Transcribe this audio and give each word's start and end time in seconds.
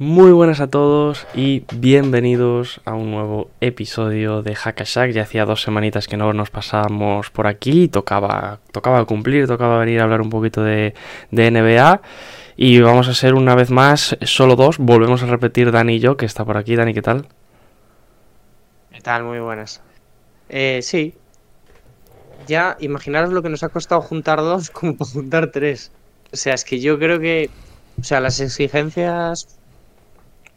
Muy 0.00 0.30
buenas 0.30 0.60
a 0.60 0.68
todos 0.68 1.26
y 1.34 1.64
bienvenidos 1.74 2.80
a 2.84 2.94
un 2.94 3.10
nuevo 3.10 3.50
episodio 3.60 4.42
de 4.42 4.54
Hackashack. 4.54 5.10
Ya 5.10 5.22
hacía 5.22 5.44
dos 5.44 5.62
semanitas 5.62 6.06
que 6.06 6.16
no 6.16 6.32
nos 6.32 6.50
pasábamos 6.50 7.30
por 7.30 7.48
aquí, 7.48 7.88
tocaba, 7.88 8.60
tocaba 8.70 9.04
cumplir, 9.06 9.48
tocaba 9.48 9.78
venir 9.78 9.98
a 9.98 10.04
hablar 10.04 10.20
un 10.20 10.30
poquito 10.30 10.62
de, 10.62 10.94
de 11.32 11.50
NBA. 11.50 12.00
Y 12.56 12.80
vamos 12.80 13.08
a 13.08 13.14
ser 13.14 13.34
una 13.34 13.56
vez 13.56 13.72
más 13.72 14.16
solo 14.22 14.54
dos. 14.54 14.78
Volvemos 14.78 15.24
a 15.24 15.26
repetir 15.26 15.72
Dani 15.72 15.96
y 15.96 15.98
yo, 15.98 16.16
que 16.16 16.26
está 16.26 16.44
por 16.44 16.58
aquí. 16.58 16.76
Dani, 16.76 16.94
¿qué 16.94 17.02
tal? 17.02 17.26
¿Qué 18.92 19.00
tal? 19.00 19.24
Muy 19.24 19.40
buenas. 19.40 19.80
Eh, 20.48 20.78
sí. 20.80 21.16
Ya, 22.46 22.76
imaginaros 22.78 23.32
lo 23.32 23.42
que 23.42 23.48
nos 23.48 23.64
ha 23.64 23.68
costado 23.68 24.00
juntar 24.00 24.38
dos 24.38 24.70
como 24.70 24.96
para 24.96 25.10
juntar 25.10 25.50
tres. 25.50 25.90
O 26.32 26.36
sea, 26.36 26.54
es 26.54 26.64
que 26.64 26.78
yo 26.78 27.00
creo 27.00 27.18
que. 27.18 27.50
O 28.00 28.04
sea, 28.04 28.20
las 28.20 28.38
exigencias. 28.38 29.57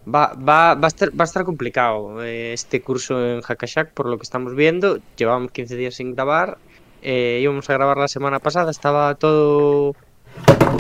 Va, 0.07 0.33
va, 0.33 0.73
va, 0.73 0.85
a, 0.85 0.87
estar, 0.87 1.09
va 1.09 1.23
a 1.23 1.25
estar 1.25 1.43
complicado 1.43 2.23
eh, 2.23 2.53
este 2.53 2.81
curso 2.81 3.23
en 3.23 3.41
Hackashack, 3.41 3.91
por 3.91 4.07
lo 4.07 4.17
que 4.17 4.23
estamos 4.23 4.55
viendo. 4.55 4.99
Llevamos 5.15 5.51
15 5.51 5.75
días 5.75 5.95
sin 5.95 6.15
grabar. 6.15 6.57
Eh, 7.03 7.39
íbamos 7.41 7.69
a 7.69 7.73
grabar 7.73 7.97
la 7.97 8.07
semana 8.07 8.39
pasada, 8.39 8.71
estaba 8.71 9.13
todo 9.15 9.95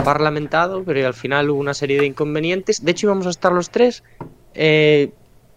parlamentado, 0.03 0.83
pero 0.83 1.05
al 1.05 1.13
final 1.13 1.49
hubo 1.49 1.59
una 1.59 1.75
serie 1.75 1.99
de 1.99 2.07
inconvenientes. 2.07 2.83
De 2.83 2.91
hecho, 2.91 3.07
íbamos 3.07 3.27
a 3.27 3.29
estar 3.29 3.51
los 3.51 3.69
tres. 3.69 4.03
Eh, 4.55 5.11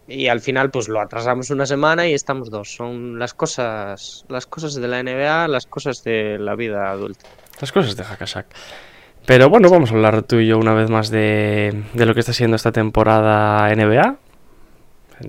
y 0.07 0.29
al 0.29 0.41
final, 0.41 0.71
pues 0.71 0.89
lo 0.89 1.01
atrasamos 1.01 1.49
una 1.49 1.65
semana 1.65 2.07
y 2.07 2.13
estamos 2.13 2.51
dos. 2.51 2.75
Son 2.75 3.19
las 3.19 3.33
cosas, 3.33 4.27
las 4.29 4.47
cosas 4.47 4.75
de 4.75 4.87
la 4.89 5.03
NBA, 5.03 5.49
las 5.49 5.67
cosas 5.67 6.05
de 6.05 6.39
la 6.39 6.55
vida 6.55 6.91
adulta. 6.91 7.27
Las 7.61 7.73
cosas 7.73 7.97
de 7.97 8.05
Hackashack. 8.05 8.47
Pero 9.27 9.49
bueno, 9.49 9.71
vamos 9.71 9.91
a 9.91 9.95
hablar 9.95 10.23
tú 10.23 10.37
y 10.37 10.47
yo 10.47 10.59
una 10.59 10.75
vez 10.75 10.91
más 10.91 11.11
de, 11.11 11.83
de 11.95 12.07
lo 12.07 12.15
que 12.15 12.21
está 12.21 12.33
siendo 12.33 12.57
esta 12.57 12.73
temporada 12.73 13.75
NBA. 13.75 14.17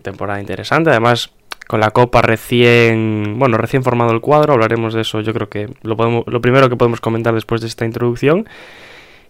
Temporada 0.02 0.42
interesante, 0.42 0.90
además 0.90 1.32
con 1.68 1.80
la 1.80 1.92
Copa 1.92 2.22
recién, 2.22 3.36
bueno, 3.38 3.58
recién 3.58 3.84
formado 3.84 4.12
el 4.12 4.22
cuadro, 4.22 4.54
hablaremos 4.54 4.94
de 4.94 5.02
eso, 5.02 5.22
yo 5.22 5.34
creo 5.34 5.50
que 5.50 5.70
lo, 5.82 5.98
podemos, 5.98 6.24
lo 6.28 6.42
primero 6.42 6.70
que 6.70 6.76
podemos 6.76 7.02
comentar 7.02 7.34
después 7.34 7.62
de 7.62 7.68
esta 7.68 7.86
introducción. 7.86 8.48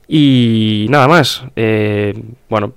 Y 0.08 0.86
nada 0.90 1.08
más, 1.08 1.44
eh, 1.56 2.14
bueno, 2.48 2.74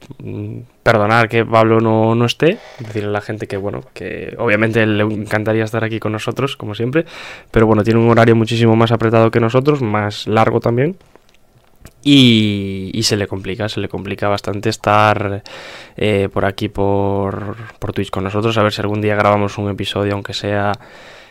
perdonar 0.82 1.28
que 1.28 1.44
Pablo 1.44 1.78
no, 1.78 2.14
no 2.14 2.24
esté, 2.24 2.58
decirle 2.78 3.10
a 3.10 3.12
la 3.12 3.20
gente 3.20 3.46
que, 3.46 3.58
bueno, 3.58 3.82
que 3.92 4.34
obviamente 4.38 4.86
le 4.86 5.02
encantaría 5.02 5.64
estar 5.64 5.84
aquí 5.84 5.98
con 5.98 6.12
nosotros, 6.12 6.56
como 6.56 6.74
siempre, 6.74 7.04
pero 7.50 7.66
bueno, 7.66 7.84
tiene 7.84 8.00
un 8.00 8.08
horario 8.08 8.34
muchísimo 8.34 8.76
más 8.76 8.92
apretado 8.92 9.30
que 9.30 9.40
nosotros, 9.40 9.82
más 9.82 10.26
largo 10.26 10.60
también, 10.60 10.96
y, 12.02 12.90
y, 12.92 13.02
se 13.02 13.16
le 13.16 13.26
complica, 13.26 13.68
se 13.68 13.80
le 13.80 13.88
complica 13.88 14.28
bastante 14.28 14.68
estar 14.68 15.42
eh, 15.96 16.28
por 16.32 16.44
aquí 16.44 16.68
por, 16.68 17.56
por 17.78 17.92
Twitch 17.92 18.10
con 18.10 18.24
nosotros. 18.24 18.56
A 18.58 18.62
ver 18.62 18.72
si 18.72 18.80
algún 18.80 19.00
día 19.00 19.16
grabamos 19.16 19.58
un 19.58 19.68
episodio, 19.68 20.14
aunque 20.14 20.32
sea 20.32 20.72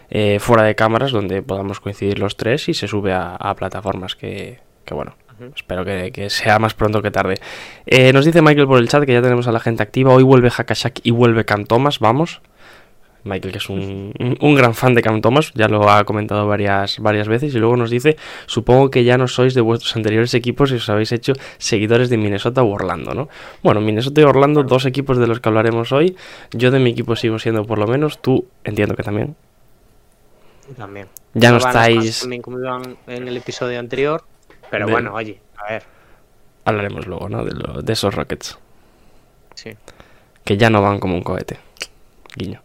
eh, 0.09 0.39
fuera 0.39 0.63
de 0.63 0.75
cámaras, 0.75 1.11
donde 1.11 1.41
podamos 1.41 1.79
coincidir 1.79 2.19
los 2.19 2.37
tres 2.37 2.69
y 2.69 2.73
se 2.73 2.87
sube 2.87 3.13
a, 3.13 3.35
a 3.35 3.55
plataformas 3.55 4.15
que, 4.15 4.59
que 4.85 4.93
bueno. 4.93 5.15
Espero 5.55 5.85
que, 5.85 6.11
que, 6.11 6.29
sea 6.31 6.57
más 6.57 6.73
pronto 6.73 7.01
que 7.01 7.11
tarde. 7.11 7.35
Eh, 7.85 8.11
nos 8.11 8.25
dice 8.25 8.41
Michael 8.41 8.67
por 8.67 8.79
el 8.79 8.89
chat 8.89 9.03
que 9.05 9.13
ya 9.13 9.21
tenemos 9.21 9.47
a 9.47 9.51
la 9.51 9.59
gente 9.59 9.83
activa. 9.83 10.11
Hoy 10.11 10.23
vuelve 10.23 10.49
Hakashak 10.49 11.01
y 11.03 11.11
vuelve 11.11 11.45
Cam 11.45 11.65
Thomas. 11.65 11.99
Vamos. 11.99 12.41
Michael, 13.27 13.51
que 13.51 13.57
es 13.59 13.69
un, 13.69 14.13
un, 14.39 14.55
gran 14.55 14.73
fan 14.73 14.93
de 14.93 15.01
Cam 15.01 15.21
Thomas, 15.21 15.51
ya 15.53 15.67
lo 15.67 15.89
ha 15.89 16.03
comentado 16.05 16.47
varias, 16.47 16.99
varias 16.99 17.27
veces, 17.27 17.53
y 17.53 17.59
luego 17.59 17.77
nos 17.77 17.89
dice, 17.89 18.17
supongo 18.45 18.89
que 18.89 19.03
ya 19.03 19.17
no 19.17 19.27
sois 19.27 19.53
de 19.53 19.61
vuestros 19.61 19.95
anteriores 19.95 20.33
equipos 20.33 20.71
y 20.71 20.75
os 20.75 20.89
habéis 20.89 21.11
hecho 21.11 21.33
seguidores 21.57 22.09
de 22.09 22.17
Minnesota 22.17 22.63
o 22.63 22.69
Orlando, 22.69 23.13
¿no? 23.13 23.29
Bueno, 23.63 23.81
Minnesota 23.81 24.21
y 24.21 24.23
Orlando, 24.23 24.63
dos 24.63 24.85
equipos 24.85 25.17
de 25.17 25.27
los 25.27 25.39
que 25.39 25.49
hablaremos 25.49 25.91
hoy. 25.91 26.15
Yo 26.51 26.71
de 26.71 26.79
mi 26.79 26.91
equipo 26.91 27.15
sigo 27.15 27.39
siendo 27.39 27.65
por 27.65 27.77
lo 27.77 27.87
menos, 27.87 28.21
tú 28.21 28.47
entiendo 28.63 28.95
que 28.95 29.03
también. 29.03 29.35
También. 30.75 31.07
Ya 31.33 31.51
no 31.51 31.57
estáis... 31.57 32.21
También 32.21 32.41
como 32.41 32.59
iban 32.59 32.97
en 33.07 33.27
el 33.27 33.37
episodio 33.37 33.79
anterior, 33.79 34.23
pero 34.69 34.85
de... 34.85 34.91
bueno, 34.91 35.13
oye, 35.13 35.39
a 35.57 35.71
ver. 35.71 35.83
Hablaremos 36.65 37.07
luego, 37.07 37.29
¿no? 37.29 37.45
De, 37.45 37.51
lo, 37.51 37.81
de 37.81 37.93
esos 37.93 38.13
Rockets. 38.13 38.57
Sí. 39.55 39.71
Que 40.43 40.57
ya 40.57 40.69
no 40.69 40.81
van 40.81 40.99
como 40.99 41.15
un 41.15 41.23
cohete. 41.23 41.59
Guiño. 42.35 42.61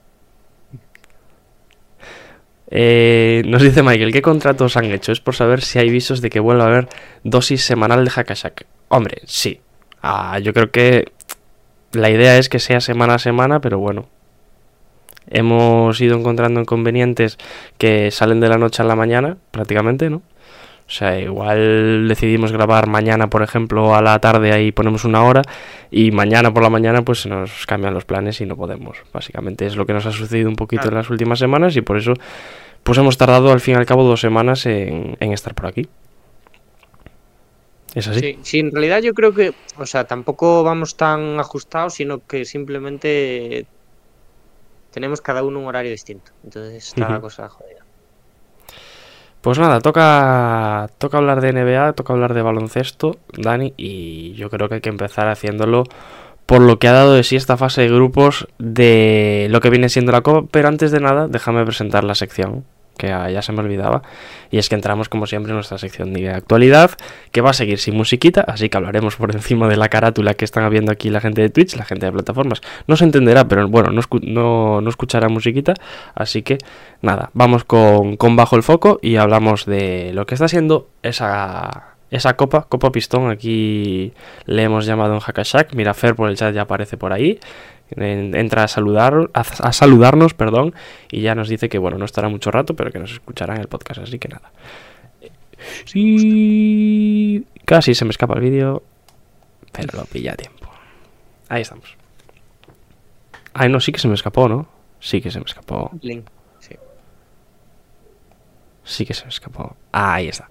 Eh, 2.74 3.42
nos 3.44 3.60
dice 3.60 3.82
Michael, 3.82 4.12
¿qué 4.12 4.22
contratos 4.22 4.78
han 4.78 4.86
hecho? 4.86 5.12
Es 5.12 5.20
por 5.20 5.34
saber 5.34 5.60
si 5.60 5.78
hay 5.78 5.90
visos 5.90 6.22
de 6.22 6.30
que 6.30 6.40
vuelva 6.40 6.64
a 6.64 6.68
haber 6.68 6.88
dosis 7.22 7.62
semanal 7.62 8.02
de 8.02 8.10
Hackashack. 8.10 8.64
Hombre, 8.88 9.20
sí. 9.26 9.60
Ah, 10.00 10.38
yo 10.38 10.54
creo 10.54 10.70
que 10.70 11.12
la 11.92 12.08
idea 12.08 12.38
es 12.38 12.48
que 12.48 12.58
sea 12.58 12.80
semana 12.80 13.16
a 13.16 13.18
semana, 13.18 13.60
pero 13.60 13.78
bueno. 13.78 14.08
Hemos 15.28 16.00
ido 16.00 16.18
encontrando 16.18 16.60
inconvenientes 16.60 17.36
que 17.76 18.10
salen 18.10 18.40
de 18.40 18.48
la 18.48 18.56
noche 18.56 18.80
a 18.80 18.86
la 18.86 18.96
mañana, 18.96 19.36
prácticamente, 19.50 20.08
¿no? 20.08 20.22
O 20.92 20.94
sea, 20.94 21.18
igual 21.18 22.06
decidimos 22.06 22.52
grabar 22.52 22.86
mañana, 22.86 23.30
por 23.30 23.42
ejemplo, 23.42 23.94
a 23.94 24.02
la 24.02 24.18
tarde 24.18 24.52
ahí 24.52 24.72
ponemos 24.72 25.06
una 25.06 25.24
hora 25.24 25.40
y 25.90 26.10
mañana 26.10 26.52
por 26.52 26.62
la 26.62 26.68
mañana 26.68 27.00
pues 27.00 27.22
se 27.22 27.30
nos 27.30 27.64
cambian 27.64 27.94
los 27.94 28.04
planes 28.04 28.42
y 28.42 28.44
no 28.44 28.56
podemos. 28.56 28.98
Básicamente 29.10 29.64
es 29.64 29.74
lo 29.74 29.86
que 29.86 29.94
nos 29.94 30.04
ha 30.04 30.12
sucedido 30.12 30.50
un 30.50 30.56
poquito 30.56 30.82
claro. 30.82 30.96
en 30.96 30.98
las 30.98 31.08
últimas 31.08 31.38
semanas 31.38 31.76
y 31.76 31.80
por 31.80 31.96
eso 31.96 32.12
pues 32.82 32.98
hemos 32.98 33.16
tardado 33.16 33.52
al 33.52 33.60
fin 33.60 33.72
y 33.72 33.78
al 33.78 33.86
cabo 33.86 34.04
dos 34.04 34.20
semanas 34.20 34.66
en, 34.66 35.16
en 35.18 35.32
estar 35.32 35.54
por 35.54 35.64
aquí. 35.64 35.88
¿Es 37.94 38.06
así? 38.08 38.20
Sí, 38.20 38.38
sí, 38.42 38.58
en 38.58 38.70
realidad 38.70 39.00
yo 39.00 39.14
creo 39.14 39.32
que, 39.32 39.54
o 39.78 39.86
sea, 39.86 40.04
tampoco 40.04 40.62
vamos 40.62 40.98
tan 40.98 41.40
ajustados, 41.40 41.94
sino 41.94 42.26
que 42.26 42.44
simplemente 42.44 43.64
tenemos 44.90 45.22
cada 45.22 45.42
uno 45.42 45.58
un 45.58 45.68
horario 45.68 45.90
distinto. 45.90 46.32
Entonces 46.44 46.88
está 46.88 47.06
uh 47.06 47.08
-huh. 47.08 47.12
la 47.12 47.20
cosa 47.22 47.48
jodida. 47.48 47.81
Pues 49.42 49.58
nada, 49.58 49.80
toca, 49.80 50.88
toca 50.98 51.18
hablar 51.18 51.40
de 51.40 51.52
NBA, 51.52 51.94
toca 51.94 52.12
hablar 52.12 52.32
de 52.32 52.42
baloncesto, 52.42 53.16
Dani, 53.36 53.74
y 53.76 54.34
yo 54.34 54.48
creo 54.48 54.68
que 54.68 54.76
hay 54.76 54.80
que 54.80 54.88
empezar 54.88 55.28
haciéndolo 55.28 55.82
por 56.46 56.62
lo 56.62 56.78
que 56.78 56.86
ha 56.86 56.92
dado 56.92 57.14
de 57.14 57.24
sí 57.24 57.34
esta 57.34 57.56
fase 57.56 57.82
de 57.82 57.88
grupos 57.88 58.46
de 58.58 59.48
lo 59.50 59.60
que 59.60 59.70
viene 59.70 59.88
siendo 59.88 60.12
la 60.12 60.20
Copa, 60.20 60.46
pero 60.48 60.68
antes 60.68 60.92
de 60.92 61.00
nada, 61.00 61.26
déjame 61.26 61.64
presentar 61.64 62.04
la 62.04 62.14
sección, 62.14 62.64
que 62.96 63.08
ya 63.08 63.42
se 63.42 63.52
me 63.52 63.60
olvidaba, 63.60 64.02
y 64.50 64.58
es 64.58 64.68
que 64.68 64.74
entramos 64.74 65.08
como 65.08 65.26
siempre 65.26 65.50
en 65.50 65.56
nuestra 65.56 65.78
sección 65.78 66.12
de 66.12 66.30
actualidad, 66.30 66.92
que 67.30 67.40
va 67.40 67.50
a 67.50 67.52
seguir 67.52 67.78
sin 67.78 67.96
musiquita, 67.96 68.42
así 68.42 68.68
que 68.68 68.76
hablaremos 68.76 69.16
por 69.16 69.34
encima 69.34 69.68
de 69.68 69.76
la 69.76 69.88
carátula 69.88 70.34
que 70.34 70.44
están 70.44 70.68
viendo 70.70 70.92
aquí 70.92 71.10
la 71.10 71.20
gente 71.20 71.42
de 71.42 71.48
Twitch, 71.48 71.76
la 71.76 71.84
gente 71.84 72.06
de 72.06 72.12
plataformas, 72.12 72.60
no 72.86 72.96
se 72.96 73.04
entenderá, 73.04 73.48
pero 73.48 73.68
bueno, 73.68 73.90
no, 73.90 74.02
no, 74.22 74.80
no 74.80 74.90
escuchará 74.90 75.28
musiquita, 75.28 75.74
así 76.14 76.42
que 76.42 76.58
nada, 77.00 77.30
vamos 77.34 77.64
con, 77.64 78.16
con 78.16 78.36
bajo 78.36 78.56
el 78.56 78.62
foco 78.62 78.98
y 79.02 79.16
hablamos 79.16 79.66
de 79.66 80.12
lo 80.12 80.26
que 80.26 80.34
está 80.34 80.48
siendo 80.48 80.88
esa 81.02 81.92
esa 82.12 82.36
copa, 82.36 82.66
Copa 82.68 82.92
Pistón, 82.92 83.30
aquí 83.30 84.12
le 84.44 84.62
hemos 84.62 84.84
llamado 84.84 85.14
en 85.14 85.20
Hackashack. 85.20 85.74
Mira, 85.74 85.94
Fer 85.94 86.14
por 86.14 86.28
el 86.28 86.36
chat 86.36 86.54
ya 86.54 86.62
aparece 86.62 86.98
por 86.98 87.10
ahí. 87.10 87.40
Entra 87.96 88.64
a 88.64 88.68
saludar, 88.68 89.30
a, 89.34 89.40
a, 89.40 89.72
saludarnos, 89.72 90.34
perdón, 90.34 90.74
y 91.10 91.20
ya 91.20 91.34
nos 91.34 91.48
dice 91.48 91.68
que 91.68 91.78
bueno, 91.78 91.98
no 91.98 92.04
estará 92.04 92.28
mucho 92.28 92.50
rato, 92.50 92.74
pero 92.74 92.90
que 92.90 92.98
nos 92.98 93.12
escuchará 93.12 93.54
en 93.54 93.60
el 93.60 93.68
podcast, 93.68 94.00
así 94.00 94.18
que 94.18 94.28
nada. 94.28 94.50
Sí, 95.84 97.44
casi 97.64 97.94
se 97.94 98.04
me 98.04 98.10
escapa 98.10 98.34
el 98.34 98.40
vídeo, 98.40 98.82
pero 99.72 99.98
lo 99.98 100.04
pilla 100.04 100.32
a 100.32 100.36
tiempo. 100.36 100.68
Ahí 101.48 101.62
estamos. 101.62 101.96
Ay, 103.54 103.68
no, 103.68 103.80
sí 103.80 103.92
que 103.92 103.98
se 103.98 104.08
me 104.08 104.14
escapó, 104.14 104.48
¿no? 104.48 104.68
Sí 105.00 105.20
que 105.20 105.30
se 105.30 105.38
me 105.38 105.44
escapó. 105.44 105.90
Link, 106.00 106.26
sí. 106.58 106.76
Sí 108.84 109.04
que 109.04 109.14
se 109.14 109.24
me 109.24 109.30
escapó. 109.30 109.76
Ah, 109.92 110.14
ahí 110.14 110.28
está. 110.28 110.48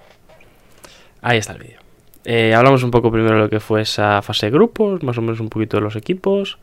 Ahí 1.21 1.37
está 1.37 1.53
el 1.53 1.59
vídeo. 1.59 1.79
Eh, 2.23 2.53
hablamos 2.53 2.83
un 2.83 2.91
poco 2.91 3.11
primero 3.11 3.35
de 3.35 3.41
lo 3.41 3.49
que 3.49 3.59
fue 3.59 3.81
esa 3.81 4.21
fase 4.21 4.47
de 4.47 4.51
grupos, 4.51 5.01
más 5.01 5.17
o 5.17 5.21
menos 5.21 5.39
un 5.39 5.49
poquito 5.49 5.77
de 5.77 5.81
los 5.81 5.95
equipos. 5.95 6.59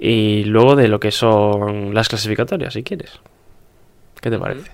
Y 0.00 0.44
luego 0.44 0.76
de 0.76 0.88
lo 0.88 0.98
que 0.98 1.10
son 1.10 1.94
las 1.94 2.08
clasificatorias, 2.08 2.72
si 2.72 2.82
quieres. 2.82 3.20
¿Qué 4.20 4.30
te 4.30 4.38
parece? 4.38 4.70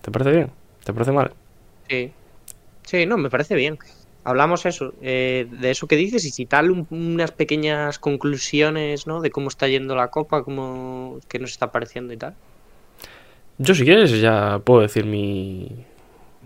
¿Te 0.00 0.10
parece 0.12 0.30
bien? 0.32 0.50
¿Te 0.84 0.92
parece 0.92 1.12
mal? 1.12 1.32
Sí. 1.88 2.12
Sí, 2.84 3.06
no, 3.06 3.16
me 3.18 3.30
parece 3.30 3.54
bien. 3.54 3.78
hablamos 4.24 4.66
eso, 4.66 4.92
eh, 5.00 5.46
de 5.50 5.70
eso 5.70 5.86
que 5.86 5.96
dices 5.96 6.22
y 6.26 6.30
si 6.30 6.44
tal 6.44 6.70
un- 6.70 6.86
unas 6.90 7.32
pequeñas 7.32 7.98
conclusiones, 7.98 9.06
¿no? 9.06 9.22
De 9.22 9.30
cómo 9.30 9.48
está 9.48 9.68
yendo 9.68 9.96
la 9.96 10.08
copa, 10.08 10.42
cómo 10.42 11.18
qué 11.28 11.38
nos 11.38 11.50
está 11.52 11.72
pareciendo 11.72 12.12
y 12.12 12.18
tal. 12.18 12.34
Yo 13.58 13.74
si 13.74 13.84
quieres 13.84 14.20
ya 14.20 14.60
puedo 14.62 14.82
decir 14.82 15.06
mi... 15.06 15.68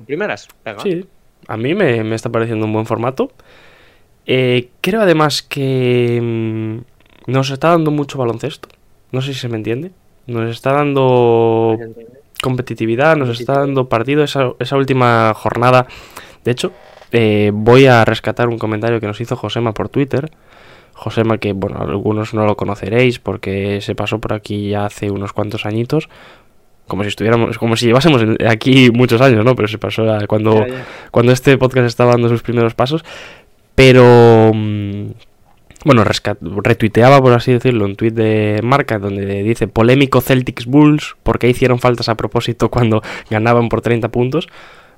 Primeras, 0.07 0.49
venga. 0.65 0.83
Sí, 0.83 1.07
a 1.49 1.57
mí 1.57 1.75
me, 1.75 2.05
me 2.05 2.15
está 2.15 2.31
pareciendo 2.31 2.67
un 2.67 2.73
buen 2.73 2.87
formato. 2.87 3.33
Eh, 4.27 4.71
creo 4.81 5.01
además 5.03 5.43
que 5.43 6.21
mm, 6.23 6.79
nos 7.27 7.51
está 7.51 7.71
dando 7.71 7.91
mucho 7.91 8.19
baloncesto. 8.19 8.69
No 9.11 9.21
sé 9.21 9.35
si 9.35 9.41
se 9.41 9.49
me 9.49 9.57
entiende. 9.57 9.91
Nos 10.27 10.51
está 10.51 10.73
dando 10.73 11.77
competitividad, 12.43 13.17
nos 13.17 13.39
está 13.41 13.61
dando 13.61 13.89
partido 13.89 14.25
esa, 14.25 14.53
esa 14.59 14.77
última 14.77 15.33
jornada. 15.35 15.87
De 16.45 16.51
hecho, 16.53 16.73
eh, 17.13 17.51
voy 17.53 17.87
a 17.87 18.05
rescatar 18.05 18.49
un 18.49 18.59
comentario 18.59 19.01
que 19.01 19.07
nos 19.07 19.21
hizo 19.21 19.37
Josema 19.37 19.73
por 19.75 19.89
Twitter. 19.89 20.31
Josema, 20.95 21.39
que 21.39 21.53
bueno, 21.53 21.79
algunos 21.81 22.35
no 22.35 22.45
lo 22.47 22.57
conoceréis 22.57 23.19
porque 23.19 23.81
se 23.81 23.95
pasó 23.95 24.21
por 24.21 24.33
aquí 24.33 24.71
ya 24.71 24.87
hace 24.87 25.11
unos 25.11 25.33
cuantos 25.33 25.67
añitos. 25.67 26.09
Como 26.87 27.03
si 27.05 27.09
estuviéramos, 27.09 27.59
como 27.59 27.77
si 27.77 27.87
llevásemos 27.87 28.23
aquí 28.47 28.91
muchos 28.91 29.21
años, 29.21 29.45
¿no? 29.45 29.55
Pero 29.57 29.69
se 29.69 29.79
pasó 29.79 30.05
cuando, 30.27 30.67
Ya, 30.67 30.69
ya. 30.69 30.87
cuando 31.11 31.33
este 31.33 31.57
podcast 31.59 31.87
estaba 31.87 32.13
dando 32.13 32.29
sus 32.29 32.43
primeros 32.43 32.75
pasos. 32.75 33.05
Pero 33.75 34.51
mm, 34.55 35.07
bueno, 35.85 36.05
retuiteaba, 36.05 37.21
por 37.21 37.33
así 37.33 37.53
decirlo, 37.53 37.85
un 37.85 37.97
tuit 37.97 38.15
de 38.15 38.61
marca 38.63 38.99
donde 38.99 39.43
dice 39.43 39.69
polémico 39.69 40.21
Celtics 40.21 40.67
Bulls, 40.67 41.17
porque 41.23 41.49
hicieron 41.49 41.79
faltas 41.79 42.09
a 42.09 42.17
propósito 42.17 42.71
cuando 42.71 43.03
ganaban 43.31 43.69
por 43.69 43.81
30 43.81 44.11
puntos. 44.11 44.49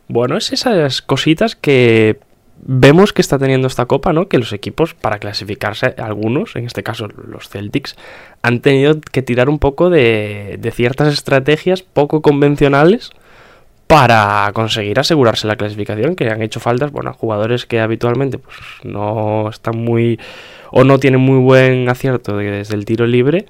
Bueno, 0.09 0.37
es 0.37 0.53
esas 0.53 1.03
cositas 1.03 1.57
que 1.57 2.19
vemos 2.67 3.13
que 3.13 3.23
está 3.23 3.39
teniendo 3.39 3.67
esta 3.67 3.87
copa, 3.87 4.13
¿no? 4.13 4.29
Que 4.29 4.39
los 4.39 4.53
equipos, 4.53 4.95
para 4.95 5.19
clasificarse, 5.19 5.95
algunos, 5.99 6.57
en 6.57 6.67
este 6.67 6.83
caso 6.83 7.09
los 7.09 7.49
Celtics, 7.49 7.97
han 8.43 8.61
tenido 8.61 9.01
que 9.01 9.23
tirar 9.23 9.49
un 9.49 9.59
poco 9.59 9.91
de, 9.91 10.57
de 10.59 10.71
ciertas 10.71 11.13
estrategias 11.13 11.83
poco 11.83 12.23
convencionales 12.23 13.11
para 13.87 14.51
conseguir 14.55 14.99
asegurarse 14.99 15.47
la 15.47 15.57
clasificación, 15.57 16.17
que 16.17 16.31
han 16.31 16.43
hecho 16.43 16.61
faltas, 16.61 16.91
bueno, 16.91 17.11
a 17.11 17.13
jugadores 17.13 17.67
que 17.67 17.81
habitualmente 17.81 18.39
pues 18.39 18.57
no 18.83 19.49
están 19.49 19.77
muy 19.77 20.19
o 20.77 20.83
no 20.83 20.99
tienen 20.99 21.21
muy 21.21 21.39
buen 21.39 21.89
acierto 21.89 22.37
de- 22.37 22.51
desde 22.51 22.75
el 22.75 22.85
tiro 22.85 23.07
libre 23.07 23.47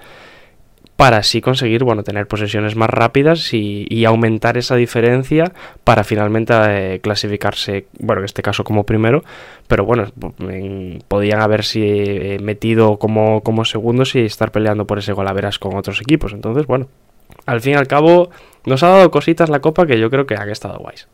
para 0.96 1.16
así 1.16 1.40
conseguir, 1.40 1.82
bueno, 1.82 2.02
tener 2.04 2.26
posesiones 2.28 2.76
más 2.76 2.88
rápidas 2.90 3.52
y, 3.52 4.04
aumentar 4.04 4.56
esa 4.58 4.76
diferencia 4.76 5.52
para 5.82 6.04
finalmente 6.04 6.52
eh, 6.56 7.00
clasificarse, 7.00 7.86
bueno, 7.98 8.20
en 8.20 8.26
este 8.26 8.42
caso 8.42 8.62
como 8.62 8.84
primero, 8.84 9.24
pero 9.66 9.84
bueno, 9.84 10.04
en- 10.40 11.02
podían 11.08 11.40
haberse 11.40 12.34
eh, 12.34 12.38
metido 12.40 12.98
como, 12.98 13.40
como 13.42 13.64
segundos 13.64 14.14
y 14.14 14.20
estar 14.20 14.52
peleando 14.52 14.86
por 14.86 14.98
ese 14.98 15.12
golaveras 15.14 15.58
con 15.58 15.74
otros 15.76 16.00
equipos. 16.00 16.32
Entonces, 16.32 16.66
bueno, 16.66 16.86
al 17.46 17.60
fin 17.62 17.72
y 17.72 17.76
al 17.76 17.88
cabo 17.88 18.30
nos 18.66 18.82
ha 18.82 18.88
dado 18.90 19.10
cositas 19.10 19.48
la 19.48 19.60
copa 19.60 19.86
que 19.86 19.98
yo 19.98 20.10
creo 20.10 20.26
que 20.26 20.36
han 20.36 20.50
estado 20.50 20.78
guays. 20.78 21.08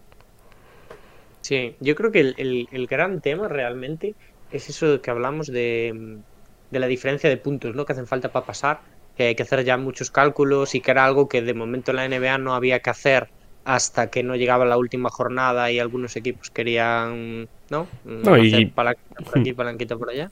Sí, 1.40 1.74
yo 1.80 1.94
creo 1.94 2.12
que 2.12 2.20
el- 2.36 2.68
el 2.70 2.86
gran 2.86 3.20
tema 3.22 3.48
realmente 3.48 4.14
es 4.50 4.68
eso 4.68 5.00
que 5.02 5.10
hablamos 5.10 5.46
de, 5.48 5.92
mm, 5.94 6.22
de 6.70 6.78
la 6.80 6.86
diferencia 6.86 7.28
de 7.30 7.36
puntos, 7.38 7.74
¿no? 7.74 7.84
Que 7.84 7.92
hacen 7.92 8.06
falta 8.06 8.32
para 8.32 8.46
pasar, 8.46 8.80
que 9.14 9.24
hay 9.28 9.34
que 9.34 9.42
hacer 9.44 9.64
ya 9.64 9.76
muchos 9.78 10.10
cálculos 10.10 10.74
y 10.74 10.80
que 10.82 10.90
era 10.92 11.04
algo 11.04 11.28
que 11.28 11.42
de 11.42 11.54
momento 11.54 11.90
en 11.92 11.96
la 11.96 12.04
NBA 12.06 12.38
no 12.38 12.54
había 12.54 12.80
que 12.80 12.90
hacer 12.90 13.26
hasta 13.64 14.10
que 14.10 14.22
no 14.22 14.36
llegaba 14.36 14.64
la 14.64 14.78
última 14.78 15.10
jornada 15.10 15.70
y 15.70 15.78
algunos 15.78 16.16
equipos 16.16 16.50
querían, 16.52 17.46
¿no? 17.70 17.98
Mm, 18.04 18.24
No, 18.24 18.36
y- 18.38 18.44
Hacer 18.44 18.72
palanquita 18.74 19.20
por 19.24 19.36
aquí, 19.36 19.52
palanquita 19.54 19.96
por 19.98 20.10
allá. 20.10 20.30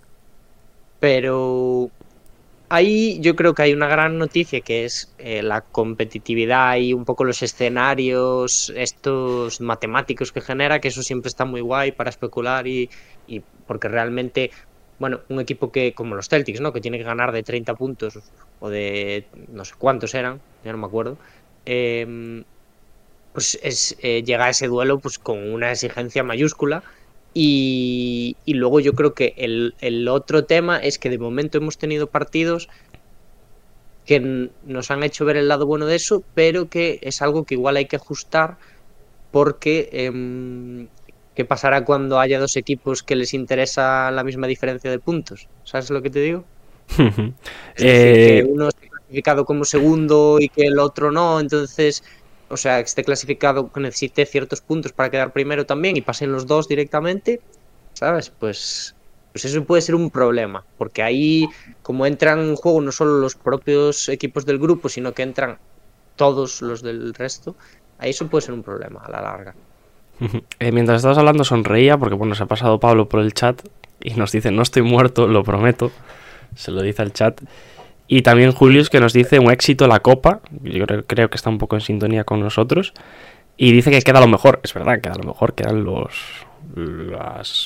Pero 0.98 1.90
ahí 2.68 3.20
yo 3.22 3.36
creo 3.36 3.54
que 3.54 3.62
hay 3.64 3.72
una 3.74 3.88
gran 3.88 4.18
noticia 4.18 4.60
que 4.62 4.84
es 4.86 5.14
eh, 5.18 5.42
la 5.42 5.62
competitividad 5.72 6.76
y 6.78 6.92
un 6.94 7.04
poco 7.04 7.24
los 7.24 7.42
escenarios, 7.42 8.72
estos 8.76 9.60
matemáticos 9.60 10.32
que 10.32 10.40
genera, 10.42 10.80
que 10.80 10.88
eso 10.88 11.02
siempre 11.02 11.28
está 11.30 11.44
muy 11.46 11.60
guay 11.62 11.92
para 11.92 12.10
especular 12.10 12.66
y, 12.68 12.88
y 13.28 13.42
porque 13.66 13.88
realmente, 13.88 14.50
bueno, 14.98 15.20
un 15.28 15.40
equipo 15.40 15.70
que 15.70 15.92
como 15.94 16.16
los 16.16 16.28
Celtics, 16.28 16.60
¿no? 16.60 16.72
Que 16.72 16.80
tiene 16.80 16.98
que 16.98 17.04
ganar 17.04 17.32
de 17.32 17.42
30 17.42 17.75
puntos 17.75 18.19
o 18.60 18.69
de 18.69 19.26
no 19.52 19.64
sé 19.64 19.75
cuántos 19.78 20.14
eran, 20.14 20.40
ya 20.64 20.72
no 20.72 20.78
me 20.78 20.86
acuerdo. 20.86 21.19
em, 21.66 22.44
pues 23.32 23.58
es, 23.62 23.96
eh, 24.02 24.22
llega 24.25 24.46
a 24.46 24.50
ese 24.50 24.66
duelo 24.66 24.98
pues 24.98 25.19
con 25.19 25.52
una 25.52 25.70
exigencia 25.72 26.25
mayúscula 26.25 26.82
y, 27.34 28.36
luego 28.46 28.80
yo 28.80 28.94
creo 28.94 29.14
que 29.14 29.34
el, 29.36 29.75
el 29.80 30.08
otro 30.08 30.44
tema 30.44 30.78
es 30.78 30.98
que 30.98 31.10
de 31.10 31.19
momento 31.19 31.58
hemos 31.58 31.78
tenido 31.78 32.08
partidos 32.08 32.69
que 34.06 34.50
nos 34.64 34.90
han 34.90 35.02
hecho 35.02 35.26
ver 35.26 35.36
el 35.36 35.48
lado 35.48 35.66
bueno 35.66 35.84
de 35.86 35.96
eso, 35.96 36.25
pero 36.34 36.69
que 36.69 36.98
es 37.02 37.20
algo 37.20 37.44
que 37.44 37.54
igual 37.54 37.76
hay 37.76 37.84
que 37.84 37.96
ajustar 37.96 38.56
porque 39.30 39.90
em, 39.92 40.88
¿qué 41.38 41.44
pasará 41.46 41.85
cuando 41.85 42.19
haya 42.20 42.40
dos 42.40 42.56
equipos 42.56 43.05
que 43.05 43.17
les 43.17 43.32
interesa 43.35 44.11
la 44.11 44.25
misma 44.25 44.49
diferencia 44.49 44.90
de 44.90 44.99
puntos? 44.99 45.50
¿Sabes 45.62 45.90
lo 45.90 46.02
que 46.02 46.11
te 46.11 46.20
digo? 46.20 46.50
Es 47.75 47.85
decir, 47.85 48.19
Eh, 48.19 48.43
que 48.43 48.44
uno 48.44 48.69
esté 48.69 48.88
clasificado 48.88 49.44
como 49.44 49.64
segundo 49.64 50.38
y 50.40 50.49
que 50.50 50.64
el 50.67 50.79
otro 50.81 51.12
no, 51.12 51.40
entonces, 51.40 52.02
o 52.49 52.56
sea, 52.56 52.79
que 52.79 52.88
esté 52.88 53.05
clasificado 53.05 53.70
que 53.73 53.81
necesite 53.81 54.26
ciertos 54.26 54.62
puntos 54.62 54.93
para 54.93 55.11
quedar 55.11 55.32
primero 55.32 55.67
también 55.67 55.96
y 55.96 56.02
pasen 56.02 56.32
los 56.32 56.46
dos 56.46 56.69
directamente, 56.69 57.43
¿sabes? 57.94 58.31
Pues, 58.31 58.96
pues 59.32 59.44
eso 59.44 59.64
puede 59.67 59.82
ser 59.82 59.94
un 59.94 60.11
problema, 60.11 60.67
porque 60.76 61.02
ahí, 61.02 61.49
como 61.82 62.06
entran 62.06 62.40
en 62.40 62.56
juego 62.56 62.81
no 62.81 62.93
solo 62.93 63.19
los 63.20 63.37
propios 63.37 64.08
equipos 64.08 64.44
del 64.46 64.58
grupo, 64.58 64.88
sino 64.88 65.14
que 65.14 65.23
entran 65.23 65.61
todos 66.17 66.62
los 66.62 66.82
del 66.82 67.14
resto, 67.14 67.56
ahí 67.99 68.11
eso 68.11 68.29
puede 68.31 68.43
ser 68.46 68.55
un 68.55 68.64
problema 68.64 69.00
a 69.05 69.11
la 69.11 69.23
larga. 69.23 69.56
Eh, 70.58 70.72
mientras 70.72 70.96
estabas 70.96 71.18
hablando 71.18 71.44
sonreía 71.44 71.96
porque 71.96 72.14
bueno, 72.14 72.34
se 72.34 72.42
ha 72.42 72.46
pasado 72.46 72.80
Pablo 72.80 73.08
por 73.08 73.20
el 73.20 73.34
chat 73.34 73.60
y 74.00 74.14
nos 74.14 74.32
dice 74.32 74.50
no 74.50 74.62
estoy 74.62 74.82
muerto, 74.82 75.28
lo 75.28 75.44
prometo. 75.44 75.90
Se 76.54 76.70
lo 76.70 76.82
dice 76.82 77.02
al 77.02 77.12
chat. 77.12 77.40
Y 78.06 78.22
también 78.22 78.52
Julius 78.52 78.90
que 78.90 79.00
nos 79.00 79.12
dice 79.12 79.38
un 79.38 79.50
éxito 79.50 79.86
la 79.86 80.00
copa. 80.00 80.40
Yo 80.62 80.86
creo, 80.86 81.04
creo 81.04 81.30
que 81.30 81.36
está 81.36 81.50
un 81.50 81.58
poco 81.58 81.76
en 81.76 81.82
sintonía 81.82 82.24
con 82.24 82.40
nosotros. 82.40 82.94
Y 83.56 83.72
dice 83.72 83.90
que 83.90 84.00
queda 84.00 84.20
lo 84.20 84.28
mejor. 84.28 84.60
Es 84.62 84.72
verdad, 84.72 85.00
queda 85.00 85.14
lo 85.16 85.25
mejor. 85.25 85.54
Quedan 85.54 85.84
los, 85.84 86.14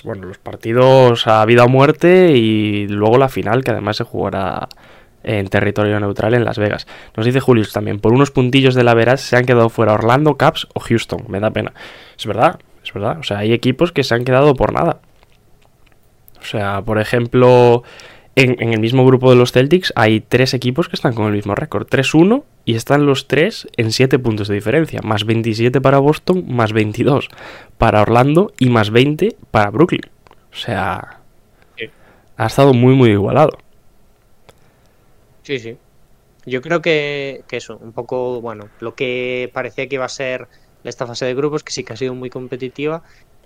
bueno, 0.04 0.26
los 0.26 0.38
partidos 0.38 1.26
a 1.26 1.44
vida 1.44 1.64
o 1.64 1.68
muerte 1.68 2.32
y 2.32 2.88
luego 2.88 3.18
la 3.18 3.28
final 3.28 3.62
que 3.62 3.70
además 3.70 3.96
se 3.96 4.04
jugará 4.04 4.68
en 5.24 5.48
territorio 5.48 5.98
neutral 6.00 6.34
en 6.34 6.44
Las 6.44 6.58
Vegas. 6.58 6.86
Nos 7.16 7.26
dice 7.26 7.40
Julius 7.40 7.72
también, 7.72 7.98
por 8.00 8.12
unos 8.12 8.30
puntillos 8.30 8.74
de 8.74 8.84
la 8.84 8.94
veras 8.94 9.20
se 9.20 9.36
han 9.36 9.44
quedado 9.44 9.68
fuera 9.68 9.94
Orlando, 9.94 10.36
Caps 10.36 10.68
o 10.74 10.80
Houston. 10.80 11.24
Me 11.28 11.40
da 11.40 11.50
pena. 11.50 11.72
Es 12.18 12.26
verdad, 12.26 12.58
es 12.84 12.92
verdad. 12.92 13.18
O 13.18 13.22
sea, 13.22 13.38
hay 13.38 13.52
equipos 13.52 13.92
que 13.92 14.04
se 14.04 14.14
han 14.14 14.24
quedado 14.24 14.54
por 14.54 14.72
nada. 14.72 15.00
O 16.40 16.44
sea, 16.44 16.82
por 16.82 17.00
ejemplo, 17.00 17.82
en, 18.34 18.56
en 18.60 18.72
el 18.72 18.80
mismo 18.80 19.06
grupo 19.06 19.30
de 19.30 19.36
los 19.36 19.52
Celtics 19.52 19.92
hay 19.94 20.20
tres 20.20 20.54
equipos 20.54 20.88
que 20.88 20.96
están 20.96 21.14
con 21.14 21.26
el 21.26 21.32
mismo 21.32 21.54
récord. 21.54 21.86
3-1 21.86 22.44
y 22.64 22.74
están 22.74 23.06
los 23.06 23.28
tres 23.28 23.68
en 23.76 23.92
7 23.92 24.18
puntos 24.18 24.48
de 24.48 24.54
diferencia. 24.54 25.00
Más 25.02 25.24
27 25.24 25.80
para 25.80 25.98
Boston, 25.98 26.44
más 26.48 26.72
22 26.72 27.28
para 27.78 28.02
Orlando 28.02 28.52
y 28.58 28.70
más 28.70 28.90
20 28.90 29.36
para 29.50 29.70
Brooklyn. 29.70 30.02
O 30.52 30.56
sea, 30.56 31.20
ha 32.36 32.46
estado 32.46 32.74
muy, 32.74 32.94
muy 32.94 33.10
igualado. 33.10 33.58
Sí, 35.44 35.58
sí. 35.58 35.76
Yo 36.46 36.62
creo 36.62 36.82
que, 36.82 37.42
eso, 37.50 37.78
un 37.78 37.92
poco, 37.92 38.40
bueno, 38.42 38.70
lo 38.80 38.94
que 38.94 39.50
parecía 39.54 39.88
que 39.88 39.96
iba 39.96 40.06
a 40.06 40.08
ser 40.10 40.48
esta 40.84 41.06
fase 41.06 41.26
de 41.26 41.34
grupos, 41.34 41.64
que 41.64 41.72
sí 41.72 41.84
que 41.84 41.94
ha 41.94 41.96
sido 41.96 42.14
muy 42.14 42.30
competitiva. 42.30 43.02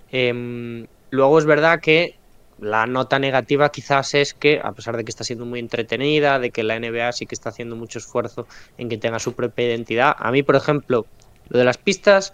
Em, 0.09 0.87
luego 1.11 1.39
es 1.39 1.45
verdad 1.45 1.79
que 1.81 2.11
la 2.57 2.87
nota 2.87 3.19
negativa 3.19 3.69
quizás 3.71 4.13
es 4.15 4.33
que, 4.33 4.59
a 4.63 4.73
pesar 4.73 4.97
de 4.97 5.03
que 5.05 5.11
está 5.11 5.23
siendo 5.25 5.45
muy 5.45 5.59
entretenida, 5.59 6.39
de 6.39 6.51
que 6.51 6.63
la 6.63 6.77
NBA 6.77 7.11
sí 7.13 7.25
que 7.27 7.35
está 7.35 7.49
haciendo 7.49 7.75
mucho 7.77 7.99
esfuerzo 7.99 8.47
en 8.77 8.89
que 8.89 8.97
tenga 8.99 9.19
su 9.19 9.35
propia 9.35 9.67
identidad, 9.67 10.13
a 10.17 10.31
mí, 10.31 10.43
por 10.43 10.55
ejemplo, 10.55 11.07
lo 11.49 11.59
de 11.59 11.65
las 11.65 11.77
pistas, 11.79 12.33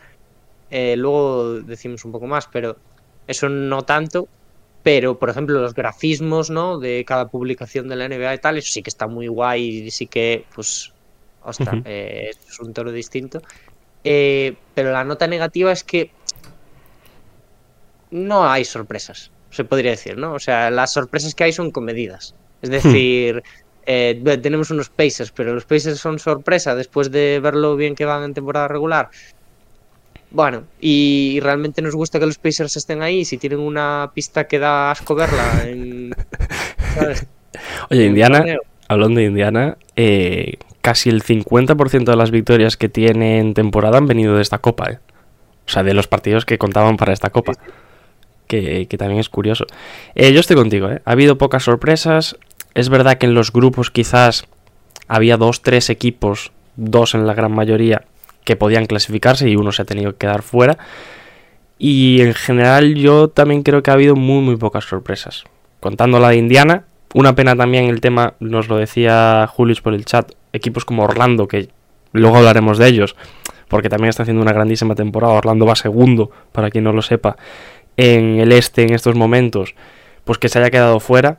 eh, 0.70 0.96
luego 0.98 1.62
decimos 1.62 2.06
un 2.06 2.12
poco 2.14 2.28
más, 2.28 2.48
pero 2.52 2.78
eso 3.28 3.50
no 3.50 3.84
tanto, 3.84 4.28
pero 4.84 5.18
por 5.18 5.30
ejemplo 5.30 5.60
los 5.62 5.74
grafismos 5.74 6.50
¿no? 6.50 6.78
de 6.78 7.06
cada 7.08 7.30
publicación 7.30 7.88
de 7.88 7.96
la 7.96 8.08
NBA 8.10 8.36
y 8.36 8.38
tal, 8.40 8.58
eso 8.58 8.72
sí 8.72 8.84
que 8.84 8.90
está 8.90 9.08
muy 9.08 9.28
guay 9.28 9.64
y 9.64 9.92
sí 9.92 10.08
que, 10.08 10.46
pues, 10.54 10.94
ostras, 11.42 11.78
eh, 11.86 12.32
es 12.48 12.60
un 12.60 12.74
toro 12.74 12.92
distinto. 12.92 13.42
Eh, 14.04 14.56
pero 14.76 14.92
la 14.92 15.06
nota 15.06 15.28
negativa 15.28 15.72
es 15.72 15.84
que 15.86 16.12
no 18.12 18.46
hay 18.46 18.66
sorpresas, 18.66 19.32
se 19.50 19.64
podría 19.64 19.92
decir, 19.92 20.18
¿no? 20.18 20.34
O 20.34 20.40
sea, 20.40 20.70
las 20.70 20.92
sorpresas 20.92 21.34
que 21.34 21.46
hay 21.46 21.54
son 21.54 21.72
comedidas. 21.72 22.36
Es 22.62 22.70
decir, 22.70 23.42
eh, 23.86 24.22
tenemos 24.42 24.70
unos 24.72 24.90
Pacers, 24.90 25.32
pero 25.32 25.54
los 25.54 25.66
Pacers 25.66 26.00
son 26.00 26.20
sorpresa 26.20 26.76
después 26.76 27.12
de 27.12 27.40
ver 27.42 27.56
lo 27.56 27.76
bien 27.76 27.96
que 27.96 28.06
van 28.06 28.24
en 28.24 28.34
temporada 28.34 28.68
regular. 28.68 29.10
Bueno, 30.34 30.64
y 30.82 31.40
realmente 31.42 31.84
nos 31.84 31.94
gusta 31.94 32.20
que 32.20 32.26
los 32.26 32.40
Pacers 32.40 32.76
estén 32.76 33.04
ahí. 33.04 33.24
Si 33.24 33.38
tienen 33.38 33.60
una 33.60 34.12
pista 34.16 34.48
que 34.48 34.58
da 34.58 34.90
asco 34.90 35.14
verla, 35.14 35.64
en, 35.64 36.14
¿sabes? 36.96 37.28
Oye, 37.92 38.08
Indiana, 38.08 38.44
hablando 38.88 39.20
de 39.20 39.28
Indiana, 39.28 39.78
eh, 39.96 40.56
casi 40.82 41.12
el 41.12 41.24
50% 41.24 42.06
de 42.06 42.16
las 42.16 42.32
victorias 42.32 42.78
que 42.78 42.90
tiene 42.90 43.40
en 43.40 43.54
temporada 43.54 44.00
han 44.00 44.08
venido 44.08 44.36
de 44.36 44.42
esta 44.42 44.58
copa, 44.58 44.94
¿eh? 44.94 45.00
O 45.68 45.70
sea, 45.70 45.84
de 45.84 45.94
los 45.94 46.08
partidos 46.08 46.46
que 46.46 46.58
contaban 46.58 46.98
para 46.98 47.14
esta 47.14 47.30
copa. 47.30 47.54
Que, 48.48 48.88
que 48.88 48.98
también 48.98 49.20
es 49.20 49.30
curioso. 49.30 49.66
Eh, 50.16 50.34
yo 50.34 50.40
estoy 50.40 50.56
contigo, 50.56 50.90
¿eh? 50.90 51.02
Ha 51.06 51.12
habido 51.12 51.38
pocas 51.38 51.64
sorpresas. 51.64 52.38
Es 52.74 52.90
verdad 52.90 53.20
que 53.20 53.28
en 53.28 53.36
los 53.36 53.54
grupos 53.54 53.92
quizás 53.92 54.46
había 55.08 55.38
dos, 55.38 55.62
tres 55.62 55.92
equipos, 55.92 56.52
dos 56.76 57.14
en 57.14 57.28
la 57.28 57.36
gran 57.36 57.52
mayoría, 57.52 58.04
que 58.44 58.56
podían 58.56 58.86
clasificarse 58.86 59.50
y 59.50 59.56
uno 59.56 59.72
se 59.72 59.82
ha 59.82 59.86
tenido 59.86 60.12
que 60.12 60.20
quedar 60.20 60.42
fuera. 60.42 60.78
Y 61.78 62.22
en 62.22 62.34
general 62.34 62.96
yo 62.96 63.30
también 63.30 63.64
creo 63.64 63.84
que 63.84 63.92
ha 63.92 63.96
habido 63.96 64.16
muy, 64.16 64.42
muy 64.42 64.56
pocas 64.56 64.86
sorpresas. 64.86 65.44
Contando 65.80 66.20
la 66.20 66.30
de 66.30 66.38
Indiana, 66.38 66.86
una 67.14 67.36
pena 67.36 67.56
también 67.56 67.86
el 67.86 68.02
tema, 68.02 68.36
nos 68.40 68.70
lo 68.70 68.78
decía 68.78 69.48
Julius 69.48 69.82
por 69.82 69.94
el 69.94 70.06
chat, 70.06 70.32
equipos 70.52 70.86
como 70.86 71.04
Orlando, 71.04 71.48
que 71.48 71.70
luego 72.12 72.38
hablaremos 72.38 72.78
de 72.78 72.88
ellos, 72.88 73.16
porque 73.68 73.90
también 73.90 74.10
está 74.10 74.24
haciendo 74.24 74.42
una 74.42 74.54
grandísima 74.54 74.96
temporada. 74.96 75.34
Orlando 75.34 75.66
va 75.66 75.76
segundo, 75.76 76.32
para 76.52 76.70
quien 76.70 76.84
no 76.86 76.94
lo 76.94 77.02
sepa, 77.02 77.38
en 77.98 78.40
el 78.40 78.52
este 78.52 78.84
en 78.84 78.94
estos 78.94 79.16
momentos, 79.16 79.76
pues 80.24 80.38
que 80.38 80.50
se 80.50 80.60
haya 80.60 80.72
quedado 80.72 81.00
fuera. 81.00 81.38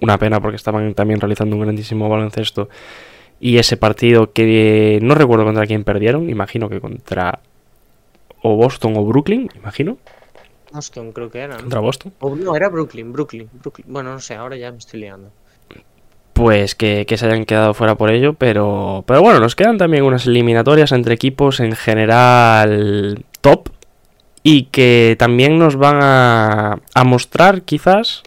Una 0.00 0.18
pena 0.18 0.40
porque 0.40 0.56
estaban 0.56 0.94
también 0.94 1.20
realizando 1.20 1.56
un 1.56 1.62
grandísimo 1.62 2.08
baloncesto. 2.08 2.68
Y 3.44 3.58
ese 3.58 3.76
partido 3.76 4.32
que 4.32 4.98
no 5.02 5.14
recuerdo 5.14 5.44
contra 5.44 5.66
quién 5.66 5.84
perdieron, 5.84 6.30
imagino 6.30 6.70
que 6.70 6.80
contra 6.80 7.40
o 8.40 8.56
Boston 8.56 8.94
o 8.96 9.04
Brooklyn, 9.04 9.50
imagino, 9.54 9.98
Boston 10.72 11.12
creo 11.12 11.30
que 11.30 11.40
era. 11.40 11.56
¿no? 11.56 11.60
contra 11.60 11.80
Boston. 11.80 12.14
O 12.20 12.34
no, 12.34 12.56
era 12.56 12.70
Brooklyn, 12.70 13.12
Brooklyn, 13.12 13.50
Brooklyn. 13.52 13.86
Bueno, 13.86 14.14
no 14.14 14.20
sé, 14.20 14.34
ahora 14.34 14.56
ya 14.56 14.72
me 14.72 14.78
estoy 14.78 15.00
liando. 15.00 15.30
pues 16.32 16.74
que, 16.74 17.04
que 17.04 17.18
se 17.18 17.26
hayan 17.26 17.44
quedado 17.44 17.74
fuera 17.74 17.96
por 17.96 18.10
ello, 18.10 18.32
pero, 18.32 19.04
pero 19.06 19.20
bueno, 19.20 19.40
nos 19.40 19.54
quedan 19.54 19.76
también 19.76 20.04
unas 20.04 20.26
eliminatorias 20.26 20.92
entre 20.92 21.12
equipos 21.12 21.60
en 21.60 21.72
general 21.72 23.26
top 23.42 23.68
y 24.42 24.68
que 24.72 25.16
también 25.18 25.58
nos 25.58 25.76
van 25.76 25.98
a, 26.00 26.78
a 26.94 27.04
mostrar 27.04 27.60
quizás 27.60 28.22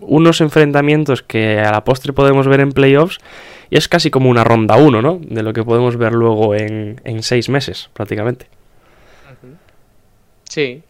unos 0.00 0.40
enfrentamientos 0.40 1.24
que 1.24 1.58
a 1.58 1.72
la 1.72 1.82
postre 1.82 2.12
podemos 2.12 2.46
ver 2.46 2.60
en 2.60 2.70
playoffs 2.70 3.18
y 3.72 3.78
es 3.78 3.88
casi 3.88 4.10
como 4.10 4.28
una 4.28 4.44
ronda 4.44 4.76
1, 4.76 5.00
¿no? 5.00 5.18
De 5.22 5.42
lo 5.42 5.54
que 5.54 5.64
podemos 5.64 5.96
ver 5.96 6.12
luego 6.12 6.54
en, 6.54 7.00
en 7.04 7.22
seis 7.22 7.48
meses 7.48 7.88
prácticamente. 7.94 8.46
Sí. 10.44 10.82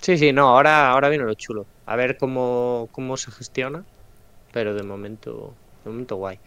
Sí, 0.00 0.16
sí, 0.16 0.32
no, 0.32 0.48
ahora, 0.48 0.92
ahora 0.92 1.10
viene 1.10 1.24
lo 1.26 1.34
chulo. 1.34 1.66
A 1.84 1.94
ver 1.94 2.16
cómo, 2.16 2.88
cómo 2.90 3.18
se 3.18 3.30
gestiona. 3.32 3.84
Pero 4.50 4.72
de 4.72 4.82
momento, 4.82 5.52
de 5.84 5.90
momento 5.90 6.16
guay. 6.16 6.38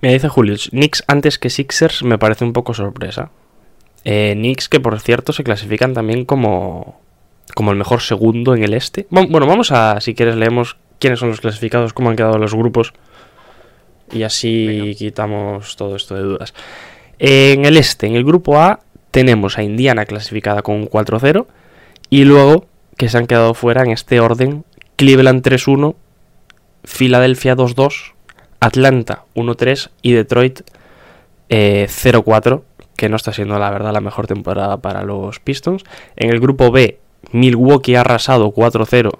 Me 0.00 0.12
dice 0.12 0.28
Julio, 0.28 0.56
Knicks 0.70 1.04
antes 1.06 1.38
que 1.38 1.48
Sixers 1.48 2.02
me 2.02 2.18
parece 2.18 2.44
un 2.44 2.52
poco 2.52 2.74
sorpresa. 2.74 3.30
Eh, 4.02 4.32
Knicks 4.34 4.68
que 4.68 4.80
por 4.80 4.98
cierto 4.98 5.32
se 5.32 5.44
clasifican 5.44 5.94
también 5.94 6.24
como, 6.24 7.00
como 7.54 7.70
el 7.70 7.78
mejor 7.78 8.00
segundo 8.00 8.56
en 8.56 8.64
el 8.64 8.74
este. 8.74 9.06
Bueno, 9.10 9.46
vamos 9.46 9.70
a, 9.70 10.00
si 10.00 10.16
quieres, 10.16 10.34
leemos 10.34 10.76
quiénes 10.98 11.20
son 11.20 11.28
los 11.28 11.40
clasificados, 11.40 11.92
cómo 11.92 12.10
han 12.10 12.16
quedado 12.16 12.38
los 12.38 12.52
grupos. 12.52 12.94
Y 14.14 14.22
así 14.22 14.66
Venga. 14.66 14.94
quitamos 14.94 15.76
todo 15.76 15.96
esto 15.96 16.14
de 16.14 16.22
dudas. 16.22 16.54
En 17.18 17.64
el 17.64 17.76
este, 17.76 18.06
en 18.06 18.14
el 18.14 18.24
grupo 18.24 18.58
A, 18.58 18.80
tenemos 19.10 19.58
a 19.58 19.62
Indiana 19.62 20.06
clasificada 20.06 20.62
con 20.62 20.76
un 20.76 20.88
4-0. 20.88 21.46
Y 22.10 22.24
luego, 22.24 22.66
que 22.96 23.08
se 23.08 23.18
han 23.18 23.26
quedado 23.26 23.54
fuera 23.54 23.82
en 23.82 23.90
este 23.90 24.20
orden, 24.20 24.64
Cleveland 24.96 25.44
3-1, 25.46 25.94
Filadelfia 26.84 27.56
2-2, 27.56 28.12
Atlanta 28.60 29.24
1-3 29.34 29.90
y 30.02 30.12
Detroit 30.12 30.60
eh, 31.48 31.86
0-4, 31.88 32.62
que 32.96 33.08
no 33.08 33.16
está 33.16 33.32
siendo 33.32 33.58
la 33.58 33.70
verdad 33.70 33.92
la 33.92 34.00
mejor 34.00 34.26
temporada 34.26 34.78
para 34.78 35.02
los 35.02 35.40
Pistons. 35.40 35.84
En 36.16 36.30
el 36.30 36.40
grupo 36.40 36.70
B, 36.70 36.98
Milwaukee 37.32 37.96
ha 37.96 38.02
arrasado 38.02 38.52
4-0. 38.52 39.10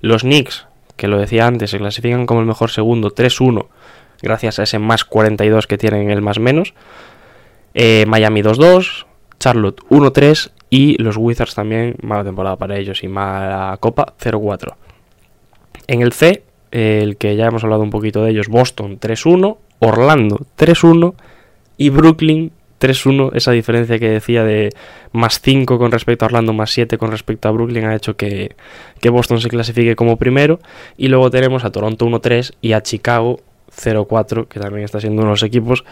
Los 0.00 0.22
Knicks, 0.22 0.66
que 0.96 1.08
lo 1.08 1.18
decía 1.18 1.46
antes, 1.46 1.70
se 1.70 1.78
clasifican 1.78 2.26
como 2.26 2.40
el 2.40 2.46
mejor 2.46 2.70
segundo 2.70 3.14
3-1, 3.14 3.66
gracias 4.22 4.58
a 4.58 4.64
ese 4.64 4.78
más 4.78 5.04
42 5.04 5.66
que 5.66 5.78
tienen 5.78 6.02
en 6.02 6.10
el 6.10 6.22
más 6.22 6.38
menos. 6.38 6.74
Eh, 7.74 8.04
Miami 8.06 8.42
2-2, 8.42 9.06
Charlotte 9.38 9.80
1-3 9.88 10.50
y 10.70 11.00
los 11.02 11.16
Wizards 11.16 11.54
también, 11.54 11.96
mala 12.02 12.24
temporada 12.24 12.56
para 12.56 12.76
ellos 12.76 13.02
y 13.02 13.08
mala 13.08 13.76
copa 13.80 14.14
0-4. 14.20 14.74
En 15.86 16.02
el 16.02 16.12
C, 16.12 16.42
el 16.70 17.16
que 17.16 17.36
ya 17.36 17.46
hemos 17.46 17.64
hablado 17.64 17.82
un 17.82 17.90
poquito 17.90 18.22
de 18.22 18.30
ellos, 18.30 18.48
Boston 18.48 18.98
3-1, 19.00 19.56
Orlando 19.80 20.40
3-1 20.58 21.14
y 21.76 21.90
Brooklyn 21.90 22.52
3-1. 22.80 23.30
Esa 23.34 23.52
diferencia 23.52 23.98
que 23.98 24.10
decía 24.10 24.44
de 24.44 24.70
más 25.12 25.40
5 25.40 25.78
con 25.78 25.92
respecto 25.92 26.24
a 26.24 26.26
Orlando, 26.26 26.52
más 26.52 26.70
7 26.70 26.98
con 26.98 27.10
respecto 27.10 27.48
a 27.48 27.52
Brooklyn, 27.52 27.86
ha 27.86 27.94
hecho 27.94 28.16
que, 28.16 28.56
que 29.00 29.08
Boston 29.08 29.40
se 29.40 29.48
clasifique 29.48 29.96
como 29.96 30.16
primero. 30.16 30.60
Y 30.96 31.08
luego 31.08 31.30
tenemos 31.30 31.64
a 31.64 31.70
Toronto 31.70 32.06
1-3 32.06 32.54
y 32.60 32.72
a 32.72 32.82
Chicago 32.82 33.40
0-4, 33.70 34.48
que 34.48 34.60
también 34.60 34.84
está 34.84 35.00
siendo 35.00 35.22
uno 35.22 35.30
de 35.30 35.32
los 35.32 35.42
equipos 35.42 35.84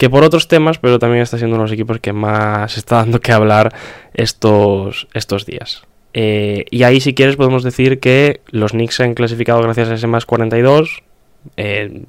que 0.00 0.08
por 0.08 0.24
otros 0.24 0.48
temas, 0.48 0.78
pero 0.78 0.98
también 0.98 1.22
está 1.22 1.36
siendo 1.36 1.56
uno 1.56 1.64
de 1.64 1.68
los 1.68 1.74
equipos 1.74 2.00
que 2.00 2.14
más 2.14 2.78
está 2.78 2.96
dando 2.96 3.20
que 3.20 3.32
hablar 3.32 3.74
estos, 4.14 5.08
estos 5.12 5.44
días. 5.44 5.82
Eh, 6.14 6.64
y 6.70 6.84
ahí, 6.84 7.00
si 7.00 7.12
quieres, 7.12 7.36
podemos 7.36 7.62
decir 7.62 8.00
que 8.00 8.40
los 8.50 8.72
Knicks 8.72 8.94
se 8.94 9.04
han 9.04 9.14
clasificado 9.14 9.60
gracias 9.60 9.90
a 9.90 9.94
ese 9.94 10.06
más 10.06 10.24
42. 10.24 11.02
Eh, 11.58 12.04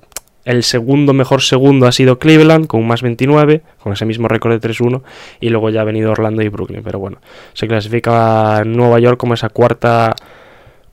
el 0.45 0.63
segundo 0.63 1.13
mejor 1.13 1.41
segundo 1.41 1.85
ha 1.85 1.91
sido 1.91 2.17
Cleveland 2.17 2.65
con 2.65 2.79
un 2.79 2.87
más 2.87 3.01
29, 3.01 3.61
con 3.83 3.91
ese 3.91 4.05
mismo 4.05 4.29
récord 4.29 4.53
de 4.53 4.69
3-1. 4.69 5.03
Y 5.41 5.49
luego 5.49 5.69
ya 5.69 5.81
ha 5.81 5.83
venido 5.83 6.11
Orlando 6.11 6.41
y 6.41 6.47
Brooklyn. 6.47 6.83
Pero 6.83 6.99
bueno, 6.99 7.19
se 7.53 7.67
clasifica 7.67 8.63
Nueva 8.65 8.99
York 8.99 9.17
como 9.17 9.33
esa 9.33 9.49
cuarta, 9.49 10.15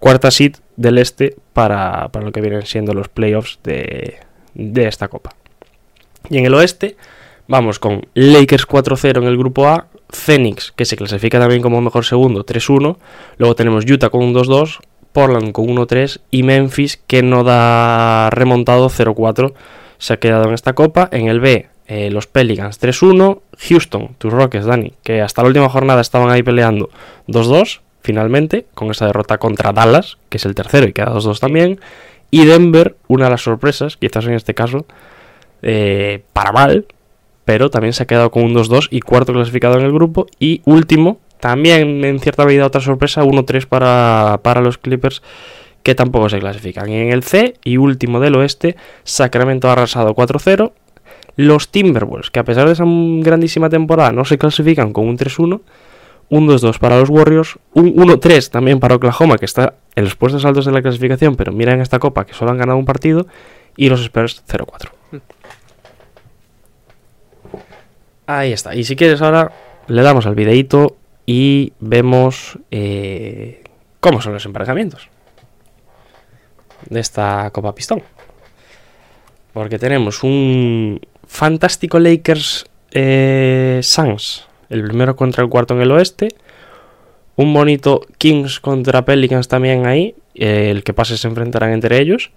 cuarta 0.00 0.32
seed 0.32 0.56
del 0.78 0.96
este 0.96 1.36
para, 1.52 2.08
para 2.08 2.24
lo 2.24 2.32
que 2.32 2.40
vienen 2.40 2.64
siendo 2.64 2.94
los 2.94 3.08
playoffs 3.08 3.58
de, 3.64 4.20
de 4.54 4.88
esta 4.88 5.08
copa. 5.08 5.34
Y 6.30 6.38
en 6.38 6.46
el 6.46 6.54
oeste 6.54 6.96
vamos 7.48 7.78
con 7.78 8.06
Lakers 8.14 8.66
4-0 8.66 9.18
en 9.18 9.24
el 9.24 9.36
grupo 9.36 9.66
A, 9.66 9.88
Phoenix, 10.08 10.72
que 10.72 10.84
se 10.84 10.96
clasifica 10.96 11.38
también 11.40 11.60
como 11.60 11.80
mejor 11.80 12.04
segundo, 12.04 12.46
3-1. 12.46 12.96
Luego 13.38 13.54
tenemos 13.56 13.84
Utah 13.90 14.08
con 14.08 14.22
un 14.22 14.34
2-2, 14.34 14.78
Portland 15.12 15.52
con 15.52 15.66
1-3 15.66 16.20
y 16.30 16.44
Memphis, 16.44 16.96
que 17.06 17.22
no 17.22 17.42
da 17.42 18.30
remontado 18.30 18.88
0-4. 18.88 19.52
Se 19.98 20.12
ha 20.12 20.20
quedado 20.20 20.44
en 20.44 20.54
esta 20.54 20.74
copa. 20.74 21.08
En 21.10 21.26
el 21.26 21.40
B, 21.40 21.68
eh, 21.88 22.10
los 22.10 22.28
Pelicans 22.28 22.80
3-1. 22.80 23.40
Houston, 23.68 24.14
tus 24.18 24.32
Rockets, 24.32 24.66
Dani, 24.66 24.92
que 25.02 25.20
hasta 25.22 25.42
la 25.42 25.48
última 25.48 25.68
jornada 25.68 26.00
estaban 26.00 26.30
ahí 26.30 26.44
peleando 26.44 26.90
2-2, 27.26 27.80
finalmente, 28.00 28.66
con 28.74 28.90
esa 28.90 29.06
derrota 29.06 29.38
contra 29.38 29.72
Dallas, 29.72 30.18
que 30.28 30.38
es 30.38 30.44
el 30.44 30.54
tercero 30.54 30.86
y 30.86 30.92
queda 30.92 31.12
2-2 31.12 31.38
también. 31.40 31.80
Y 32.30 32.44
Denver, 32.44 32.96
una 33.08 33.24
de 33.24 33.30
las 33.30 33.42
sorpresas, 33.42 33.96
quizás 33.96 34.26
en 34.26 34.34
este 34.34 34.54
caso, 34.54 34.86
eh, 35.62 36.22
para 36.32 36.52
mal, 36.52 36.86
pero 37.44 37.70
también 37.70 37.92
se 37.92 38.02
ha 38.02 38.06
quedado 38.06 38.30
con 38.30 38.44
un 38.44 38.54
2-2 38.54 38.88
y 38.90 39.00
cuarto 39.00 39.32
clasificado 39.32 39.78
en 39.78 39.84
el 39.84 39.92
grupo. 39.92 40.26
Y 40.38 40.60
último, 40.64 41.18
también 41.40 42.04
en 42.04 42.20
cierta 42.20 42.44
medida 42.44 42.66
otra 42.66 42.80
sorpresa, 42.80 43.24
1-3 43.24 43.66
para, 43.66 44.40
para 44.42 44.60
los 44.60 44.76
Clippers, 44.76 45.22
que 45.82 45.94
tampoco 45.94 46.28
se 46.28 46.38
clasifican. 46.38 46.90
En 46.90 47.12
el 47.12 47.22
C 47.22 47.54
y 47.64 47.78
último 47.78 48.20
del 48.20 48.36
oeste, 48.36 48.76
Sacramento 49.04 49.68
ha 49.68 49.72
arrasado 49.72 50.14
4-0. 50.14 50.72
Los 51.36 51.70
Timberwolves, 51.70 52.30
que 52.30 52.40
a 52.40 52.44
pesar 52.44 52.66
de 52.66 52.72
esa 52.72 52.84
grandísima 52.84 53.70
temporada 53.70 54.12
no 54.12 54.24
se 54.24 54.36
clasifican 54.36 54.92
con 54.92 55.08
un 55.08 55.16
3-1. 55.16 55.60
Un 56.30 56.46
2-2 56.46 56.78
para 56.78 56.98
los 56.98 57.08
Warriors, 57.08 57.58
un 57.72 57.94
1-3 57.96 58.50
también 58.50 58.80
para 58.80 58.96
Oklahoma, 58.96 59.38
que 59.38 59.46
está 59.46 59.74
en 59.94 60.04
los 60.04 60.14
puestos 60.14 60.44
altos 60.44 60.66
de 60.66 60.72
la 60.72 60.82
clasificación, 60.82 61.36
pero 61.36 61.52
mira 61.52 61.72
en 61.72 61.80
esta 61.80 61.98
copa 61.98 62.26
que 62.26 62.34
solo 62.34 62.50
han 62.50 62.58
ganado 62.58 62.78
un 62.78 62.84
partido, 62.84 63.26
y 63.76 63.88
los 63.88 64.00
Spurs 64.02 64.44
0-4. 64.46 64.90
Ahí 68.26 68.52
está. 68.52 68.74
Y 68.74 68.84
si 68.84 68.94
quieres 68.94 69.22
ahora 69.22 69.52
le 69.86 70.02
damos 70.02 70.26
al 70.26 70.34
videíto 70.34 70.96
y 71.24 71.72
vemos 71.80 72.58
eh, 72.70 73.64
cómo 74.00 74.20
son 74.20 74.34
los 74.34 74.44
emparejamientos 74.44 75.08
de 76.90 77.00
esta 77.00 77.50
Copa 77.52 77.74
Pistón. 77.74 78.02
Porque 79.52 79.78
tenemos 79.78 80.22
un 80.22 81.00
fantástico 81.26 81.98
Lakers 81.98 82.66
eh, 82.90 83.80
Suns, 83.82 84.46
el 84.70 84.82
primero 84.82 85.16
contra 85.16 85.42
el 85.44 85.50
cuarto 85.50 85.74
en 85.74 85.82
el 85.82 85.90
oeste. 85.92 86.28
Un 87.36 87.54
bonito 87.54 88.02
Kings 88.18 88.60
contra 88.60 89.04
Pelicans 89.04 89.48
también 89.48 89.86
ahí. 89.86 90.14
eh, 90.34 90.70
el 90.70 90.82
que 90.84 90.92
pase 90.92 91.16
se 91.16 91.28
enfrentarán 91.28 91.72
entre 91.72 91.98
ellos. 92.00 92.30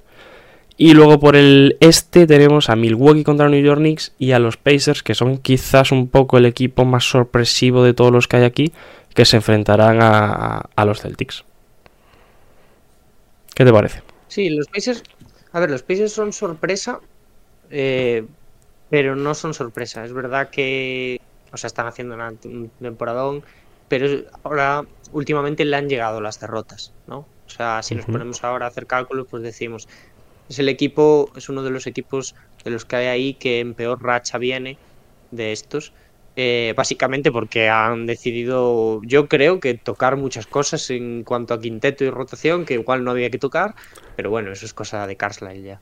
Y 0.78 0.94
luego 0.94 1.20
por 1.20 1.36
el 1.36 1.78
este 1.80 2.26
tenemos 2.26 2.70
a 2.70 2.76
Milwaukee 2.76 3.24
contra 3.24 3.50
New 3.50 3.64
York 3.64 3.80
Knicks 3.80 4.14
y 4.18 4.32
a 4.32 4.40
los 4.40 4.58
Pacers, 4.58 5.04
que 5.04 5.14
son 5.14 5.38
quizás 5.38 5.92
un 5.92 6.08
poco 6.08 6.38
el 6.38 6.46
equipo 6.46 6.86
más 6.86 7.04
sorpresivo 7.04 7.84
de 7.84 7.94
todos 7.94 8.12
los 8.12 8.28
que 8.28 8.38
hay 8.38 8.44
aquí, 8.44 8.74
que 9.14 9.26
se 9.26 9.38
enfrentarán 9.38 10.00
a, 10.02 10.70
a 10.76 10.86
los 10.86 11.02
Celtics. 11.02 11.44
¿Qué 13.54 13.66
te 13.66 13.72
parece? 13.74 14.02
Sí, 14.28 14.50
los 14.50 14.68
Pacers. 14.68 15.04
A 15.52 15.60
ver, 15.60 15.70
los 15.70 15.84
Pacers 15.84 16.14
son 16.14 16.32
sorpresa, 16.34 17.00
eh, 17.70 18.26
pero 18.90 19.16
no 19.16 19.36
son 19.36 19.54
sorpresa. 19.54 20.06
Es 20.06 20.14
verdad 20.14 20.50
que. 20.50 21.20
O 21.52 21.58
sea, 21.58 21.68
están 21.68 21.88
haciendo 21.88 22.16
una, 22.16 22.32
un 22.46 22.72
temporadón, 22.80 23.44
pero 23.88 24.08
ahora 24.44 24.84
últimamente 25.12 25.66
le 25.66 25.76
han 25.76 25.90
llegado 25.90 26.22
las 26.22 26.40
derrotas, 26.40 26.96
¿no? 27.06 27.20
O 27.20 27.50
sea, 27.54 27.84
si 27.84 27.96
nos 27.96 28.08
ponemos 28.08 28.44
ahora 28.44 28.66
a 28.66 28.70
hacer 28.70 28.88
cálculos, 28.88 29.28
pues 29.30 29.44
decimos. 29.44 29.88
Es 30.48 30.60
el 30.60 30.70
equipo, 30.70 31.32
es 31.36 31.50
uno 31.50 31.64
de 31.64 31.72
los 31.72 31.88
equipos 31.88 32.34
de 32.64 32.72
los 32.72 32.86
que 32.86 32.96
hay 32.98 33.08
ahí 33.08 33.38
que 33.38 33.60
en 33.60 33.76
peor 33.76 34.02
racha 34.04 34.38
viene 34.38 34.82
de 35.30 35.52
estos. 35.54 35.94
eh, 36.36 36.74
básicamente 36.78 37.32
porque 37.32 37.70
han 37.70 38.06
decidido, 38.06 39.02
yo 39.06 39.28
creo 39.28 39.60
que 39.60 39.78
tocar 39.78 40.16
muchas 40.18 40.48
cosas 40.48 40.90
en 40.90 41.24
cuanto 41.26 41.54
a 41.54 41.60
quinteto 41.60 42.06
y 42.06 42.10
rotación 42.10 42.64
que 42.66 42.76
igual 42.76 43.04
no 43.04 43.12
había 43.12 43.30
que 43.30 43.38
tocar, 43.38 43.74
pero 44.16 44.30
bueno, 44.30 44.52
eso 44.54 44.66
es 44.66 44.74
cosa 44.74 45.08
de 45.08 45.18
Carlisle 45.18 45.62
ya. 45.62 45.82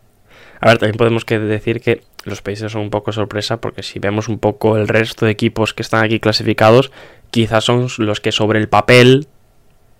A 0.62 0.68
ver, 0.68 0.78
también 0.78 0.98
podemos 0.98 1.24
que 1.26 1.40
decir 1.40 1.80
que 1.82 2.02
los 2.26 2.42
Pacers 2.42 2.74
son 2.74 2.82
un 2.82 2.90
poco 2.90 3.12
sorpresa 3.14 3.62
porque 3.62 3.82
si 3.84 4.00
vemos 4.00 4.28
un 4.28 4.40
poco 4.40 4.76
el 4.78 4.88
resto 4.88 5.26
de 5.26 5.32
equipos 5.32 5.74
que 5.74 5.82
están 5.84 6.04
aquí 6.04 6.20
clasificados, 6.20 6.92
quizás 7.32 7.64
son 7.64 7.88
los 8.00 8.20
que 8.20 8.32
sobre 8.32 8.60
el 8.60 8.68
papel 8.68 9.28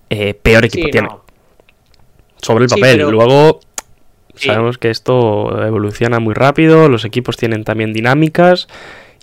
eh, 0.10 0.34
peor 0.34 0.66
equipo 0.66 0.86
Sí, 0.88 0.92
tienen. 0.92 1.12
no, 1.12 1.24
Sobre 2.42 2.64
el 2.66 2.70
Sí, 2.70 2.76
papel. 2.76 2.98
pero- 2.98 3.12
Luego 3.12 3.60
Sí. 4.36 4.48
sabemos 4.48 4.78
que 4.78 4.90
esto 4.90 5.66
evoluciona 5.66 6.20
muy 6.20 6.34
rápido, 6.34 6.88
los 6.90 7.04
equipos 7.06 7.36
tienen 7.38 7.64
también 7.64 7.92
dinámicas 7.94 8.68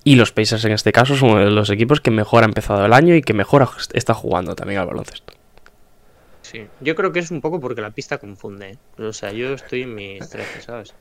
y 0.04 0.14
los 0.16 0.30
Pacers 0.32 0.64
en 0.64 0.72
este 0.72 0.92
caso 0.92 1.16
son 1.16 1.30
uno 1.30 1.40
de 1.44 1.50
los 1.50 1.70
equipos 1.70 2.00
que 2.00 2.10
mejor 2.10 2.42
ha 2.42 2.46
empezado 2.46 2.84
el 2.84 2.92
año 2.92 3.14
y 3.14 3.22
que 3.22 3.32
mejor 3.32 3.66
está 3.94 4.14
jugando 4.14 4.54
también 4.54 4.80
al 4.80 4.86
baloncesto. 4.86 5.32
sí. 6.42 6.66
Yo 6.80 6.94
creo 6.94 7.12
que 7.12 7.18
es 7.18 7.30
un 7.30 7.40
poco 7.40 7.60
porque 7.60 7.80
la 7.80 7.90
pista 7.90 8.18
confunde. 8.18 8.70
¿eh? 8.98 9.02
O 9.02 9.12
sea, 9.12 9.32
yo 9.32 9.52
estoy 9.54 9.82
en 9.82 9.94
mis 9.94 10.28
13, 10.30 10.60
¿sabes? 10.62 10.94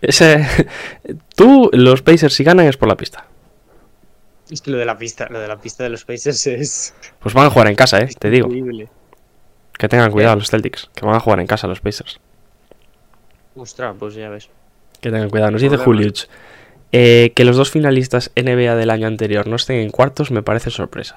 Ese, 0.00 0.46
tú, 1.36 1.70
los 1.72 2.02
Pacers 2.02 2.34
si 2.34 2.44
ganan 2.44 2.66
es 2.66 2.76
por 2.76 2.88
la 2.88 2.96
pista. 2.96 3.26
Es 4.50 4.62
que 4.62 4.70
lo 4.70 4.78
de 4.78 4.86
la 4.86 4.96
pista, 4.96 5.28
lo 5.30 5.40
de 5.40 5.48
la 5.48 5.60
pista 5.60 5.84
de 5.84 5.90
los 5.90 6.04
Pacers 6.04 6.46
es 6.46 6.94
Pues 7.18 7.34
van 7.34 7.46
a 7.46 7.50
jugar 7.50 7.68
en 7.68 7.74
casa, 7.74 7.98
eh, 8.00 8.08
te 8.18 8.30
digo. 8.30 8.48
Que 9.76 9.88
tengan 9.88 10.10
cuidado 10.10 10.36
los 10.36 10.50
Celtics, 10.50 10.90
que 10.94 11.04
van 11.04 11.14
a 11.14 11.20
jugar 11.20 11.40
en 11.40 11.46
casa 11.46 11.66
los 11.66 11.80
Pacers. 11.80 12.18
Ostras, 13.54 13.94
pues 13.98 14.14
ya 14.14 14.28
ves. 14.28 14.48
Que 15.00 15.10
tengan 15.10 15.30
cuidado. 15.30 15.50
Nos 15.50 15.60
dice. 15.60 15.76
Julius 15.76 16.28
eh, 16.90 17.32
que 17.34 17.44
los 17.44 17.56
dos 17.56 17.70
finalistas 17.70 18.32
NBA 18.34 18.74
del 18.76 18.90
año 18.90 19.06
anterior 19.06 19.46
no 19.46 19.56
estén 19.56 19.76
en 19.76 19.90
cuartos 19.90 20.30
me 20.30 20.42
parece 20.42 20.70
sorpresa. 20.70 21.16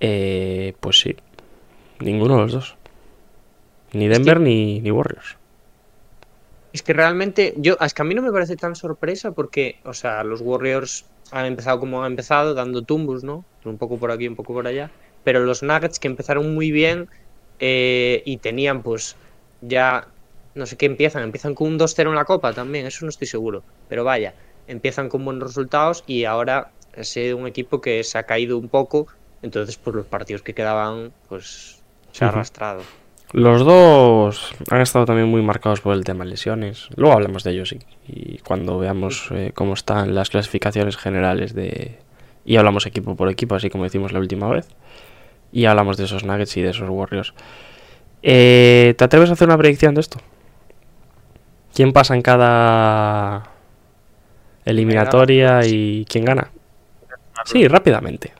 Eh, 0.00 0.74
pues 0.80 1.00
sí. 1.00 1.16
Ninguno 2.00 2.36
de 2.36 2.42
los 2.42 2.52
dos. 2.52 2.76
Ni 3.92 4.08
Denver 4.08 4.40
ni, 4.40 4.80
ni 4.80 4.90
Warriors. 4.90 5.37
Es 6.72 6.82
que 6.82 6.92
realmente, 6.92 7.54
yo, 7.56 7.76
es 7.80 7.94
que 7.94 8.02
a 8.02 8.04
mí 8.04 8.14
no 8.14 8.22
me 8.22 8.32
parece 8.32 8.56
tan 8.56 8.74
sorpresa 8.74 9.32
porque, 9.32 9.76
o 9.84 9.94
sea, 9.94 10.22
los 10.22 10.40
Warriors 10.40 11.06
han 11.30 11.46
empezado 11.46 11.80
como 11.80 12.02
han 12.02 12.12
empezado, 12.12 12.54
dando 12.54 12.82
tumbos, 12.82 13.24
¿no? 13.24 13.44
Un 13.64 13.78
poco 13.78 13.98
por 13.98 14.10
aquí, 14.10 14.28
un 14.28 14.36
poco 14.36 14.52
por 14.52 14.66
allá. 14.66 14.90
Pero 15.24 15.40
los 15.40 15.62
Nuggets 15.62 15.98
que 15.98 16.08
empezaron 16.08 16.54
muy 16.54 16.70
bien 16.70 17.08
eh, 17.58 18.22
y 18.24 18.36
tenían 18.38 18.82
pues 18.82 19.16
ya, 19.60 20.08
no 20.54 20.66
sé 20.66 20.76
qué 20.76 20.86
empiezan, 20.86 21.22
empiezan 21.22 21.54
con 21.54 21.68
un 21.68 21.78
2-0 21.78 22.10
en 22.10 22.14
la 22.14 22.24
Copa 22.24 22.52
también, 22.52 22.86
eso 22.86 23.04
no 23.04 23.10
estoy 23.10 23.26
seguro. 23.26 23.62
Pero 23.88 24.04
vaya, 24.04 24.34
empiezan 24.66 25.08
con 25.08 25.24
buenos 25.24 25.48
resultados 25.48 26.04
y 26.06 26.24
ahora 26.24 26.70
sido 27.04 27.36
un 27.36 27.46
equipo 27.46 27.80
que 27.80 28.02
se 28.04 28.18
ha 28.18 28.24
caído 28.24 28.58
un 28.58 28.68
poco, 28.68 29.06
entonces 29.42 29.76
pues 29.76 29.94
los 29.94 30.06
partidos 30.06 30.42
que 30.42 30.54
quedaban 30.54 31.12
pues 31.28 31.82
se 32.12 32.24
ha 32.24 32.28
arrastrado. 32.28 32.82
Los 33.32 33.64
dos 33.64 34.54
han 34.70 34.80
estado 34.80 35.04
también 35.04 35.28
muy 35.28 35.42
marcados 35.42 35.80
por 35.80 35.94
el 35.94 36.04
tema 36.04 36.24
lesiones. 36.24 36.88
Luego 36.96 37.14
hablamos 37.14 37.44
de 37.44 37.50
ellos 37.50 37.72
y, 37.72 37.80
y 38.06 38.38
cuando 38.38 38.78
veamos 38.78 39.28
eh, 39.32 39.52
cómo 39.54 39.74
están 39.74 40.14
las 40.14 40.30
clasificaciones 40.30 40.96
generales 40.96 41.54
de... 41.54 41.98
Y 42.44 42.56
hablamos 42.56 42.86
equipo 42.86 43.16
por 43.16 43.28
equipo, 43.28 43.54
así 43.54 43.68
como 43.68 43.84
hicimos 43.84 44.12
la 44.12 44.20
última 44.20 44.48
vez. 44.48 44.68
Y 45.52 45.66
hablamos 45.66 45.98
de 45.98 46.04
esos 46.04 46.24
Nuggets 46.24 46.56
y 46.56 46.62
de 46.62 46.70
esos 46.70 46.88
Warriors. 46.88 47.34
Eh, 48.22 48.94
¿Te 48.96 49.04
atreves 49.04 49.28
a 49.30 49.34
hacer 49.34 49.48
una 49.48 49.58
predicción 49.58 49.94
de 49.94 50.00
esto? 50.00 50.18
¿Quién 51.74 51.92
pasa 51.92 52.14
en 52.14 52.22
cada 52.22 53.50
eliminatoria 54.64 55.60
y 55.66 56.06
quién 56.08 56.24
gana? 56.24 56.50
Sí, 57.44 57.68
rápidamente. 57.68 58.32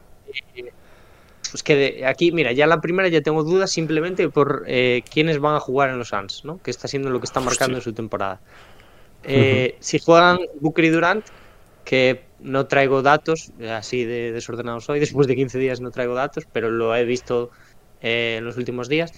Pues 1.59 1.65
que 1.65 1.75
de- 1.77 2.07
aquí, 2.07 2.31
mira, 2.33 2.53
ya 2.53 2.67
la 2.69 2.81
primera 2.81 3.09
ya 3.09 3.21
tengo 3.21 3.43
dudas 3.43 3.73
simplemente 3.73 4.29
por 4.31 4.63
eh, 4.69 5.03
quiénes 5.11 5.41
van 5.41 5.57
a 5.57 5.61
jugar 5.61 5.91
en 5.91 5.99
los 5.99 6.09
Suns, 6.11 6.43
¿no? 6.45 6.61
Que 6.63 6.71
está 6.71 6.87
siendo 6.87 7.11
lo 7.11 7.19
que 7.21 7.25
está 7.27 7.41
marcando 7.41 7.79
en 7.79 7.83
su 7.83 7.93
temporada. 7.95 8.41
Eh, 9.23 9.77
Si 9.81 9.99
juegan 9.99 10.39
Booker 10.61 10.85
y 10.85 10.91
Durant, 10.91 11.27
que 11.85 12.31
no 12.39 12.69
traigo 12.69 13.03
datos, 13.03 13.53
eh, 13.59 13.71
así 13.71 14.05
de 14.05 14.33
desordenados 14.33 14.89
hoy, 14.89 15.01
después 15.01 15.27
de 15.27 15.35
15 15.37 15.59
días 15.59 15.81
no 15.81 15.91
traigo 15.91 16.15
datos, 16.15 16.45
pero 16.53 16.71
lo 16.71 16.95
he 16.95 17.05
visto 17.05 17.51
eh, 18.01 18.37
en 18.39 18.45
los 18.45 18.57
últimos 18.57 18.89
días. 18.89 19.13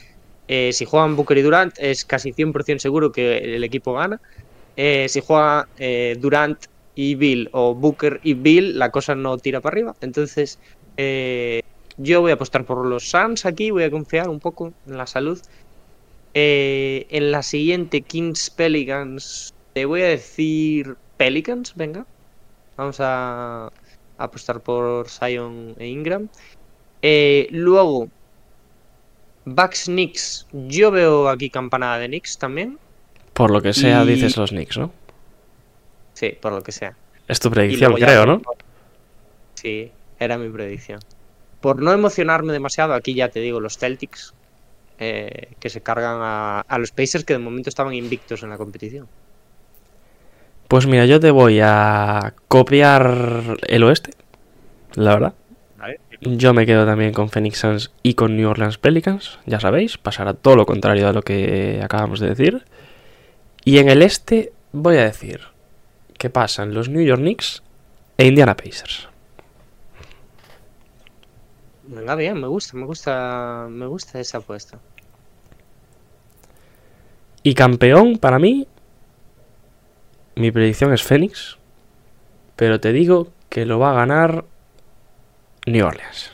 Si 0.73 0.85
juegan 0.85 1.15
Booker 1.17 1.39
y 1.39 1.43
Durant, 1.43 1.75
es 1.79 2.05
casi 2.05 2.33
100% 2.33 2.81
seguro 2.83 3.13
que 3.13 3.39
el 3.39 3.63
equipo 3.65 3.93
gana. 3.95 4.19
Si 4.77 5.21
juega 5.21 5.69
Durant 6.19 6.59
y 6.95 7.15
Bill 7.15 7.49
o 7.53 7.75
Booker 7.77 8.19
y 8.23 8.35
Bill, 8.35 8.79
la 8.79 8.91
cosa 8.91 9.15
no 9.15 9.39
tira 9.39 9.61
para 9.61 9.75
arriba. 9.75 9.95
Entonces, 10.01 10.59
eh, 10.97 11.61
yo 12.03 12.21
voy 12.21 12.31
a 12.31 12.35
apostar 12.35 12.65
por 12.65 12.85
los 12.87 13.09
Suns 13.11 13.45
aquí, 13.47 13.71
voy 13.71 13.85
a 13.85 13.91
confiar 13.91 14.29
un 14.29 14.41
poco 14.41 14.73
en 14.87 14.97
la 14.97 15.07
salud. 15.07 15.41
Eh, 16.35 17.07
en 17.11 17.33
la 17.33 17.43
siguiente, 17.43 18.03
Kings 18.03 18.51
Pelicans, 18.51 19.53
te 19.75 19.85
voy 19.85 20.03
a 20.03 20.09
decir 20.09 20.97
Pelicans, 21.17 21.75
venga. 21.75 22.07
Vamos 22.77 23.01
a, 23.01 23.67
a 23.67 23.71
apostar 24.19 24.61
por 24.61 25.09
Zion 25.09 25.75
e 25.79 25.87
Ingram. 25.89 26.29
Eh, 27.03 27.49
luego, 27.51 28.09
Bucks 29.45 29.85
Knicks, 29.87 30.47
yo 30.53 30.91
veo 30.91 31.29
aquí 31.29 31.51
campanada 31.51 31.99
de 31.99 32.07
Knicks 32.07 32.39
también. 32.39 32.79
Por 33.35 33.51
lo 33.51 33.61
que 33.61 33.73
sea, 33.73 34.05
Y- 34.05 34.09
dices 34.15 34.37
los 34.37 34.51
Knicks, 34.51 34.79
¿no? 34.79 34.93
Sí, 36.15 36.37
por 36.41 36.53
lo 36.53 36.63
que 36.63 36.73
sea. 36.73 36.95
Es 37.27 37.41
tu 37.41 37.51
predicción, 37.51 37.97
ya- 37.97 38.07
creo, 38.07 38.27
¿no? 38.27 38.43
Sí, 39.55 39.91
era 40.19 40.37
mi 40.39 40.49
predicción. 40.49 41.01
Por 41.61 41.83
no 41.83 41.93
emocionarme 41.93 42.53
demasiado, 42.53 42.95
aquí 42.95 43.15
ya 43.15 43.29
te 43.29 43.41
digo, 43.41 43.61
los 43.61 43.79
Celtics, 43.79 44.35
eh, 44.99 45.49
que 45.59 45.71
se 45.71 45.81
cargan 45.81 46.19
a, 46.21 46.61
a 46.61 46.79
los 46.79 46.91
Pacers 46.91 47.25
que 47.25 47.35
de 47.35 47.39
momento 47.39 47.69
estaban 47.69 47.95
invictos 47.95 48.43
en 48.43 48.51
la 48.51 48.59
competición. 48.59 49.09
Pues 50.69 50.87
mira, 50.87 51.05
yo 51.05 51.19
te 51.19 51.33
voy 51.33 51.59
a 51.61 52.35
copiar 52.47 53.59
el 53.67 53.83
oeste, 53.83 54.13
la 54.95 55.15
verdad. 55.15 55.35
Yo 56.21 56.53
me 56.53 56.67
quedo 56.67 56.85
también 56.85 57.13
con 57.13 57.31
Phoenix 57.31 57.59
Suns 57.59 57.91
y 58.03 58.15
con 58.15 58.37
New 58.37 58.49
Orleans 58.49 58.79
Pelicans, 58.79 59.39
ya 59.47 59.59
sabéis, 59.59 59.97
pasará 59.97 60.35
todo 60.35 60.55
lo 60.55 60.67
contrario 60.67 61.09
a 61.09 61.13
lo 61.13 61.23
que 61.23 61.81
acabamos 61.83 62.21
de 62.21 62.29
decir. 62.29 62.65
Y 63.65 63.79
en 63.79 63.89
el 63.89 64.03
este 64.03 64.53
voy 64.73 64.99
a 64.99 65.05
decir 65.05 65.41
que 66.19 66.31
pasan 66.31 66.75
los 66.75 66.89
New 66.89 67.03
York 67.03 67.21
Knicks 67.21 67.63
e 68.19 68.27
Indiana 68.27 68.57
Pacers. 68.57 69.10
Venga, 71.91 72.15
bien, 72.15 72.41
me 72.41 72.47
gusta, 72.47 72.77
me 72.77 72.87
gusta, 72.87 73.67
me 73.69 73.85
gusta 73.87 74.21
esa 74.21 74.39
apuesta. 74.39 74.79
Y 77.43 77.55
campeón 77.55 78.19
para 78.19 78.39
mí, 78.39 78.69
mi 80.37 80.53
predicción 80.53 80.93
es 80.93 81.03
Phoenix, 81.03 81.59
pero 82.55 82.79
te 82.79 82.93
digo 82.93 83.33
que 83.49 83.67
lo 83.67 83.81
va 83.81 83.91
a 83.91 83.95
ganar 83.95 84.45
New 85.67 85.85
Orleans. 85.85 86.31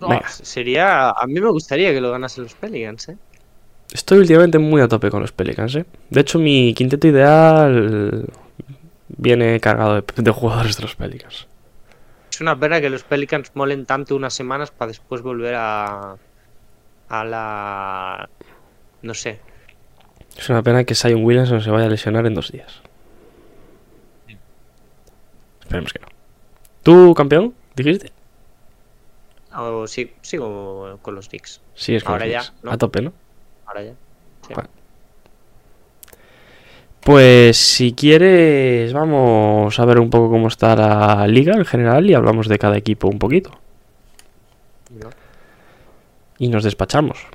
Venga. 0.00 0.28
Sería, 0.28 1.10
a 1.10 1.26
mí 1.28 1.40
me 1.40 1.50
gustaría 1.50 1.92
que 1.92 2.00
lo 2.00 2.10
ganasen 2.10 2.42
los 2.42 2.54
Pelicans, 2.54 3.10
¿eh? 3.10 3.18
Estoy 3.92 4.18
últimamente 4.18 4.58
muy 4.58 4.82
a 4.82 4.88
tope 4.88 5.10
con 5.10 5.22
los 5.22 5.30
Pelicans, 5.30 5.76
¿eh? 5.76 5.86
De 6.10 6.20
hecho, 6.22 6.40
mi 6.40 6.74
quinteto 6.74 7.06
ideal 7.06 8.26
viene 9.06 9.60
cargado 9.60 9.94
de, 9.94 10.04
de 10.16 10.30
jugadores 10.32 10.76
de 10.76 10.82
los 10.82 10.96
Pelicans. 10.96 11.46
Es 12.38 12.42
una 12.42 12.56
pena 12.56 12.80
que 12.80 12.88
los 12.88 13.02
Pelicans 13.02 13.50
molen 13.54 13.84
tanto 13.84 14.14
unas 14.14 14.32
semanas 14.32 14.70
para 14.70 14.90
después 14.90 15.22
volver 15.22 15.56
a 15.56 16.16
a 17.08 17.24
la 17.24 18.28
no 19.02 19.12
sé. 19.12 19.40
Es 20.36 20.48
una 20.48 20.62
pena 20.62 20.84
que 20.84 20.94
Zion 20.94 21.24
Williamson 21.24 21.60
se 21.60 21.70
vaya 21.72 21.86
a 21.86 21.88
lesionar 21.88 22.26
en 22.26 22.34
dos 22.34 22.52
días. 22.52 22.80
Esperemos 25.62 25.92
que 25.92 25.98
no. 25.98 26.06
¿Tú, 26.84 27.12
campeón? 27.12 27.56
¿Dijiste? 27.74 28.12
O 29.56 29.88
sí, 29.88 30.12
sigo 30.20 31.00
con 31.02 31.16
los 31.16 31.30
Knicks. 31.30 31.60
Sí, 31.74 31.96
es 31.96 32.04
con 32.04 32.12
Ahora 32.12 32.26
los 32.26 32.52
ya. 32.62 32.70
A 32.70 32.78
tope, 32.78 33.02
¿no? 33.02 33.12
Ahora 33.66 33.82
ya. 33.82 33.94
Sí. 34.46 34.54
Vale. 34.54 34.68
Pues 37.08 37.56
si 37.56 37.94
quieres, 37.94 38.92
vamos 38.92 39.80
a 39.80 39.84
ver 39.86 39.98
un 39.98 40.10
poco 40.10 40.28
cómo 40.28 40.48
está 40.48 40.76
la 40.76 41.26
liga 41.26 41.54
en 41.54 41.64
general 41.64 42.10
y 42.10 42.12
hablamos 42.12 42.48
de 42.48 42.58
cada 42.58 42.76
equipo 42.76 43.08
un 43.08 43.18
poquito. 43.18 43.58
Y 46.38 46.48
nos 46.48 46.64
despachamos. 46.64 47.26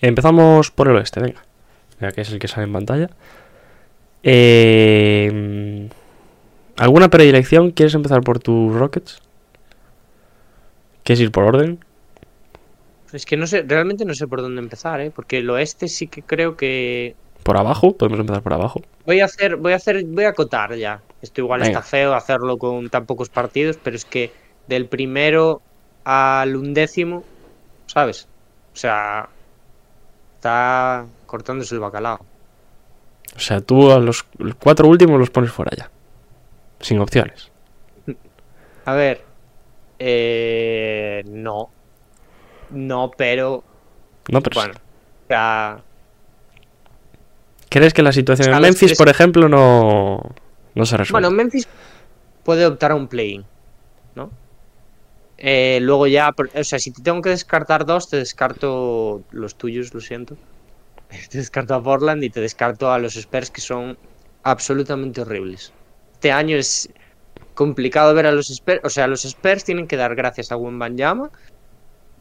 Empezamos 0.00 0.72
por 0.72 0.88
el 0.88 0.96
oeste, 0.96 1.20
venga. 1.20 1.44
Ya 2.00 2.10
que 2.10 2.22
es 2.22 2.32
el 2.32 2.40
que 2.40 2.48
sale 2.48 2.66
en 2.66 2.72
pantalla. 2.72 3.10
Eh, 4.24 5.88
¿Alguna 6.76 7.08
predilección? 7.08 7.70
¿Quieres 7.70 7.94
empezar 7.94 8.22
por 8.22 8.40
tus 8.40 8.74
Rockets? 8.74 9.22
¿Quieres 11.04 11.20
ir 11.20 11.30
por 11.30 11.44
orden? 11.44 11.78
Es 13.12 13.24
que 13.24 13.36
no 13.36 13.46
sé, 13.46 13.62
realmente 13.62 14.04
no 14.04 14.14
sé 14.14 14.26
por 14.26 14.42
dónde 14.42 14.60
empezar, 14.60 15.00
¿eh? 15.00 15.12
Porque 15.14 15.38
el 15.38 15.48
oeste 15.50 15.86
sí 15.86 16.08
que 16.08 16.22
creo 16.22 16.56
que 16.56 17.14
¿Por 17.44 17.58
abajo? 17.58 17.94
Podemos 17.96 18.18
empezar 18.18 18.42
por 18.42 18.54
abajo. 18.54 18.80
Voy 19.04 19.20
a 19.20 19.26
hacer, 19.26 19.56
voy 19.56 19.74
a 19.74 19.76
hacer, 19.76 20.02
voy 20.04 20.24
a 20.24 20.30
acotar 20.30 20.74
ya. 20.74 21.02
Esto 21.20 21.42
igual 21.42 21.60
Venga. 21.60 21.78
está 21.78 21.82
feo 21.82 22.14
hacerlo 22.14 22.56
con 22.56 22.88
tan 22.88 23.04
pocos 23.04 23.28
partidos, 23.28 23.78
pero 23.82 23.94
es 23.94 24.06
que 24.06 24.32
del 24.66 24.86
primero 24.86 25.60
al 26.04 26.56
undécimo, 26.56 27.22
¿sabes? 27.86 28.28
O 28.72 28.76
sea, 28.76 29.28
está 30.36 31.06
cortándose 31.26 31.74
el 31.74 31.80
bacalao. 31.82 32.24
O 33.36 33.38
sea, 33.38 33.60
tú 33.60 33.92
a 33.92 33.98
los 33.98 34.24
los 34.38 34.54
cuatro 34.54 34.88
últimos 34.88 35.18
los 35.18 35.28
pones 35.30 35.52
fuera 35.52 35.70
ya. 35.76 35.90
Sin 36.80 36.98
opciones. 36.98 37.52
A 38.86 38.94
ver, 38.94 39.22
eh, 39.98 41.22
no, 41.26 41.68
no, 42.70 43.10
pero 43.16 43.62
No, 44.30 44.40
pero 44.40 44.60
bueno, 44.60 44.74
o 44.74 45.26
sea, 45.28 45.82
¿Crees 47.74 47.92
que 47.92 48.02
la 48.02 48.12
situación 48.12 48.54
en 48.54 48.60
Memphis, 48.62 48.90
tres- 48.90 48.98
por 48.98 49.08
ejemplo, 49.08 49.48
no, 49.48 50.20
no 50.76 50.86
se 50.86 50.96
resuelve? 50.96 51.26
Bueno, 51.26 51.36
Memphis 51.36 51.66
puede 52.44 52.64
optar 52.66 52.92
a 52.92 52.94
un 52.94 53.08
play-in, 53.08 53.44
¿no? 54.14 54.30
Eh, 55.38 55.80
luego 55.82 56.06
ya, 56.06 56.30
o 56.54 56.62
sea, 56.64 56.78
si 56.78 56.92
te 56.92 57.02
tengo 57.02 57.20
que 57.20 57.30
descartar 57.30 57.84
dos, 57.84 58.08
te 58.08 58.16
descarto 58.18 59.22
los 59.32 59.56
tuyos, 59.56 59.92
lo 59.92 60.00
siento. 60.00 60.36
Te 61.30 61.38
descarto 61.38 61.74
a 61.74 61.82
Portland 61.82 62.22
y 62.22 62.30
te 62.30 62.40
descarto 62.40 62.92
a 62.92 62.98
los 63.00 63.16
Spurs 63.16 63.50
que 63.50 63.60
son 63.60 63.98
absolutamente 64.44 65.20
horribles. 65.22 65.72
Este 66.12 66.30
año 66.30 66.56
es 66.56 66.88
complicado 67.54 68.14
ver 68.14 68.26
a 68.26 68.32
los 68.32 68.50
Spurs, 68.50 68.80
o 68.84 68.88
sea, 68.88 69.06
los 69.08 69.24
Spurs 69.24 69.64
tienen 69.64 69.86
que 69.88 69.96
dar 69.96 70.14
gracias 70.14 70.52
a 70.52 70.56
Wembanyama 70.56 71.30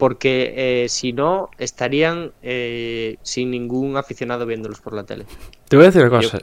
porque 0.04 0.54
eh, 0.84 0.90
si 0.90 1.14
no 1.14 1.50
estarían 1.58 2.34
eh, 2.42 3.16
sin 3.22 3.52
ningún 3.52 3.96
aficionado 3.96 4.46
viéndolos 4.46 4.82
por 4.82 4.92
la 4.94 5.06
tele. 5.06 5.26
Te 5.70 5.78
voy 5.78 5.84
a 5.86 5.88
decir 5.88 6.02
una 6.02 6.10
cosa. 6.10 6.40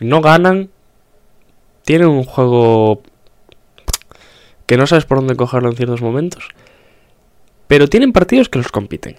No 0.00 0.20
ganan. 0.20 0.70
Tienen 1.84 2.06
un 2.06 2.22
juego 2.22 3.02
que 4.66 4.76
no 4.76 4.86
sabes 4.86 5.06
por 5.06 5.18
dónde 5.18 5.34
cogerlo 5.34 5.70
en 5.70 5.74
ciertos 5.76 6.02
momentos. 6.02 6.46
Pero 7.66 7.88
tienen 7.88 8.12
partidos 8.12 8.48
que 8.48 8.58
los 8.60 8.70
compiten. 8.70 9.16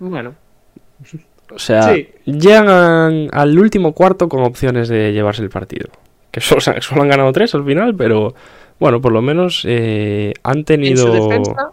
Bueno, 0.00 0.34
O 1.54 1.58
sea, 1.58 1.94
Sí. 1.94 2.08
llegan 2.26 3.30
al 3.32 3.58
último 3.58 3.94
cuarto 3.94 4.28
con 4.28 4.42
opciones 4.42 4.90
de 4.90 5.14
llevarse 5.14 5.40
el 5.42 5.48
partido. 5.48 5.88
Que 6.30 6.40
solo, 6.42 6.60
solo 6.60 7.00
han 7.00 7.08
ganado 7.08 7.32
tres 7.32 7.54
al 7.54 7.64
final, 7.64 7.94
pero 7.96 8.34
bueno, 8.82 9.00
por 9.00 9.12
lo 9.12 9.22
menos 9.22 9.64
eh, 9.66 10.34
han 10.42 10.58
En 10.58 10.64
tenido... 10.64 11.06
su 11.06 11.12
defensa, 11.12 11.70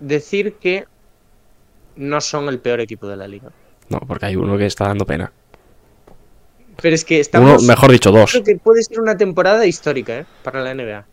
decir 0.00 0.54
que 0.54 0.86
no 1.96 2.20
son 2.22 2.48
el 2.48 2.58
peor 2.58 2.80
equipo 2.80 3.06
de 3.06 3.16
la 3.16 3.28
liga. 3.28 3.50
No, 3.90 4.00
porque 4.00 4.26
hay 4.26 4.36
uno 4.36 4.56
que 4.56 4.66
está 4.66 4.86
dando 4.88 5.04
pena. 5.04 5.30
Pero 6.80 6.94
es 6.94 7.04
que 7.04 7.14
Uno, 7.16 7.20
estamos. 7.20 7.62
mejor 7.64 7.92
dicho, 7.92 8.10
dos. 8.10 8.30
Creo 8.30 8.42
que 8.44 8.56
puede 8.56 8.82
ser 8.82 8.98
una 9.00 9.16
temporada 9.16 9.66
histórica, 9.66 10.20
¿eh? 10.20 10.26
Para 10.42 10.62
la 10.62 10.74
NBA. 10.74 11.06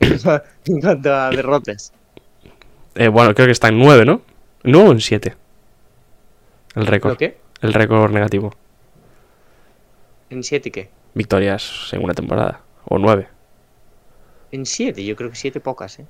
en 0.66 0.80
cuanto 0.80 1.12
a 1.14 1.30
derrotas. 1.30 1.92
Eh, 2.94 3.08
bueno, 3.08 3.34
creo 3.34 3.46
que 3.46 3.52
está 3.52 3.68
en 3.68 3.78
nueve, 3.78 4.06
¿no? 4.06 4.22
No, 4.62 4.90
en 4.92 5.00
siete. 5.00 5.36
El 6.74 6.84
¿Lo 6.84 6.90
récord. 6.90 7.16
qué? 7.18 7.36
El 7.60 7.74
récord 7.74 8.10
negativo. 8.12 8.52
¿En 10.30 10.42
7 10.42 10.70
qué? 10.70 10.90
Victorias 11.14 11.90
en 11.92 12.02
una 12.02 12.14
temporada. 12.14 12.60
O 12.84 12.98
nueve. 12.98 13.28
En 14.56 14.64
7, 14.64 15.04
yo 15.04 15.14
creo 15.16 15.28
que 15.28 15.36
7 15.36 15.60
pocas, 15.60 15.98
¿eh? 15.98 16.06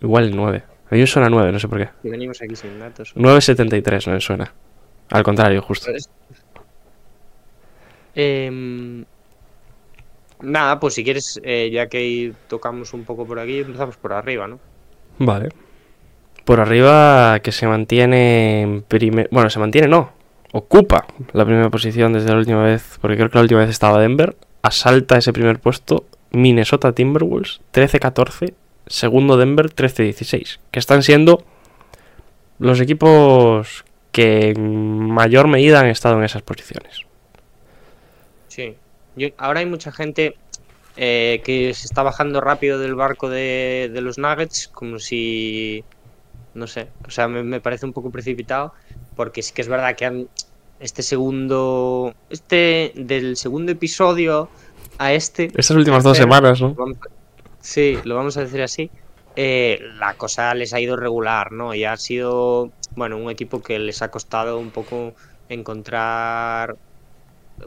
Igual 0.00 0.30
en 0.30 0.36
nueve. 0.36 0.62
A 0.90 0.94
mí 0.94 1.02
me 1.02 1.06
suena 1.06 1.28
nueve, 1.28 1.52
no 1.52 1.58
sé 1.58 1.68
por 1.68 1.76
qué. 1.76 1.90
Y 2.02 2.08
venimos 2.08 2.40
aquí 2.40 2.56
sin 2.56 2.78
datos. 2.78 3.14
9.73 3.14 4.06
no 4.06 4.14
me 4.14 4.20
suena. 4.22 4.54
Al 5.10 5.22
contrario, 5.22 5.60
justo. 5.60 5.90
Em, 8.14 9.04
nada, 10.40 10.80
pues 10.80 10.94
si 10.94 11.04
quieres, 11.04 11.38
eh, 11.44 11.68
ya 11.70 11.88
que 11.88 12.32
tocamos 12.48 12.94
un 12.94 13.04
poco 13.04 13.26
por 13.26 13.38
aquí, 13.38 13.58
empezamos 13.58 13.98
por 13.98 14.14
arriba, 14.14 14.48
¿no? 14.48 14.58
Vale. 15.18 15.50
Por 16.46 16.58
arriba 16.58 17.40
que 17.40 17.52
se 17.52 17.66
mantiene 17.66 18.62
en 18.62 18.82
primer... 18.82 19.28
Bueno, 19.30 19.50
se 19.50 19.58
mantiene 19.58 19.88
no. 19.88 20.10
Ocupa 20.52 21.06
la 21.34 21.44
primera 21.44 21.68
posición 21.68 22.14
desde 22.14 22.30
la 22.30 22.38
última 22.38 22.64
vez. 22.64 22.96
Porque 22.98 23.16
creo 23.18 23.28
que 23.28 23.36
la 23.36 23.42
última 23.42 23.60
vez 23.60 23.68
estaba 23.68 24.00
Denver. 24.00 24.36
Asalta 24.62 25.18
ese 25.18 25.34
primer 25.34 25.60
puesto 25.60 26.06
Minnesota 26.32 26.92
Timberwolves 26.92 27.60
13-14. 27.72 28.54
Segundo 28.86 29.36
Denver 29.36 29.70
13-16. 29.72 30.58
Que 30.70 30.78
están 30.78 31.02
siendo 31.02 31.44
los 32.58 32.80
equipos 32.80 33.84
que 34.12 34.50
en 34.50 35.10
mayor 35.10 35.48
medida 35.48 35.80
han 35.80 35.86
estado 35.86 36.18
en 36.18 36.24
esas 36.24 36.42
posiciones. 36.42 37.02
Sí. 38.48 38.76
Ahora 39.38 39.60
hay 39.60 39.66
mucha 39.66 39.92
gente 39.92 40.36
eh, 40.96 41.40
que 41.44 41.72
se 41.74 41.86
está 41.86 42.02
bajando 42.02 42.40
rápido 42.40 42.78
del 42.78 42.94
barco 42.94 43.28
de, 43.28 43.90
de 43.92 44.00
los 44.00 44.18
Nuggets, 44.18 44.68
como 44.68 44.98
si. 44.98 45.84
No 46.54 46.66
sé. 46.66 46.88
O 47.06 47.10
sea, 47.10 47.28
me, 47.28 47.42
me 47.42 47.60
parece 47.60 47.86
un 47.86 47.92
poco 47.92 48.10
precipitado. 48.10 48.72
Porque 49.16 49.42
sí 49.42 49.52
que 49.52 49.62
es 49.62 49.68
verdad 49.68 49.94
que 49.96 50.06
han. 50.06 50.28
Este 50.80 51.02
segundo. 51.02 52.14
Este. 52.28 52.92
Del 52.96 53.36
segundo 53.36 53.72
episodio 53.72 54.48
a 55.04 55.06
este. 55.20 55.44
Estas 55.62 55.76
últimas 55.80 56.04
dos 56.04 56.16
semanas, 56.22 56.60
¿no? 56.60 56.70
Sí, 57.58 58.00
lo 58.04 58.14
vamos 58.16 58.36
a 58.36 58.42
decir 58.44 58.62
así. 58.62 58.90
eh, 59.34 59.78
la 59.98 60.14
cosa 60.16 60.54
les 60.54 60.72
ha 60.74 60.80
ido 60.80 60.96
regular, 60.96 61.52
¿no? 61.52 61.74
Y 61.74 61.84
ha 61.84 61.96
sido, 61.96 62.72
bueno, 62.96 63.16
un 63.18 63.30
equipo 63.30 63.62
que 63.62 63.78
les 63.78 64.02
ha 64.02 64.10
costado 64.10 64.58
un 64.58 64.72
poco 64.72 65.14
encontrar 65.48 66.74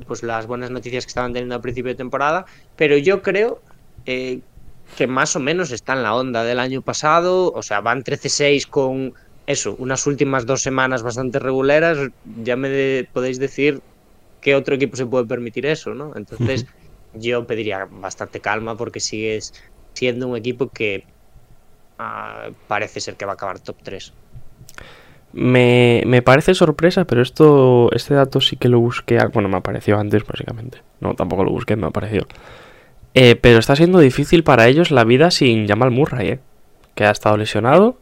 pues 0.08 0.24
las 0.24 0.48
buenas 0.48 0.72
noticias 0.72 1.06
que 1.06 1.10
estaban 1.10 1.34
teniendo 1.34 1.56
al 1.56 1.62
principio 1.62 1.92
de 1.92 1.96
temporada, 1.98 2.46
pero 2.76 2.98
yo 2.98 3.22
creo 3.22 3.62
eh, 4.06 4.42
que 4.96 5.08
más 5.08 5.36
o 5.36 5.40
menos 5.40 5.72
está 5.72 5.94
en 5.94 6.04
la 6.04 6.16
onda 6.16 6.44
del 6.44 6.60
año 6.60 6.82
pasado, 6.82 7.52
o 7.52 7.62
sea, 7.64 7.82
van 7.82 8.04
13-6 8.04 8.66
con 8.68 9.12
eso, 9.46 9.76
unas 9.78 10.06
últimas 10.08 10.46
dos 10.46 10.62
semanas 10.62 11.04
bastante 11.04 11.40
reguleras, 11.40 11.98
ya 12.24 12.56
me 12.56 12.70
de- 12.70 13.08
podéis 13.14 13.40
decir 13.40 13.80
qué 14.42 14.56
otro 14.56 14.76
equipo 14.76 14.96
se 14.98 15.06
puede 15.08 15.26
permitir 15.28 15.66
eso, 15.66 15.94
¿no? 15.94 16.12
Entonces, 16.16 16.66
yo 17.14 17.46
pediría 17.46 17.88
bastante 17.90 18.40
calma 18.40 18.76
porque 18.76 19.00
sigues 19.00 19.54
siendo 19.94 20.28
un 20.28 20.38
equipo 20.38 20.70
que 20.70 21.06
ah, 22.00 22.50
parece 22.68 23.00
ser 23.00 23.16
que 23.16 23.26
va 23.26 23.34
a 23.34 23.36
acabar 23.36 23.60
top 23.60 23.78
3. 23.84 24.14
Me, 25.34 26.04
me 26.06 26.22
parece 26.22 26.54
sorpresa, 26.54 27.06
pero 27.06 27.22
esto, 27.22 27.90
este 27.94 28.14
dato 28.14 28.40
sí 28.40 28.56
que 28.56 28.70
lo 28.70 28.80
busqué. 28.80 29.18
Bueno, 29.34 29.50
me 29.50 29.58
apareció 29.58 29.98
antes, 29.98 30.26
básicamente. 30.26 30.80
No, 31.00 31.16
tampoco 31.16 31.44
lo 31.44 31.52
busqué, 31.52 31.76
me 31.76 31.88
apareció. 31.88 32.28
Eh, 33.16 33.36
pero 33.36 33.60
está 33.60 33.76
siendo 33.76 34.00
difícil 34.00 34.44
para 34.44 34.68
ellos 34.68 34.92
la 34.92 35.04
vida 35.04 35.32
sin 35.32 35.68
Jamal 35.68 35.92
Murray, 35.92 36.28
¿eh? 36.30 36.40
Que 36.96 37.06
ha 37.06 37.12
estado 37.12 37.38
lesionado, 37.38 37.98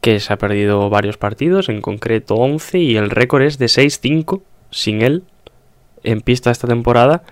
que 0.00 0.20
se 0.20 0.32
ha 0.32 0.38
perdido 0.38 0.88
varios 0.88 1.18
partidos, 1.18 1.68
en 1.68 1.82
concreto 1.82 2.34
11, 2.34 2.78
y 2.78 2.96
el 2.96 3.10
récord 3.10 3.42
es 3.42 3.58
de 3.58 3.66
6-5 3.66 4.40
sin 4.70 5.02
él 5.02 5.24
en 6.02 6.20
pista 6.20 6.50
esta 6.50 6.66
temporada. 6.66 7.22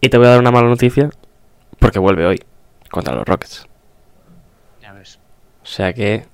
Y 0.00 0.08
te 0.08 0.18
voy 0.18 0.26
a 0.26 0.30
dar 0.30 0.40
una 0.40 0.50
mala 0.50 0.68
noticia, 0.68 1.10
porque 1.78 1.98
vuelve 1.98 2.26
hoy 2.26 2.42
contra 2.90 3.14
los 3.14 3.26
Rockets. 3.26 3.66
Ya 4.80 4.92
ves. 4.92 5.18
O 5.62 5.66
sea 5.66 5.92
que 5.92 6.24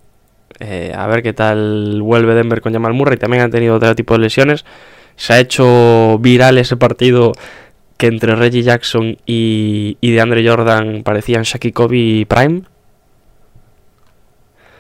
eh, 0.61 0.93
a 0.95 1.07
ver 1.07 1.23
qué 1.23 1.33
tal 1.33 2.01
vuelve 2.03 2.35
Denver 2.35 2.61
con 2.61 2.73
Jamal 2.73 2.95
Murray. 2.95 3.17
También 3.17 3.43
han 3.43 3.51
tenido 3.51 3.75
otro 3.75 3.95
tipo 3.95 4.15
de 4.15 4.21
lesiones. 4.21 4.65
Se 5.17 5.33
ha 5.33 5.41
hecho 5.41 6.19
viral 6.19 6.59
ese 6.59 6.77
partido 6.77 7.33
que 7.97 8.07
entre 8.07 8.35
Reggie 8.35 8.63
Jackson 8.63 9.17
y, 9.27 9.97
y 10.01 10.13
DeAndre 10.13 10.47
Jordan 10.47 11.03
parecían 11.03 11.43
Shaq 11.43 11.67
y 11.67 11.73
Kobe 11.73 12.27
Prime. 12.27 12.63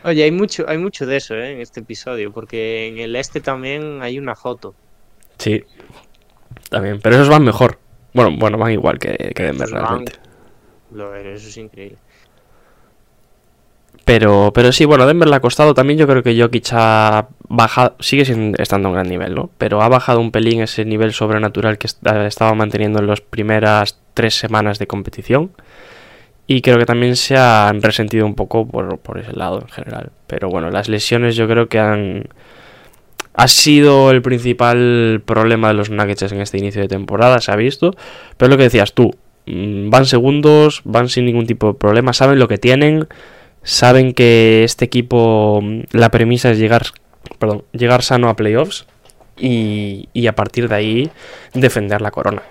Oye, 0.04 0.22
hay 0.22 0.32
mucho, 0.32 0.66
hay 0.68 0.76
mucho 0.76 1.06
de 1.06 1.16
eso 1.16 1.34
¿eh? 1.34 1.52
en 1.52 1.60
este 1.60 1.80
episodio, 1.80 2.30
porque 2.30 2.88
en 2.88 2.98
el 2.98 3.16
este 3.16 3.40
también 3.40 4.02
hay 4.02 4.18
una 4.18 4.34
foto. 4.34 4.74
Sí, 5.38 5.64
también. 6.68 7.00
Pero 7.00 7.16
esos 7.16 7.28
van 7.28 7.44
mejor. 7.44 7.78
Bueno, 8.14 8.36
bueno, 8.38 8.56
van 8.56 8.72
igual 8.72 8.98
que, 8.98 9.32
que 9.34 9.42
Denver 9.42 9.68
realmente. 9.68 10.12
Lo, 10.92 11.14
eso 11.14 11.48
es 11.48 11.56
increíble. 11.56 11.98
Pero, 14.04 14.52
pero 14.54 14.70
sí, 14.70 14.84
bueno, 14.84 15.06
Denver 15.06 15.28
le 15.28 15.36
ha 15.36 15.40
costado 15.40 15.74
también. 15.74 15.98
Yo 15.98 16.06
creo 16.06 16.22
que 16.22 16.38
Jokic 16.38 16.68
ha 16.72 17.28
bajado, 17.48 17.96
sigue 18.00 18.24
sin, 18.24 18.54
estando 18.58 18.88
a 18.88 18.90
un 18.90 18.94
gran 18.94 19.08
nivel, 19.08 19.34
¿no? 19.34 19.50
Pero 19.56 19.82
ha 19.82 19.88
bajado 19.88 20.20
un 20.20 20.30
pelín 20.30 20.60
ese 20.60 20.84
nivel 20.84 21.12
sobrenatural 21.12 21.78
que 21.78 21.86
estaba 21.86 22.54
manteniendo 22.54 22.98
en 23.00 23.06
las 23.06 23.20
primeras 23.22 23.98
tres 24.12 24.34
semanas 24.34 24.78
de 24.78 24.86
competición. 24.86 25.52
Y 26.46 26.60
creo 26.60 26.78
que 26.78 26.84
también 26.84 27.16
se 27.16 27.38
han 27.38 27.80
resentido 27.80 28.26
un 28.26 28.34
poco 28.34 28.68
por, 28.68 28.98
por 28.98 29.18
ese 29.18 29.32
lado 29.32 29.60
en 29.62 29.68
general. 29.68 30.12
Pero 30.26 30.50
bueno, 30.50 30.70
las 30.70 30.90
lesiones 30.90 31.34
yo 31.36 31.48
creo 31.48 31.68
que 31.68 31.78
han, 31.78 32.28
ha 33.34 33.48
sido 33.48 34.10
el 34.10 34.22
principal 34.22 35.20
problema 35.24 35.68
de 35.68 35.74
los 35.74 35.90
Nuggets 35.90 36.30
en 36.32 36.40
este 36.40 36.58
inicio 36.58 36.80
de 36.80 36.88
temporada, 36.88 37.40
se 37.40 37.50
ha 37.50 37.56
visto. 37.56 37.94
Pero 38.36 38.48
lo 38.48 38.56
que 38.56 38.64
decías 38.64 38.94
tú, 38.94 39.10
mm, 39.46 39.90
van 39.90 40.06
segundos, 40.06 40.82
van 40.84 41.08
sin 41.08 41.26
ningún 41.26 41.46
tipo 41.46 41.68
de 41.72 41.74
problema, 41.74 42.12
saben 42.12 42.38
lo 42.38 42.48
que 42.48 42.58
tienen, 42.58 43.08
saben 43.62 44.14
que 44.14 44.62
este 44.64 44.84
equipo, 44.84 45.60
mm, 45.62 45.80
la 45.92 46.10
premisa 46.10 46.50
es 46.50 46.58
llegar, 46.58 46.86
perdón, 47.38 47.64
llegar 47.72 48.02
sano 48.02 48.28
a 48.28 48.36
playoffs 48.36 48.86
y, 49.36 50.08
y 50.12 50.28
a 50.28 50.34
partir 50.34 50.68
de 50.68 50.74
ahí 50.76 51.10
defender 51.54 52.00
la 52.00 52.12
corona. 52.12 52.42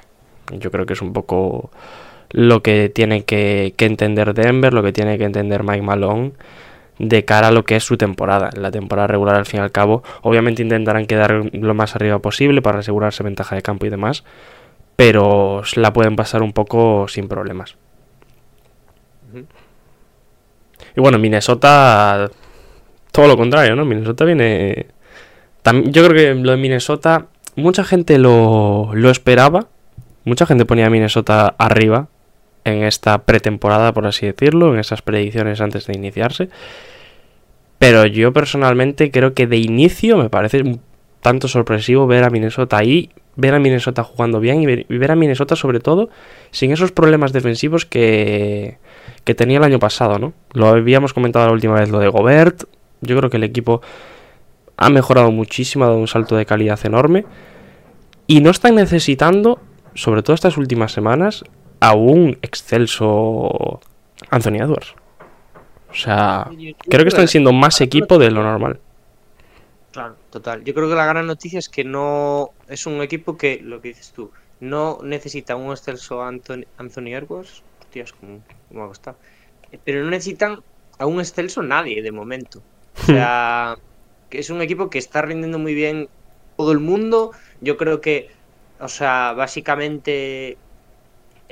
Yo 0.52 0.69
creo 0.69 0.86
que 0.86 0.93
es 0.93 1.02
un 1.02 1.13
poco 1.13 1.72
lo 2.32 2.62
que 2.62 2.89
tiene 2.89 3.24
que, 3.24 3.74
que 3.78 3.86
entender 3.86 4.34
Denver, 4.34 4.74
lo 4.74 4.84
que 4.84 4.91
tiene 4.91 5.17
que 5.17 5.24
entender 5.24 5.63
Mike 5.63 5.84
Malone 5.84 6.34
de 6.99 7.25
cara 7.25 7.47
a 7.47 7.51
lo 7.51 7.63
que 7.65 7.75
es 7.75 7.84
su 7.84 7.97
temporada. 7.97 8.49
En 8.53 8.62
la 8.62 8.71
temporada 8.71 9.08
regular, 9.08 9.36
al 9.36 9.45
fin 9.45 9.60
y 9.60 9.63
al 9.63 9.71
cabo, 9.71 10.03
obviamente 10.21 10.62
intentarán 10.62 11.06
quedar 11.06 11.49
lo 11.53 11.73
más 11.73 11.95
arriba 11.95 12.19
posible 12.19 12.62
para 12.62 12.79
asegurarse 12.79 13.23
ventaja 13.23 13.56
de 13.56 13.62
campo 13.62 13.86
y 13.86 13.89
demás, 13.89 14.23
pero 14.95 15.63
la 15.75 15.93
pueden 15.93 16.15
pasar 16.15 16.41
un 16.41 16.53
poco 16.53 17.08
sin 17.08 17.27
problemas. 17.27 17.75
Y 20.95 21.01
bueno, 21.01 21.17
Minnesota, 21.17 22.29
todo 23.12 23.27
lo 23.27 23.38
contrario, 23.38 23.75
¿no? 23.75 23.86
Minnesota 23.86 24.25
viene... 24.25 24.88
Yo 25.86 26.06
creo 26.06 26.13
que 26.13 26.36
lo 26.36 26.51
de 26.51 26.58
Minnesota, 26.58 27.27
mucha 27.56 27.84
gente 27.84 28.17
lo, 28.17 28.91
lo 28.93 29.10
esperaba, 29.10 29.67
mucha 30.25 30.45
gente 30.45 30.65
ponía 30.65 30.88
a 30.88 30.89
Minnesota 30.89 31.56
arriba 31.58 32.10
en 32.65 32.84
esta 32.84 33.23
pretemporada, 33.23 33.93
por 33.93 34.06
así 34.06 34.26
decirlo, 34.26 34.73
en 34.73 34.80
esas 34.80 35.02
predicciones 35.02 35.62
antes 35.62 35.88
de 35.88 35.93
iniciarse. 35.93 36.49
Pero 37.80 38.06
yo 38.06 38.32
personalmente 38.32 39.12
creo 39.12 39.34
que 39.34 39.47
de 39.47 39.58
inicio 39.58 40.17
me 40.17 40.30
parece 40.30 40.62
un 40.62 40.80
tanto 41.21 41.47
sorpresivo 41.47 42.08
ver 42.08 42.23
a 42.23 42.30
Minnesota 42.30 42.78
ahí, 42.78 43.10
ver 43.36 43.56
a 43.56 43.60
Minnesota 43.60 44.04
jugando 44.04 44.39
bien 44.39 44.62
y 44.62 44.65
ver, 44.97 45.12
a 45.12 45.15
Minnesota 45.15 45.56
sobre 45.56 45.80
todo 45.80 46.10
sin 46.52 46.71
esos 46.71 46.91
problemas 46.91 47.34
defensivos 47.34 47.86
que, 47.86 48.78
que 49.23 49.36
tenía 49.36 49.58
el 49.58 49.63
año 49.63 49.80
pasado, 49.80 50.19
¿no? 50.19 50.34
Lo 50.54 50.67
habíamos 50.67 51.13
comentado 51.13 51.47
la 51.47 51.54
última 51.54 51.76
vez, 51.76 51.89
lo 51.89 51.99
de 51.99 52.08
Gobert. 52.08 52.63
Yo 53.02 53.17
creo 53.17 53.30
que 53.30 53.38
el 53.38 53.43
equipo 53.43 53.82
ha 54.78 54.89
mejorado 54.89 55.32
muchísimo, 55.32 55.86
ha 55.86 55.88
dado 55.88 55.99
un 55.99 56.08
salto 56.08 56.36
de 56.36 56.45
calidad 56.45 56.80
enorme. 56.86 57.26
Y 58.28 58.41
no 58.41 58.52
están 58.52 58.76
necesitando, 58.76 59.60
sobre 59.93 60.23
todo 60.23 60.34
estas 60.34 60.58
últimas 60.58 60.91
semanas, 60.91 61.43
a 61.84 61.96
un 61.96 62.38
excelso 62.41 63.82
Anthony 64.30 64.56
Edwards. 64.62 64.96
O 65.91 65.93
sea, 65.93 66.50
creo 66.80 67.04
que 67.04 67.10
están 67.10 67.28
siendo 67.28 67.52
más 67.52 67.82
equipo 67.82 68.17
de 68.17 68.32
lo 68.32 68.41
normal. 68.41 68.80
Claro, 69.91 70.15
total. 70.30 70.63
Yo 70.63 70.74
creo 70.74 70.88
que 70.88 70.96
la 70.96 71.06
gran 71.06 71.28
noticia 71.28 71.60
es 71.60 71.67
que 71.67 71.84
no 71.84 72.52
es 72.69 72.86
un 72.86 73.02
equipo 73.02 73.36
que, 73.36 73.60
lo 73.62 73.82
que 73.82 73.89
dices 73.89 74.13
tú, 74.13 74.32
no 74.62 75.00
necesita 75.04 75.58
un 75.58 75.72
excelso 75.72 76.24
Anthony, 76.24 76.63
Anthony 76.78 77.15
Edwards. 77.15 77.63
Tíos, 77.91 78.13
¿cómo, 78.13 78.39
cómo 78.69 78.89
está? 78.89 79.17
Pero 79.84 80.06
no 80.06 80.10
necesitan 80.10 80.63
a 81.00 81.06
un 81.06 81.19
excelso 81.19 81.62
nadie 81.63 82.02
de 82.02 82.13
momento. 82.13 82.63
O 83.02 83.06
sea, 83.08 83.76
que 84.30 84.39
es 84.39 84.50
un 84.50 84.62
equipo 84.62 84.89
que 84.89 85.00
está 85.00 85.22
rindiendo 85.22 85.60
muy 85.60 85.74
bien 85.74 86.08
todo 86.56 86.72
el 86.72 86.80
mundo. 86.80 87.32
Yo 87.60 87.76
creo 87.76 88.00
que, 88.00 88.30
o 88.80 88.88
sea, 88.88 89.34
básicamente 89.34 90.58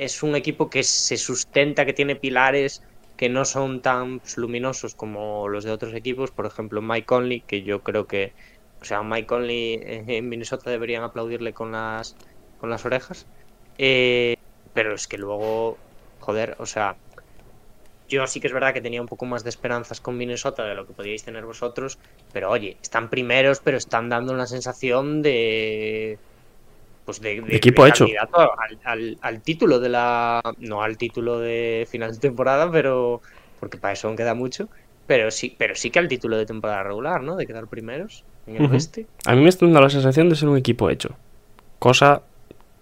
es 0.02 0.24
un 0.24 0.36
equipo 0.36 0.68
que 0.68 0.82
se 0.84 1.16
sustenta, 1.16 1.86
que 1.86 1.94
tiene 1.94 2.16
pilares 2.16 2.82
que 3.16 3.30
no 3.30 3.46
son 3.46 3.84
tan 3.84 4.20
luminosos 4.36 4.96
como 4.96 5.48
los 5.48 5.64
de 5.64 5.70
otros 5.70 5.94
equipos. 5.94 6.32
Por 6.32 6.48
ejemplo, 6.48 6.82
Mike 6.82 7.06
Conley, 7.06 7.42
que 7.42 7.62
yo 7.62 7.84
creo 7.84 8.08
que, 8.08 8.34
o 8.82 8.86
sea, 8.86 9.04
Mike 9.04 9.28
Conley 9.28 9.80
en 9.86 10.28
Minnesota 10.28 10.72
deberían 10.72 11.04
aplaudirle 11.04 11.54
con 11.54 11.72
las, 11.72 12.16
con 12.58 12.72
las 12.72 12.84
orejas. 12.84 13.28
Eh, 13.78 14.36
pero 14.74 14.96
es 14.96 15.08
que 15.08 15.20
luego, 15.20 15.78
joder, 16.20 16.56
o 16.58 16.66
sea, 16.66 16.98
yo 18.10 18.26
sí 18.26 18.40
que 18.40 18.48
es 18.48 18.54
verdad 18.54 18.74
que 18.74 18.82
tenía 18.82 19.02
un 19.02 19.08
poco 19.08 19.28
más 19.28 19.44
de 19.44 19.52
esperanzas 19.52 20.02
con 20.02 20.18
Minnesota 20.18 20.66
de 20.66 20.74
lo 20.74 20.88
que 20.88 20.94
podíais 20.94 21.24
tener 21.24 21.46
vosotros, 21.46 22.00
pero 22.34 22.50
oye, 22.50 22.76
están 22.82 23.12
primeros, 23.12 23.60
pero 23.64 23.78
están 23.78 24.10
dando 24.10 24.34
una 24.34 24.48
sensación 24.48 25.22
de 25.22 26.18
pues 27.20 27.48
de, 27.48 27.56
equipo 27.56 27.86
hecho. 27.86 28.06
al, 28.84 29.42
título 29.42 29.80
de 29.80 29.90
la 29.90 30.42
no 30.60 30.82
al 30.82 30.98
título 30.98 31.40
de 31.40 31.88
final 31.90 32.14
de 32.14 32.20
temporada 32.20 32.72
pero 32.72 33.22
porque 33.60 33.78
para 33.78 33.94
eso 33.94 34.08
aún 34.08 34.18
queda 34.18 34.34
mucho 34.34 34.70
pero 35.08 35.32
sí 35.32 35.56
pero 35.58 35.76
sí 35.76 35.90
que 35.90 36.00
al 36.00 36.08
título 36.08 36.38
de 36.38 36.46
temporada 36.46 36.84
regular 36.84 37.22
no 37.22 37.36
de 37.36 37.46
quedar 37.46 37.68
primeros 37.68 38.24
en 38.48 38.58
el 38.58 38.72
oeste. 38.72 39.08
A 39.26 39.36
mí 39.36 39.42
me 39.42 39.50
está 39.50 39.66
dando 39.66 39.82
la 39.82 39.90
sensación 39.90 40.30
de 40.30 40.36
ser 40.36 40.50
un 40.50 40.58
equipo 40.58 40.90
hecho. 40.90 41.16
Cosa 41.80 42.24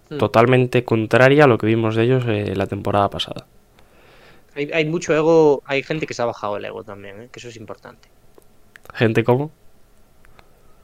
hmm. 0.10 0.18
totalmente 0.18 0.84
contraria 0.84 1.46
a 1.46 1.48
lo 1.48 1.58
que 1.58 1.68
vimos 1.68 1.96
de 1.96 2.04
ellos 2.04 2.24
eh, 2.28 2.56
la 2.56 2.68
temporada 2.68 3.10
pasada. 3.10 3.46
Hay, 4.56 4.86
mucho 4.86 5.16
ego 5.16 5.62
hay 5.66 5.84
gente 5.84 6.06
que 6.06 6.14
se 6.14 6.22
ha 6.22 6.26
bajado 6.26 6.58
el 6.58 6.66
ego 6.66 6.84
también 6.84 7.22
¿eh? 7.22 7.30
que 7.32 7.40
eso 7.40 7.50
es 7.50 7.56
importante. 7.56 8.10
Gente 8.94 9.24
como 9.24 9.52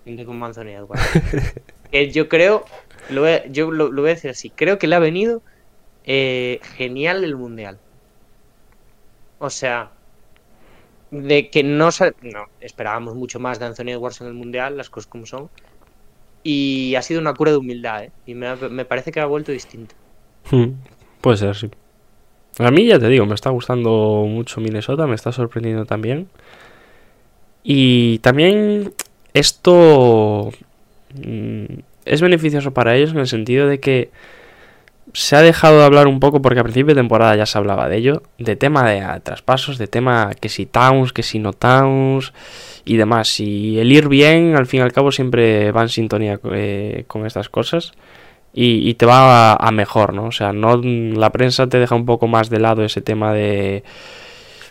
gente 0.05 0.23
como 0.23 0.45
Anthony 0.45 0.87
que 1.91 2.11
yo 2.11 2.29
creo 2.29 2.63
lo 3.09 3.45
yo 3.47 3.71
lo, 3.71 3.91
voy 3.91 4.11
a 4.11 4.13
decir 4.15 4.31
así. 4.31 4.49
Creo 4.49 4.77
que 4.77 4.87
le 4.87 4.95
ha 4.95 4.99
venido 4.99 5.41
eh, 6.03 6.59
genial 6.75 7.23
el 7.23 7.35
mundial. 7.35 7.79
O 9.39 9.49
sea, 9.49 9.91
de 11.11 11.49
que 11.49 11.63
no, 11.63 11.89
no 12.21 12.45
esperábamos 12.59 13.15
mucho 13.15 13.39
más 13.39 13.59
de 13.59 13.65
Anthony 13.65 13.89
Edwards 13.89 14.21
en 14.21 14.27
el 14.27 14.33
mundial, 14.33 14.77
las 14.77 14.89
cosas 14.89 15.07
como 15.07 15.25
son. 15.25 15.49
Y 16.43 16.95
ha 16.95 17.01
sido 17.01 17.19
una 17.19 17.33
cura 17.33 17.51
de 17.51 17.57
humildad, 17.57 18.03
¿eh? 18.03 18.11
Y 18.25 18.35
me, 18.35 18.85
parece 18.85 19.11
que 19.11 19.19
ha 19.19 19.25
vuelto 19.25 19.51
distinto. 19.51 19.95
Hmm, 20.51 20.73
puede 21.21 21.37
ser, 21.37 21.55
sí. 21.55 21.69
A 22.59 22.71
mí 22.71 22.85
ya 22.85 22.99
te 22.99 23.09
digo, 23.09 23.25
me 23.25 23.33
está 23.33 23.49
gustando 23.49 24.25
mucho 24.29 24.61
Minnesota, 24.61 25.07
me 25.07 25.15
está 25.15 25.31
sorprendiendo 25.31 25.85
también. 25.85 26.29
Y 27.63 28.19
también 28.19 28.93
esto 29.33 30.51
mm, 31.15 31.65
es 32.05 32.21
beneficioso 32.21 32.73
para 32.73 32.95
ellos 32.95 33.11
en 33.11 33.19
el 33.19 33.27
sentido 33.27 33.67
de 33.67 33.79
que 33.79 34.11
se 35.13 35.35
ha 35.35 35.41
dejado 35.41 35.79
de 35.79 35.85
hablar 35.85 36.07
un 36.07 36.19
poco, 36.19 36.41
porque 36.41 36.59
a 36.59 36.63
principio 36.63 36.93
de 36.93 37.01
temporada 37.01 37.35
ya 37.35 37.45
se 37.45 37.57
hablaba 37.57 37.87
de 37.87 37.97
ello, 37.97 38.23
de 38.37 38.55
tema 38.55 38.89
de 38.89 39.01
traspasos, 39.21 39.77
de 39.77 39.87
tema 39.87 40.31
que 40.39 40.49
si 40.49 40.65
Towns, 40.65 41.13
que 41.13 41.23
si 41.23 41.39
no 41.39 41.53
Towns 41.53 42.33
y 42.85 42.97
demás. 42.97 43.39
Y 43.39 43.79
el 43.79 43.91
ir 43.91 44.07
bien, 44.07 44.55
al 44.55 44.65
fin 44.65 44.79
y 44.79 44.83
al 44.83 44.91
cabo, 44.91 45.11
siempre 45.11 45.71
va 45.71 45.83
en 45.83 45.89
sintonía 45.89 46.39
eh, 46.51 47.05
con 47.07 47.25
estas 47.25 47.49
cosas 47.49 47.93
y, 48.57 48.93
te 48.95 49.05
va 49.05 49.53
a, 49.53 49.71
mejor, 49.71 50.13
¿no? 50.13 50.25
O 50.25 50.31
sea, 50.31 50.53
no 50.53 50.77
la 50.77 51.31
prensa 51.31 51.67
te 51.67 51.77
deja 51.77 51.95
un 51.95 52.05
poco 52.05 52.27
más 52.27 52.49
de 52.49 52.59
lado 52.59 52.83
ese 52.85 53.01
tema 53.01 53.33
de. 53.33 53.83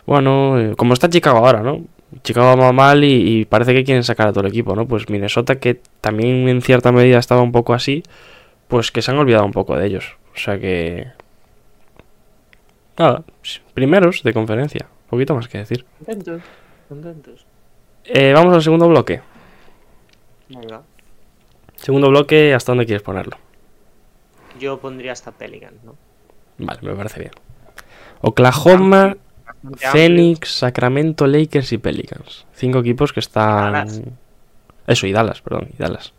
Bueno, 0.07 0.75
como 0.77 0.95
está 0.95 1.09
Chicago 1.09 1.39
ahora, 1.39 1.63
¿no? 1.63 1.83
Chicago 2.23 2.57
va 2.57 2.73
mal 2.73 3.05
y, 3.05 3.45
parece 3.45 3.75
que 3.75 3.85
quieren 3.85 4.05
sacar 4.05 4.29
a 4.29 4.33
todo 4.33 4.45
el 4.45 4.51
equipo, 4.51 4.75
¿no? 4.77 4.87
Pues 4.87 5.09
Minnesota, 5.09 5.57
que 5.57 5.81
también 6.01 6.49
en 6.49 6.63
cierta 6.63 6.93
medida 6.93 7.19
estaba 7.19 7.43
un 7.43 7.53
poco 7.53 7.75
así, 7.75 8.03
pues 8.69 8.91
que 8.91 9.03
se 9.03 9.11
han 9.11 9.19
olvidado 9.19 9.45
un 9.45 9.53
poco 9.53 9.77
de 9.77 9.87
ellos. 9.87 10.17
O 10.35 10.39
sea 10.39 10.59
que... 10.59 11.09
Nada, 12.99 13.25
primeros 13.75 14.23
de 14.23 14.33
conferencia. 14.33 14.87
Un 15.05 15.11
poquito 15.11 15.35
más 15.35 15.49
que 15.49 15.59
decir. 15.59 15.85
Contentos, 15.99 16.43
contentos. 16.89 17.47
Eh, 18.05 18.33
vamos 18.35 18.55
al 18.55 18.63
segundo 18.63 18.89
bloque. 18.89 19.21
Venga. 20.49 20.83
Segundo 21.77 22.09
bloque, 22.09 22.55
¿hasta 22.55 22.73
dónde 22.73 22.87
quieres 22.87 23.03
ponerlo? 23.03 23.37
Yo 24.59 24.79
pondría 24.79 25.13
hasta 25.13 25.33
Pelican, 25.33 25.75
¿no? 25.85 25.97
Vale, 26.59 26.81
me 26.83 26.95
parece 26.95 27.21
bien. 27.21 27.33
Oklahoma 28.21 29.17
Phoenix, 29.93 30.51
Sacramento, 30.51 31.27
Lakers 31.27 31.73
y 31.73 31.79
Pelicans. 31.79 32.47
Cinco 32.55 32.81
equipos 32.81 33.13
que 33.13 33.21
están. 33.21 34.17
Eso, 34.87 35.07
y 35.07 35.13
Dallas, 35.13 35.41
perdón, 35.41 35.69
y 35.73 35.77
Dallas. 35.83 36.13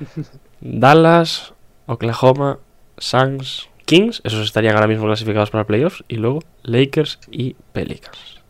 Dallas, 0.60 1.54
Oklahoma, 1.86 2.58
Suns, 2.98 3.68
Kings, 3.84 4.20
esos 4.24 4.44
estarían 4.44 4.74
ahora 4.74 4.86
mismo 4.86 5.06
clasificados 5.06 5.50
para 5.50 5.66
playoffs, 5.66 6.04
y 6.08 6.16
luego 6.16 6.40
Lakers 6.62 7.18
y 7.30 7.54
Pelicans. 7.72 8.40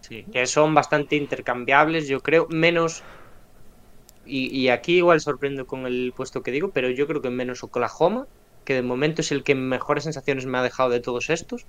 Sí, 0.00 0.24
que 0.32 0.46
son 0.46 0.74
bastante 0.74 1.16
intercambiables, 1.16 2.06
yo 2.08 2.20
creo, 2.20 2.46
menos. 2.50 3.02
Y, 4.26 4.56
y 4.56 4.68
aquí 4.68 4.96
igual 4.98 5.20
sorprendo 5.20 5.66
con 5.66 5.86
el 5.86 6.12
puesto 6.16 6.42
que 6.42 6.50
digo, 6.50 6.70
pero 6.70 6.90
yo 6.90 7.06
creo 7.06 7.20
que 7.20 7.30
menos 7.30 7.62
Oklahoma, 7.62 8.26
que 8.64 8.74
de 8.74 8.82
momento 8.82 9.20
es 9.20 9.32
el 9.32 9.42
que 9.42 9.54
mejores 9.54 10.04
sensaciones 10.04 10.46
me 10.46 10.58
ha 10.58 10.62
dejado 10.62 10.90
de 10.90 11.00
todos 11.00 11.30
estos 11.30 11.66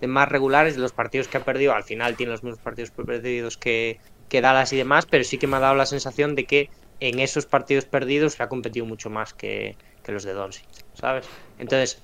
de 0.00 0.06
más 0.06 0.28
regulares, 0.28 0.76
de 0.76 0.82
los 0.82 0.92
partidos 0.92 1.28
que 1.28 1.38
ha 1.38 1.44
perdido, 1.44 1.74
al 1.74 1.84
final 1.84 2.16
tiene 2.16 2.32
los 2.32 2.42
mismos 2.42 2.60
partidos 2.60 2.90
perdidos 2.90 3.56
que, 3.56 3.98
que 4.28 4.40
Dallas 4.40 4.72
y 4.72 4.76
demás, 4.76 5.06
pero 5.06 5.24
sí 5.24 5.38
que 5.38 5.46
me 5.46 5.56
ha 5.56 5.60
dado 5.60 5.74
la 5.74 5.86
sensación 5.86 6.34
de 6.34 6.44
que 6.44 6.70
en 7.00 7.18
esos 7.18 7.46
partidos 7.46 7.84
perdidos 7.84 8.34
se 8.34 8.42
ha 8.42 8.48
competido 8.48 8.86
mucho 8.86 9.10
más 9.10 9.32
que, 9.34 9.76
que 10.02 10.12
los 10.12 10.24
de 10.24 10.32
Doncic, 10.32 10.66
¿sabes? 10.94 11.28
Entonces, 11.58 12.02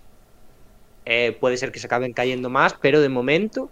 eh, 1.05 1.37
puede 1.39 1.57
ser 1.57 1.73
que 1.73 1.79
se 1.79 1.87
acaben 1.87 2.13
cayendo 2.13 2.51
más, 2.51 2.75
pero 2.81 3.01
de 3.01 3.09
momento 3.09 3.71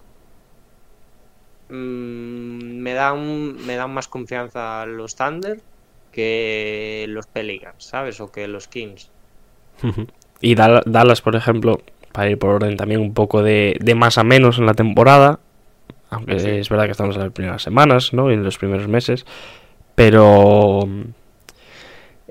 mmm, 1.69 2.81
me, 2.83 2.95
dan, 2.95 3.57
me 3.67 3.77
dan 3.77 3.93
más 3.93 4.09
confianza 4.09 4.85
los 4.87 5.17
Thunder 5.17 5.61
que 6.13 7.07
los 7.09 7.27
Pelicans, 7.27 7.85
¿sabes? 7.85 8.21
O 8.21 8.31
que 8.31 8.47
los 8.47 8.69
Kings. 8.69 9.11
Y 10.45 10.57
Dallas, 10.57 11.23
por 11.23 11.37
ejemplo, 11.37 11.81
para 12.13 12.31
ir 12.31 12.39
por 12.39 12.51
orden 12.51 12.77
también 12.77 13.01
un 13.01 13.15
poco 13.15 13.43
de, 13.43 13.77
de 13.81 13.95
más 13.95 14.19
a 14.19 14.25
menos 14.25 14.59
en 14.59 14.67
la 14.67 14.75
temporada, 14.75 15.41
aunque 16.11 16.39
sí. 16.39 16.49
es 16.49 16.69
verdad 16.69 16.87
que 16.87 16.93
estamos 16.93 17.17
en 17.17 17.23
las 17.23 17.33
primeras 17.33 17.63
semanas, 17.63 18.13
¿no? 18.13 18.31
Y 18.31 18.35
en 18.35 18.45
los 18.45 18.59
primeros 18.59 18.89
meses, 18.89 19.25
pero 19.95 20.89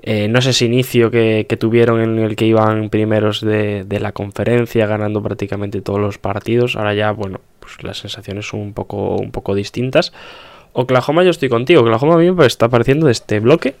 eh, 0.02 0.28
no 0.28 0.40
sé 0.40 0.50
ese 0.50 0.64
inicio 0.64 1.10
que, 1.10 1.46
que, 1.48 1.56
tuvieron 1.56 2.00
en 2.00 2.18
el 2.18 2.36
que 2.36 2.46
iban 2.46 2.90
primeros 2.90 3.40
de, 3.40 3.84
de, 3.84 4.00
la 4.00 4.12
conferencia, 4.12 4.86
ganando 4.86 5.22
prácticamente 5.22 5.80
todos 5.80 6.00
los 6.00 6.18
partidos. 6.18 6.76
Ahora 6.76 6.94
ya, 6.94 7.12
bueno, 7.12 7.40
pues 7.60 7.82
las 7.82 7.98
sensaciones 7.98 8.46
son 8.46 8.60
un 8.60 8.72
poco, 8.72 9.16
un 9.16 9.30
poco 9.30 9.54
distintas. 9.54 10.12
Oklahoma, 10.72 11.22
yo 11.22 11.30
estoy 11.30 11.48
contigo. 11.48 11.82
Oklahoma 11.82 12.14
a 12.14 12.18
mí 12.18 12.30
me 12.30 12.46
está 12.46 12.68
pareciendo 12.68 13.06
de 13.06 13.12
este 13.12 13.40
bloque 13.40 13.74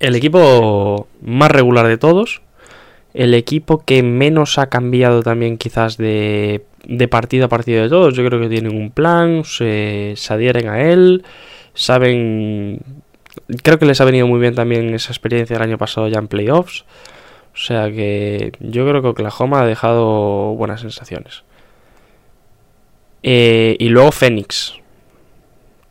el 0.00 0.14
equipo 0.14 1.08
más 1.20 1.50
regular 1.50 1.86
de 1.86 1.98
todos. 1.98 2.42
El 3.14 3.34
equipo 3.34 3.82
que 3.84 4.02
menos 4.02 4.58
ha 4.58 4.68
cambiado 4.68 5.22
también 5.22 5.58
quizás 5.58 5.96
de, 5.96 6.64
de 6.84 7.08
partido 7.08 7.46
a 7.46 7.48
partido 7.48 7.82
de 7.82 7.88
todos. 7.88 8.14
Yo 8.14 8.24
creo 8.24 8.40
que 8.40 8.48
tienen 8.48 8.76
un 8.76 8.90
plan, 8.90 9.44
se, 9.44 10.14
adhieren 10.28 10.68
a 10.68 10.80
él, 10.90 11.24
saben 11.74 12.80
creo 13.62 13.78
que 13.78 13.86
les 13.86 14.00
ha 14.00 14.04
venido 14.04 14.26
muy 14.26 14.40
bien 14.40 14.54
también 14.54 14.94
esa 14.94 15.12
experiencia 15.12 15.56
el 15.56 15.62
año 15.62 15.78
pasado 15.78 16.08
ya 16.08 16.18
en 16.18 16.28
playoffs. 16.28 16.84
O 17.54 17.60
sea 17.60 17.90
que 17.90 18.52
yo 18.60 18.86
creo 18.86 19.02
que 19.02 19.08
Oklahoma 19.08 19.62
ha 19.62 19.66
dejado 19.66 20.54
buenas 20.54 20.80
sensaciones. 20.80 21.42
Eh, 23.22 23.76
y 23.78 23.88
luego 23.88 24.12
Phoenix. 24.12 24.74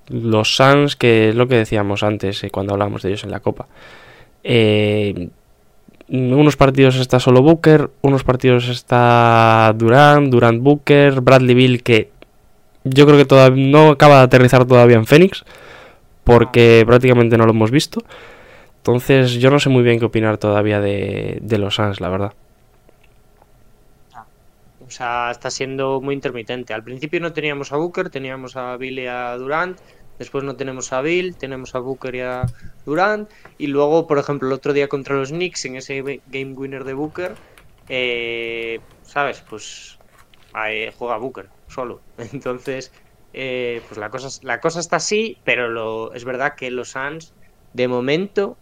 Los 0.08 0.56
Suns, 0.56 0.96
que 0.96 1.30
es 1.30 1.36
lo 1.36 1.48
que 1.48 1.56
decíamos 1.56 2.04
antes 2.04 2.44
eh, 2.44 2.50
cuando 2.50 2.74
hablábamos 2.74 3.02
de 3.02 3.10
ellos 3.10 3.26
en 3.26 3.32
la 3.32 3.42
Copa. 3.42 3.68
Eh, 4.44 5.30
unos 6.10 6.56
partidos 6.56 6.96
está 6.96 7.20
solo 7.20 7.42
Booker, 7.42 7.90
unos 8.02 8.24
partidos 8.24 8.70
está 8.70 9.74
Durant, 9.76 10.30
Durant 10.30 10.62
Booker, 10.62 11.22
Bradley 11.22 11.56
Bill, 11.56 11.84
que 11.84 12.12
yo 12.84 13.06
creo 13.06 13.18
que 13.18 13.26
todavía 13.26 13.72
no 13.72 13.90
acaba 13.90 14.18
de 14.18 14.24
aterrizar 14.24 14.66
todavía 14.66 14.96
en 14.96 15.06
Phoenix 15.06 15.44
porque 16.24 16.84
prácticamente 16.86 17.38
no 17.38 17.46
lo 17.46 17.52
hemos 17.52 17.72
visto. 17.72 18.04
Entonces 18.78 19.34
yo 19.34 19.50
no 19.50 19.60
sé 19.60 19.70
muy 19.70 19.84
bien 19.84 20.00
qué 20.00 20.06
opinar 20.06 20.38
todavía 20.38 20.80
de, 20.80 21.40
de 21.42 21.58
los 21.58 21.76
Suns, 21.76 22.00
la 22.00 22.10
verdad. 22.10 22.34
O 24.88 24.90
sea, 24.90 25.32
está 25.32 25.52
siendo 25.52 26.00
muy 26.00 26.16
intermitente. 26.16 26.74
Al 26.74 26.84
principio 26.84 27.20
no 27.20 27.34
teníamos 27.34 27.74
a 27.74 27.78
Booker, 27.78 28.10
teníamos 28.10 28.56
a 28.56 28.78
Bill 28.78 29.00
y 29.00 29.08
a 29.08 29.36
Durant. 29.36 29.78
Después 30.18 30.44
no 30.44 30.56
tenemos 30.56 30.94
a 30.94 31.02
Bill, 31.02 31.38
tenemos 31.38 31.76
a 31.76 31.80
Booker 31.80 32.16
y 32.16 32.22
a 32.22 32.44
Durant. 32.86 33.30
Y 33.58 33.68
luego, 33.68 34.08
por 34.08 34.18
ejemplo, 34.20 34.48
el 34.48 34.54
otro 34.54 34.74
día 34.74 34.88
contra 34.88 35.16
los 35.16 35.30
Knicks, 35.30 35.66
en 35.66 35.76
ese 35.76 36.02
game 36.26 36.54
winner 36.54 36.84
de 36.84 36.94
Booker, 36.94 37.36
eh, 37.88 38.80
¿sabes? 39.04 39.44
Pues 39.48 39.98
juega 40.98 41.18
Booker 41.18 41.50
solo. 41.68 42.02
Entonces, 42.18 42.92
eh, 43.34 43.82
pues 43.88 43.98
la 44.00 44.10
cosa, 44.10 44.30
la 44.42 44.60
cosa 44.60 44.80
está 44.80 44.98
así, 44.98 45.38
pero 45.44 45.70
lo, 45.70 46.14
es 46.14 46.26
verdad 46.26 46.54
que 46.58 46.72
los 46.72 46.90
Suns 46.92 47.34
de 47.74 47.88
momento 47.88 48.58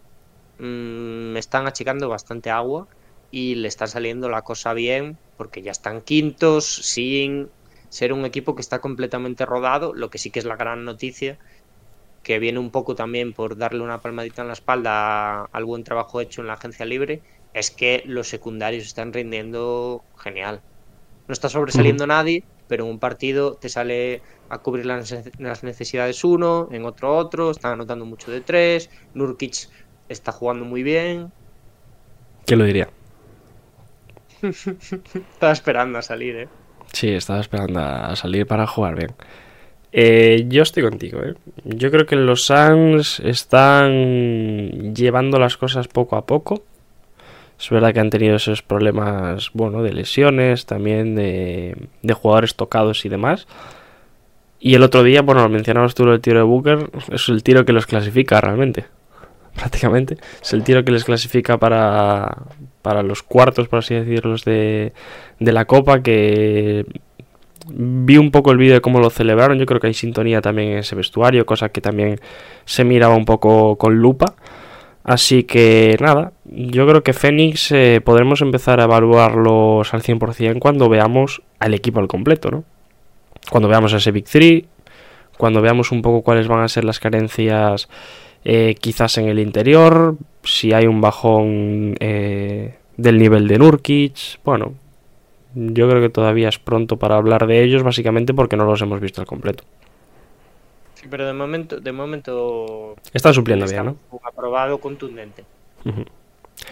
mmm, 0.58 1.32
me 1.32 1.38
están 1.38 1.66
achicando 1.66 2.08
bastante 2.08 2.50
agua 2.50 2.86
y 3.30 3.56
le 3.56 3.68
está 3.68 3.86
saliendo 3.86 4.28
la 4.28 4.42
cosa 4.42 4.72
bien 4.74 5.18
porque 5.36 5.62
ya 5.62 5.72
están 5.72 6.02
quintos 6.02 6.66
sin 6.66 7.48
ser 7.88 8.12
un 8.12 8.24
equipo 8.24 8.54
que 8.54 8.62
está 8.62 8.80
completamente 8.80 9.46
rodado, 9.46 9.94
lo 9.94 10.10
que 10.10 10.18
sí 10.18 10.30
que 10.30 10.38
es 10.38 10.44
la 10.44 10.56
gran 10.56 10.84
noticia 10.84 11.38
que 12.26 12.40
viene 12.40 12.58
un 12.58 12.72
poco 12.72 12.96
también 12.96 13.32
por 13.32 13.56
darle 13.56 13.82
una 13.82 14.00
palmadita 14.00 14.42
en 14.42 14.48
la 14.48 14.54
espalda 14.54 15.44
al 15.44 15.64
buen 15.64 15.84
trabajo 15.84 16.20
hecho 16.20 16.40
en 16.40 16.48
la 16.48 16.54
agencia 16.54 16.84
libre, 16.84 17.22
es 17.54 17.70
que 17.70 18.02
los 18.04 18.26
secundarios 18.26 18.84
están 18.84 19.12
rindiendo 19.12 20.02
genial. 20.18 20.60
No 21.28 21.32
está 21.32 21.48
sobresaliendo 21.48 22.02
uh 22.02 22.06
-huh. 22.08 22.10
nadie, 22.10 22.42
pero 22.66 22.82
en 22.82 22.90
un 22.90 22.98
partido 22.98 23.54
te 23.54 23.68
sale 23.68 24.22
a 24.48 24.58
cubrir 24.58 24.86
las 24.86 25.62
necesidades 25.62 26.24
uno, 26.24 26.68
en 26.72 26.84
otro 26.84 27.16
otro, 27.16 27.52
están 27.52 27.74
anotando 27.74 28.04
mucho 28.04 28.32
de 28.32 28.40
tres, 28.40 28.90
Nurkic 29.14 29.68
está 30.08 30.32
jugando 30.32 30.64
muy 30.64 30.82
bien. 30.82 31.30
¿Quién 32.44 32.58
lo 32.58 32.64
diría? 32.64 32.88
estaba 34.42 35.52
esperando 35.52 35.98
a 35.98 36.02
salir, 36.02 36.34
¿eh? 36.34 36.48
Sí, 36.92 37.10
estaba 37.10 37.40
esperando 37.40 37.80
a 37.80 38.16
salir 38.16 38.46
para 38.46 38.66
jugar 38.66 38.96
bien. 38.96 39.10
Eh, 39.98 40.44
yo 40.48 40.62
estoy 40.62 40.82
contigo, 40.82 41.22
¿eh? 41.22 41.34
Yo 41.64 41.90
creo 41.90 42.04
que 42.04 42.16
los 42.16 42.44
Suns 42.44 43.20
están 43.20 44.94
llevando 44.94 45.38
las 45.38 45.56
cosas 45.56 45.88
poco 45.88 46.16
a 46.16 46.26
poco. 46.26 46.64
Es 47.58 47.70
verdad 47.70 47.94
que 47.94 48.00
han 48.00 48.10
tenido 48.10 48.36
esos 48.36 48.60
problemas, 48.60 49.50
bueno, 49.54 49.82
de 49.82 49.94
lesiones, 49.94 50.66
también 50.66 51.14
de, 51.14 51.76
de 52.02 52.14
jugadores 52.14 52.56
tocados 52.56 53.06
y 53.06 53.08
demás. 53.08 53.46
Y 54.60 54.74
el 54.74 54.82
otro 54.82 55.02
día, 55.02 55.22
bueno, 55.22 55.48
mencionabas 55.48 55.94
tú 55.94 56.04
el 56.10 56.20
tiro 56.20 56.40
de 56.40 56.44
Booker, 56.44 56.90
es 57.10 57.28
el 57.30 57.42
tiro 57.42 57.64
que 57.64 57.72
los 57.72 57.86
clasifica 57.86 58.40
realmente. 58.40 58.84
Prácticamente. 59.54 60.18
Es 60.42 60.52
el 60.52 60.62
tiro 60.62 60.84
que 60.84 60.92
les 60.92 61.04
clasifica 61.04 61.56
para, 61.56 62.36
para 62.86 63.02
los 63.02 63.24
cuartos, 63.24 63.66
por 63.66 63.80
así 63.80 63.94
decirlo, 63.96 64.36
de, 64.44 64.92
de 65.40 65.52
la 65.52 65.64
Copa. 65.64 66.04
Que 66.04 66.86
vi 67.66 68.16
un 68.16 68.30
poco 68.30 68.52
el 68.52 68.58
vídeo 68.58 68.74
de 68.74 68.80
cómo 68.80 69.00
lo 69.00 69.10
celebraron. 69.10 69.58
Yo 69.58 69.66
creo 69.66 69.80
que 69.80 69.88
hay 69.88 69.94
sintonía 69.94 70.40
también 70.40 70.68
en 70.68 70.78
ese 70.78 70.94
vestuario, 70.94 71.44
cosa 71.46 71.70
que 71.70 71.80
también 71.80 72.20
se 72.64 72.84
miraba 72.84 73.16
un 73.16 73.24
poco 73.24 73.74
con 73.74 73.96
lupa. 73.96 74.36
Así 75.02 75.42
que 75.42 75.96
nada, 76.00 76.32
yo 76.44 76.86
creo 76.86 77.02
que 77.02 77.12
Fénix 77.12 77.72
eh, 77.72 78.00
podremos 78.04 78.40
empezar 78.40 78.78
a 78.78 78.84
evaluarlos 78.84 79.92
al 79.92 80.02
100% 80.02 80.60
cuando 80.60 80.88
veamos 80.88 81.42
al 81.58 81.74
equipo 81.74 81.98
al 81.98 82.06
completo, 82.06 82.52
¿no? 82.52 82.62
Cuando 83.50 83.68
veamos 83.68 83.92
ese 83.94 84.12
Big 84.12 84.26
3, 84.26 84.62
cuando 85.36 85.60
veamos 85.60 85.90
un 85.90 86.02
poco 86.02 86.22
cuáles 86.22 86.46
van 86.46 86.60
a 86.60 86.68
ser 86.68 86.84
las 86.84 87.00
carencias 87.00 87.88
eh, 88.44 88.76
quizás 88.80 89.18
en 89.18 89.26
el 89.26 89.40
interior, 89.40 90.16
si 90.46 90.72
hay 90.72 90.86
un 90.86 91.00
bajón 91.00 91.96
eh, 92.00 92.76
del 92.96 93.18
nivel 93.18 93.48
de 93.48 93.58
Nurkic, 93.58 94.40
bueno, 94.44 94.74
yo 95.54 95.88
creo 95.88 96.00
que 96.00 96.10
todavía 96.10 96.48
es 96.48 96.58
pronto 96.58 96.96
para 96.96 97.16
hablar 97.16 97.46
de 97.46 97.62
ellos, 97.62 97.82
básicamente 97.82 98.34
porque 98.34 98.56
no 98.56 98.64
los 98.64 98.80
hemos 98.82 99.00
visto 99.00 99.20
al 99.20 99.26
completo. 99.26 99.64
Sí, 100.94 101.06
pero 101.10 101.26
de 101.26 101.32
momento, 101.32 101.80
de 101.80 101.92
momento 101.92 102.96
está 103.12 103.32
supliendo 103.32 103.66
bien, 103.66 103.84
¿no? 103.84 103.96
Aprobado 104.22 104.78
contundente. 104.78 105.44
Uh 105.84 105.90
-huh. 105.90 106.06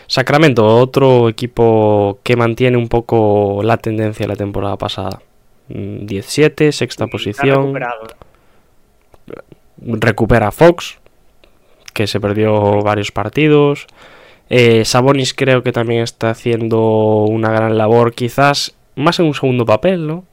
Sacramento, 0.06 0.66
otro 0.66 1.28
equipo 1.28 2.18
que 2.22 2.36
mantiene 2.36 2.76
un 2.76 2.88
poco 2.88 3.60
la 3.62 3.76
tendencia 3.76 4.24
de 4.24 4.28
la 4.28 4.36
temporada 4.36 4.76
pasada. 4.76 5.20
17, 5.68 6.72
sexta 6.72 7.04
sí, 7.04 7.10
posición. 7.10 7.74
Recupera 9.78 10.50
Fox, 10.50 10.98
que 11.94 12.06
se 12.06 12.20
perdió 12.20 12.82
varios 12.82 13.10
partidos. 13.12 13.86
Eh, 14.50 14.84
Sabonis 14.84 15.32
creo 15.32 15.62
que 15.62 15.72
también 15.72 16.02
está 16.02 16.30
haciendo 16.30 17.24
una 17.24 17.50
gran 17.50 17.78
labor, 17.78 18.12
quizás 18.12 18.76
más 18.96 19.18
en 19.18 19.26
un 19.26 19.34
segundo 19.34 19.64
papel, 19.64 20.06
¿no? 20.06 20.24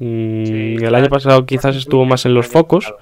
Mm, 0.00 0.44
sí, 0.44 0.76
el 0.80 0.94
año 0.94 1.08
pasado 1.08 1.46
quizás 1.46 1.76
estuvo 1.76 2.04
más 2.04 2.26
en 2.26 2.34
los 2.34 2.48
focos, 2.48 2.92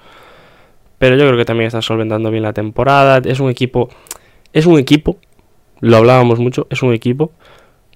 pero 0.97 1.15
yo 1.15 1.25
creo 1.25 1.37
que 1.37 1.45
también 1.45 1.67
está 1.67 1.81
solventando 1.81 2.29
bien 2.29 2.43
la 2.43 2.53
temporada. 2.53 3.21
Es 3.25 3.39
un 3.39 3.49
equipo, 3.49 3.89
es 4.53 4.65
un 4.65 4.77
equipo, 4.77 5.17
lo 5.79 5.97
hablábamos 5.97 6.39
mucho, 6.39 6.67
es 6.69 6.83
un 6.83 6.93
equipo, 6.93 7.31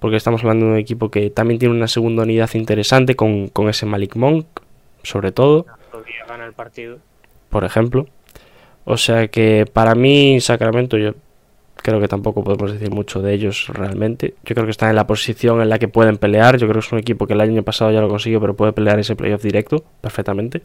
porque 0.00 0.16
estamos 0.16 0.42
hablando 0.42 0.66
de 0.66 0.72
un 0.72 0.78
equipo 0.78 1.10
que 1.10 1.30
también 1.30 1.60
tiene 1.60 1.74
una 1.74 1.88
segunda 1.88 2.24
unidad 2.24 2.50
interesante 2.54 3.14
con, 3.14 3.48
con 3.48 3.68
ese 3.68 3.86
Malik 3.86 4.16
Monk, 4.16 4.46
sobre 5.02 5.30
todo. 5.30 5.66
Gana 6.26 6.46
el 6.46 6.52
partido. 6.54 6.98
Por 7.50 7.64
ejemplo. 7.64 8.06
O 8.84 8.96
sea 8.96 9.28
que 9.28 9.66
para 9.70 9.94
mí, 9.94 10.40
Sacramento, 10.40 10.98
yo 10.98 11.14
creo 11.76 12.00
que 12.00 12.08
tampoco 12.08 12.44
podemos 12.44 12.72
decir 12.72 12.90
mucho 12.90 13.20
de 13.22 13.34
ellos 13.34 13.68
realmente. 13.68 14.34
Yo 14.44 14.54
creo 14.54 14.64
que 14.64 14.70
están 14.70 14.90
en 14.90 14.96
la 14.96 15.06
posición 15.06 15.60
en 15.60 15.68
la 15.68 15.78
que 15.78 15.88
pueden 15.88 16.18
pelear. 16.18 16.56
Yo 16.58 16.66
creo 16.66 16.80
que 16.80 16.86
es 16.86 16.92
un 16.92 16.98
equipo 16.98 17.26
que 17.26 17.34
el 17.34 17.40
año 17.40 17.62
pasado 17.62 17.90
ya 17.90 18.00
lo 18.00 18.08
consiguió, 18.08 18.40
pero 18.40 18.54
puede 18.54 18.72
pelear 18.72 18.98
ese 18.98 19.16
playoff 19.16 19.42
directo 19.42 19.84
perfectamente. 20.00 20.62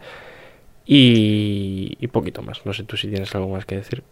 Y, 0.85 1.97
y 1.99 2.07
poquito 2.07 2.41
más. 2.41 2.65
No 2.65 2.73
sé 2.73 2.83
tú 2.83 2.97
si 2.97 3.07
tienes 3.07 3.33
algo 3.35 3.49
más 3.49 3.65
que 3.65 3.75
decir. 3.75 4.03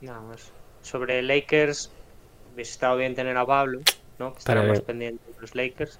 Nada 0.00 0.20
más. 0.20 0.52
Sobre 0.82 1.22
Lakers, 1.22 1.90
hubiese 2.54 2.72
estado 2.72 2.96
bien 2.96 3.14
tener 3.14 3.36
a 3.36 3.46
Pablo, 3.46 3.80
¿no? 4.18 4.32
Que 4.32 4.38
estará 4.38 4.62
más 4.62 4.80
pendiente 4.80 5.22
de 5.32 5.40
los 5.40 5.54
Lakers. 5.54 5.98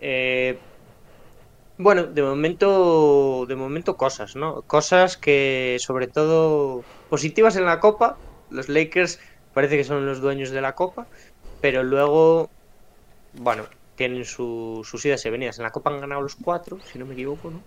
Eh, 0.00 0.58
Bueno, 1.82 2.04
de 2.04 2.22
momento, 2.22 3.44
de 3.48 3.56
momento 3.56 3.96
cosas, 3.96 4.36
¿no? 4.36 4.62
Cosas 4.62 5.16
que 5.16 5.76
sobre 5.80 6.06
todo 6.06 6.84
positivas 7.10 7.56
en 7.56 7.64
la 7.64 7.80
Copa. 7.80 8.16
Los 8.50 8.68
Lakers 8.68 9.18
parece 9.52 9.76
que 9.76 9.82
son 9.82 10.06
los 10.06 10.20
dueños 10.20 10.50
de 10.50 10.60
la 10.60 10.76
Copa, 10.76 11.08
pero 11.60 11.82
luego, 11.82 12.50
bueno, 13.32 13.64
tienen 13.96 14.24
su, 14.24 14.82
sus 14.84 15.04
idas 15.04 15.26
y 15.26 15.30
venidas. 15.30 15.58
En 15.58 15.64
la 15.64 15.72
Copa 15.72 15.90
han 15.90 16.00
ganado 16.00 16.22
los 16.22 16.36
cuatro, 16.36 16.78
si 16.84 17.00
no 17.00 17.06
me 17.06 17.14
equivoco, 17.14 17.50
¿no? 17.50 17.60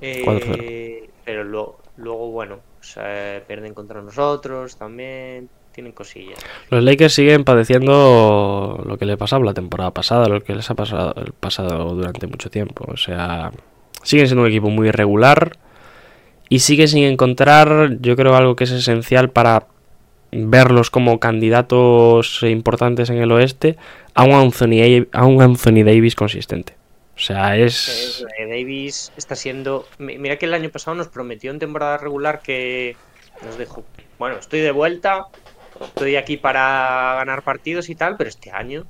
Eh, 0.00 1.08
pero 1.24 1.44
luego, 1.44 1.78
luego 1.96 2.30
bueno, 2.30 2.58
o 2.80 2.82
sea, 2.82 3.44
pierden 3.46 3.74
contra 3.74 4.02
nosotros 4.02 4.76
también 4.76 5.48
tienen 5.72 5.92
cosillas. 5.92 6.38
Los 6.70 6.84
Lakers 6.84 7.14
siguen 7.14 7.44
padeciendo 7.44 8.82
lo 8.86 8.98
que 8.98 9.06
le 9.06 9.16
pasaba 9.16 9.44
la 9.44 9.54
temporada 9.54 9.90
pasada, 9.90 10.28
lo 10.28 10.42
que 10.42 10.54
les 10.54 10.70
ha 10.70 10.74
pasado, 10.74 11.14
pasado 11.40 11.94
durante 11.94 12.26
mucho 12.26 12.50
tiempo. 12.50 12.84
O 12.88 12.96
sea, 12.96 13.50
siguen 14.02 14.26
siendo 14.26 14.42
un 14.42 14.48
equipo 14.48 14.70
muy 14.70 14.88
irregular 14.88 15.56
y 16.48 16.60
siguen 16.60 16.88
sin 16.88 17.04
encontrar, 17.04 17.98
yo 18.00 18.14
creo, 18.14 18.36
algo 18.36 18.56
que 18.56 18.64
es 18.64 18.70
esencial 18.70 19.30
para 19.30 19.66
verlos 20.32 20.90
como 20.90 21.20
candidatos 21.20 22.42
importantes 22.42 23.10
en 23.10 23.18
el 23.18 23.32
oeste 23.32 23.76
a 24.14 24.24
un 24.24 24.32
Anthony, 24.32 25.06
a 25.12 25.26
un 25.26 25.42
Anthony 25.42 25.84
Davis 25.84 26.14
consistente. 26.14 26.74
O 27.14 27.20
sea, 27.20 27.56
es... 27.56 28.24
Davis 28.48 29.12
está 29.16 29.36
siendo... 29.36 29.86
Mira 29.98 30.38
que 30.38 30.46
el 30.46 30.54
año 30.54 30.70
pasado 30.70 30.94
nos 30.94 31.08
prometió 31.08 31.50
en 31.50 31.58
temporada 31.58 31.98
regular 31.98 32.40
que 32.42 32.96
nos 33.44 33.58
dijo, 33.58 33.84
bueno, 34.18 34.38
estoy 34.38 34.60
de 34.60 34.72
vuelta, 34.72 35.26
estoy 35.84 36.16
aquí 36.16 36.36
para 36.36 37.14
ganar 37.18 37.42
partidos 37.42 37.88
y 37.88 37.94
tal, 37.94 38.16
pero 38.16 38.28
este 38.28 38.50
año 38.50 38.86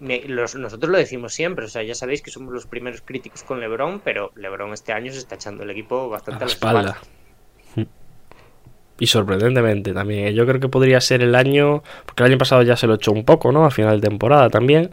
nosotros 0.00 0.90
lo 0.90 0.98
decimos 0.98 1.34
siempre, 1.34 1.64
o 1.64 1.68
sea, 1.68 1.82
ya 1.82 1.94
sabéis 1.94 2.22
que 2.22 2.30
somos 2.30 2.52
los 2.52 2.66
primeros 2.66 3.02
críticos 3.02 3.42
con 3.42 3.60
LeBron, 3.60 4.00
pero 4.04 4.30
LeBron 4.36 4.72
este 4.72 4.92
año 4.92 5.12
se 5.12 5.18
está 5.18 5.34
echando 5.34 5.64
el 5.64 5.70
equipo 5.70 6.08
bastante 6.08 6.44
a, 6.44 6.46
la 6.46 6.52
espalda. 6.52 6.98
Y 8.98 9.06
sorprendentemente 9.06 9.92
también. 9.92 10.28
¿eh? 10.28 10.34
Yo 10.34 10.46
creo 10.46 10.60
que 10.60 10.68
podría 10.68 11.00
ser 11.00 11.22
el 11.22 11.34
año, 11.34 11.82
porque 12.06 12.22
el 12.22 12.30
año 12.30 12.38
pasado 12.38 12.62
ya 12.62 12.76
se 12.76 12.86
lo 12.86 12.94
echó 12.94 13.10
un 13.10 13.24
poco, 13.24 13.50
¿no? 13.50 13.64
A 13.64 13.70
final 13.70 14.00
de 14.00 14.08
temporada 14.08 14.48
también, 14.48 14.90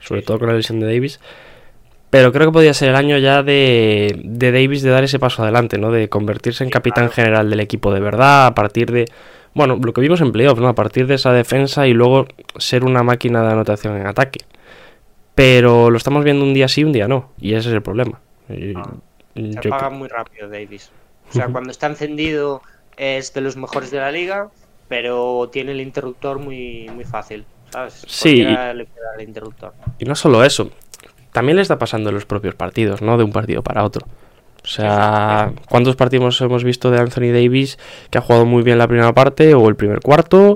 sobre 0.00 0.22
todo 0.22 0.40
con 0.40 0.48
la 0.48 0.54
lesión 0.54 0.80
de 0.80 0.86
Davis. 0.86 1.20
Pero 2.10 2.32
creo 2.32 2.48
que 2.48 2.52
podría 2.52 2.74
ser 2.74 2.88
el 2.88 2.96
año 2.96 3.18
ya 3.18 3.42
de, 3.44 4.20
de 4.24 4.50
Davis 4.50 4.82
de 4.82 4.90
dar 4.90 5.04
ese 5.04 5.20
paso 5.20 5.42
adelante, 5.42 5.78
¿no? 5.78 5.92
De 5.92 6.08
convertirse 6.08 6.64
en 6.64 6.70
capitán 6.70 7.10
general 7.10 7.50
del 7.50 7.60
equipo 7.60 7.92
de 7.92 8.00
verdad, 8.00 8.46
a 8.46 8.54
partir 8.54 8.90
de 8.90 9.06
bueno, 9.54 9.78
lo 9.82 9.92
que 9.92 10.00
vimos 10.00 10.20
en 10.20 10.32
playoff, 10.32 10.58
¿no? 10.58 10.68
A 10.68 10.74
partir 10.74 11.06
de 11.06 11.14
esa 11.14 11.32
defensa 11.32 11.86
y 11.86 11.92
luego 11.92 12.26
ser 12.58 12.84
una 12.84 13.02
máquina 13.02 13.42
de 13.42 13.52
anotación 13.52 13.96
en 13.96 14.06
ataque. 14.06 14.40
Pero 15.34 15.90
lo 15.90 15.96
estamos 15.96 16.24
viendo 16.24 16.44
un 16.44 16.54
día 16.54 16.68
sí, 16.68 16.84
un 16.84 16.92
día 16.92 17.08
no. 17.08 17.30
Y 17.40 17.54
ese 17.54 17.68
es 17.68 17.74
el 17.74 17.82
problema. 17.82 18.20
Ah, 18.76 18.90
se 19.34 19.68
apaga 19.68 19.90
muy 19.90 20.08
rápido 20.08 20.48
Davis. 20.48 20.90
O 21.30 21.32
sea, 21.32 21.48
cuando 21.48 21.70
está 21.70 21.86
encendido 21.86 22.62
es 22.96 23.32
de 23.32 23.40
los 23.40 23.56
mejores 23.56 23.90
de 23.90 23.98
la 23.98 24.12
liga, 24.12 24.50
pero 24.88 25.48
tiene 25.52 25.72
el 25.72 25.80
interruptor 25.80 26.38
muy, 26.38 26.88
muy 26.94 27.04
fácil. 27.04 27.44
¿sabes? 27.70 28.04
Sí. 28.06 28.42
Le 28.44 28.86
el 29.18 29.22
interruptor. 29.22 29.72
Y 29.98 30.04
no 30.04 30.14
solo 30.14 30.44
eso. 30.44 30.70
También 31.32 31.56
le 31.56 31.62
está 31.62 31.78
pasando 31.78 32.10
en 32.10 32.14
los 32.14 32.26
propios 32.26 32.54
partidos, 32.54 33.02
¿no? 33.02 33.16
De 33.16 33.24
un 33.24 33.32
partido 33.32 33.62
para 33.62 33.82
otro. 33.82 34.06
O 34.64 34.66
sea, 34.66 35.52
¿cuántos 35.68 35.94
partidos 35.94 36.40
hemos 36.40 36.64
visto 36.64 36.90
de 36.90 36.98
Anthony 36.98 37.32
Davis 37.32 37.78
que 38.08 38.16
ha 38.16 38.22
jugado 38.22 38.46
muy 38.46 38.62
bien 38.62 38.78
la 38.78 38.88
primera 38.88 39.12
parte 39.12 39.54
o 39.54 39.68
el 39.68 39.76
primer 39.76 40.00
cuarto? 40.00 40.54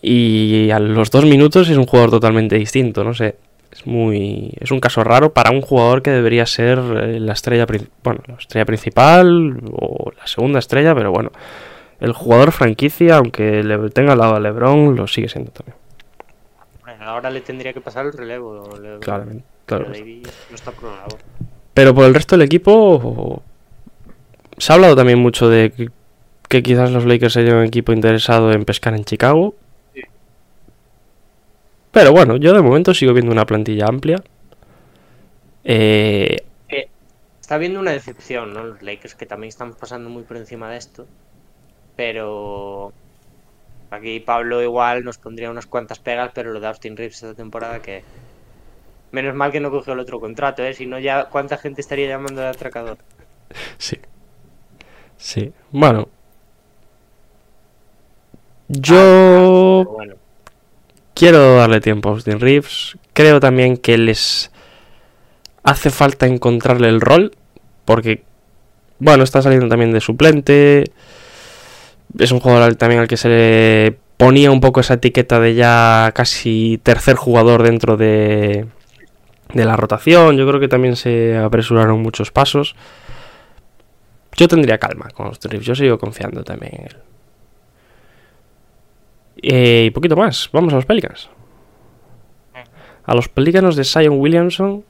Y 0.00 0.70
a 0.70 0.78
los 0.78 1.10
dos 1.10 1.26
minutos 1.26 1.68
es 1.68 1.76
un 1.76 1.84
jugador 1.86 2.10
totalmente 2.10 2.56
distinto, 2.56 3.04
no 3.04 3.12
sé. 3.12 3.36
Es 3.70 3.86
muy. 3.86 4.54
Es 4.60 4.70
un 4.70 4.80
caso 4.80 5.04
raro 5.04 5.32
para 5.32 5.50
un 5.50 5.60
jugador 5.60 6.00
que 6.00 6.10
debería 6.10 6.46
ser 6.46 6.78
eh, 6.78 7.20
la 7.20 7.34
estrella, 7.34 7.66
bueno, 8.02 8.20
la 8.28 8.34
estrella 8.36 8.64
principal 8.64 9.60
o 9.72 10.10
la 10.16 10.26
segunda 10.26 10.58
estrella, 10.58 10.94
pero 10.94 11.12
bueno. 11.12 11.30
El 12.00 12.12
jugador 12.12 12.52
franquicia, 12.52 13.16
aunque 13.16 13.62
le 13.62 13.90
tenga 13.90 14.12
al 14.12 14.18
lado 14.18 14.36
a 14.36 14.40
LeBron, 14.40 14.96
lo 14.96 15.06
sigue 15.06 15.28
siendo 15.28 15.52
también. 15.52 15.76
ahora 17.00 17.30
le 17.30 17.40
tendría 17.40 17.72
que 17.72 17.80
pasar 17.80 18.06
el 18.06 18.12
relevo. 18.12 18.68
Claramente. 19.00 19.44
Claro. 19.66 19.86
Davis 19.90 20.28
no 20.50 20.54
está 20.54 20.70
programado. 20.70 21.18
Pero 21.74 21.94
por 21.94 22.04
el 22.04 22.14
resto 22.14 22.36
del 22.36 22.46
equipo, 22.46 23.42
se 24.58 24.72
ha 24.72 24.76
hablado 24.76 24.96
también 24.96 25.18
mucho 25.18 25.48
de 25.48 25.90
que, 26.48 26.62
quizás 26.62 26.92
los 26.92 27.04
Lakers 27.04 27.32
serían 27.32 27.56
un 27.56 27.64
equipo 27.64 27.92
interesado 27.92 28.52
en 28.52 28.64
pescar 28.64 28.94
en 28.94 29.04
Chicago. 29.04 29.56
Pero 31.90 32.12
bueno, 32.12 32.36
yo 32.36 32.54
de 32.54 32.62
momento 32.62 32.94
sigo 32.94 33.12
viendo 33.12 33.32
una 33.32 33.44
plantilla 33.44 33.86
amplia. 33.86 34.22
Eh, 35.64 36.44
está 37.40 37.58
viendo 37.58 37.80
una 37.80 37.90
decepción, 37.90 38.54
¿no? 38.54 38.64
Los 38.64 38.82
Lakers 38.82 39.14
que 39.14 39.26
también 39.26 39.48
están 39.48 39.74
pasando 39.74 40.08
muy 40.08 40.22
por 40.22 40.36
encima 40.36 40.70
de 40.70 40.76
esto. 40.76 41.06
Pero 41.96 42.92
aquí 43.90 44.20
Pablo 44.20 44.62
igual 44.62 45.04
nos 45.04 45.18
pondría 45.18 45.50
unas 45.50 45.66
cuantas 45.66 45.98
pegas, 45.98 46.30
pero 46.34 46.52
lo 46.52 46.60
de 46.60 46.68
Austin 46.68 46.96
Reeves 46.96 47.22
esta 47.22 47.34
temporada 47.34 47.82
que 47.82 48.02
Menos 49.14 49.36
mal 49.36 49.52
que 49.52 49.60
no 49.60 49.70
cogió 49.70 49.92
el 49.92 50.00
otro 50.00 50.18
contrato, 50.18 50.64
¿eh? 50.64 50.74
Si 50.74 50.86
no, 50.86 50.98
ya, 50.98 51.26
¿cuánta 51.26 51.56
gente 51.56 51.80
estaría 51.80 52.08
llamando 52.08 52.42
al 52.42 52.48
atracador? 52.48 52.98
Sí. 53.78 53.96
Sí. 55.16 55.52
Bueno. 55.70 56.08
Yo. 58.66 59.96
Ah, 60.00 60.14
quiero 61.14 61.54
darle 61.54 61.80
tiempo 61.80 62.08
a 62.08 62.12
Austin 62.12 62.40
Reeves. 62.40 62.98
Creo 63.12 63.38
también 63.38 63.76
que 63.76 63.98
les 63.98 64.50
hace 65.62 65.90
falta 65.90 66.26
encontrarle 66.26 66.88
el 66.88 67.00
rol. 67.00 67.36
Porque, 67.84 68.24
bueno, 68.98 69.22
está 69.22 69.42
saliendo 69.42 69.68
también 69.68 69.92
de 69.92 70.00
suplente. 70.00 70.90
Es 72.18 72.32
un 72.32 72.40
jugador 72.40 72.74
también 72.74 73.00
al 73.00 73.06
que 73.06 73.16
se 73.16 73.28
le 73.28 73.96
ponía 74.16 74.50
un 74.50 74.60
poco 74.60 74.80
esa 74.80 74.94
etiqueta 74.94 75.38
de 75.38 75.54
ya 75.54 76.10
casi 76.16 76.80
tercer 76.82 77.14
jugador 77.14 77.62
dentro 77.62 77.96
de, 77.96 78.66
de 79.54 79.64
la 79.64 79.76
rotación. 79.76 80.36
Yo 80.36 80.46
creo 80.46 80.60
que 80.60 80.68
también 80.68 80.96
se 80.96 81.36
apresuraron 81.36 82.02
muchos 82.02 82.30
pasos. 82.30 82.74
Yo 84.36 84.48
tendría 84.48 84.78
calma 84.78 85.08
con 85.14 85.28
los 85.28 85.40
drifts. 85.40 85.66
Yo 85.66 85.74
sigo 85.74 85.98
confiando 85.98 86.42
también 86.42 86.74
en 86.74 86.86
él. 86.86 86.96
Eh, 89.42 89.84
y 89.86 89.90
poquito 89.90 90.16
más. 90.16 90.50
Vamos 90.52 90.72
a 90.72 90.76
los 90.76 90.86
Pelicans. 90.86 91.30
A 93.04 93.14
los 93.14 93.28
Pelicans 93.28 93.76
de 93.76 93.84
Zion 93.84 94.18
Williamson. 94.18 94.84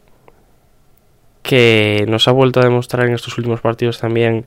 Que 1.42 2.06
nos 2.08 2.26
ha 2.26 2.32
vuelto 2.32 2.60
a 2.60 2.64
demostrar 2.64 3.06
en 3.06 3.14
estos 3.14 3.36
últimos 3.36 3.60
partidos 3.60 4.00
también 4.00 4.46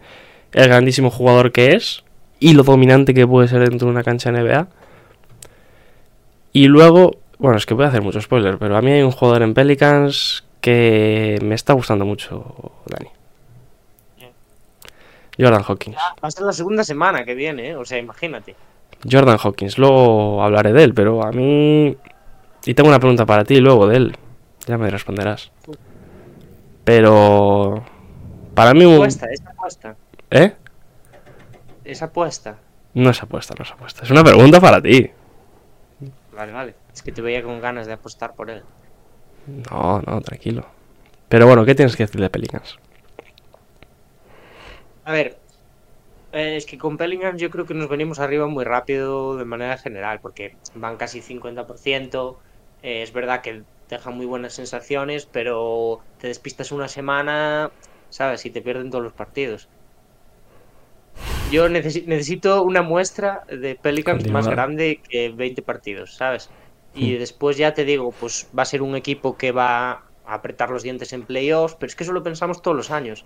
el 0.51 0.67
grandísimo 0.67 1.11
jugador 1.11 1.51
que 1.51 1.75
es. 1.75 2.03
Y 2.39 2.53
lo 2.53 2.63
dominante 2.63 3.13
que 3.13 3.27
puede 3.27 3.47
ser 3.47 3.69
dentro 3.69 3.87
de 3.87 3.91
una 3.91 4.03
cancha 4.03 4.31
NBA. 4.31 4.67
Y 6.53 6.67
luego 6.67 7.17
bueno, 7.39 7.57
es 7.57 7.65
que 7.65 7.73
voy 7.73 7.85
a 7.85 7.89
hacer 7.89 8.01
mucho 8.01 8.21
spoiler, 8.21 8.57
pero 8.57 8.75
a 8.77 8.81
mí 8.81 8.91
hay 8.91 9.01
un 9.01 9.11
jugador 9.11 9.43
en 9.43 9.53
Pelicans 9.53 10.43
que 10.61 11.39
me 11.43 11.55
está 11.55 11.73
gustando 11.73 12.05
mucho, 12.05 12.71
Dani. 12.85 13.09
Jordan 15.39 15.63
Hawkins. 15.67 15.97
Va 15.97 16.27
a 16.27 16.31
ser 16.31 16.45
la 16.45 16.53
segunda 16.53 16.83
semana 16.83 17.23
que 17.23 17.35
viene, 17.35 17.69
¿eh? 17.69 17.75
o 17.75 17.85
sea, 17.85 17.99
imagínate. 17.99 18.55
Jordan 19.09 19.37
Hawkins, 19.41 19.77
luego 19.77 20.41
hablaré 20.43 20.73
de 20.73 20.83
él, 20.83 20.93
pero 20.93 21.23
a 21.23 21.31
mí. 21.31 21.95
Y 22.65 22.73
tengo 22.73 22.89
una 22.89 22.99
pregunta 22.99 23.25
para 23.25 23.43
ti 23.43 23.59
luego 23.59 23.87
de 23.87 23.97
él. 23.97 24.17
Ya 24.65 24.77
me 24.77 24.89
responderás. 24.89 25.51
Pero. 26.83 27.83
Para 28.55 28.73
mí. 28.73 28.85
Un... 28.85 28.95
Apuesta, 28.95 29.27
es 29.31 29.41
apuesta. 29.45 29.95
¿Eh? 30.31 30.53
Es 31.85 32.01
apuesta. 32.01 32.57
No 32.95 33.11
es 33.11 33.21
apuesta, 33.21 33.53
no 33.57 33.63
es 33.63 33.71
apuesta. 33.71 34.03
Es 34.03 34.09
una 34.09 34.23
pregunta 34.23 34.59
para 34.59 34.81
ti. 34.81 35.11
Vale, 36.35 36.51
vale. 36.51 36.86
Es 36.97 37.03
que 37.03 37.11
te 37.11 37.21
veía 37.21 37.43
con 37.43 37.61
ganas 37.61 37.85
de 37.85 37.93
apostar 37.93 38.33
por 38.33 38.49
él. 38.49 38.63
No, 39.45 40.01
no, 40.01 40.19
tranquilo. 40.21 40.65
Pero 41.29 41.45
bueno, 41.45 41.63
¿qué 41.63 41.75
tienes 41.75 41.95
que 41.95 42.01
decir 42.01 42.19
de 42.19 42.31
Pelicans? 42.31 42.79
A 45.05 45.11
ver, 45.11 45.37
eh, 46.31 46.57
es 46.57 46.65
que 46.65 46.79
con 46.79 46.97
Pelicans 46.97 47.39
yo 47.39 47.51
creo 47.51 47.67
que 47.67 47.75
nos 47.75 47.87
venimos 47.87 48.17
arriba 48.17 48.47
muy 48.47 48.65
rápido 48.65 49.37
de 49.37 49.45
manera 49.45 49.77
general, 49.77 50.21
porque 50.21 50.55
van 50.73 50.97
casi 50.97 51.21
50%. 51.21 52.37
Eh, 52.81 53.03
es 53.03 53.13
verdad 53.13 53.41
que 53.41 53.61
dejan 53.91 54.17
muy 54.17 54.25
buenas 54.25 54.53
sensaciones, 54.53 55.27
pero 55.27 56.01
te 56.19 56.29
despistas 56.29 56.71
una 56.71 56.87
semana, 56.87 57.69
¿sabes? 58.09 58.43
Y 58.47 58.49
te 58.49 58.63
pierden 58.63 58.89
todos 58.89 59.03
los 59.03 59.13
partidos. 59.13 59.69
Yo 61.51 61.69
necesito 61.69 62.63
una 62.63 62.81
muestra 62.81 63.43
de 63.51 63.75
Pelicans 63.75 64.27
más 64.31 64.47
grande 64.47 64.99
que 65.07 65.29
20 65.29 65.61
partidos, 65.61 66.15
¿sabes? 66.15 66.49
Y 66.97 67.15
hmm. 67.15 67.19
después 67.19 67.57
ya 67.57 67.73
te 67.73 67.85
digo, 67.85 68.11
pues 68.11 68.49
va 68.57 68.63
a 68.63 68.65
ser 68.65 68.81
un 68.81 68.95
equipo 68.95 69.37
que 69.37 69.51
va 69.51 69.91
a 69.91 70.03
apretar 70.25 70.71
los 70.71 70.83
dientes 70.83 71.13
en 71.13 71.23
playoffs, 71.23 71.75
pero 71.75 71.87
es 71.87 71.95
que 71.95 72.03
eso 72.03 72.11
lo 72.11 72.23
pensamos 72.23 72.61
todos 72.61 72.75
los 72.75 72.91
años 72.91 73.23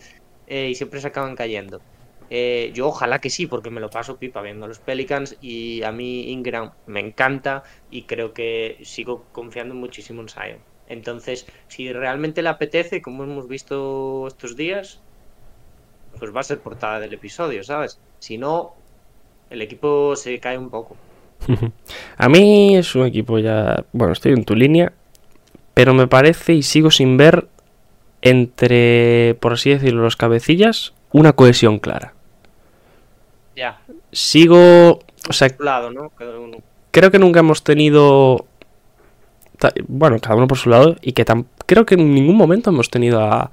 eh, 0.48 0.70
y 0.70 0.76
siempre 0.76 1.00
se 1.02 1.08
acaban 1.08 1.36
cayendo. 1.36 1.82
Eh, 2.30 2.72
yo 2.74 2.88
ojalá 2.88 3.20
que 3.20 3.30
sí, 3.30 3.48
porque 3.48 3.70
me 3.70 3.82
lo 3.82 3.90
paso 3.90 4.18
pipa 4.18 4.42
viendo 4.42 4.66
a 4.66 4.68
los 4.70 4.80
Pelicans 4.80 5.38
y 5.42 5.84
a 5.84 5.92
mí 5.92 6.32
Ingram 6.32 6.72
me 6.86 7.00
encanta 7.00 7.64
y 7.90 8.04
creo 8.04 8.34
que 8.34 8.78
sigo 8.84 9.26
confiando 9.32 9.76
muchísimo 9.76 10.22
en 10.22 10.30
Zion. 10.30 10.60
Entonces, 10.88 11.46
si 11.68 11.92
realmente 11.92 12.42
le 12.42 12.50
apetece, 12.50 13.02
como 13.02 13.24
hemos 13.24 13.48
visto 13.48 14.28
estos 14.28 14.56
días, 14.56 15.02
pues 16.20 16.36
va 16.36 16.42
a 16.42 16.44
ser 16.44 16.60
portada 16.60 17.00
del 17.00 17.14
episodio, 17.14 17.64
¿sabes? 17.64 18.00
Si 18.20 18.38
no, 18.38 18.76
el 19.50 19.62
equipo 19.62 20.16
se 20.16 20.40
cae 20.40 20.58
un 20.58 20.70
poco. 20.70 20.96
A 22.18 22.30
mí 22.30 22.76
es 22.78 22.96
un 22.96 23.06
equipo 23.06 23.40
ya. 23.40 23.84
Bueno, 23.94 24.14
estoy 24.14 24.34
en 24.34 24.46
tu 24.46 24.56
línea. 24.56 24.94
Pero 25.74 25.94
me 25.94 26.08
parece 26.08 26.54
y 26.54 26.64
sigo 26.64 26.92
sin 26.92 27.18
ver 27.18 27.48
entre, 28.22 29.36
por 29.40 29.54
así 29.54 29.70
decirlo, 29.72 30.04
los 30.04 30.16
cabecillas, 30.18 30.94
una 31.12 31.34
cohesión 31.34 31.80
clara. 31.80 32.14
Ya. 33.56 33.82
Sigo. 34.12 35.00
O 35.30 35.34
sea, 35.34 35.50
lado, 35.60 35.92
¿no? 35.92 36.12
Creo 36.92 37.12
que 37.12 37.20
nunca 37.20 37.40
hemos 37.40 37.64
tenido. 37.64 38.46
Bueno, 39.88 40.18
cada 40.20 40.36
uno 40.36 40.48
por 40.48 40.58
su 40.58 40.70
lado. 40.70 40.96
Y 41.02 41.14
que 41.14 41.26
tam- 41.26 41.46
creo 41.66 41.86
que 41.86 41.96
en 41.96 42.14
ningún 42.14 42.36
momento 42.36 42.70
hemos 42.72 42.90
tenido 42.90 43.22
a, 43.22 43.52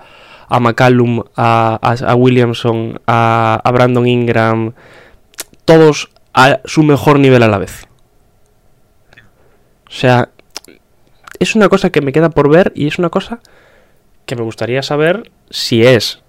a 0.48 0.60
McCallum, 0.60 1.22
a, 1.36 1.78
a- 1.80 2.10
a 2.10 2.14
Williamson, 2.14 3.00
a, 3.06 3.60
a 3.62 3.70
Brandon 3.70 4.06
Ingram. 4.06 4.72
Todos 5.64 6.10
a 6.38 6.60
su 6.64 6.84
mejor 6.84 7.18
nivel 7.18 7.42
a 7.42 7.48
la 7.48 7.58
vez. 7.58 7.88
O 9.88 9.90
sea, 9.90 10.28
es 11.40 11.56
una 11.56 11.68
cosa 11.68 11.90
que 11.90 12.00
me 12.00 12.12
queda 12.12 12.30
por 12.30 12.48
ver 12.48 12.70
y 12.76 12.86
es 12.86 13.00
una 13.00 13.08
cosa 13.08 13.40
que 14.24 14.36
me 14.36 14.42
gustaría 14.42 14.82
saber 14.84 15.32
si 15.50 15.84
es 15.84 16.22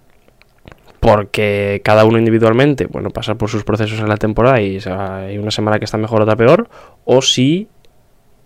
porque 0.98 1.80
cada 1.84 2.04
uno 2.04 2.18
individualmente, 2.18 2.86
bueno, 2.86 3.10
pasa 3.10 3.36
por 3.36 3.50
sus 3.50 3.62
procesos 3.62 4.00
en 4.00 4.08
la 4.08 4.16
temporada 4.16 4.60
y 4.60 4.80
hay 4.84 5.38
una 5.38 5.52
semana 5.52 5.78
que 5.78 5.84
está 5.84 5.96
mejor, 5.96 6.22
otra 6.22 6.34
peor, 6.34 6.68
o 7.04 7.22
si 7.22 7.68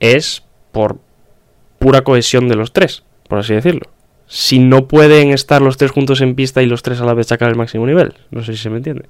es 0.01 0.45
por 0.71 0.99
pura 1.79 2.03
cohesión 2.03 2.47
de 2.47 2.57
los 2.57 2.75
tres, 2.75 3.05
por 3.27 3.39
así 3.39 3.55
decirlo. 3.55 3.91
Si 4.27 4.59
no 4.59 4.87
pueden 4.87 5.31
estar 5.31 5.63
los 5.63 5.79
tres 5.79 5.93
juntos 5.93 6.21
en 6.21 6.35
pista 6.35 6.63
y 6.63 6.67
los 6.67 6.83
tres 6.83 7.01
a 7.01 7.07
la 7.07 7.15
vez 7.15 7.29
sacar 7.29 7.49
el 7.49 7.57
máximo 7.57 7.87
nivel. 7.87 8.15
No 8.31 8.43
sé 8.43 8.53
si 8.53 8.63
se 8.63 8.71
me 8.71 8.77
entiende. 8.77 9.07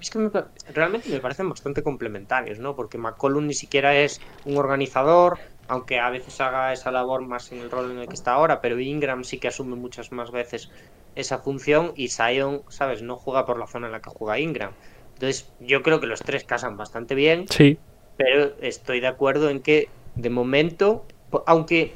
Es 0.00 0.10
que 0.10 0.18
me 0.18 0.30
realmente 0.72 1.08
me 1.08 1.20
parecen 1.20 1.48
bastante 1.48 1.82
complementarios, 1.82 2.58
¿no? 2.58 2.74
Porque 2.74 2.98
McCollum 2.98 3.46
ni 3.46 3.54
siquiera 3.54 3.96
es 3.96 4.20
un 4.44 4.56
organizador, 4.56 5.38
aunque 5.68 5.98
a 5.98 6.10
veces 6.10 6.40
haga 6.40 6.72
esa 6.72 6.90
labor 6.90 7.22
más 7.22 7.52
en 7.52 7.58
el 7.58 7.70
rol 7.70 7.90
en 7.90 7.98
el 7.98 8.08
que 8.08 8.14
está 8.14 8.32
ahora, 8.32 8.60
pero 8.60 8.80
Ingram 8.80 9.24
sí 9.24 9.38
que 9.38 9.48
asume 9.48 9.76
muchas 9.76 10.12
más 10.12 10.30
veces 10.30 10.70
esa 11.14 11.38
función 11.38 11.92
y 11.96 12.08
Zion, 12.08 12.62
¿sabes? 12.68 13.02
No 13.02 13.16
juega 13.16 13.46
por 13.46 13.58
la 13.58 13.66
zona 13.66 13.86
en 13.86 13.92
la 13.92 14.00
que 14.00 14.10
juega 14.10 14.38
Ingram. 14.38 14.72
Entonces, 15.14 15.52
yo 15.60 15.82
creo 15.82 16.00
que 16.00 16.06
los 16.06 16.20
tres 16.20 16.44
casan 16.44 16.76
bastante 16.76 17.14
bien, 17.14 17.46
Sí, 17.48 17.78
pero 18.16 18.52
estoy 18.60 19.00
de 19.00 19.06
acuerdo 19.06 19.50
en 19.50 19.60
que 19.60 19.88
de 20.14 20.30
momento, 20.30 21.04
aunque 21.46 21.94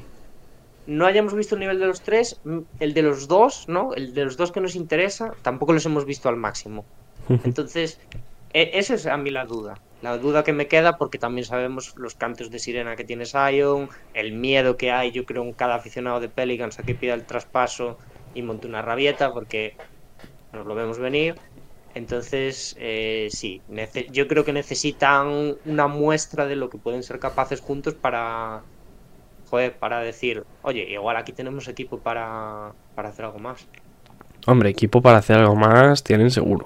no 0.87 1.05
hayamos 1.05 1.33
visto 1.33 1.55
el 1.55 1.59
nivel 1.61 1.79
de 1.79 1.87
los 1.87 2.01
tres, 2.01 2.39
mm, 2.43 2.59
el 2.79 2.93
de 2.93 3.01
los 3.01 3.27
dos, 3.27 3.67
¿no? 3.67 3.93
El 3.93 4.13
de 4.13 4.25
los 4.25 4.37
dos 4.37 4.51
que 4.51 4.61
nos 4.61 4.75
interesa, 4.75 5.33
tampoco 5.41 5.73
los 5.73 5.85
hemos 5.85 6.05
visto 6.05 6.29
al 6.29 6.35
máximo. 6.35 6.85
Entonces, 7.43 7.99
e- 8.53 8.71
esa 8.73 8.95
es 8.95 9.05
a 9.07 9.17
mí 9.17 9.31
la 9.31 9.45
duda. 9.45 9.75
La 9.99 10.17
duda 10.17 10.43
que 10.43 10.53
me 10.53 10.67
queda, 10.67 10.97
porque 10.97 11.17
también 11.19 11.45
sabemos 11.45 11.93
los 11.95 12.15
cantos 12.15 12.49
de 12.51 12.59
sirena 12.59 12.95
que 12.95 13.05
tiene 13.05 13.25
Zion, 13.25 13.89
el 14.13 14.33
miedo 14.33 14.77
que 14.77 14.91
hay, 14.91 15.11
yo 15.11 15.25
creo, 15.25 15.43
en 15.43 15.53
cada 15.53 15.75
aficionado 15.75 16.19
de 16.19 16.29
Pelicans 16.29 16.79
a 16.79 16.83
que 16.83 16.95
pida 16.95 17.13
el 17.13 17.25
traspaso 17.25 17.97
y 18.33 18.41
monte 18.43 18.67
una 18.67 18.81
rabieta, 18.81 19.31
porque 19.33 19.73
nos 20.51 20.65
lo 20.65 20.75
vemos 20.75 20.99
venir. 20.99 21.35
Entonces, 21.93 22.75
eh, 22.79 23.27
sí, 23.31 23.63
yo 24.11 24.27
creo 24.27 24.43
que 24.45 24.53
necesitan 24.53 25.55
una 25.63 25.87
muestra 25.87 26.45
de 26.45 26.55
lo 26.57 26.69
que 26.69 26.77
pueden 26.79 27.03
ser 27.03 27.19
capaces 27.19 27.61
juntos 27.61 27.95
para, 28.01 28.63
joder, 29.45 29.77
para 29.79 30.01
decir, 30.01 30.43
oye, 30.61 30.83
igual 30.91 31.17
aquí 31.17 31.33
tenemos 31.33 31.67
equipo 31.67 32.01
para, 32.01 32.71
para 32.95 33.09
hacer 33.09 33.25
algo 33.25 33.39
más. 33.39 33.69
hombre, 34.47 34.69
equipo 34.69 35.01
para 35.01 35.17
hacer 35.19 35.37
algo 35.37 35.55
más 35.55 36.03
tienen 36.03 36.31
seguro. 36.31 36.65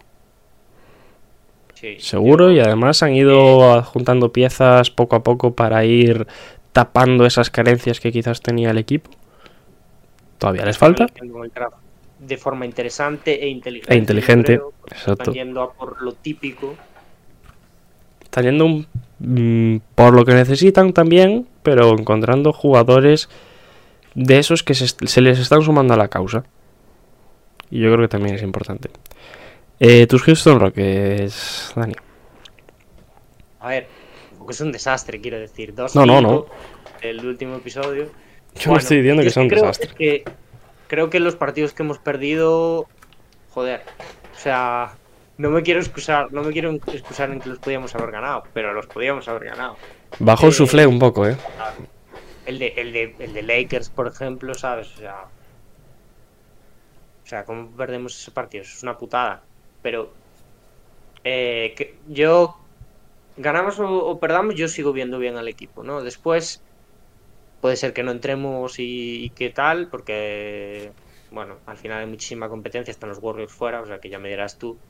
Sí, 1.80 1.96
Seguro 2.00 2.50
yo- 2.50 2.58
y 2.58 2.60
además 2.60 3.02
han 3.04 3.14
ido 3.16 3.72
adjuntando 3.74 4.34
piezas 4.34 4.90
poco 4.92 5.16
a 5.16 5.24
poco 5.24 5.54
para 5.56 5.86
ir 5.86 6.28
tapando 6.74 7.26
esas 7.26 7.50
carencias 7.50 8.00
que 8.00 8.12
quizás 8.12 8.42
tenía 8.42 8.72
el 8.72 8.78
equipo. 8.78 9.10
Todavía 10.38 10.66
les 10.66 10.78
falta. 10.78 11.08
de 12.20 12.36
forma 12.38 12.66
interesante 12.66 13.42
e 13.46 13.48
inteligente. 13.48 13.94
E 13.94 13.98
inteligente, 13.98 14.56
creo, 14.58 14.74
exacto. 14.88 15.24
Están 15.24 15.34
yendo 15.34 15.62
a 15.62 15.72
por 15.72 16.02
lo 16.02 16.12
típico. 16.12 16.76
Están 18.24 18.44
yendo 18.44 18.66
un- 18.66 18.88
mm, 19.20 19.78
por 19.96 20.14
lo 20.14 20.26
que 20.26 20.34
necesitan 20.34 20.92
también, 20.92 21.48
pero 21.64 21.90
encontrando 21.98 22.52
jugadores 22.52 23.30
de 24.16 24.38
esos 24.38 24.64
que 24.64 24.74
se, 24.74 24.88
se 25.08 25.22
les 25.22 25.40
están 25.40 25.62
sumando 25.62 25.94
a 25.94 25.98
la 25.98 26.10
causa. 26.10 26.44
Y 27.72 27.80
yo 27.80 27.88
creo 27.90 28.02
que 28.02 28.10
también 28.10 28.36
es 28.36 28.44
importante. 28.44 28.90
Eh, 29.80 30.08
tus 30.08 30.24
Houston 30.24 30.60
Rockets, 30.60 31.72
Dani. 31.76 31.94
A 33.60 33.70
ver, 33.70 33.88
es 34.50 34.62
un 34.62 34.72
desastre, 34.72 35.22
quiero 35.22 35.40
decir. 35.40 35.74
Dos 35.74 35.96
No, 35.96 36.06
no, 36.06 36.22
no. 36.22 36.46
El 37.02 37.26
último 37.26 37.56
episodio. 37.56 38.12
Yo 38.56 38.72
Bueno, 38.72 38.80
estoy 38.80 38.98
diciendo 38.98 39.22
que 39.22 39.28
es 39.28 39.34
sea 39.34 39.44
un 39.44 39.50
creo, 39.50 39.62
desastre. 39.62 39.96
que 39.96 40.24
creo 40.88 41.10
que 41.10 41.20
los 41.20 41.36
partidos 41.36 41.74
que 41.74 41.84
hemos 41.84 42.00
perdido, 42.00 42.88
joder, 43.52 43.82
o 44.36 44.40
sea, 44.40 44.98
no 45.38 45.50
me 45.50 45.62
quiero 45.64 45.80
excusar, 45.80 46.34
no 46.34 46.44
me 46.44 46.52
quiero 46.52 46.72
excusar 46.72 47.32
en 47.32 47.40
que 47.40 47.50
los 47.50 47.60
podíamos 47.60 47.94
haber 47.96 48.12
ganado, 48.12 48.44
pero 48.54 48.74
los 48.74 48.88
podíamos 48.88 49.28
haber 49.28 49.46
ganado. 49.46 49.78
Bajó 50.20 50.48
el 50.48 50.52
eh, 50.52 50.56
suflé 50.56 50.88
un 50.88 51.00
poco, 51.00 51.28
¿eh? 51.28 51.38
El 52.46 52.60
de, 52.60 52.74
el 52.76 52.92
de, 52.92 53.16
el 53.20 53.34
de 53.34 53.44
Lakers, 53.44 53.90
por 53.90 54.08
ejemplo, 54.08 54.54
¿sabes? 54.56 54.88
O 54.96 54.98
sea, 54.98 55.26
o 57.24 57.28
sea, 57.28 57.46
¿cómo 57.46 57.70
perdemos 57.70 58.20
ese 58.20 58.32
partido? 58.32 58.64
Eso 58.64 58.76
es 58.78 58.84
una 58.84 58.98
putada. 58.98 59.44
Pero 59.82 60.20
eh, 61.24 61.74
que 61.78 62.02
yo, 62.06 62.56
ganamos 63.36 63.80
o, 63.80 63.88
o 64.12 64.20
perdamos, 64.20 64.56
yo 64.56 64.68
sigo 64.68 64.94
viendo 64.94 65.20
bien 65.20 65.38
al 65.38 65.48
equipo, 65.48 65.84
¿no? 65.84 66.04
Después 66.04 66.66
puede 67.60 67.78
ser 67.78 67.94
que 67.94 68.04
no 68.04 68.12
entremos 68.12 68.80
y, 68.80 69.26
y 69.26 69.32
qué 69.32 69.50
tal, 69.52 69.90
porque, 69.90 70.94
bueno, 71.32 71.62
al 71.66 71.78
final 71.78 72.00
hay 72.02 72.08
muchísima 72.08 72.50
competencia, 72.50 72.92
están 72.92 73.10
los 73.10 73.20
Warriors 73.22 73.54
fuera, 73.54 73.82
o 73.82 73.86
sea 73.86 74.00
que 74.00 74.10
ya 74.10 74.20
me 74.20 74.30
dirás 74.30 74.58
tú. 74.58 74.82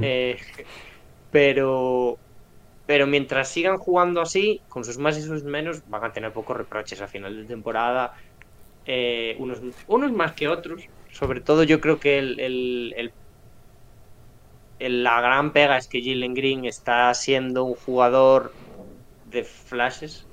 Eh, 0.00 0.38
pero 1.30 2.20
pero 2.86 3.06
mientras 3.06 3.50
sigan 3.50 3.78
jugando 3.78 4.20
así, 4.22 4.64
con 4.68 4.84
sus 4.84 4.98
más 4.98 5.18
y 5.18 5.22
sus 5.22 5.44
menos, 5.44 5.82
van 5.86 6.04
a 6.04 6.12
tener 6.12 6.32
pocos 6.32 6.56
reproches 6.56 7.00
a 7.02 7.08
final 7.08 7.36
de 7.36 7.46
temporada. 7.46 8.12
Eh, 8.84 9.36
unos, 9.40 9.60
unos 9.86 10.12
más 10.12 10.34
que 10.34 10.48
otros. 10.48 10.90
Sobre 11.08 11.40
todo 11.42 11.64
yo 11.64 11.80
creo 11.80 11.98
que 12.00 12.18
el, 12.18 12.40
el- 12.40 12.92
el- 12.96 13.14
el- 13.14 13.14
la 14.78 15.20
gran 15.20 15.52
pega 15.52 15.76
es 15.78 15.88
que 15.88 16.02
Jalen 16.02 16.34
Green 16.34 16.64
está 16.64 17.12
siendo 17.14 17.64
un 17.64 17.74
jugador 17.74 18.56
de 19.22 19.44
flashes 19.44 20.30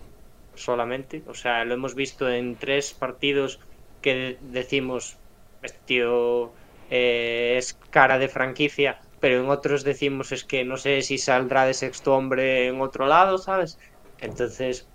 solamente. 0.56 1.24
O 1.28 1.34
sea, 1.34 1.66
lo 1.66 1.74
hemos 1.76 1.96
visto 1.96 2.30
en 2.30 2.58
tres 2.58 2.96
partidos 3.00 3.60
que 4.02 4.14
de- 4.16 4.38
decimos, 4.42 5.22
este 5.62 5.80
tío 5.86 6.54
eh, 6.90 7.56
es 7.58 7.74
cara 7.90 8.20
de 8.20 8.30
franquicia, 8.30 8.98
pero 9.20 9.40
en 9.44 9.50
otros 9.50 9.84
decimos 9.84 10.32
es 10.32 10.46
que 10.46 10.66
no 10.66 10.78
sé 10.78 11.02
si 11.02 11.18
saldrá 11.18 11.66
de 11.66 11.74
sexto 11.74 12.16
hombre 12.16 12.68
en 12.68 12.82
otro 12.82 13.08
lado, 13.08 13.38
¿sabes? 13.38 13.78
Entonces, 14.18 14.92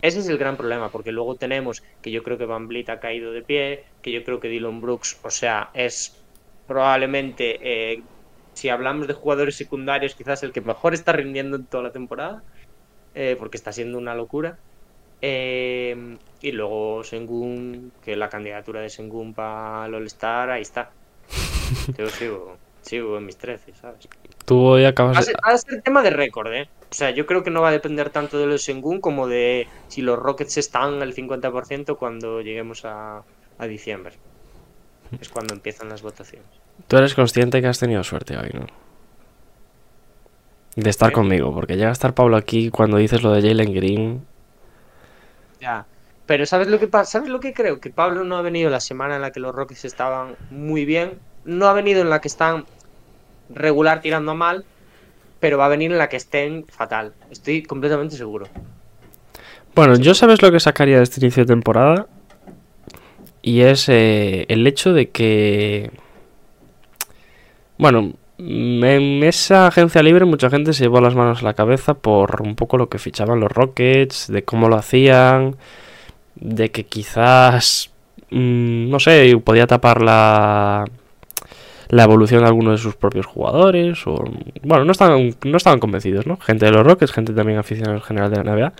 ese 0.00 0.20
es 0.20 0.28
el 0.28 0.38
gran 0.38 0.56
problema, 0.56 0.90
porque 0.90 1.12
luego 1.12 1.36
tenemos 1.36 1.80
que 2.00 2.10
yo 2.10 2.22
creo 2.22 2.38
que 2.38 2.44
Van 2.46 2.66
Vliet 2.68 2.88
ha 2.90 3.00
caído 3.00 3.32
de 3.32 3.42
pie, 3.42 3.84
que 4.02 4.12
yo 4.12 4.22
creo 4.24 4.40
que 4.40 4.48
Dylan 4.48 4.80
Brooks, 4.80 5.18
o 5.22 5.30
sea, 5.30 5.70
es 5.74 6.26
probablemente, 6.66 7.92
eh, 7.94 8.04
si 8.54 8.68
hablamos 8.68 9.06
de 9.06 9.14
jugadores 9.14 9.56
secundarios, 9.56 10.14
quizás 10.14 10.42
el 10.42 10.52
que 10.52 10.60
mejor 10.60 10.94
está 10.94 11.12
rindiendo 11.12 11.56
en 11.56 11.66
toda 11.66 11.82
la 11.82 11.92
temporada, 11.92 12.42
eh, 13.14 13.36
porque 13.38 13.56
está 13.56 13.72
siendo 13.72 13.98
una 13.98 14.14
locura. 14.14 14.58
Eh, 15.20 16.16
y 16.40 16.52
luego 16.52 17.02
Sengun, 17.04 17.92
que 18.04 18.16
la 18.16 18.28
candidatura 18.28 18.80
de 18.80 18.90
Sengun 18.90 19.34
para 19.34 19.86
el 19.86 19.94
All-Star, 19.94 20.50
ahí 20.50 20.62
está. 20.62 20.90
Yo 21.98 22.08
sigo, 22.08 22.56
sigo 22.82 23.18
en 23.18 23.26
mis 23.26 23.36
13, 23.36 23.74
¿sabes? 23.74 24.08
Tú 24.44 24.60
hoy 24.60 24.82
Va 24.82 24.88
a 24.88 24.90
acabas 24.90 25.24
ser, 25.24 25.36
va 25.36 25.52
a 25.52 25.58
ser 25.58 25.82
tema 25.82 26.02
de 26.02 26.10
récord, 26.10 26.52
¿eh? 26.52 26.68
O 26.90 26.94
sea, 26.94 27.10
yo 27.10 27.26
creo 27.26 27.42
que 27.42 27.50
no 27.50 27.62
va 27.62 27.70
a 27.70 27.72
depender 27.72 28.10
tanto 28.10 28.38
de 28.38 28.46
los 28.46 28.62
Sengun 28.62 29.00
como 29.00 29.26
de 29.26 29.66
si 29.88 30.02
los 30.02 30.18
Rockets 30.18 30.58
están 30.58 31.02
al 31.02 31.14
50% 31.14 31.96
cuando 31.96 32.40
lleguemos 32.42 32.84
a, 32.84 33.24
a 33.58 33.66
diciembre. 33.66 34.14
Es 35.20 35.28
cuando 35.28 35.54
empiezan 35.54 35.88
las 35.88 36.02
votaciones. 36.02 36.63
Tú 36.88 36.96
eres 36.96 37.14
consciente 37.14 37.60
que 37.60 37.68
has 37.68 37.78
tenido 37.78 38.04
suerte 38.04 38.36
hoy, 38.36 38.50
¿no? 38.52 38.66
De 40.76 40.90
estar 40.90 41.10
¿Qué? 41.10 41.14
conmigo, 41.14 41.54
porque 41.54 41.76
llega 41.76 41.88
a 41.88 41.92
estar 41.92 42.14
Pablo 42.14 42.36
aquí 42.36 42.70
cuando 42.70 42.96
dices 42.96 43.22
lo 43.22 43.32
de 43.32 43.42
Jalen 43.42 43.74
Green. 43.74 44.26
Ya. 45.60 45.86
Pero 46.26 46.46
¿sabes 46.46 46.68
lo 46.68 46.78
que 46.78 46.88
pasa? 46.88 47.12
¿Sabes 47.12 47.28
lo 47.28 47.40
que 47.40 47.52
creo? 47.52 47.80
Que 47.80 47.90
Pablo 47.90 48.24
no 48.24 48.36
ha 48.36 48.42
venido 48.42 48.70
la 48.70 48.80
semana 48.80 49.16
en 49.16 49.22
la 49.22 49.30
que 49.30 49.40
los 49.40 49.54
Rockets 49.54 49.84
estaban 49.84 50.36
muy 50.50 50.84
bien. 50.84 51.18
No 51.44 51.66
ha 51.66 51.74
venido 51.74 52.00
en 52.00 52.10
la 52.10 52.20
que 52.20 52.28
están 52.28 52.64
regular 53.50 54.00
tirando 54.00 54.32
a 54.32 54.34
mal. 54.34 54.64
Pero 55.40 55.58
va 55.58 55.66
a 55.66 55.68
venir 55.68 55.92
en 55.92 55.98
la 55.98 56.08
que 56.08 56.16
estén 56.16 56.64
fatal. 56.66 57.12
Estoy 57.30 57.62
completamente 57.62 58.16
seguro. 58.16 58.46
Bueno, 59.74 59.96
yo 59.96 60.14
sabes 60.14 60.40
lo 60.40 60.50
que 60.50 60.60
sacaría 60.60 60.96
de 60.96 61.02
este 61.02 61.20
inicio 61.20 61.44
de 61.44 61.48
temporada. 61.48 62.06
Y 63.42 63.60
es 63.60 63.88
eh, 63.90 64.46
el 64.48 64.66
hecho 64.66 64.94
de 64.94 65.10
que. 65.10 65.90
Bueno, 67.78 68.12
en 68.38 69.22
esa 69.22 69.66
agencia 69.66 70.02
libre 70.02 70.24
mucha 70.24 70.50
gente 70.50 70.72
se 70.72 70.84
llevó 70.84 71.00
las 71.00 71.14
manos 71.14 71.42
a 71.42 71.44
la 71.44 71.54
cabeza 71.54 71.94
por 71.94 72.42
un 72.42 72.56
poco 72.56 72.78
lo 72.78 72.88
que 72.88 72.98
fichaban 72.98 73.40
los 73.40 73.50
Rockets, 73.50 74.28
de 74.28 74.44
cómo 74.44 74.68
lo 74.68 74.76
hacían, 74.76 75.56
de 76.36 76.70
que 76.70 76.84
quizás, 76.84 77.90
mm, 78.30 78.90
no 78.90 79.00
sé, 79.00 79.36
podía 79.44 79.66
tapar 79.66 80.02
la, 80.02 80.84
la 81.88 82.04
evolución 82.04 82.42
de 82.42 82.48
algunos 82.48 82.80
de 82.80 82.82
sus 82.82 82.96
propios 82.96 83.26
jugadores, 83.26 84.06
o 84.06 84.24
bueno, 84.62 84.84
no 84.84 84.92
estaban, 84.92 85.34
no 85.44 85.56
estaban 85.56 85.78
convencidos, 85.78 86.26
¿no? 86.26 86.36
Gente 86.38 86.66
de 86.66 86.72
los 86.72 86.84
Rockets, 86.84 87.12
gente 87.12 87.32
también 87.32 87.58
aficionada 87.58 87.96
en 87.96 88.02
general 88.02 88.30
de 88.30 88.42
la 88.42 88.54
NBA. 88.54 88.72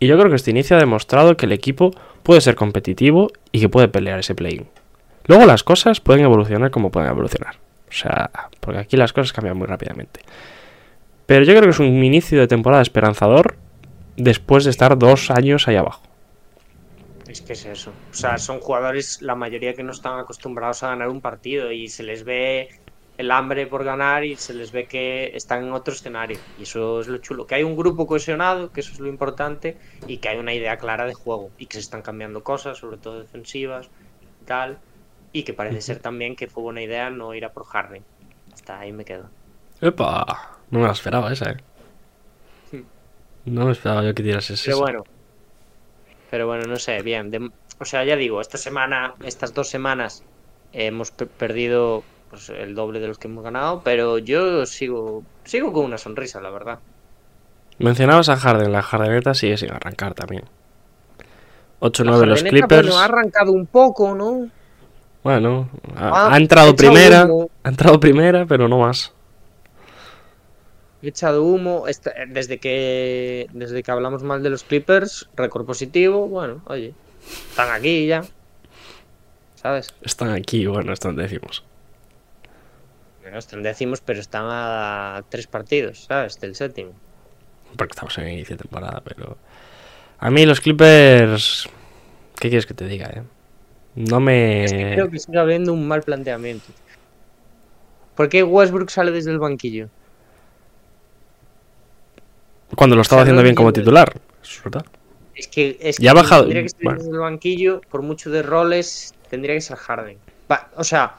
Y 0.00 0.06
yo 0.06 0.16
creo 0.16 0.30
que 0.30 0.36
este 0.36 0.50
inicio 0.50 0.76
ha 0.76 0.80
demostrado 0.80 1.36
que 1.36 1.46
el 1.46 1.52
equipo 1.52 1.90
puede 2.22 2.40
ser 2.40 2.54
competitivo 2.54 3.28
y 3.52 3.60
que 3.60 3.68
puede 3.68 3.88
pelear 3.88 4.20
ese 4.20 4.34
play-in. 4.34 4.66
Luego 5.26 5.44
las 5.44 5.64
cosas 5.64 6.00
pueden 6.00 6.24
evolucionar 6.24 6.70
como 6.70 6.90
pueden 6.90 7.10
evolucionar. 7.10 7.56
O 7.88 7.92
sea, 7.92 8.30
porque 8.60 8.80
aquí 8.80 8.96
las 8.96 9.12
cosas 9.12 9.32
cambian 9.32 9.56
muy 9.56 9.66
rápidamente. 9.66 10.20
Pero 11.26 11.44
yo 11.44 11.52
creo 11.52 11.64
que 11.64 11.70
es 11.70 11.78
un 11.78 12.02
inicio 12.04 12.40
de 12.40 12.48
temporada 12.48 12.82
esperanzador 12.82 13.56
después 14.16 14.64
de 14.64 14.70
estar 14.70 14.98
dos 14.98 15.30
años 15.30 15.68
ahí 15.68 15.76
abajo. 15.76 16.02
Es 17.28 17.42
que 17.42 17.52
es 17.52 17.66
eso. 17.66 17.92
O 18.10 18.14
sea, 18.14 18.38
son 18.38 18.60
jugadores, 18.60 19.20
la 19.20 19.34
mayoría 19.34 19.74
que 19.74 19.82
no 19.82 19.92
están 19.92 20.18
acostumbrados 20.18 20.82
a 20.82 20.88
ganar 20.88 21.08
un 21.08 21.20
partido 21.20 21.70
y 21.70 21.88
se 21.88 22.02
les 22.02 22.24
ve 22.24 22.70
el 23.18 23.30
hambre 23.32 23.66
por 23.66 23.84
ganar 23.84 24.24
y 24.24 24.36
se 24.36 24.54
les 24.54 24.72
ve 24.72 24.86
que 24.86 25.32
están 25.34 25.64
en 25.64 25.72
otro 25.72 25.92
escenario. 25.92 26.38
Y 26.58 26.62
eso 26.62 27.00
es 27.00 27.08
lo 27.08 27.18
chulo. 27.18 27.46
Que 27.46 27.56
hay 27.56 27.64
un 27.64 27.76
grupo 27.76 28.06
cohesionado, 28.06 28.72
que 28.72 28.80
eso 28.80 28.92
es 28.92 29.00
lo 29.00 29.08
importante, 29.08 29.76
y 30.06 30.18
que 30.18 30.30
hay 30.30 30.38
una 30.38 30.54
idea 30.54 30.78
clara 30.78 31.04
de 31.04 31.14
juego 31.14 31.50
y 31.58 31.66
que 31.66 31.74
se 31.74 31.80
están 31.80 32.00
cambiando 32.00 32.42
cosas, 32.42 32.78
sobre 32.78 32.96
todo 32.96 33.20
defensivas 33.20 33.90
y 34.40 34.44
tal. 34.46 34.78
Y 35.32 35.42
que 35.42 35.52
parece 35.54 35.80
ser 35.80 35.98
también 36.00 36.36
que 36.36 36.46
fue 36.48 36.62
buena 36.62 36.82
idea 36.82 37.10
no 37.10 37.34
ir 37.34 37.44
a 37.44 37.52
por 37.52 37.64
Harden. 37.64 38.02
Hasta 38.52 38.80
ahí 38.80 38.92
me 38.92 39.04
quedo. 39.04 39.28
¡Epa! 39.80 40.56
No 40.70 40.80
me 40.80 40.86
la 40.86 40.92
esperaba 40.92 41.32
esa, 41.32 41.50
eh. 41.52 41.56
No 43.44 43.64
me 43.66 43.72
esperaba 43.72 44.02
yo 44.04 44.14
que 44.14 44.22
tiras 44.22 44.48
ese. 44.50 44.64
Pero 44.66 44.78
bueno. 44.78 45.04
Pero 46.30 46.46
bueno, 46.46 46.64
no 46.66 46.76
sé, 46.76 47.00
bien. 47.02 47.30
de- 47.30 47.50
o 47.80 47.84
sea, 47.84 48.04
ya 48.04 48.16
digo, 48.16 48.40
esta 48.40 48.58
semana, 48.58 49.14
estas 49.24 49.54
dos 49.54 49.68
semanas, 49.68 50.22
hemos 50.72 51.10
pe- 51.12 51.26
perdido 51.26 52.02
pues, 52.28 52.50
el 52.50 52.74
doble 52.74 53.00
de 53.00 53.08
los 53.08 53.18
que 53.18 53.28
hemos 53.28 53.42
ganado, 53.44 53.80
pero 53.82 54.18
yo 54.18 54.66
sigo, 54.66 55.22
sigo 55.44 55.72
con 55.72 55.84
una 55.86 55.96
sonrisa, 55.96 56.40
la 56.40 56.50
verdad. 56.50 56.80
Mencionabas 57.78 58.28
a 58.28 58.36
Harden, 58.36 58.72
la 58.72 58.80
Hardeneta 58.80 59.32
sigue 59.32 59.56
sin 59.56 59.70
arrancar 59.72 60.12
también. 60.14 60.44
8-9 61.80 62.04
La 62.20 62.26
los 62.26 62.40
Hardeneta, 62.42 62.66
Clippers. 62.66 62.94
ha 62.96 63.04
arrancado 63.04 63.52
un 63.52 63.66
poco, 63.66 64.14
¿no? 64.14 64.48
Bueno, 65.22 65.68
ha, 65.96 66.08
Ah, 66.08 66.34
ha 66.34 66.36
entrado 66.36 66.74
primera, 66.76 67.24
humo. 67.24 67.50
ha 67.62 67.68
entrado 67.68 67.98
primera, 68.00 68.46
pero 68.46 68.68
no 68.68 68.78
más. 68.78 69.12
He 71.02 71.08
echado 71.08 71.44
humo 71.44 71.84
desde 72.28 72.58
que 72.58 73.46
desde 73.52 73.82
que 73.82 73.90
hablamos 73.90 74.22
mal 74.22 74.42
de 74.42 74.50
los 74.50 74.64
Clippers, 74.64 75.28
récord 75.36 75.64
positivo, 75.64 76.26
bueno, 76.28 76.62
oye, 76.66 76.94
están 77.50 77.70
aquí 77.70 78.06
ya. 78.06 78.22
¿Sabes? 79.54 79.94
Están 80.02 80.30
aquí, 80.30 80.66
bueno, 80.66 80.92
están 80.92 81.16
decimos. 81.16 81.64
Bueno, 83.22 83.38
están 83.38 83.62
décimos, 83.62 84.00
pero 84.00 84.20
están 84.20 84.44
a 84.48 85.22
tres 85.28 85.46
partidos, 85.46 86.04
¿sabes? 86.04 86.40
Del 86.40 86.54
séptimo. 86.54 86.92
Porque 87.76 87.92
estamos 87.92 88.16
en 88.18 88.28
inicio 88.28 88.56
de 88.56 88.62
temporada, 88.62 89.02
pero. 89.04 89.36
A 90.20 90.30
mí 90.30 90.46
los 90.46 90.60
Clippers. 90.60 91.68
¿Qué 92.40 92.48
quieres 92.48 92.66
que 92.66 92.74
te 92.74 92.86
diga, 92.86 93.06
eh? 93.08 93.22
No 93.98 94.20
me. 94.20 94.64
Es 94.64 94.72
que 94.72 94.92
creo 94.94 95.10
que 95.10 95.18
sigue 95.18 95.38
habiendo 95.38 95.72
un 95.72 95.88
mal 95.88 96.02
planteamiento. 96.02 96.66
¿Por 98.14 98.28
qué 98.28 98.44
Westbrook 98.44 98.90
sale 98.90 99.10
desde 99.10 99.32
el 99.32 99.40
banquillo? 99.40 99.88
Cuando 102.76 102.94
lo 102.96 103.02
estaba 103.02 103.22
o 103.22 103.24
sea, 103.24 103.24
haciendo 103.24 103.42
no 103.42 103.44
bien 103.44 103.54
como 103.56 103.72
titular. 103.72 104.12
Es 104.42 104.62
verdad. 104.62 104.84
Es 105.34 105.48
que, 105.48 105.78
es 105.80 105.98
Ya 105.98 106.12
ha 106.12 106.14
bajado- 106.14 106.42
tendría 106.42 106.62
que 106.62 106.68
salir 106.68 106.84
bueno. 106.84 106.98
desde 107.00 107.12
el 107.12 107.18
banquillo, 107.18 107.80
por 107.90 108.02
mucho 108.02 108.30
de 108.30 108.42
roles, 108.42 109.14
tendría 109.30 109.54
que 109.54 109.60
ser 109.60 109.76
Harden. 109.76 110.18
Va, 110.50 110.70
o 110.76 110.84
sea, 110.84 111.16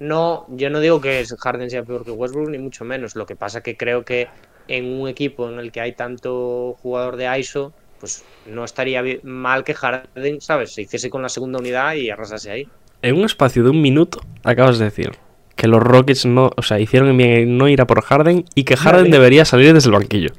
no, 0.00 0.46
yo 0.48 0.70
no 0.70 0.80
digo 0.80 1.00
que 1.00 1.24
Harden 1.38 1.70
sea 1.70 1.82
peor 1.84 2.04
que 2.04 2.10
Westbrook, 2.10 2.48
ni 2.50 2.58
mucho 2.58 2.84
menos. 2.84 3.14
Lo 3.14 3.26
que 3.26 3.36
pasa 3.36 3.60
que 3.62 3.76
creo 3.76 4.04
que 4.04 4.28
en 4.66 5.00
un 5.00 5.08
equipo 5.08 5.48
en 5.48 5.58
el 5.60 5.70
que 5.70 5.80
hay 5.80 5.92
tanto 5.92 6.76
jugador 6.82 7.16
de 7.16 7.38
ISO, 7.38 7.72
pues 8.00 8.24
no 8.46 8.64
estaría 8.64 9.02
mal 9.22 9.64
que 9.64 9.74
Harden, 9.74 10.40
¿sabes? 10.40 10.72
Se 10.72 10.82
hiciese 10.82 11.10
con 11.10 11.22
la 11.22 11.28
segunda 11.28 11.58
unidad 11.58 11.94
y 11.94 12.10
arrasase 12.10 12.50
ahí. 12.50 12.68
En 13.02 13.16
un 13.16 13.24
espacio 13.24 13.62
de 13.62 13.70
un 13.70 13.80
minuto, 13.80 14.20
acabas 14.44 14.78
de 14.78 14.86
decir 14.86 15.12
que 15.56 15.68
los 15.68 15.82
Rockets 15.82 16.26
no. 16.26 16.50
O 16.56 16.62
sea, 16.62 16.78
hicieron 16.80 17.16
bien 17.16 17.30
en 17.30 17.58
no 17.58 17.68
ir 17.68 17.80
a 17.80 17.86
por 17.86 18.02
Harden 18.02 18.44
y 18.54 18.64
que 18.64 18.76
Harden 18.76 19.04
Vale. 19.04 19.16
debería 19.16 19.44
salir 19.44 19.72
desde 19.72 19.88
el 19.88 19.94
banquillo. 19.94 20.30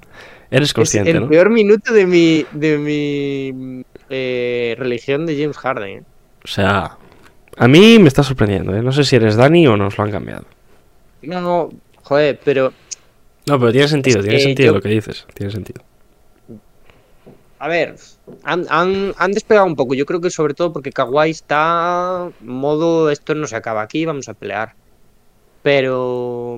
Eres 0.51 0.74
consciente, 0.74 1.12
es 1.12 1.16
el 1.16 1.24
¿no? 1.24 1.30
peor 1.30 1.49
minuto 1.51 1.93
de 1.93 2.05
mi, 2.07 2.45
de 2.51 2.78
mi 2.80 3.84
eh, 4.10 4.76
religión 4.80 5.26
de 5.26 5.39
James 5.39 5.57
Harden. 5.57 5.99
¿eh? 5.99 6.03
O 6.43 6.47
sea, 6.47 6.97
a 7.57 7.68
mí 7.68 7.99
me 7.99 8.07
está 8.07 8.24
sorprendiendo, 8.24 8.76
¿eh? 8.76 8.82
No 8.82 8.91
sé 8.91 9.03
si 9.03 9.16
eres 9.16 9.36
Dani 9.36 9.68
o 9.68 9.78
nos 9.78 9.97
lo 9.97 10.03
han 10.05 10.12
cambiado. 10.12 10.45
No, 11.22 11.39
no, 11.41 11.70
joder, 12.01 12.39
pero 12.43 12.74
No, 13.45 13.60
pero 13.60 13.72
tiene 13.72 13.88
sentido, 13.88 14.22
tiene 14.24 14.39
sentido 14.39 14.68
yo- 14.72 14.76
lo 14.76 14.82
que 14.82 14.89
dices. 14.89 15.28
Tiene 15.36 15.51
sentido. 15.51 15.84
A 17.60 17.68
ver, 17.68 17.95
han, 18.43 18.66
han- 18.70 19.14
han 19.18 19.32
despegado 19.32 19.68
un 19.68 19.76
poco. 19.76 19.93
Yo 19.95 20.05
creo 20.05 20.22
que 20.22 20.30
sobre 20.32 20.53
todo 20.53 20.72
porque 20.74 20.91
Kawhi 20.91 21.30
está 21.32 22.32
modo 22.39 23.10
esto 23.12 23.36
no 23.36 23.47
se 23.47 23.55
acaba 23.57 23.82
aquí, 23.82 24.05
vamos 24.05 24.30
a 24.30 24.34
pelear. 24.34 24.76
Pero 25.62 26.57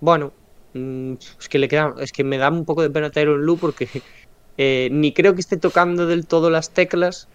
bueno, 0.00 0.32
mm, 0.74 1.14
es 1.40 1.48
que 1.48 1.58
le 1.58 1.68
queda, 1.68 1.94
es 2.00 2.12
que 2.12 2.24
me 2.24 2.38
da 2.38 2.50
un 2.50 2.64
poco 2.64 2.82
de 2.82 2.90
pena 2.90 3.10
Tyron 3.10 3.42
Lu 3.44 3.58
porque 3.58 3.88
eh, 4.58 4.88
ni 4.92 5.12
creo 5.14 5.34
que 5.34 5.40
esté 5.40 5.58
tocando 5.58 6.06
del 6.06 6.26
todo 6.26 6.50
las 6.50 6.72
teclas 6.72 7.28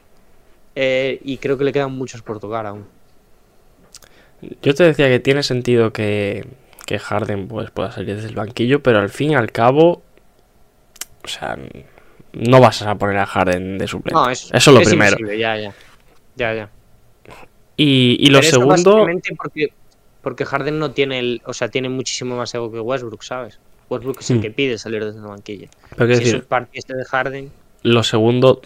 eh, 0.76 1.20
y 1.24 1.38
creo 1.39 1.58
que 1.58 1.66
le 1.66 1.74
quedan 1.74 1.93
muchas 1.93 2.22
por 2.24 2.39
tocar 2.39 2.66
aún. 2.68 2.88
Yo 4.62 4.74
te 4.76 4.84
decía 4.84 5.08
que 5.08 5.20
tiene 5.20 5.43
sentido 5.43 5.93
que, 5.93 6.45
que 6.86 6.99
Harden 6.99 7.47
pues, 7.47 7.72
pueda 7.72 7.91
salir 7.91 8.16
desde 8.16 8.30
el 8.30 8.36
banquillo, 8.36 8.84
pero 8.84 8.99
al 8.99 9.10
fin 9.10 9.32
y 9.32 9.36
al 9.36 9.51
cabo, 9.51 10.03
o 11.24 11.28
sea, 11.28 11.58
no 12.36 12.59
vas 12.59 12.81
a 12.81 12.95
poner 12.95 13.17
a 13.17 13.25
Harden 13.25 13.77
de 13.77 13.88
suplente. 13.88 14.13
No, 14.19 14.29
eso, 14.29 14.53
Eso 14.53 14.71
es 14.71 14.73
lo 14.75 14.81
es 14.81 14.88
primero. 14.88 15.17
ya, 15.38 15.57
ya. 15.57 15.73
Ya, 16.36 16.53
ya. 16.53 16.69
Y, 17.77 18.17
y 18.19 18.27
lo 18.29 18.39
Pero 18.39 18.51
segundo, 18.51 19.05
porque, 19.38 19.67
porque 20.21 20.45
Harden 20.45 20.79
no 20.79 20.91
tiene 20.91 21.19
el, 21.19 21.41
o 21.45 21.53
sea, 21.53 21.67
tiene 21.69 21.89
muchísimo 21.89 22.38
más 22.38 22.53
ego 22.53 22.71
que 22.71 22.79
Westbrook, 22.79 23.23
¿sabes? 23.23 23.59
Westbrook 23.89 24.19
es 24.21 24.31
el 24.31 24.38
Hmm. 24.38 24.41
que 24.41 24.51
pide 24.51 24.77
salir 24.77 25.03
desde 25.03 25.19
el 25.19 25.25
banquillo. 25.25 25.67
pero 25.95 26.13
Si 26.15 26.23
decir, 26.23 26.36
es 26.39 26.45
partiese 26.45 26.93
de 26.95 27.03
Harden, 27.05 27.51
lo 27.83 28.03
segundo, 28.03 28.61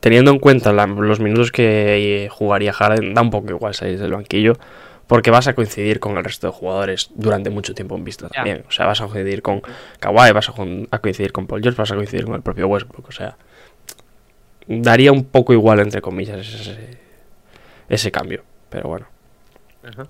teniendo 0.00 0.30
en 0.30 0.38
cuenta 0.38 0.72
la- 0.72 0.86
los 0.86 1.18
minutos 1.20 1.50
que 1.50 2.24
eh, 2.24 2.28
jugaría 2.28 2.72
Harden, 2.72 3.14
da 3.14 3.22
un 3.22 3.30
poco 3.30 3.50
igual 3.50 3.74
salir 3.74 3.98
del 3.98 4.12
banquillo, 4.12 4.52
porque 5.06 5.30
vas 5.30 5.46
a 5.46 5.54
coincidir 5.54 6.00
con 6.00 6.16
el 6.16 6.24
resto 6.24 6.48
de 6.48 6.52
jugadores 6.52 7.10
durante 7.14 7.50
mucho 7.50 7.74
tiempo 7.74 7.96
en 7.96 8.04
vista 8.04 8.28
también. 8.28 8.64
O 8.68 8.72
sea, 8.72 8.86
vas 8.86 9.00
a 9.00 9.06
coincidir 9.06 9.42
con 9.42 9.62
Kawhi, 10.00 10.32
vas 10.32 10.48
a, 10.48 11.00
coincidir 11.00 11.32
con 11.32 11.46
Paul 11.46 11.62
George, 11.62 11.80
vas 11.80 11.92
a 11.92 11.94
coincidir 11.94 12.24
con 12.24 12.34
el 12.34 12.42
propio 12.42 12.66
Westbrook. 12.66 13.08
O 13.08 13.12
sea, 13.12 13.36
daría 14.66 15.12
un 15.12 15.24
poco 15.24 15.52
igual, 15.52 15.80
entre 15.80 16.00
comillas, 16.00 16.38
ese, 16.40 16.98
ese 17.88 18.10
cambio. 18.10 18.42
Pero 18.68 18.88
bueno. 18.88 19.06
Ajá. 19.84 20.08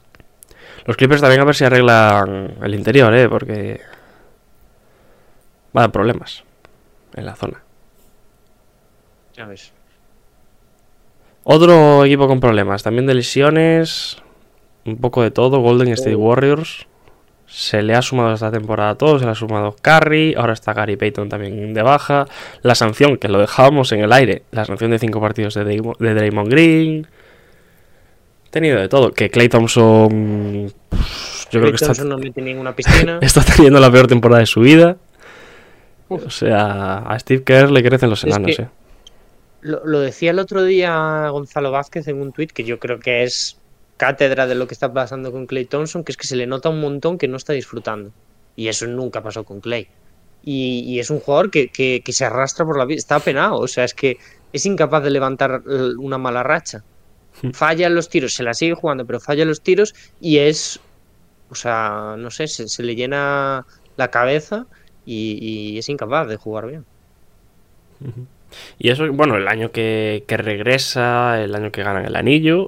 Los 0.87 0.97
Clippers 0.97 1.21
también 1.21 1.41
a 1.41 1.45
ver 1.45 1.55
si 1.55 1.65
arreglan 1.65 2.55
el 2.63 2.75
interior, 2.75 3.13
¿eh? 3.15 3.29
Porque 3.29 3.81
va 5.77 5.81
a 5.81 5.85
dar 5.85 5.93
problemas 5.93 6.45
en 7.15 7.27
la 7.27 7.35
zona. 7.35 7.63
ya 9.35 9.47
ves. 9.47 9.73
Otro 11.45 12.05
equipo 12.05 12.27
con 12.27 12.41
problemas, 12.41 12.83
también 12.83 13.07
de 13.07 13.15
lesiones, 13.15 14.17
un 14.87 14.97
poco 14.97 15.23
de 15.23 15.31
todo, 15.31 15.61
Golden 15.61 15.89
State 15.89 16.17
Warriors. 16.17 16.87
Se 17.47 17.83
le 17.83 17.95
ha 17.95 18.03
sumado 18.03 18.35
esta 18.35 18.51
temporada 18.51 18.91
a 18.91 18.95
todos, 18.97 19.21
se 19.21 19.25
le 19.25 19.31
ha 19.31 19.35
sumado 19.37 19.77
Curry, 19.81 20.35
ahora 20.37 20.53
está 20.53 20.73
Gary 20.73 20.97
Payton 20.97 21.29
también 21.29 21.75
de 21.75 21.83
baja. 21.83 22.27
La 22.63 22.75
sanción, 22.75 23.19
que 23.19 23.29
lo 23.29 23.39
dejábamos 23.39 23.93
en 23.93 24.01
el 24.01 24.13
aire, 24.13 24.43
la 24.51 24.65
sanción 24.65 24.91
de 24.91 24.99
cinco 24.99 25.21
partidos 25.21 25.55
de, 25.55 25.65
Draymond 25.65 26.51
Green. 26.51 27.07
Tenido 28.51 28.81
de 28.81 28.89
todo, 28.89 29.13
que 29.13 29.31
Clay 29.31 29.49
Thompson... 29.49 30.67
Yo 31.51 31.61
creo 31.61 31.71
que 31.71 31.77
está, 31.77 31.87
Thompson 31.87 32.09
no 32.09 32.19
mete 32.19 32.43
ninguna 32.43 32.75
piscina. 32.75 33.19
está 33.23 33.43
teniendo 33.43 33.79
la 33.79 33.91
peor 33.91 34.09
temporada 34.09 34.41
de 34.41 34.47
su 34.47 34.61
vida. 34.61 34.97
O 36.09 36.31
sea, 36.31 36.99
a 36.99 37.19
Steve 37.19 37.45
Kerr 37.45 37.71
le 37.71 37.83
crecen 37.83 38.11
los 38.11 38.25
Es 38.25 38.31
enanos, 38.35 38.57
que- 38.57 38.63
eh. 38.63 38.69
Lo, 39.61 39.85
lo 39.85 40.01
decía 40.01 40.31
el 40.31 40.39
otro 40.39 40.63
día 40.65 41.29
Gonzalo 41.31 41.73
Vázquez 41.73 42.07
en 42.07 42.21
un 42.21 42.33
tuit 42.33 42.53
que 42.53 42.63
yo 42.63 42.79
creo 42.79 43.01
que 43.01 43.25
es 43.25 43.56
cátedra 43.97 44.47
de 44.47 44.55
lo 44.55 44.67
que 44.67 44.75
está 44.75 44.93
pasando 44.93 45.33
con 45.33 45.47
Clay 45.47 45.67
Thompson, 45.67 46.05
que 46.05 46.13
es 46.13 46.17
que 46.19 46.27
se 46.27 46.37
le 46.37 46.47
nota 46.47 46.69
un 46.71 46.81
montón 46.81 47.19
que 47.19 47.29
no 47.29 47.37
está 47.37 47.53
disfrutando. 47.53 48.13
Y 48.57 48.69
eso 48.69 48.87
nunca 48.87 49.23
pasó 49.23 49.45
con 49.45 49.61
Clay. 49.61 49.89
y, 50.43 50.81
y 50.87 51.01
es 51.01 51.11
un 51.11 51.21
jugador 51.21 51.51
que, 51.51 51.71
que- 51.71 52.03
que 52.05 52.13
se 52.13 52.25
arrastra 52.25 52.65
por 52.65 52.79
la 52.79 52.85
vida. 52.87 52.99
Está 52.99 53.21
penado, 53.21 53.59
o 53.59 53.69
sea, 53.69 53.85
es 53.85 53.95
que 53.95 54.19
es 54.53 54.65
incapaz 54.67 55.03
de 55.03 55.11
levantar 55.11 55.63
una 55.99 56.19
mala 56.19 56.43
racha. 56.43 56.85
Falla 57.53 57.87
en 57.89 57.95
los 57.95 58.09
tiros, 58.09 58.35
se 58.35 58.43
la 58.45 58.55
sigue 58.55 58.75
jugando, 58.75 59.07
pero 59.07 59.21
falla 59.21 59.45
los 59.45 59.63
tiros 59.63 59.95
y 60.21 60.39
es, 60.39 60.81
o 61.51 61.55
sea, 61.55 62.17
no 62.19 62.31
sé, 62.31 62.49
se, 62.49 62.69
se 62.69 62.83
le 62.83 62.95
llena 62.97 63.67
la 63.97 64.11
cabeza 64.11 64.67
y, 65.05 65.39
y 65.75 65.79
es 65.79 65.89
incapaz 65.89 66.29
de 66.29 66.37
jugar 66.37 66.67
bien. 66.69 66.87
Y 68.79 68.91
eso, 68.91 69.11
bueno, 69.13 69.37
el 69.37 69.49
año 69.49 69.71
que, 69.73 70.25
que 70.27 70.37
regresa, 70.37 71.43
el 71.43 71.55
año 71.55 71.73
que 71.73 71.83
ganan 71.83 72.05
el 72.07 72.17
anillo, 72.17 72.67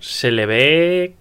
se 0.00 0.30
le 0.30 0.46
ve 0.46 1.14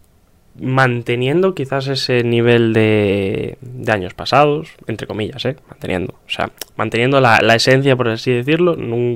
manteniendo 0.59 1.55
quizás 1.55 1.87
ese 1.87 2.23
nivel 2.23 2.73
de, 2.73 3.57
de 3.61 3.91
años 3.91 4.13
pasados, 4.13 4.69
entre 4.87 5.07
comillas, 5.07 5.43
¿eh? 5.45 5.55
Manteniendo. 5.69 6.13
O 6.13 6.29
sea, 6.29 6.51
manteniendo 6.75 7.19
la, 7.19 7.37
esencia, 7.55 7.95
por 7.95 8.09
así 8.09 8.31
decirlo. 8.31 8.75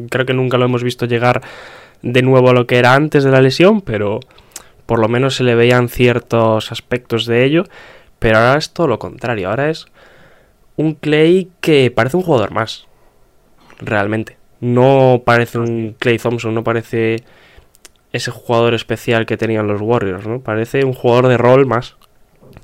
Creo 0.09 0.26
que 0.26 0.34
nunca 0.34 0.57
lo 0.57 0.65
hemos 0.65 0.84
visto 0.84 1.05
llegar 1.05 1.41
de 2.01 2.22
nuevo 2.22 2.49
a 2.49 2.53
lo 2.53 2.68
que 2.68 2.78
era 2.78 2.93
antes 2.93 3.24
de 3.24 3.32
la 3.32 3.41
lesión, 3.41 3.82
pero 3.82 4.20
por 4.86 4.99
lo 4.99 5.07
menos 5.07 5.36
se 5.36 5.43
le 5.43 5.55
veían 5.55 5.89
ciertos 5.89 6.72
aspectos 6.72 7.26
de 7.26 7.45
ello. 7.45 7.63
Pero 8.20 8.38
ahora 8.38 8.57
es 8.57 8.72
todo 8.72 8.88
lo 8.88 8.97
contrario. 8.97 9.49
Ahora 9.49 9.70
es 9.70 9.86
un 10.76 10.95
Clay 10.95 11.49
que 11.61 11.91
parece 11.91 12.18
un 12.18 12.24
jugador 12.24 12.51
más 12.51 12.88
realmente. 13.80 14.38
No 14.59 15.22
parece 15.24 15.59
un 15.59 15.95
Clay 15.99 16.18
Thompson, 16.18 16.55
no 16.55 16.63
parece 16.63 17.18
ese 18.12 18.32
jugador 18.32 18.74
especial 18.74 19.26
que 19.26 19.38
tenían 19.38 19.68
los 19.68 19.82
Warriors, 19.82 20.26
¿no? 20.28 20.39
Parece 20.39 20.86
un 20.86 20.93
jugador 20.93 21.28
de 21.28 21.38
rol 21.38 21.66
más. 21.66 21.95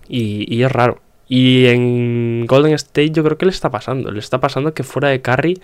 Y, 0.07 0.53
y 0.53 0.63
es 0.63 0.71
raro. 0.71 1.01
Y 1.27 1.67
en 1.67 2.45
Golden 2.45 2.73
State 2.73 3.11
yo 3.11 3.23
creo 3.23 3.37
que 3.37 3.45
le 3.45 3.51
está 3.51 3.69
pasando. 3.71 4.11
Le 4.11 4.19
está 4.19 4.39
pasando 4.39 4.73
que 4.73 4.83
fuera 4.83 5.09
de 5.09 5.21
Curry 5.21 5.61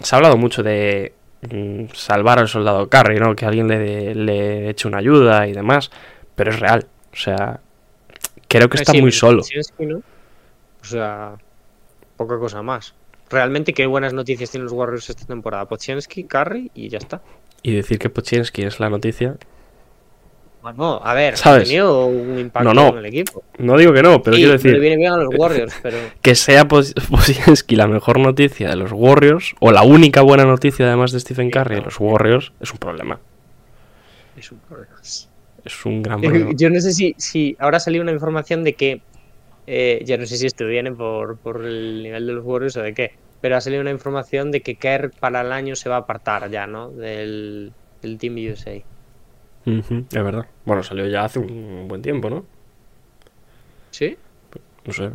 se 0.00 0.14
ha 0.14 0.18
hablado 0.18 0.36
mucho 0.36 0.62
de 0.62 1.12
mm, 1.50 1.86
salvar 1.92 2.38
al 2.38 2.48
soldado 2.48 2.88
Curry, 2.88 3.18
¿no? 3.18 3.34
Que 3.34 3.44
alguien 3.46 3.68
le, 3.68 4.14
le 4.14 4.70
eche 4.70 4.88
una 4.88 4.98
ayuda 4.98 5.46
y 5.46 5.52
demás. 5.52 5.90
Pero 6.34 6.50
es 6.50 6.60
real. 6.60 6.86
O 7.12 7.16
sea, 7.16 7.60
creo 8.48 8.68
que 8.68 8.78
está 8.78 8.92
Sí, 8.92 9.00
muy 9.00 9.12
solo. 9.12 9.42
O 9.42 10.84
sea, 10.84 11.34
poca 12.16 12.38
cosa 12.38 12.62
más. 12.62 12.94
Realmente, 13.28 13.72
qué 13.72 13.86
buenas 13.86 14.12
noticias 14.12 14.50
tienen 14.50 14.64
los 14.64 14.72
Warriors 14.72 15.10
esta 15.10 15.26
temporada. 15.26 15.66
Pochiensky, 15.66 16.24
Curry 16.24 16.70
y 16.74 16.88
ya 16.88 16.98
está. 16.98 17.20
Y 17.62 17.74
decir 17.74 17.98
que 17.98 18.08
Pochinsky 18.10 18.62
es 18.62 18.80
la 18.80 18.88
noticia. 18.90 19.36
Bueno, 20.62 21.00
a 21.02 21.14
ver, 21.14 21.38
¿Sabes? 21.38 21.62
ha 21.62 21.64
tenido 21.64 22.06
un 22.06 22.38
impacto 22.38 22.74
No, 22.74 22.74
no. 22.74 22.88
en 22.90 22.98
el 22.98 23.06
equipo. 23.06 23.42
No 23.58 23.78
digo 23.78 23.94
que 23.94 24.02
no, 24.02 24.22
pero 24.22 24.36
Sí, 24.36 24.42
quiero 24.42 24.52
decir. 24.52 24.72
le 24.72 24.78
viene 24.78 24.96
bien 24.98 25.12
a 25.12 25.16
los 25.16 25.34
Warriors, 25.34 25.74
pero 25.82 25.96
que 26.20 26.34
sea 26.34 26.68
Pos- 26.68 26.92
Posiensky 27.10 27.76
la 27.76 27.86
mejor 27.86 28.18
noticia 28.18 28.68
de 28.68 28.76
los 28.76 28.92
Warriors, 28.92 29.54
o 29.60 29.72
la 29.72 29.82
única 29.84 30.20
buena 30.20 30.44
noticia 30.44 30.86
además 30.86 31.12
de 31.12 31.20
Stephen 31.20 31.50
Curry 31.50 31.76
de 31.76 31.80
los 31.82 31.98
Warriors, 31.98 32.52
es 32.60 32.70
un 32.72 32.78
problema. 32.78 33.18
es 34.36 34.52
un 34.52 34.58
problema. 34.58 34.96
Es 35.64 35.86
un 35.86 36.02
gran 36.02 36.20
problema. 36.20 36.50
Yo 36.54 36.68
no 36.68 36.78
sé 36.80 36.92
si, 36.92 37.14
si 37.16 37.56
ahora 37.58 37.80
salió 37.80 38.02
una 38.02 38.12
información 38.12 38.62
de 38.62 38.74
que, 38.74 39.00
eh, 39.66 40.02
ya 40.04 40.18
no 40.18 40.26
sé 40.26 40.36
si 40.36 40.46
esto 40.46 40.66
viene 40.66 40.92
por, 40.92 41.38
por 41.38 41.64
el 41.64 42.02
nivel 42.02 42.26
de 42.26 42.32
los 42.34 42.44
Warriors 42.44 42.76
o 42.76 42.82
de 42.82 42.92
qué, 42.92 43.12
pero 43.40 43.56
ha 43.56 43.60
salido 43.60 43.80
una 43.82 43.90
información 43.90 44.50
de 44.50 44.60
que 44.62 44.76
Kerr 44.76 45.10
para 45.18 45.40
el 45.40 45.52
año 45.52 45.76
se 45.76 45.88
va 45.88 45.96
a 45.96 46.00
apartar 46.00 46.50
ya, 46.50 46.66
¿no? 46.66 46.90
Del, 46.90 47.72
del 48.02 48.18
Team 48.18 48.36
USA. 48.52 48.72
Es 49.66 50.24
verdad. 50.24 50.46
Bueno, 50.64 50.82
salió 50.82 51.06
ya 51.06 51.24
hace 51.24 51.38
un 51.38 51.86
buen 51.88 52.02
tiempo, 52.02 52.30
¿no? 52.30 52.44
¿Sí? 53.90 54.16
No 54.84 54.92
sé. 54.92 55.10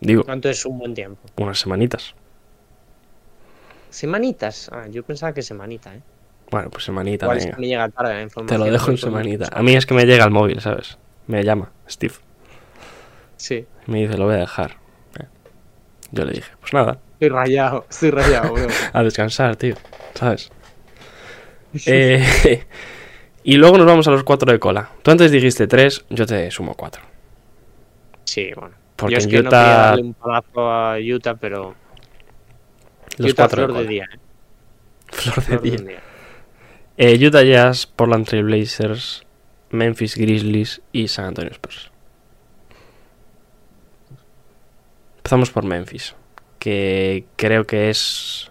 Digo, 0.00 0.22
¿Cuánto 0.24 0.48
es 0.48 0.64
un 0.66 0.78
buen 0.78 0.94
tiempo? 0.94 1.20
unas 1.36 1.58
semanitas. 1.58 2.14
¿Semanitas? 3.90 4.68
Ah, 4.72 4.86
yo 4.90 5.02
pensaba 5.02 5.32
que 5.32 5.42
semanita, 5.42 5.94
¿eh? 5.94 6.02
Bueno, 6.50 6.70
pues 6.70 6.84
semanita, 6.84 7.26
Igual 7.26 7.38
es 7.38 7.44
venga. 7.44 7.56
que 7.56 7.60
me 7.60 7.68
llega 7.68 7.88
tarde 7.90 8.10
la 8.12 8.16
Te 8.18 8.22
información. 8.22 8.60
lo 8.60 8.70
dejo 8.72 8.90
en 8.90 8.96
semanita. 8.98 9.48
A 9.52 9.62
mí 9.62 9.74
es 9.74 9.86
que 9.86 9.94
me 9.94 10.04
llega 10.06 10.24
el 10.24 10.30
móvil, 10.30 10.60
¿sabes? 10.60 10.98
Me 11.26 11.42
llama 11.44 11.72
Steve. 11.88 12.14
Sí. 13.36 13.66
Me 13.86 14.00
dice, 14.02 14.16
lo 14.16 14.24
voy 14.26 14.34
a 14.34 14.38
dejar. 14.38 14.76
Eh, 15.20 15.24
Yo 16.12 16.24
le 16.24 16.32
dije, 16.32 16.50
pues 16.60 16.72
nada, 16.72 16.98
Estoy 17.20 17.28
rayado, 17.30 17.84
estoy 17.90 18.10
rayado, 18.12 18.52
bro. 18.52 18.66
a 18.92 19.02
descansar, 19.02 19.56
tío. 19.56 19.74
¿Sabes? 20.14 20.50
Eh, 21.86 22.64
y 23.44 23.56
luego 23.58 23.76
nos 23.76 23.86
vamos 23.86 24.08
a 24.08 24.10
los 24.10 24.24
cuatro 24.24 24.50
de 24.50 24.58
cola. 24.58 24.90
Tú 25.02 25.10
antes 25.10 25.30
dijiste 25.30 25.66
tres, 25.66 26.04
yo 26.08 26.24
te 26.24 26.50
sumo 26.50 26.74
cuatro. 26.74 27.02
Sí, 28.24 28.50
bueno. 28.56 28.74
Porque 28.96 29.12
yo 29.12 29.18
es 29.18 29.24
en 29.24 29.30
que 29.30 29.36
no 29.42 29.50
quería 29.50 29.58
Utah- 29.58 29.80
darle 29.90 30.02
un 30.02 30.14
palazo 30.14 30.70
a 30.72 30.96
Utah, 30.98 31.34
pero 31.34 31.74
Los 33.18 33.32
Utah 33.32 33.42
cuatro 33.42 33.62
de 33.62 33.66
flor 33.68 33.82
de 33.82 33.88
día, 33.88 34.04
¿eh? 34.12 34.18
Flor 35.08 35.34
de 35.36 35.42
Flor 35.42 35.60
de 35.62 35.70
día. 35.70 35.78
día. 35.88 36.02
Eh, 36.96 37.26
Utah 37.26 37.42
Jazz, 37.42 37.86
Portland 37.86 38.26
Trail 38.26 38.44
Blazers, 38.44 39.22
Memphis 39.70 40.16
Grizzlies 40.16 40.80
y 40.92 41.08
San 41.08 41.26
Antonio 41.26 41.52
Spurs. 41.52 41.90
Empezamos 45.18 45.50
por 45.50 45.64
Memphis, 45.64 46.14
que 46.68 47.24
creo 47.36 47.64
que 47.64 47.88
es 47.88 48.50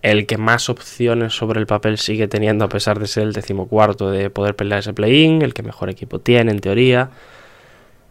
el 0.00 0.26
que 0.26 0.38
más 0.38 0.68
opciones 0.68 1.34
sobre 1.34 1.58
el 1.58 1.66
papel 1.66 1.98
sigue 1.98 2.28
teniendo 2.28 2.64
a 2.64 2.68
pesar 2.68 3.00
de 3.00 3.08
ser 3.08 3.24
el 3.24 3.32
decimocuarto 3.32 4.12
de 4.12 4.30
poder 4.30 4.54
pelear 4.54 4.78
ese 4.78 4.92
play-in, 4.92 5.42
el 5.42 5.54
que 5.54 5.64
mejor 5.64 5.90
equipo 5.90 6.20
tiene 6.20 6.52
en 6.52 6.60
teoría, 6.60 7.10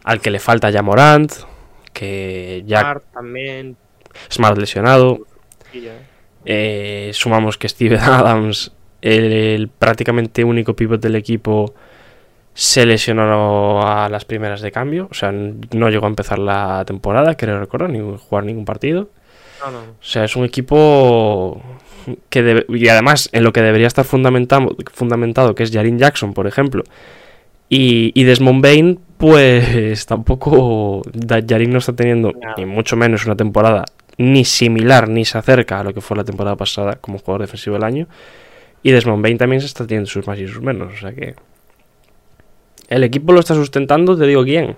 al 0.04 0.20
que 0.20 0.30
le 0.30 0.38
falta 0.38 0.68
ya 0.68 0.82
Morant, 0.82 1.32
que 1.94 2.62
ya 2.66 2.80
Smart 2.80 3.04
también. 3.10 3.76
Smart 4.30 4.58
lesionado, 4.58 5.20
eh, 6.44 7.10
sumamos 7.14 7.56
que 7.56 7.70
Steven 7.70 8.00
Adams, 8.02 8.72
el, 9.00 9.32
el 9.32 9.68
prácticamente 9.68 10.44
único 10.44 10.76
pivot 10.76 11.00
del 11.00 11.16
equipo, 11.16 11.72
se 12.60 12.84
lesionó 12.86 13.86
a 13.86 14.08
las 14.08 14.24
primeras 14.24 14.60
de 14.62 14.72
cambio. 14.72 15.06
O 15.12 15.14
sea, 15.14 15.30
no 15.30 15.90
llegó 15.90 16.06
a 16.06 16.08
empezar 16.08 16.40
la 16.40 16.82
temporada, 16.84 17.36
creo 17.36 17.60
recordar, 17.60 17.88
ni 17.88 18.00
jugar 18.18 18.42
ningún 18.44 18.64
partido. 18.64 19.10
No, 19.64 19.70
no. 19.70 19.78
O 19.78 19.84
sea, 20.02 20.24
es 20.24 20.34
un 20.34 20.44
equipo 20.44 21.62
que 22.28 22.42
debe- 22.42 22.66
y 22.68 22.88
además 22.88 23.28
en 23.30 23.44
lo 23.44 23.52
que 23.52 23.62
debería 23.62 23.86
estar 23.86 24.04
fundamentado, 24.04 24.76
fundamentado 24.92 25.54
que 25.54 25.62
es 25.62 25.70
Jarin 25.70 25.98
Jackson, 26.00 26.34
por 26.34 26.48
ejemplo, 26.48 26.82
y, 27.68 28.10
y 28.20 28.24
Desmond 28.24 28.60
Bain, 28.60 28.98
pues 29.18 30.04
tampoco 30.06 31.02
Yarin 31.14 31.70
no 31.70 31.78
está 31.78 31.94
teniendo 31.94 32.32
ni 32.56 32.66
mucho 32.66 32.96
menos 32.96 33.24
una 33.24 33.36
temporada 33.36 33.84
ni 34.16 34.44
similar 34.44 35.08
ni 35.08 35.24
se 35.24 35.38
acerca 35.38 35.78
a 35.78 35.84
lo 35.84 35.94
que 35.94 36.00
fue 36.00 36.16
la 36.16 36.24
temporada 36.24 36.56
pasada 36.56 36.96
como 36.96 37.18
jugador 37.20 37.42
defensivo 37.42 37.74
del 37.74 37.84
año. 37.84 38.08
Y 38.82 38.90
Desmond 38.90 39.22
Bain 39.22 39.38
también 39.38 39.60
se 39.60 39.66
está 39.66 39.86
teniendo 39.86 40.10
sus 40.10 40.26
más 40.26 40.40
y 40.40 40.48
sus 40.48 40.60
menos. 40.60 40.92
O 40.92 40.96
sea 40.96 41.12
que 41.12 41.34
el 42.88 43.04
equipo 43.04 43.32
lo 43.32 43.40
está 43.40 43.54
sustentando, 43.54 44.16
te 44.16 44.26
digo 44.26 44.44
quién. 44.44 44.76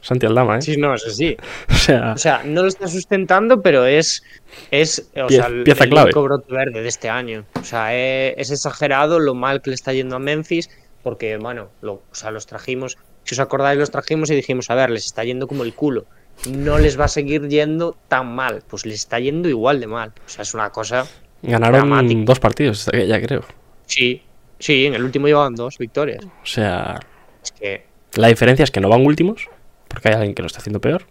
Santi 0.00 0.24
Aldama, 0.26 0.58
¿eh? 0.58 0.62
Sí, 0.62 0.76
no, 0.76 0.94
eso 0.94 1.10
sí. 1.10 1.36
O 1.70 1.74
sea, 1.74 2.12
O 2.12 2.18
sea, 2.18 2.42
no 2.44 2.62
lo 2.62 2.68
está 2.68 2.86
sustentando, 2.86 3.60
pero 3.60 3.84
es, 3.86 4.22
es 4.70 5.10
o 5.16 5.26
Pie- 5.26 5.36
sea, 5.38 5.46
el, 5.46 5.64
pieza 5.64 5.84
el 5.84 5.90
clave. 5.90 6.04
único 6.06 6.22
brote 6.22 6.52
verde 6.52 6.80
de 6.82 6.88
este 6.88 7.08
año. 7.08 7.44
O 7.60 7.64
sea, 7.64 7.94
eh, 7.94 8.34
es 8.38 8.50
exagerado 8.50 9.18
lo 9.18 9.34
mal 9.34 9.62
que 9.62 9.70
le 9.70 9.74
está 9.74 9.92
yendo 9.92 10.14
a 10.16 10.18
Memphis, 10.20 10.70
porque, 11.02 11.36
bueno, 11.38 11.70
lo, 11.80 11.94
o 11.94 12.02
sea, 12.14 12.30
los 12.30 12.46
trajimos, 12.46 12.98
si 13.24 13.34
os 13.34 13.40
acordáis, 13.40 13.78
los 13.78 13.90
trajimos 13.90 14.30
y 14.30 14.34
dijimos, 14.36 14.70
a 14.70 14.74
ver, 14.76 14.90
les 14.90 15.06
está 15.06 15.24
yendo 15.24 15.48
como 15.48 15.64
el 15.64 15.74
culo. 15.74 16.04
No 16.50 16.78
les 16.78 17.00
va 17.00 17.06
a 17.06 17.08
seguir 17.08 17.48
yendo 17.48 17.96
tan 18.08 18.32
mal, 18.34 18.62
pues 18.68 18.84
les 18.86 18.96
está 18.96 19.18
yendo 19.18 19.48
igual 19.48 19.80
de 19.80 19.86
mal. 19.88 20.12
O 20.24 20.28
sea, 20.28 20.42
es 20.42 20.54
una 20.54 20.70
cosa. 20.70 21.06
ganaron 21.42 22.24
dos 22.24 22.38
partidos, 22.38 22.88
ya 22.92 23.20
creo. 23.22 23.42
Sí, 23.86 24.22
sí, 24.58 24.86
en 24.86 24.94
el 24.94 25.02
último 25.04 25.26
llevaban 25.26 25.54
dos 25.54 25.78
victorias. 25.78 26.24
O 26.24 26.46
sea, 26.46 27.00
Es 27.42 27.52
que, 27.52 27.84
la 28.14 28.28
diferencia 28.28 28.62
es 28.64 28.70
que 28.70 28.80
no 28.80 28.88
van 28.88 29.04
últimos, 29.04 29.48
porque 29.88 30.08
hay 30.08 30.14
alguien 30.14 30.34
que 30.34 30.42
lo 30.42 30.46
está 30.46 30.58
haciendo 30.60 30.80
peor. 30.80 31.04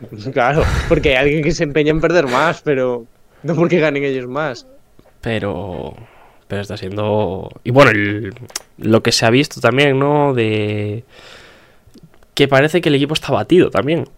claro, 0.32 0.64
porque 0.88 1.10
hay 1.10 1.24
alguien 1.24 1.42
que 1.42 1.52
se 1.52 1.64
empeña 1.64 1.90
en 1.90 2.00
perder 2.00 2.26
más, 2.26 2.62
pero 2.62 3.06
no 3.42 3.54
porque 3.54 3.78
ganen 3.80 4.04
ellos 4.04 4.26
más. 4.26 4.66
Pero. 5.20 5.94
Pero 6.48 6.60
está 6.60 6.76
siendo. 6.76 7.48
Y 7.64 7.70
bueno, 7.70 7.90
el- 7.92 8.34
lo 8.76 9.02
que 9.02 9.12
se 9.12 9.24
ha 9.24 9.30
visto 9.30 9.60
también, 9.60 9.98
¿no? 9.98 10.34
De. 10.34 11.04
Que 12.34 12.48
parece 12.48 12.80
que 12.80 12.88
el 12.90 12.96
equipo 12.96 13.14
está 13.14 13.32
batido 13.32 13.70
también. 13.70 14.08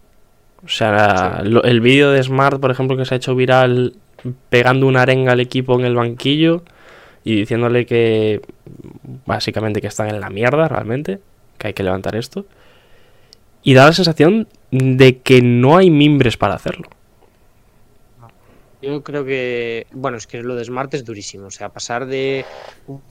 O 0.65 0.67
sea, 0.67 1.41
lo- 1.45 1.63
el 1.63 1.79
vídeo 1.81 2.11
de 2.11 2.21
Smart, 2.23 2.59
por 2.59 2.71
ejemplo, 2.71 2.97
que 2.97 3.05
se 3.05 3.13
ha 3.13 3.17
hecho 3.17 3.35
viral 3.35 3.93
pegando 4.49 4.87
una 4.87 5.03
arenga 5.03 5.31
al 5.33 5.39
equipo 5.39 5.79
en 5.79 5.85
el 5.85 5.95
banquillo 5.95 6.63
y 7.27 7.35
diciéndole 7.35 7.85
que. 7.85 8.41
Básicamente 9.25 9.81
que 9.81 9.87
están 9.87 10.07
en 10.07 10.21
la 10.21 10.29
mierda 10.29 10.69
realmente. 10.69 11.19
Que 11.57 11.67
hay 11.67 11.73
que 11.73 11.83
levantar 11.83 12.15
esto. 12.15 12.45
Y 13.63 13.73
da 13.73 13.85
la 13.85 13.91
sensación 13.91 14.47
de 14.71 15.17
que 15.19 15.41
no 15.41 15.75
hay 15.75 15.89
mimbres 15.89 16.37
para 16.37 16.55
hacerlo. 16.55 16.87
Yo 18.81 19.03
creo 19.03 19.25
que, 19.25 19.87
bueno, 19.91 20.17
es 20.17 20.25
que 20.25 20.41
lo 20.41 20.55
de 20.55 20.63
Smart 20.63 20.93
es 20.93 21.03
durísimo. 21.03 21.47
O 21.47 21.51
sea, 21.51 21.67
pasar 21.67 22.05
de 22.05 22.45
un 22.87 23.01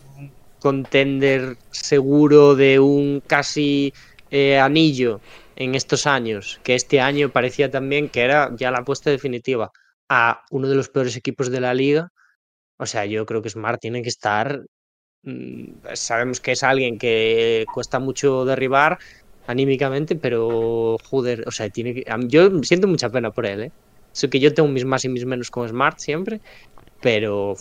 contender 0.60 1.58
seguro 1.70 2.54
de 2.54 2.80
un 2.80 3.22
casi 3.26 3.92
eh, 4.30 4.58
anillo 4.58 5.20
en 5.56 5.74
estos 5.74 6.06
años, 6.06 6.58
que 6.62 6.74
este 6.74 7.00
año 7.00 7.28
parecía 7.28 7.70
también 7.70 8.08
que 8.08 8.22
era 8.22 8.50
ya 8.56 8.70
la 8.70 8.78
apuesta 8.78 9.10
definitiva 9.10 9.72
a 10.08 10.42
uno 10.50 10.68
de 10.68 10.74
los 10.74 10.88
peores 10.88 11.16
equipos 11.16 11.50
de 11.50 11.60
la 11.60 11.74
liga, 11.74 12.12
o 12.78 12.86
sea, 12.86 13.06
yo 13.06 13.26
creo 13.26 13.42
que 13.42 13.50
Smart 13.50 13.80
tiene 13.80 14.02
que 14.02 14.08
estar. 14.08 14.62
mm, 15.22 15.64
Sabemos 15.94 16.40
que 16.40 16.52
es 16.52 16.62
alguien 16.62 16.98
que 16.98 17.64
cuesta 17.74 17.98
mucho 18.00 18.44
derribar 18.44 18.98
anímicamente, 19.46 20.16
pero 20.16 20.96
joder, 21.04 21.44
o 21.48 21.50
sea, 21.52 21.70
tiene 21.70 21.94
que. 21.94 22.04
Yo 22.28 22.50
siento 22.62 22.88
mucha 22.88 23.10
pena 23.10 23.30
por 23.32 23.46
él, 23.46 23.62
¿eh? 23.64 23.72
Que 24.30 24.40
yo 24.40 24.54
tengo 24.54 24.68
mis 24.70 24.84
más 24.86 25.04
y 25.04 25.08
mis 25.10 25.26
menos 25.26 25.50
con 25.50 25.68
Smart 25.68 25.98
siempre, 25.98 26.40
pero. 27.00 27.54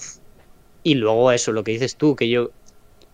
Y 0.84 0.96
luego 0.96 1.32
eso, 1.32 1.52
lo 1.52 1.64
que 1.64 1.72
dices 1.74 1.98
tú, 1.98 2.16
que 2.16 2.30
yo 2.30 2.50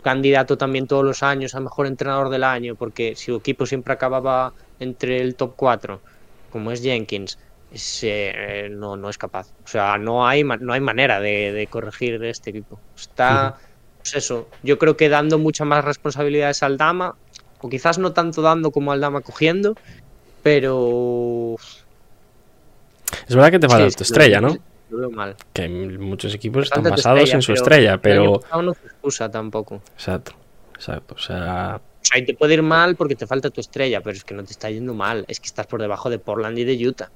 candidato 0.02 0.58
también 0.58 0.88
todos 0.88 1.04
los 1.06 1.24
años 1.24 1.56
a 1.56 1.60
mejor 1.60 1.88
entrenador 1.88 2.30
del 2.30 2.43
año, 2.43 2.76
porque 2.76 3.16
su 3.16 3.36
equipo 3.36 3.66
siempre 3.66 3.93
acababa 3.93 4.54
entre 4.80 5.22
el 5.22 5.36
top 5.36 5.54
4, 5.56 6.02
como 6.49 6.72
es 6.72 6.82
Jenkins, 6.82 7.38
eh, 7.74 8.69
no, 8.72 8.97
no 8.97 9.09
es 9.09 9.17
capaz. 9.17 9.47
O 9.63 9.67
sea, 9.67 9.97
no 9.97 10.28
hay, 10.28 10.43
no 10.43 10.74
hay 10.74 10.82
manera 10.82 11.19
de, 11.19 11.51
de 11.51 11.67
corregir 11.67 12.24
este 12.24 12.49
equipo. 12.49 12.80
Está, 12.95 13.57
pues 13.97 14.15
eso, 14.15 14.49
yo 14.63 14.78
creo 14.78 14.97
que 14.97 15.09
dando 15.09 15.39
muchas 15.39 15.67
más 15.67 15.86
responsabilidades 15.86 16.63
al 16.63 16.78
Dama, 16.78 17.15
o 17.59 17.69
quizás 17.69 17.97
no 17.97 18.13
tanto 18.13 18.41
dando 18.41 18.72
como 18.72 18.91
al 18.91 18.99
Dama 19.01 19.22
cogiendo, 19.22 19.76
pero... 20.43 21.55
Es 23.28 23.36
verdad 23.36 23.51
que 23.51 23.59
te 23.59 23.69
falta 23.69 23.89
sí, 23.89 23.95
tu 23.95 24.03
estrella, 24.03 24.41
¿no? 24.41 24.57
Lo 24.89 24.97
veo 24.97 25.11
mal. 25.11 25.36
Que 25.53 25.69
muchos 25.69 26.34
equipos 26.34 26.63
están 26.63 26.84
basados 26.84 27.19
estrella, 27.19 27.36
en 27.36 27.41
su 27.41 27.53
pero 27.53 27.61
estrella, 27.61 27.97
pero... 28.01 28.41
no 28.61 28.74
se 28.74 28.88
excusa 28.88 29.32
tampoco. 29.32 29.82
Exacto, 29.95 30.34
exacto. 30.76 31.15
O 31.15 31.19
sea, 31.19 31.80
O 32.01 32.03
sea, 32.03 32.17
y 32.17 32.26
te 32.26 32.34
puede 32.34 32.55
ir 32.55 32.63
mal 32.63 32.95
porque 32.95 33.15
te 33.15 33.28
falta 33.28 33.51
tu 33.51 33.61
estrella, 33.61 34.01
pero 34.01 34.17
es 34.17 34.24
que 34.24 34.34
no 34.34 34.43
te 34.43 34.51
está 34.51 34.69
yendo 34.72 34.93
mal. 34.93 35.24
Es 35.28 35.39
que 35.39 35.45
estás 35.45 35.67
por 35.67 35.80
debajo 35.80 36.09
de 36.09 36.17
Portland 36.17 36.57
y 36.57 36.63
de 36.63 36.88
Utah. 36.88 37.11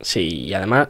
Sí, 0.00 0.46
y 0.46 0.54
además... 0.54 0.88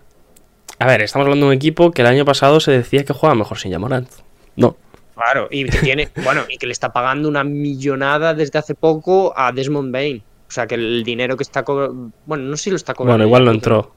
A 0.79 0.87
ver, 0.87 1.03
estamos 1.03 1.27
hablando 1.27 1.47
de 1.47 1.51
un 1.53 1.57
equipo 1.57 1.91
que 1.91 2.01
el 2.03 2.09
año 2.09 2.25
pasado 2.25 2.59
se 2.59 2.71
decía 2.73 3.05
que 3.05 3.13
jugaba 3.13 3.35
mejor 3.35 3.59
sin 3.59 3.71
Yamorant. 3.71 4.09
No, 4.57 4.77
Claro, 5.15 5.49
y 5.51 5.65
que 5.67 5.79
tiene, 5.79 6.09
bueno, 6.25 6.45
y 6.49 6.57
que 6.57 6.65
le 6.67 6.73
está 6.73 6.93
pagando 6.95 7.29
una 7.29 7.45
millonada 7.45 8.33
desde 8.33 8.59
hace 8.59 8.75
poco 8.75 9.35
a 9.37 9.53
Desmond 9.53 9.93
Bain. 9.93 10.23
O 10.49 10.51
sea, 10.51 10.67
que 10.67 10.77
el 10.77 11.05
dinero 11.05 11.37
que 11.37 11.43
está 11.43 11.63
cobrando. 11.63 12.11
Bueno, 12.25 12.45
no 12.45 12.57
sé 12.57 12.65
si 12.65 12.71
lo 12.71 12.77
está 12.77 12.95
cobrando. 12.95 13.19
bueno, 13.19 13.27
igual 13.29 13.45
no 13.45 13.51
entró. 13.51 13.93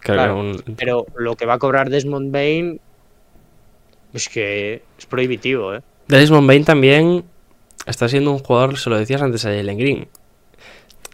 Creo 0.00 0.14
Claro, 0.16 0.38
un- 0.38 0.62
Pero 0.76 1.06
lo 1.16 1.34
que 1.34 1.46
va 1.46 1.54
a 1.54 1.58
cobrar 1.58 1.88
Desmond 1.88 2.30
Bain. 2.30 2.78
Es 4.12 4.28
que 4.28 4.82
es 4.98 5.06
prohibitivo, 5.06 5.74
¿eh? 5.74 5.80
Desmond 6.08 6.46
Bain 6.46 6.64
también 6.64 7.24
está 7.86 8.06
siendo 8.08 8.30
un 8.30 8.38
jugador, 8.38 8.78
se 8.78 8.90
lo 8.90 8.98
decías 8.98 9.22
antes 9.22 9.46
a 9.46 9.48
Jalen 9.48 9.78
Green. 9.78 10.08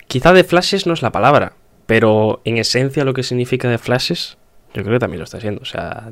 Quizá 0.09 0.33
de 0.33 0.43
flashes 0.45 0.87
no 0.87 0.93
es 0.95 1.03
la 1.03 1.11
palabra, 1.13 1.53
pero 1.87 2.41
en 2.45 2.59
esencia 2.59 3.05
lo 3.05 3.14
que 3.14 3.22
significa 3.22 3.68
de 3.68 3.78
flashes, 3.78 4.39
yo 4.72 4.82
creo 4.82 4.95
que 4.95 5.01
también 5.01 5.18
lo 5.18 5.24
está 5.24 5.41
siendo. 5.41 5.62
O 5.62 5.66
sea, 5.66 6.11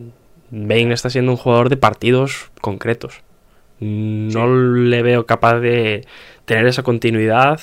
Bain 0.51 0.93
está 0.93 1.11
siendo 1.11 1.33
un 1.33 1.39
jugador 1.39 1.69
de 1.69 1.77
partidos 1.77 2.51
concretos. 2.61 3.23
No 3.81 4.55
le 4.55 5.03
veo 5.03 5.27
capaz 5.27 5.59
de 5.61 6.07
tener 6.45 6.67
esa 6.67 6.83
continuidad. 6.83 7.61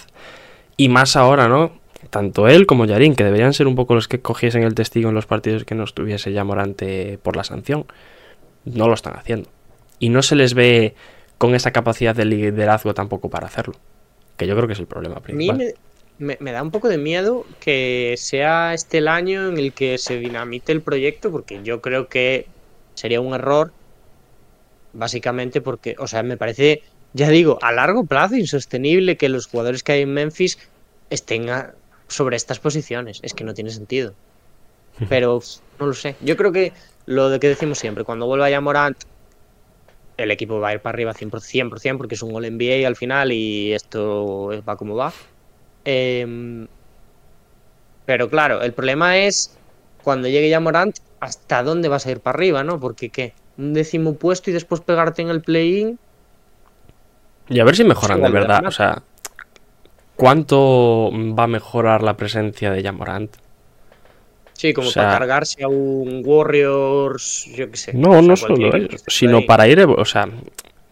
Y 0.76 0.90
más 0.90 1.16
ahora, 1.16 1.48
¿no? 1.48 1.80
Tanto 2.10 2.48
él 2.48 2.66
como 2.66 2.86
Yarin, 2.86 3.16
que 3.16 3.24
deberían 3.24 3.54
ser 3.54 3.68
un 3.68 3.76
poco 3.76 3.94
los 3.94 4.08
que 4.08 4.20
cogiesen 4.20 4.64
el 4.64 4.74
testigo 4.74 5.10
en 5.10 5.16
los 5.16 5.26
partidos 5.26 5.64
que 5.66 5.76
no 5.76 5.84
estuviese 5.84 6.34
ya 6.34 6.44
Morante 6.44 7.20
por 7.22 7.36
la 7.36 7.44
sanción. 7.44 7.86
No 8.66 8.88
lo 8.88 8.94
están 8.94 9.16
haciendo. 9.16 9.50
Y 10.00 10.10
no 10.10 10.22
se 10.22 10.36
les 10.36 10.54
ve 10.54 10.96
con 11.38 11.56
esa 11.56 11.72
capacidad 11.72 12.16
de 12.16 12.26
liderazgo 12.26 12.94
tampoco 12.94 13.30
para 13.30 13.48
hacerlo. 13.48 13.76
Que 14.36 14.48
yo 14.48 14.56
creo 14.56 14.68
que 14.68 14.74
es 14.74 14.80
el 14.80 14.88
problema 14.88 15.16
A 15.18 15.20
mí 15.20 15.24
principal. 15.26 15.58
me, 15.58 15.74
me- 16.20 16.38
me 16.42 16.52
da 16.54 16.64
un 16.64 16.72
poco 16.72 16.90
de 16.90 16.98
miedo 17.00 17.46
que 17.60 18.16
sea 18.18 18.74
este 18.74 19.00
el 19.00 19.08
año 19.08 19.50
en 19.50 19.58
el 19.58 19.74
que 19.74 19.98
se 19.98 20.18
dinamite 20.20 20.72
el 20.74 20.84
proyecto, 20.84 21.32
porque 21.32 21.62
yo 21.64 21.82
creo 21.82 22.08
que 22.08 22.46
sería 22.96 23.22
un 23.22 23.34
error, 23.36 23.74
básicamente 24.92 25.62
porque, 25.62 25.96
o 26.00 26.08
sea, 26.08 26.24
me 26.24 26.38
parece, 26.38 26.80
ya 27.12 27.30
digo, 27.30 27.58
a 27.62 27.72
largo 27.72 28.06
plazo 28.06 28.36
insostenible 28.36 29.18
que 29.18 29.30
los 29.30 29.48
jugadores 29.48 29.84
que 29.84 29.94
hay 29.94 30.02
en 30.04 30.14
Memphis 30.14 30.58
estén 31.10 31.50
a- 31.50 31.74
sobre 32.08 32.36
estas 32.38 32.60
posiciones. 32.60 33.20
Es 33.22 33.34
que 33.34 33.44
no 33.44 33.54
tiene 33.54 33.70
sentido. 33.72 34.16
Pero 35.10 35.42
no 35.80 35.88
lo 35.88 35.94
sé. 35.94 36.18
Yo 36.22 36.38
creo 36.38 36.52
que 36.54 36.74
lo 37.06 37.30
de 37.30 37.40
que 37.40 37.50
decimos 37.50 37.80
siempre, 37.80 38.04
cuando 38.06 38.28
vuelva 38.28 38.50
ya 38.52 38.62
Morant, 38.62 38.98
el 40.18 40.32
equipo 40.32 40.60
va 40.60 40.70
a 40.70 40.74
ir 40.74 40.82
para 40.82 40.96
arriba 40.96 41.14
100%, 41.14 41.52
100% 41.52 41.98
porque 42.00 42.16
es 42.16 42.22
un 42.24 42.36
All 42.36 42.46
NBA 42.46 42.88
al 42.88 42.96
final 42.96 43.32
y 43.32 43.74
esto 43.74 44.50
va 44.68 44.76
como 44.78 44.96
va. 44.96 45.14
Em, 45.86 46.68
pero 48.06 48.30
claro, 48.30 48.62
el 48.62 48.74
problema 48.74 49.18
es 49.18 49.56
cuando 50.04 50.28
llegue 50.28 50.50
ya 50.50 50.60
Morant, 50.60 50.98
¿hasta 51.20 51.64
dónde 51.64 51.90
vas 51.90 52.06
a 52.06 52.12
ir 52.12 52.20
para 52.20 52.36
arriba, 52.36 52.64
no? 52.64 52.80
Porque 52.80 53.10
¿qué? 53.10 53.34
Un 53.58 53.74
décimo 53.74 54.16
puesto 54.16 54.50
y 54.50 54.54
después 54.54 54.82
pegarte 54.82 55.22
en 55.22 55.30
el 55.30 55.42
play-in. 55.42 56.00
Y 57.50 57.60
a 57.60 57.64
ver 57.64 57.76
si 57.76 57.84
mejoran 57.84 58.22
de 58.22 58.30
verdad. 58.30 58.66
O 58.66 58.72
sea, 58.72 59.02
¿cuánto 60.16 61.12
va 61.38 61.44
a 61.44 61.48
mejorar 61.48 62.04
la 62.04 62.16
presencia 62.16 62.72
de 62.72 62.84
Jamorant? 62.84 63.36
Sí, 64.54 64.74
como 64.74 64.90
O 64.90 64.92
sea- 64.92 65.04
para 65.04 65.20
cargarse 65.20 65.64
a 65.64 65.68
un 65.70 66.22
Warriors, 66.26 67.46
yo 67.56 67.72
qué 67.72 67.78
sé. 67.78 67.94
No, 67.94 68.10
o 68.10 68.14
sea, 68.14 68.22
no 68.22 68.36
solo 68.36 68.76
eso, 68.76 68.98
sino 69.08 69.38
ahí. 69.38 69.46
para 69.46 69.68
ir, 69.68 69.82
o 69.82 70.06
sea, 70.06 70.28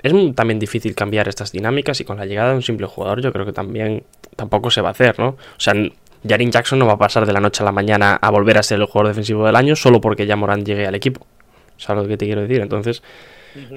es 0.08 0.36
también 0.36 0.60
difícil 0.60 0.95
cambiar 0.95 1.28
estas 1.28 1.51
dinámicas 1.51 1.99
y 2.01 2.03
con 2.05 2.18
la 2.18 2.26
llegada 2.26 2.49
de 2.49 2.55
un 2.55 2.62
simple 2.64 2.88
jugador 2.88 3.22
yo 3.22 3.32
creo 3.32 3.45
que 3.45 3.53
también 3.53 4.03
tampoco 4.36 4.72
se 4.72 4.82
va 4.82 4.89
a 4.89 4.91
hacer, 4.91 5.20
¿no? 5.20 5.30
O 5.30 5.38
sea, 5.60 5.74
n- 5.74 5.93
Jaren 6.28 6.51
Jackson 6.51 6.80
no 6.80 6.88
va 6.88 6.93
a 6.93 6.97
pasar 6.97 7.26
de 7.26 7.34
la 7.34 7.39
noche 7.39 7.62
a 7.64 7.66
la 7.66 7.72
mañana 7.72 8.16
a 8.22 8.30
volver 8.32 8.58
a 8.58 8.64
ser 8.64 8.80
el 8.80 8.86
jugador 8.86 9.10
defensivo 9.10 9.45
del 9.45 9.55
año 9.55 9.76
solo 9.76 10.01
porque 10.01 10.26
ya 10.26 10.36
Morant 10.36 10.66
llegue 10.66 10.88
al 10.88 10.95
equipo. 10.95 11.26
¿Sabes 11.78 12.03
lo 12.03 12.10
que 12.10 12.18
te 12.18 12.26
quiero 12.26 12.41
decir? 12.41 12.60
Entonces, 12.62 13.03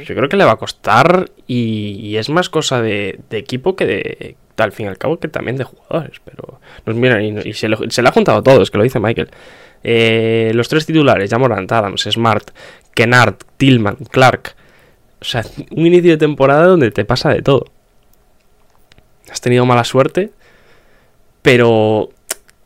yo 0.07 0.15
creo 0.15 0.29
que 0.29 0.37
le 0.37 0.45
va 0.45 0.53
a 0.53 0.57
costar 0.57 1.31
y, 1.47 1.99
y 2.03 2.17
es 2.17 2.29
más 2.31 2.49
cosa 2.49 2.81
de, 2.83 3.21
de 3.29 3.39
equipo 3.39 3.77
que 3.77 3.87
de, 3.87 4.37
al 4.57 4.73
fin 4.73 4.87
y 4.87 4.89
al 4.89 4.99
cabo, 4.99 5.19
que 5.19 5.29
también 5.29 5.57
de 5.57 5.65
jugadores. 5.65 6.21
Pero 6.25 6.61
nos 6.87 6.97
miran 6.97 7.23
y, 7.23 7.49
y 7.49 7.53
se, 7.53 7.69
le, 7.69 7.77
se 7.91 8.03
le 8.03 8.09
ha 8.09 8.13
juntado 8.13 8.43
todo, 8.43 8.63
es 8.63 8.71
que 8.71 8.79
lo 8.79 8.85
dice 8.85 9.01
Michael. 9.01 9.29
Eh, 9.85 10.51
los 10.55 10.69
tres 10.69 10.87
titulares, 10.87 11.31
Jamorant, 11.31 11.71
Adams, 11.71 12.03
Smart, 12.11 12.51
Kennard, 12.95 13.37
Tillman, 13.59 13.97
Clark. 14.11 14.55
O 15.21 15.25
sea, 15.25 15.45
un 15.71 15.87
inicio 15.87 16.13
de 16.13 16.17
temporada 16.17 16.67
donde 16.67 16.91
te 16.91 17.05
pasa 17.05 17.31
de 17.31 17.43
todo. 17.43 17.67
Has 19.31 19.41
tenido 19.41 19.67
mala 19.67 19.85
suerte, 19.85 20.33
pero 21.43 22.11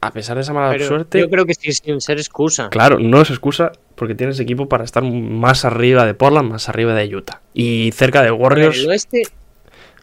a 0.00 0.11
pesar 0.11 0.36
de 0.36 0.42
esa 0.42 0.52
mala 0.52 0.70
Pero 0.70 0.86
suerte, 0.86 1.18
yo 1.18 1.30
creo 1.30 1.46
que 1.46 1.55
sí, 1.55 1.72
sin 1.72 2.00
ser 2.00 2.18
excusa. 2.18 2.68
Claro, 2.68 2.98
no 2.98 3.22
es 3.22 3.30
excusa 3.30 3.72
porque 3.94 4.14
tienes 4.14 4.38
equipo 4.38 4.68
para 4.68 4.84
estar 4.84 5.02
más 5.02 5.64
arriba 5.64 6.05
de 6.05 6.14
Portland, 6.14 6.50
más 6.50 6.68
arriba 6.68 6.94
de 6.94 7.14
Utah. 7.14 7.40
Y 7.55 7.90
cerca 7.92 8.22
de 8.22 8.30
ver, 8.30 8.40
Warriors, 8.40 8.78
el 8.78 8.88
oeste, 8.90 9.22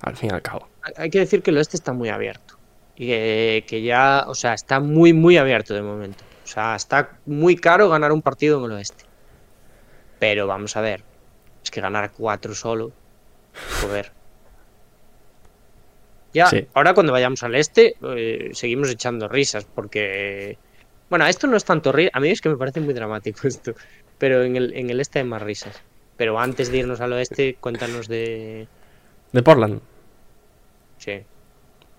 al 0.01 0.15
fin 0.15 0.31
y 0.31 0.33
al 0.33 0.41
cabo. 0.41 0.67
hay 0.97 1.09
que 1.09 1.19
decir 1.19 1.43
que 1.43 1.51
el 1.51 1.57
oeste 1.57 1.77
está 1.77 1.93
muy 1.93 2.09
abierto. 2.09 2.57
Y 2.95 3.07
que, 3.07 3.63
que 3.67 3.83
ya, 3.83 4.25
o 4.27 4.33
sea, 4.35 4.53
está 4.53 4.79
muy, 4.79 5.13
muy 5.13 5.37
abierto 5.37 5.73
de 5.73 5.81
momento. 5.81 6.23
O 6.43 6.47
sea, 6.47 6.75
está 6.75 7.11
muy 7.25 7.55
caro 7.55 7.87
ganar 7.87 8.11
un 8.11 8.21
partido 8.21 8.59
en 8.59 8.65
el 8.65 8.77
oeste. 8.77 9.05
Pero 10.19 10.47
vamos 10.47 10.75
a 10.77 10.81
ver. 10.81 11.03
Es 11.63 11.71
que 11.71 11.81
ganar 11.81 12.11
cuatro 12.11 12.53
solo. 12.55 12.91
Joder. 13.81 14.11
Ya, 16.33 16.47
Sí. 16.47 16.65
ahora 16.73 16.93
cuando 16.93 17.11
vayamos 17.11 17.43
al 17.43 17.55
este, 17.55 17.95
eh, 18.15 18.49
seguimos 18.53 18.89
echando 18.89 19.27
risas. 19.27 19.65
Porque. 19.65 20.57
Bueno, 21.09 21.25
esto 21.27 21.45
no 21.47 21.57
es 21.57 21.65
tanto 21.65 21.91
rir. 21.91 22.09
A 22.13 22.19
mí 22.21 22.29
es 22.29 22.39
que 22.39 22.49
me 22.49 22.55
parece 22.57 22.79
muy 22.79 22.93
dramático 22.93 23.39
esto. 23.47 23.73
Pero 24.17 24.43
en 24.43 24.55
el, 24.55 24.73
en 24.75 24.89
el 24.89 24.99
este 25.01 25.19
hay 25.19 25.25
más 25.25 25.41
risas. 25.41 25.81
Pero 26.17 26.39
antes 26.39 26.71
de 26.71 26.77
irnos 26.77 27.01
al 27.01 27.13
oeste, 27.13 27.57
cuéntanos 27.59 28.07
de. 28.07 28.67
De 29.31 29.43
Portland. 29.43 29.81
Sí. 30.97 31.21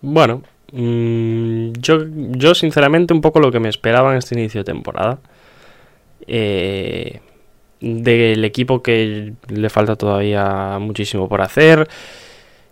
Bueno, 0.01 0.43
mm, 0.73 1.73
yo, 1.79 1.99
yo 2.09 2.55
sinceramente 2.55 3.13
un 3.15 3.21
poco 3.21 3.41
lo 3.41 3.51
que 3.53 3.61
me 3.61 3.69
esperaba 3.69 4.13
en 4.13 4.19
este 4.19 4.35
inicio 4.39 4.61
de 4.61 4.65
temporada. 4.65 5.19
Eh, 6.27 7.21
del 7.83 8.45
equipo 8.45 8.83
que 8.83 9.35
le 9.49 9.71
falta 9.71 9.97
todavía 9.97 10.79
muchísimo 10.81 11.29
por 11.29 11.43
hacer. 11.43 11.89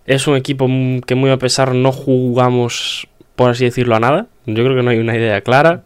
Es 0.06 0.26
un 0.26 0.36
equipo 0.36 0.66
que 1.06 1.14
muy 1.14 1.30
a 1.30 1.36
pesar 1.36 1.74
no 1.74 1.92
jugamos, 1.92 3.08
por 3.36 3.50
así 3.50 3.64
decirlo, 3.64 3.96
a 3.96 4.00
nada. 4.00 4.28
Yo 4.46 4.64
creo 4.64 4.76
que 4.76 4.82
no 4.82 4.90
hay 4.90 4.98
una 4.98 5.16
idea 5.16 5.40
clara. 5.42 5.82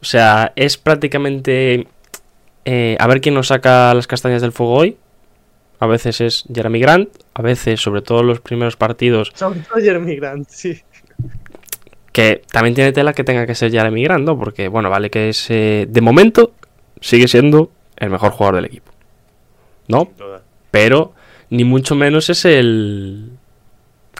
O 0.00 0.04
sea, 0.04 0.52
es 0.56 0.78
prácticamente 0.78 1.86
eh, 2.64 2.96
a 2.98 3.06
ver 3.06 3.20
quién 3.20 3.34
nos 3.34 3.48
saca 3.48 3.94
las 3.94 4.06
castañas 4.06 4.42
del 4.42 4.52
fuego 4.52 4.74
hoy. 4.74 4.96
A 5.78 5.86
veces 5.86 6.20
es 6.20 6.44
Jeremy 6.52 6.80
Grant, 6.80 7.08
a 7.34 7.42
veces, 7.42 7.80
sobre 7.80 8.02
todo 8.02 8.22
los 8.22 8.40
primeros 8.40 8.76
partidos, 8.76 9.32
Sobre 9.34 9.60
todo 9.60 9.80
Jeremy 9.80 10.14
Grant, 10.14 10.48
sí. 10.48 10.80
que 12.12 12.42
también 12.52 12.76
tiene 12.76 12.92
tela 12.92 13.14
que 13.14 13.24
tenga 13.24 13.46
que 13.46 13.56
ser 13.56 13.72
Jeremy 13.72 14.04
Grant, 14.04 14.24
¿no? 14.24 14.38
Porque, 14.38 14.68
bueno, 14.68 14.90
vale 14.90 15.10
que 15.10 15.30
es, 15.30 15.50
eh, 15.50 15.86
de 15.88 16.00
momento, 16.00 16.52
sigue 17.00 17.26
siendo 17.26 17.72
el 17.96 18.10
mejor 18.10 18.32
jugador 18.32 18.56
del 18.56 18.64
equipo. 18.66 18.90
¿No? 19.88 20.10
Pero 20.70 21.12
ni 21.50 21.64
mucho 21.64 21.94
menos 21.94 22.30
es 22.30 22.44
el 22.44 23.30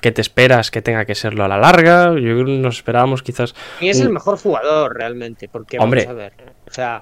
que 0.01 0.11
te 0.13 0.21
esperas 0.21 0.71
que 0.71 0.83
tenga 0.83 1.05
que 1.05 1.15
serlo 1.15 1.45
a 1.45 1.49
la 1.49 1.57
larga. 1.59 2.09
Yo 2.15 2.21
creo 2.21 2.45
que 2.47 2.53
nos 2.59 2.77
esperábamos 2.77 3.23
quizás. 3.23 3.55
Y 3.81 3.89
es 3.89 3.99
un- 4.01 4.07
el 4.09 4.13
mejor 4.13 4.37
jugador 4.39 4.97
realmente, 4.97 5.49
porque 5.49 5.79
Hombre. 5.79 6.05
vamos 6.07 6.21
a 6.21 6.23
ver. 6.25 6.33
O 6.69 6.73
sea, 6.73 7.01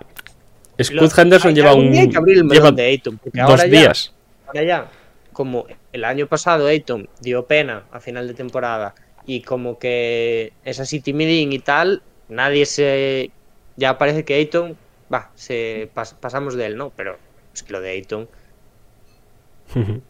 Scott 0.83 0.95
los- 0.97 1.19
Henderson 1.19 1.49
hay- 1.51 1.55
lleva 1.55 1.75
un. 1.75 1.91
día 1.91 2.03
hay 2.03 2.09
que 2.11 2.17
abrir 2.19 2.37
el 2.39 2.45
melón 2.45 2.77
lleva 2.77 2.77
de 2.77 3.01
porque 3.23 3.41
dos 3.41 3.51
ahora 3.51 3.67
ya- 3.67 3.81
días. 3.81 4.13
Ahora 4.47 4.63
ya, 4.63 4.87
como 5.33 5.67
el 5.93 6.05
año 6.05 6.27
pasado 6.27 6.67
Ayton 6.67 7.09
dio 7.21 7.47
pena 7.47 7.85
a 7.93 8.01
final 8.01 8.29
de 8.29 8.35
temporada 8.35 8.95
y 9.27 9.43
como 9.43 9.79
que 9.79 10.53
es 10.65 10.81
así 10.81 11.01
timidín 11.01 11.53
y 11.53 11.59
tal, 11.59 12.03
nadie 12.29 12.67
se... 12.67 13.31
Ya 13.77 13.97
parece 13.97 14.25
que 14.25 14.35
Ayton, 14.35 14.77
va, 15.13 15.31
se 15.35 15.91
pas- 15.95 16.15
pasamos 16.15 16.55
de 16.55 16.67
él, 16.67 16.77
¿no? 16.77 16.91
Pero 16.97 17.19
es 17.55 17.63
que 17.63 17.73
lo 17.73 17.81
de 17.81 17.91
Ayton... 17.91 18.29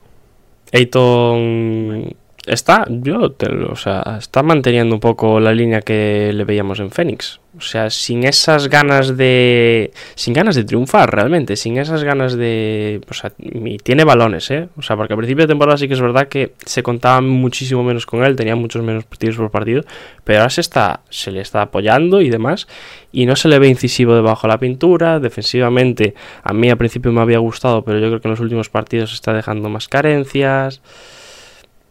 Ayton 0.72 2.14
está, 2.46 2.86
yo 2.88 3.34
o 3.70 3.76
sea, 3.76 4.16
está 4.18 4.42
manteniendo 4.42 4.94
un 4.94 5.00
poco 5.00 5.40
la 5.40 5.52
línea 5.52 5.82
que 5.82 6.32
le 6.32 6.44
veíamos 6.44 6.80
en 6.80 6.90
Phoenix. 6.90 7.39
O 7.56 7.60
sea, 7.60 7.90
sin 7.90 8.24
esas 8.24 8.68
ganas 8.68 9.16
de. 9.16 9.92
Sin 10.14 10.32
ganas 10.32 10.54
de 10.54 10.62
triunfar, 10.62 11.12
realmente. 11.12 11.56
Sin 11.56 11.78
esas 11.78 12.04
ganas 12.04 12.36
de. 12.36 13.00
O 13.10 13.14
sea, 13.14 13.32
y 13.38 13.76
tiene 13.78 14.04
balones, 14.04 14.50
¿eh? 14.52 14.68
O 14.76 14.82
sea, 14.82 14.96
porque 14.96 15.14
al 15.14 15.18
principio 15.18 15.44
de 15.44 15.48
temporada 15.48 15.76
sí 15.76 15.88
que 15.88 15.94
es 15.94 16.00
verdad 16.00 16.28
que 16.28 16.52
se 16.64 16.84
contaba 16.84 17.20
muchísimo 17.20 17.82
menos 17.82 18.06
con 18.06 18.22
él, 18.24 18.36
tenía 18.36 18.54
muchos 18.54 18.82
menos 18.82 19.04
partidos 19.04 19.36
por 19.36 19.50
partido. 19.50 19.82
Pero 20.22 20.40
ahora 20.40 20.50
se, 20.50 20.60
está, 20.60 21.00
se 21.10 21.32
le 21.32 21.40
está 21.40 21.62
apoyando 21.62 22.20
y 22.20 22.30
demás. 22.30 22.68
Y 23.10 23.26
no 23.26 23.34
se 23.34 23.48
le 23.48 23.58
ve 23.58 23.66
incisivo 23.66 24.14
debajo 24.14 24.46
de 24.46 24.52
la 24.52 24.58
pintura. 24.58 25.18
Defensivamente, 25.18 26.14
a 26.44 26.52
mí 26.52 26.70
al 26.70 26.78
principio 26.78 27.10
me 27.10 27.20
había 27.20 27.38
gustado, 27.38 27.82
pero 27.82 27.98
yo 27.98 28.06
creo 28.06 28.20
que 28.20 28.28
en 28.28 28.32
los 28.32 28.40
últimos 28.40 28.68
partidos 28.68 29.12
está 29.12 29.32
dejando 29.32 29.68
más 29.68 29.88
carencias 29.88 30.80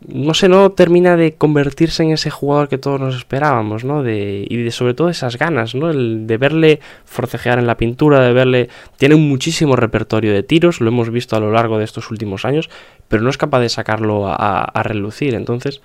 no 0.07 0.33
sé, 0.33 0.47
no 0.47 0.71
termina 0.71 1.17
de 1.17 1.33
convertirse 1.35 2.03
en 2.03 2.11
ese 2.11 2.29
jugador 2.29 2.69
que 2.69 2.77
todos 2.77 2.99
nos 3.01 3.15
esperábamos, 3.17 3.83
¿no? 3.83 4.01
De, 4.01 4.45
y 4.49 4.57
de 4.57 4.71
sobre 4.71 4.93
todo 4.93 5.09
esas 5.09 5.37
ganas, 5.37 5.75
¿no? 5.75 5.89
El 5.89 6.25
de 6.25 6.37
verle 6.37 6.79
forcejear 7.05 7.59
en 7.59 7.67
la 7.67 7.75
pintura, 7.75 8.21
de 8.21 8.31
verle... 8.33 8.69
Tiene 8.97 9.15
un 9.15 9.27
muchísimo 9.27 9.75
repertorio 9.75 10.31
de 10.33 10.41
tiros, 10.43 10.79
lo 10.79 10.87
hemos 10.87 11.09
visto 11.09 11.35
a 11.35 11.39
lo 11.41 11.51
largo 11.51 11.77
de 11.77 11.83
estos 11.83 12.11
últimos 12.11 12.45
años, 12.45 12.69
pero 13.09 13.21
no 13.23 13.29
es 13.29 13.37
capaz 13.37 13.59
de 13.59 13.69
sacarlo 13.69 14.27
a, 14.27 14.35
a- 14.35 14.63
a 14.63 14.83
relucir. 14.83 15.35
Entonces, 15.35 15.81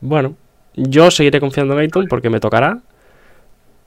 bueno, 0.00 0.34
yo 0.76 1.10
seguiré 1.10 1.40
confiando 1.40 1.74
en 1.74 1.80
Ayton 1.80 2.06
porque 2.08 2.30
me 2.30 2.38
tocará, 2.40 2.78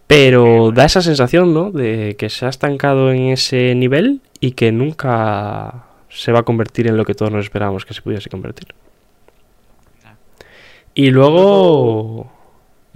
pero 0.08 0.72
da 0.72 0.86
esa 0.86 1.02
sensación, 1.02 1.54
¿no? 1.54 1.72
De 1.72 2.16
que 2.20 2.30
se 2.30 2.46
ha 2.46 2.50
estancado 2.50 3.12
en 3.12 3.30
ese 3.30 3.74
nivel 3.74 4.20
y 4.40 4.52
que 4.52 4.72
nunca 4.72 5.86
se 6.10 6.32
va 6.32 6.40
a 6.40 6.44
convertir 6.44 6.88
en 6.88 6.98
lo 6.98 7.06
que 7.06 7.16
todos 7.16 7.32
nos 7.32 7.44
esperábamos 7.46 7.86
que 7.86 7.94
se 7.94 8.02
pudiese 8.02 8.30
convertir. 8.30 8.68
Y 10.96 11.12
luego 11.12 12.32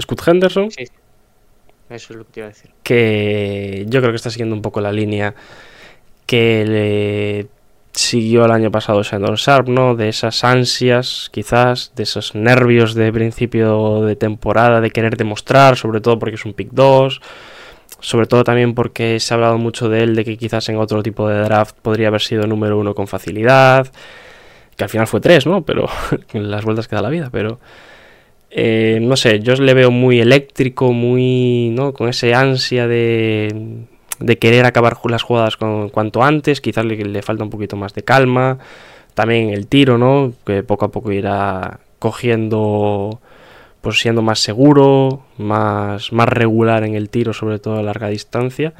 Scott 0.01 0.27
Henderson, 0.27 0.71
Sí, 0.71 0.85
eso 1.89 2.13
es 2.13 2.17
lo 2.17 2.25
que 2.25 2.31
te 2.31 2.39
iba 2.39 2.47
a 2.47 2.49
decir. 2.49 2.71
que 2.81 3.85
yo 3.87 3.99
creo 3.99 4.11
que 4.11 4.15
está 4.15 4.29
siguiendo 4.29 4.55
un 4.55 4.61
poco 4.61 4.79
la 4.81 4.91
línea 4.91 5.35
que 6.25 6.65
le 6.65 7.47
siguió 7.91 8.45
el 8.45 8.51
año 8.51 8.71
pasado 8.71 9.03
Shandon 9.03 9.35
Sharp, 9.35 9.67
¿no? 9.67 9.95
De 9.95 10.07
esas 10.09 10.43
ansias, 10.43 11.29
quizás, 11.33 11.91
de 11.95 12.03
esos 12.03 12.35
nervios 12.35 12.93
de 12.93 13.11
principio 13.11 14.01
de 14.03 14.15
temporada, 14.15 14.79
de 14.79 14.91
querer 14.91 15.17
demostrar, 15.17 15.75
sobre 15.75 15.99
todo 15.99 16.19
porque 16.19 16.35
es 16.35 16.45
un 16.45 16.53
pick 16.53 16.69
2, 16.71 17.19
sobre 17.99 18.27
todo 18.27 18.43
también 18.45 18.75
porque 18.75 19.19
se 19.19 19.33
ha 19.33 19.35
hablado 19.35 19.57
mucho 19.57 19.89
de 19.89 20.03
él, 20.03 20.15
de 20.15 20.23
que 20.23 20.37
quizás 20.37 20.69
en 20.69 20.77
otro 20.77 21.03
tipo 21.03 21.27
de 21.27 21.39
draft 21.39 21.75
podría 21.81 22.07
haber 22.07 22.21
sido 22.21 22.47
número 22.47 22.79
uno 22.79 22.95
con 22.95 23.07
facilidad, 23.07 23.91
que 24.77 24.83
al 24.85 24.89
final 24.89 25.07
fue 25.07 25.19
3, 25.19 25.47
¿no? 25.47 25.63
Pero 25.63 25.87
en 26.33 26.49
las 26.49 26.63
vueltas 26.63 26.87
que 26.87 26.95
da 26.95 27.01
la 27.01 27.09
vida, 27.09 27.29
pero... 27.31 27.59
eh, 28.51 28.99
no 29.01 29.15
sé, 29.15 29.39
yo 29.39 29.53
le 29.55 29.73
veo 29.73 29.91
muy 29.91 30.19
eléctrico, 30.19 30.91
muy, 30.91 31.69
¿no? 31.69 31.93
Con 31.93 32.09
ese 32.09 32.33
ansia 32.33 32.87
de, 32.87 33.85
de 34.19 34.37
querer 34.37 34.65
acabar 34.65 34.97
las 35.05 35.23
jugadas 35.23 35.57
con, 35.57 35.89
cuanto 35.89 36.23
antes, 36.23 36.61
quizás 36.61 36.85
le, 36.85 36.95
le 36.97 37.21
falta 37.21 37.43
un 37.43 37.49
poquito 37.49 37.75
más 37.75 37.93
de 37.93 38.03
calma, 38.03 38.57
también 39.13 39.49
el 39.49 39.67
tiro, 39.67 39.97
¿no? 39.97 40.33
Que 40.45 40.63
poco 40.63 40.85
a 40.85 40.91
poco 40.91 41.11
irá 41.11 41.79
cogiendo, 41.99 43.19
pues 43.81 43.99
siendo 43.99 44.21
más 44.21 44.39
seguro, 44.39 45.25
más, 45.37 46.11
más 46.11 46.29
regular 46.29 46.83
en 46.83 46.95
el 46.95 47.09
tiro, 47.09 47.33
sobre 47.33 47.59
todo 47.59 47.77
a 47.77 47.83
larga 47.83 48.07
distancia, 48.07 48.73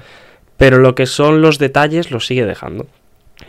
pero 0.58 0.78
lo 0.80 0.96
que 0.96 1.06
son 1.06 1.42
los 1.42 1.60
detalles 1.60 2.12
los 2.12 2.26
sigue 2.26 2.46
dejando. 2.46 2.88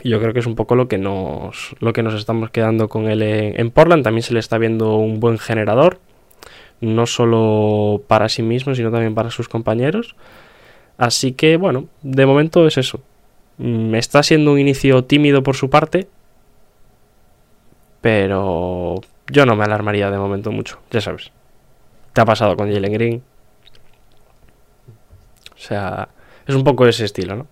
Yo 0.05 0.21
creo 0.21 0.33
que 0.33 0.39
es 0.39 0.47
un 0.47 0.55
poco 0.55 0.77
lo 0.77 0.87
que 0.87 0.99
nos, 0.99 1.75
lo 1.81 1.93
que 1.93 2.03
nos 2.03 2.15
estamos 2.15 2.51
quedando 2.51 2.89
con 2.89 3.09
él 3.09 3.23
en 3.23 3.71
Portland. 3.71 4.05
También 4.05 4.23
se 4.23 4.33
le 4.33 4.39
está 4.39 4.57
viendo 4.57 4.95
un 4.97 5.19
buen 5.19 5.37
generador, 5.39 5.99
no 6.81 7.07
solo 7.07 8.03
para 8.07 8.29
sí 8.29 8.43
mismo, 8.43 8.75
sino 8.75 8.91
también 8.91 9.15
para 9.15 9.31
sus 9.31 9.49
compañeros. 9.49 10.17
Así 10.99 11.33
que, 11.33 11.57
bueno, 11.57 11.89
de 12.03 12.27
momento 12.27 12.67
es 12.67 12.79
eso. 12.79 13.03
Mm, 13.59 13.95
Está 13.97 14.23
siendo 14.23 14.53
un 14.53 14.59
inicio 14.61 15.05
tímido 15.05 15.43
por 15.43 15.57
su 15.57 15.71
parte, 15.71 16.09
pero 18.01 18.97
yo 19.31 19.47
no 19.47 19.57
me 19.57 19.65
alarmaría 19.65 20.11
de 20.11 20.19
momento 20.19 20.51
mucho, 20.53 20.81
ya 20.91 21.01
sabes. 21.01 21.33
Te 22.13 22.21
ha 22.21 22.25
pasado 22.27 22.57
con 22.57 22.73
Jalen 22.73 22.93
Green. 22.93 23.25
O 25.55 25.59
sea, 25.59 26.09
es 26.47 26.55
un 26.55 26.65
poco 26.65 26.87
ese 26.87 27.05
estilo, 27.05 27.37
¿no? 27.37 27.47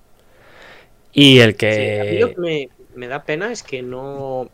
Y 1.13 1.41
el 1.41 1.57
Sí, 1.69 1.95
a 1.99 2.05
mí 2.05 2.17
que... 2.17 2.19
lo 2.19 2.31
que 2.31 2.41
me, 2.41 2.71
me 2.95 3.09
da 3.09 3.25
pena 3.25 3.53
es 3.53 3.63
que 3.63 3.83
no... 3.83 4.51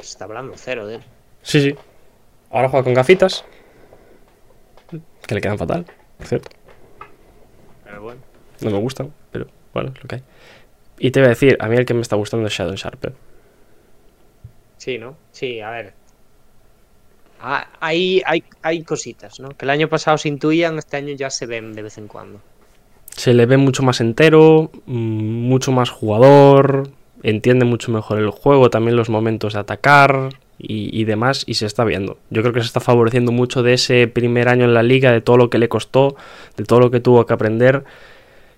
Se 0.00 0.02
está 0.02 0.24
hablando 0.24 0.54
cero 0.56 0.86
de 0.86 0.96
él. 0.96 1.04
Sí, 1.42 1.60
sí. 1.62 1.74
Ahora 2.50 2.68
juega 2.68 2.84
con 2.84 2.94
gafitas. 2.94 3.44
Que 5.26 5.34
le 5.34 5.40
quedan 5.40 5.58
fatal, 5.58 5.84
por 6.18 6.26
cierto. 6.26 6.50
Pero 7.84 8.02
bueno. 8.02 8.20
No 8.60 8.70
me 8.70 8.78
gustan, 8.78 9.12
pero 9.30 9.46
bueno, 9.74 9.92
es 9.94 10.02
lo 10.02 10.08
que 10.08 10.16
hay. 10.16 10.22
Y 10.98 11.10
te 11.10 11.20
voy 11.20 11.26
a 11.26 11.30
decir, 11.30 11.56
a 11.60 11.68
mí 11.68 11.76
el 11.76 11.84
que 11.84 11.94
me 11.94 12.00
está 12.00 12.16
gustando 12.16 12.46
es 12.46 12.52
Shadow 12.52 12.74
Sharp. 12.74 13.04
¿eh? 13.04 13.12
Sí, 14.78 14.98
¿no? 14.98 15.16
Sí, 15.32 15.60
a 15.60 15.70
ver. 15.70 15.92
Ah, 17.40 17.68
hay, 17.80 18.22
hay, 18.24 18.44
hay 18.62 18.82
cositas, 18.82 19.40
¿no? 19.40 19.50
Que 19.50 19.66
el 19.66 19.70
año 19.70 19.88
pasado 19.88 20.16
se 20.16 20.28
intuían, 20.28 20.78
este 20.78 20.96
año 20.96 21.14
ya 21.14 21.28
se 21.28 21.46
ven 21.46 21.74
de 21.74 21.82
vez 21.82 21.98
en 21.98 22.08
cuando. 22.08 22.40
Se 23.10 23.34
le 23.34 23.46
ve 23.46 23.56
mucho 23.56 23.82
más 23.82 24.00
entero, 24.00 24.70
mm, 24.86 25.48
mucho 25.48 25.72
más 25.72 25.90
jugador, 25.90 26.90
entiende 27.22 27.64
mucho 27.64 27.92
mejor 27.92 28.18
el 28.18 28.30
juego, 28.30 28.70
también 28.70 28.96
los 28.96 29.10
momentos 29.10 29.54
de 29.54 29.60
atacar 29.60 30.30
y, 30.58 31.04
demás, 31.04 31.44
y 31.46 31.54
se 31.54 31.66
está 31.66 31.84
viendo. 31.84 32.18
Yo 32.30 32.42
creo 32.42 32.54
que 32.54 32.60
se 32.60 32.66
está 32.66 32.80
favoreciendo 32.80 33.30
mucho 33.30 33.62
de 33.62 33.74
ese 33.74 34.08
primer 34.08 34.48
año 34.48 34.64
en 34.64 34.74
la 34.74 34.82
liga, 34.82 35.12
de 35.12 35.20
todo 35.20 35.36
lo 35.36 35.50
que 35.50 35.58
le 35.58 35.68
costó, 35.68 36.16
de 36.56 36.64
todo 36.64 36.80
lo 36.80 36.90
que 36.90 37.00
tuvo 37.00 37.26
que 37.26 37.34
aprender. 37.34 37.84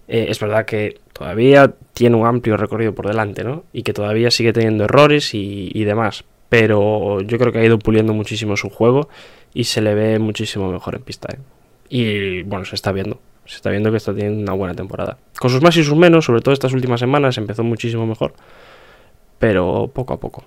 Eh, 0.06 0.26
es 0.28 0.38
verdad 0.40 0.64
que 0.64 1.00
todavía 1.12 1.74
tiene 1.92 2.16
un 2.16 2.26
amplio 2.26 2.56
recorrido 2.56 2.94
por 2.94 3.08
delante, 3.08 3.44
¿no? 3.44 3.64
Y 3.72 3.82
que 3.82 3.92
todavía 3.92 4.30
sigue 4.30 4.52
teniendo 4.52 4.84
errores 4.84 5.34
y, 5.34 5.70
y 5.74 5.84
demás. 5.84 6.24
Pero 6.48 7.20
yo 7.20 7.38
creo 7.38 7.52
que 7.52 7.58
ha 7.58 7.64
ido 7.64 7.78
puliendo 7.78 8.14
muchísimo 8.14 8.56
su 8.56 8.70
juego 8.70 9.08
y 9.52 9.64
se 9.64 9.82
le 9.82 9.94
ve 9.94 10.18
muchísimo 10.18 10.70
mejor 10.70 10.94
en 10.94 11.02
pista. 11.02 11.28
¿eh? 11.34 11.38
Y 11.88 12.42
bueno, 12.42 12.64
se 12.64 12.74
está 12.74 12.92
viendo. 12.92 13.20
Se 13.44 13.56
está 13.56 13.70
viendo 13.70 13.90
que 13.90 13.96
está 13.96 14.14
teniendo 14.14 14.40
una 14.42 14.52
buena 14.52 14.74
temporada. 14.74 15.18
Con 15.38 15.50
sus 15.50 15.62
más 15.62 15.76
y 15.76 15.82
sus 15.82 15.96
menos, 15.96 16.26
sobre 16.26 16.42
todo 16.42 16.52
estas 16.52 16.72
últimas 16.72 17.00
semanas, 17.00 17.38
empezó 17.38 17.64
muchísimo 17.64 18.06
mejor. 18.06 18.34
Pero 19.38 19.90
poco 19.92 20.12
a 20.12 20.20
poco. 20.20 20.44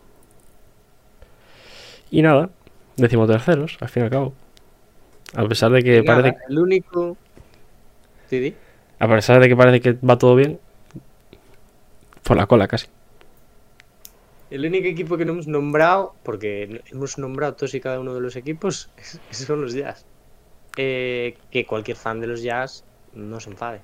Y 2.12 2.22
nada, 2.22 2.50
decimoterceros, 2.98 3.78
al 3.80 3.90
fin 3.90 4.04
y 4.04 4.06
al 4.06 4.12
cabo. 4.12 4.34
A 5.34 5.48
pesar 5.48 5.72
de 5.72 5.82
que 5.82 5.98
Y 5.98 6.02
nada, 6.04 6.22
parece, 6.22 6.38
El 6.50 6.60
único... 6.60 7.18
¿Sí, 8.30 8.56
a 9.00 9.08
pesar 9.08 9.42
de 9.42 9.50
que 9.50 9.56
parece 9.56 9.82
que 9.82 9.94
va 10.06 10.20
todo 10.20 10.36
bien, 10.36 10.60
por 12.22 12.38
la 12.38 12.46
cola 12.46 12.68
casi. 12.68 12.86
El 14.52 14.64
único 14.64 14.88
equipo 14.88 15.18
que 15.18 15.26
no 15.26 15.32
hemos 15.32 15.48
nombrado, 15.48 16.14
porque 16.22 16.84
hemos 16.92 17.18
nombrado 17.18 17.56
todos 17.56 17.74
y 17.74 17.80
cada 17.80 18.00
uno 18.00 18.14
de 18.14 18.22
los 18.22 18.36
equipos, 18.36 18.92
son 19.32 19.62
los 19.62 19.74
Jazz. 19.74 20.06
Eh, 20.78 21.36
que 21.50 21.66
cualquier 21.66 21.98
fan 21.98 22.20
de 22.20 22.28
los 22.28 22.44
Jazz 22.44 22.84
no 23.14 23.40
se 23.40 23.50
enfade. 23.50 23.82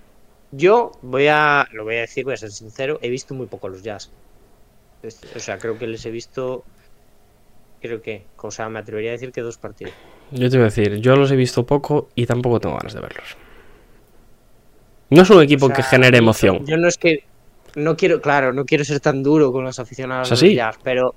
Yo 0.51 0.91
voy 1.01 1.27
a, 1.27 1.67
lo 1.71 1.83
voy 1.83 1.95
a 1.95 2.01
decir, 2.01 2.23
voy 2.23 2.35
a 2.35 2.37
ser 2.37 2.51
sincero, 2.51 2.99
he 3.01 3.09
visto 3.09 3.33
muy 3.33 3.47
poco 3.47 3.69
los 3.69 3.81
Jazz. 3.81 4.11
O 5.35 5.39
sea, 5.39 5.57
creo 5.57 5.79
que 5.79 5.87
les 5.87 6.05
he 6.05 6.11
visto, 6.11 6.63
creo 7.81 8.01
que, 8.01 8.25
o 8.37 8.51
sea, 8.51 8.69
me 8.69 8.79
atrevería 8.79 9.11
a 9.11 9.13
decir 9.13 9.31
que 9.31 9.41
dos 9.41 9.57
partidos. 9.57 9.93
Yo 10.31 10.49
te 10.49 10.57
voy 10.57 10.63
a 10.63 10.65
decir, 10.65 10.97
yo 10.97 11.15
los 11.15 11.31
he 11.31 11.35
visto 11.35 11.65
poco 11.65 12.09
y 12.15 12.25
tampoco 12.25 12.59
tengo 12.59 12.75
ganas 12.75 12.93
de 12.93 13.01
verlos. 13.01 13.37
No 15.09 15.21
es 15.21 15.29
un 15.29 15.41
equipo 15.41 15.65
O 15.65 15.69
sea, 15.69 15.77
que 15.77 15.83
genere 15.83 16.17
emoción. 16.17 16.65
Yo 16.65 16.77
no 16.77 16.87
es 16.87 16.97
que, 16.97 17.23
no 17.75 17.95
quiero, 17.95 18.21
claro, 18.21 18.51
no 18.53 18.65
quiero 18.65 18.83
ser 18.83 18.99
tan 18.99 19.23
duro 19.23 19.51
con 19.51 19.63
los 19.63 19.79
aficionados 19.79 20.31
O 20.31 20.35
sea, 20.35 20.37
de 20.37 20.45
los 20.45 20.51
sí. 20.51 20.55
Jazz, 20.55 20.79
pero 20.83 21.15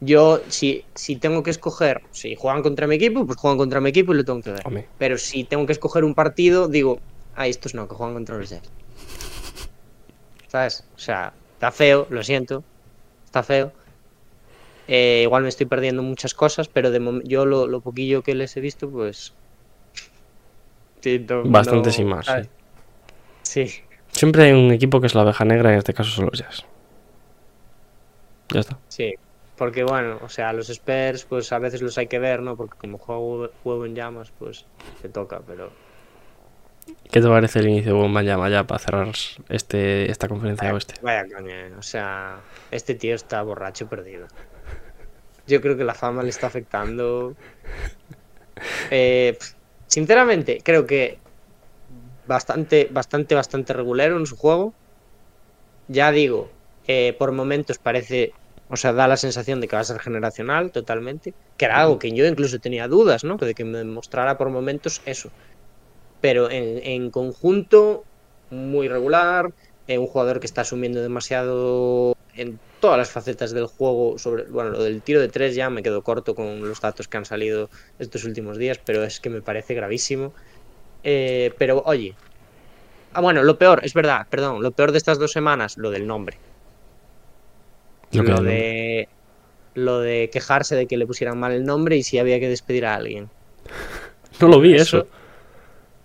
yo, 0.00 0.40
si, 0.48 0.84
si 0.94 1.16
tengo 1.16 1.42
que 1.42 1.50
escoger, 1.50 2.02
si 2.10 2.36
juegan 2.36 2.62
contra 2.62 2.86
mi 2.86 2.96
equipo, 2.96 3.26
pues 3.26 3.38
juegan 3.38 3.58
contra 3.58 3.80
mi 3.80 3.90
equipo 3.90 4.14
y 4.14 4.16
lo 4.16 4.24
tengo 4.24 4.40
que 4.42 4.52
ver. 4.52 4.62
Hombre, 4.64 4.86
Pero 4.98 5.18
si 5.18 5.44
tengo 5.44 5.66
que 5.66 5.72
escoger 5.72 6.04
un 6.04 6.14
partido, 6.14 6.68
digo, 6.68 7.00
ah, 7.34 7.46
estos 7.46 7.74
no, 7.74 7.88
que 7.88 7.94
juegan 7.94 8.14
contra 8.14 8.38
los 8.38 8.48
Jazz. 8.48 8.62
¿Sabes? 10.48 10.84
O 10.96 10.98
sea, 10.98 11.32
está 11.54 11.70
feo, 11.70 12.06
lo 12.10 12.22
siento. 12.22 12.64
Está 13.24 13.42
feo. 13.42 13.72
Eh, 14.90 15.22
igual 15.22 15.42
me 15.44 15.48
estoy 15.48 15.66
perdiendo 15.66 16.02
muchas 16.02 16.34
cosas, 16.34 16.68
pero 16.68 16.90
de 16.90 17.00
yo 17.24 17.46
lo, 17.46 17.66
lo 17.66 17.80
poquillo 17.80 18.22
que 18.22 18.34
les 18.34 18.56
he 18.56 18.60
visto, 18.60 18.90
pues. 18.90 19.32
Bastante 21.44 21.88
no- 21.88 21.92
sin 21.96 22.08
más. 22.08 22.26
sí. 22.26 22.42
Sí. 23.42 23.66
Siempre 24.12 24.44
hay 24.44 24.52
un 24.52 24.72
equipo 24.72 25.00
que 25.00 25.06
es 25.06 25.14
la 25.14 25.22
oveja 25.22 25.44
negra, 25.44 25.72
en 25.72 25.78
este 25.78 25.94
caso 25.94 26.10
son 26.10 26.26
los 26.26 26.38
Jazz. 26.38 26.64
Ya 28.52 28.60
está. 28.60 28.78
Sí, 28.88 29.14
porque 29.56 29.84
bueno, 29.84 30.18
o 30.22 30.28
sea, 30.28 30.52
los 30.52 30.68
Spurs, 30.68 31.24
pues 31.24 31.52
a 31.52 31.58
veces 31.58 31.80
los 31.82 31.96
hay 31.98 32.08
que 32.08 32.18
ver, 32.18 32.42
¿no? 32.42 32.56
Porque 32.56 32.76
como 32.78 32.98
juego, 32.98 33.48
juego 33.62 33.86
en 33.86 33.94
llamas, 33.94 34.32
pues 34.38 34.66
te 35.00 35.08
toca, 35.08 35.40
pero. 35.46 35.70
¿Qué 37.10 37.20
te 37.20 37.28
parece 37.28 37.58
el 37.58 37.68
inicio 37.68 37.94
de 37.94 38.00
Wembanyama 38.00 38.48
ya 38.48 38.66
para 38.66 38.78
cerrar 38.78 39.08
este, 39.48 40.10
esta 40.10 40.28
conferencia 40.28 40.68
Vaya, 40.68 40.74
oeste? 40.74 40.94
vaya 41.02 41.24
coña, 41.34 41.66
eh, 41.68 41.74
o 41.74 41.82
sea, 41.82 42.40
este 42.70 42.94
tío 42.94 43.14
está 43.14 43.42
borracho 43.42 43.88
perdido. 43.88 44.26
Yo 45.50 45.60
creo 45.60 45.76
que 45.76 45.84
la 45.84 45.94
fama 45.94 46.22
le 46.22 46.30
está 46.30 46.46
afectando. 46.46 47.34
Eh, 48.90 49.38
sinceramente, 49.86 50.60
creo 50.62 50.86
que 50.86 51.18
bastante, 52.26 52.88
bastante, 52.90 53.34
bastante 53.34 53.72
regulero 53.72 54.18
en 54.18 54.26
su 54.26 54.36
juego. 54.36 54.74
Ya 55.88 56.12
digo, 56.12 56.50
eh, 56.86 57.16
por 57.18 57.32
momentos 57.32 57.78
parece, 57.78 58.32
o 58.68 58.76
sea, 58.76 58.92
da 58.92 59.08
la 59.08 59.16
sensación 59.16 59.60
de 59.60 59.66
que 59.66 59.76
va 59.76 59.82
a 59.82 59.84
ser 59.84 59.98
generacional 59.98 60.70
totalmente, 60.70 61.34
que 61.56 61.64
era 61.64 61.80
algo 61.80 61.98
que 61.98 62.12
yo 62.12 62.26
incluso 62.26 62.58
tenía 62.60 62.86
dudas, 62.86 63.24
¿no? 63.24 63.36
De 63.36 63.54
que 63.54 63.64
me 63.64 63.78
demostrara 63.78 64.38
por 64.38 64.50
momentos 64.50 65.02
eso. 65.04 65.30
Pero 66.20 66.50
en, 66.50 66.78
en 66.84 67.10
conjunto, 67.10 68.04
muy 68.50 68.88
regular, 68.88 69.50
eh, 69.88 69.98
un 69.98 70.06
jugador 70.06 70.38
que 70.38 70.46
está 70.46 70.60
asumiendo 70.60 71.02
demasiado 71.02 72.14
en 72.34 72.60
todas 72.80 72.98
las 72.98 73.10
facetas 73.10 73.52
del 73.52 73.66
juego. 73.66 74.18
Sobre, 74.18 74.44
bueno, 74.44 74.70
lo 74.70 74.82
del 74.82 75.02
tiro 75.02 75.20
de 75.20 75.28
tres 75.28 75.54
ya 75.54 75.70
me 75.70 75.82
quedo 75.82 76.02
corto 76.02 76.34
con 76.34 76.66
los 76.66 76.80
datos 76.80 77.08
que 77.08 77.16
han 77.16 77.24
salido 77.24 77.70
estos 77.98 78.24
últimos 78.24 78.58
días, 78.58 78.78
pero 78.84 79.04
es 79.04 79.20
que 79.20 79.30
me 79.30 79.42
parece 79.42 79.74
gravísimo. 79.74 80.32
Eh, 81.04 81.52
pero 81.58 81.82
oye, 81.86 82.14
ah, 83.12 83.20
bueno, 83.20 83.42
lo 83.42 83.58
peor, 83.58 83.80
es 83.84 83.94
verdad, 83.94 84.26
perdón, 84.28 84.62
lo 84.62 84.72
peor 84.72 84.92
de 84.92 84.98
estas 84.98 85.18
dos 85.18 85.32
semanas, 85.32 85.76
lo 85.76 85.90
del 85.90 86.06
nombre. 86.06 86.38
Lo 88.12 88.42
de 88.42 89.08
lo 89.74 90.00
de 90.00 90.30
quejarse 90.32 90.74
de 90.74 90.86
que 90.86 90.96
le 90.96 91.06
pusieran 91.06 91.38
mal 91.38 91.52
el 91.52 91.64
nombre 91.64 91.96
y 91.96 92.02
si 92.02 92.18
había 92.18 92.40
que 92.40 92.48
despedir 92.48 92.86
a 92.86 92.94
alguien. 92.94 93.28
No 94.40 94.48
lo 94.48 94.58
vi 94.58 94.74
eso. 94.74 95.06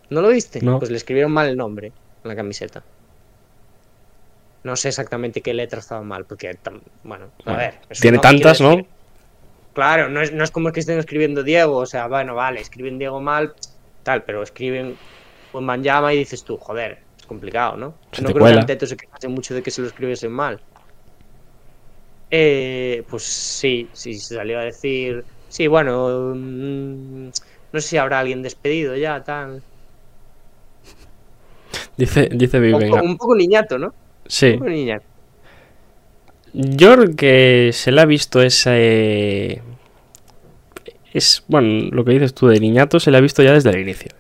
¿No 0.10 0.22
lo 0.22 0.28
viste? 0.28 0.60
No. 0.62 0.78
Pues 0.78 0.92
le 0.92 0.98
escribieron 0.98 1.32
mal 1.32 1.48
el 1.48 1.56
nombre 1.56 1.94
en 2.22 2.28
la 2.28 2.36
camiseta. 2.36 2.84
No 4.66 4.76
sé 4.76 4.90
exactamente 4.90 5.42
qué 5.42 5.54
letra 5.54 5.80
estaba 5.80 6.02
mal, 6.02 6.26
porque, 6.26 6.58
bueno, 7.04 7.26
a 7.42 7.44
Bueno, 7.44 7.60
ver. 7.60 7.76
tiene 8.02 8.18
tantas, 8.18 8.60
¿no? 8.60 8.84
Claro, 9.74 10.10
no 10.10 10.22
es, 10.22 10.34
no 10.34 10.44
es 10.44 10.50
como 10.50 10.72
que 10.72 10.80
estén 10.80 10.98
escribiendo 10.98 11.44
Diego, 11.44 11.78
o 11.78 11.86
sea, 11.86 12.08
bueno, 12.08 12.34
vale, 12.34 12.62
escriben 12.62 12.98
Diego 12.98 13.22
mal, 13.22 13.54
tal, 14.02 14.24
pero 14.24 14.42
escriben 14.42 14.98
un 15.54 15.84
llama 15.84 16.14
y 16.14 16.18
dices 16.18 16.44
tú, 16.44 16.58
joder, 16.58 16.98
es 17.20 17.26
complicado, 17.28 17.78
¿no? 17.78 17.94
Se 18.12 18.24
no 18.24 18.30
creo 18.30 18.40
cuela. 18.42 18.56
que 18.56 18.62
Anteto 18.62 18.88
se 18.88 18.98
quejase 18.98 19.28
mucho 19.28 19.54
de 19.54 19.62
que 19.62 19.70
se 19.70 19.82
lo 19.82 19.88
escribiesen 19.88 20.32
mal. 20.32 20.60
Eh, 22.32 23.04
pues 23.08 23.22
sí, 23.24 23.88
sí, 23.94 24.16
se 24.16 24.34
salió 24.36 24.60
a 24.60 24.64
decir. 24.64 25.24
Sí, 25.48 25.68
bueno, 25.68 26.34
mm, 26.36 27.26
no 27.28 27.82
sé 27.82 27.82
si 27.82 27.98
habrá 27.98 28.20
alguien 28.20 28.42
despedido 28.42 28.96
ya, 28.96 29.24
tal. 29.24 29.62
Dice, 31.98 32.30
dice 32.34 32.58
Un 32.58 32.64
Viven. 32.64 32.94
un 33.00 33.18
poco 33.18 33.36
niñato, 33.36 33.78
¿no? 33.78 33.94
Sí. 34.28 34.58
Yo 36.54 36.96
creo 36.96 37.16
que 37.16 37.72
se 37.74 37.92
le 37.92 38.02
ha 38.02 38.06
visto 38.06 38.42
ese. 38.42 39.62
Es. 41.14 41.44
Bueno, 41.48 41.90
lo 41.92 42.04
que 42.06 42.12
dices 42.12 42.34
tú 42.34 42.48
de 42.48 42.60
niñato 42.60 43.00
se 43.00 43.12
le 43.12 43.18
ha 43.18 43.22
visto 43.22 43.44
ya 43.44 43.52
desde 43.54 43.70
el 43.72 43.80
inicio. 43.80 44.12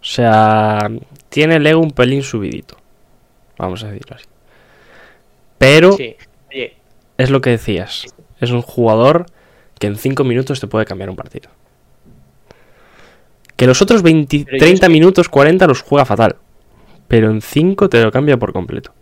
O 0.00 0.04
sea, 0.04 0.90
tiene 1.28 1.56
el 1.56 1.66
ego 1.66 1.80
un 1.80 1.90
pelín 1.90 2.22
subidito. 2.22 2.76
Vamos 3.58 3.82
a 3.84 3.88
decirlo 3.90 4.16
así. 4.16 4.26
Pero 5.58 5.92
Sí. 5.92 6.16
Oye, 6.50 6.76
es 7.18 7.30
lo 7.30 7.40
que 7.40 7.50
decías. 7.50 8.06
Es 8.40 8.50
un 8.50 8.62
jugador 8.62 9.26
que 9.78 9.86
en 9.86 9.96
5 9.96 10.24
minutos 10.24 10.58
te 10.60 10.66
puede 10.66 10.86
cambiar 10.86 11.10
un 11.10 11.16
partido. 11.16 11.50
Que 13.56 13.66
los 13.66 13.82
otros 13.82 14.02
20, 14.02 14.44
Pero 14.46 14.56
yo 14.56 14.58
30 14.58 14.86
es 14.86 14.88
que- 14.88 14.92
minutos, 14.92 15.28
40 15.28 15.66
los 15.66 15.82
juega 15.82 16.06
fatal. 16.06 16.36
Pero 17.10 17.28
en 17.28 17.42
5 17.42 17.88
te 17.88 18.00
lo 18.00 18.12
cambia 18.12 18.36
por 18.36 18.52
completo. 18.52 18.92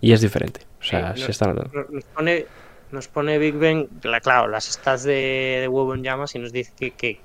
Y 0.00 0.12
es 0.14 0.22
diferente. 0.22 0.62
O 0.80 0.82
sea, 0.82 1.10
Eh, 1.10 1.16
se 1.18 1.24
no- 1.24 1.28
está 1.28 1.52
notando. 1.52 1.86
nos 1.90 2.04
pone, 2.04 2.46
nos 2.92 3.08
pone 3.08 3.36
Big 3.36 3.54
Ben, 3.56 3.88
la- 4.04 4.22
claro, 4.22 4.48
las 4.48 4.64
stats 4.64 5.02
de, 5.02 5.58
de 5.60 5.68
huevo 5.68 5.94
en 5.94 6.02
llamas 6.02 6.34
y 6.34 6.38
nos 6.38 6.50
dice 6.50 6.72
que, 6.78 6.92
que, 6.92 7.20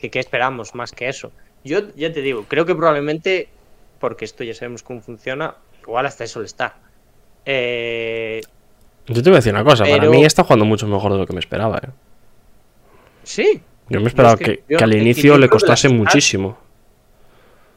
que, 0.00 0.10
que 0.10 0.18
esperamos 0.18 0.74
más 0.74 0.92
que 0.92 1.10
eso. 1.10 1.30
Yo 1.62 1.80
ya 1.94 2.10
te 2.10 2.22
digo, 2.22 2.46
creo 2.48 2.64
que 2.64 2.74
probablemente, 2.74 3.50
porque 4.00 4.24
esto 4.24 4.44
ya 4.44 4.54
sabemos 4.54 4.82
cómo 4.82 5.02
funciona, 5.02 5.56
igual 5.82 6.06
hasta 6.06 6.24
eso 6.24 6.40
le 6.40 6.46
está. 6.46 6.76
Eh, 7.44 8.40
Yo 9.08 9.22
te 9.22 9.28
voy 9.28 9.34
a 9.36 9.40
decir 9.40 9.52
una 9.52 9.62
cosa, 9.64 9.84
para 9.84 10.08
mí 10.08 10.24
está 10.24 10.42
jugando 10.44 10.64
mucho 10.64 10.86
mejor 10.86 11.12
de 11.12 11.18
lo 11.18 11.26
que 11.26 11.34
me 11.34 11.40
esperaba. 11.40 11.78
¿eh? 11.84 11.90
sí, 13.24 13.60
Yo 13.90 14.00
me 14.00 14.08
esperaba 14.08 14.34
es 14.34 14.38
que 14.40 14.44
que, 14.44 14.64
yo- 14.70 14.78
que 14.78 14.84
al 14.84 14.94
inicio 14.94 15.36
le 15.36 15.50
costase 15.50 15.90
muchísimo. 15.90 16.56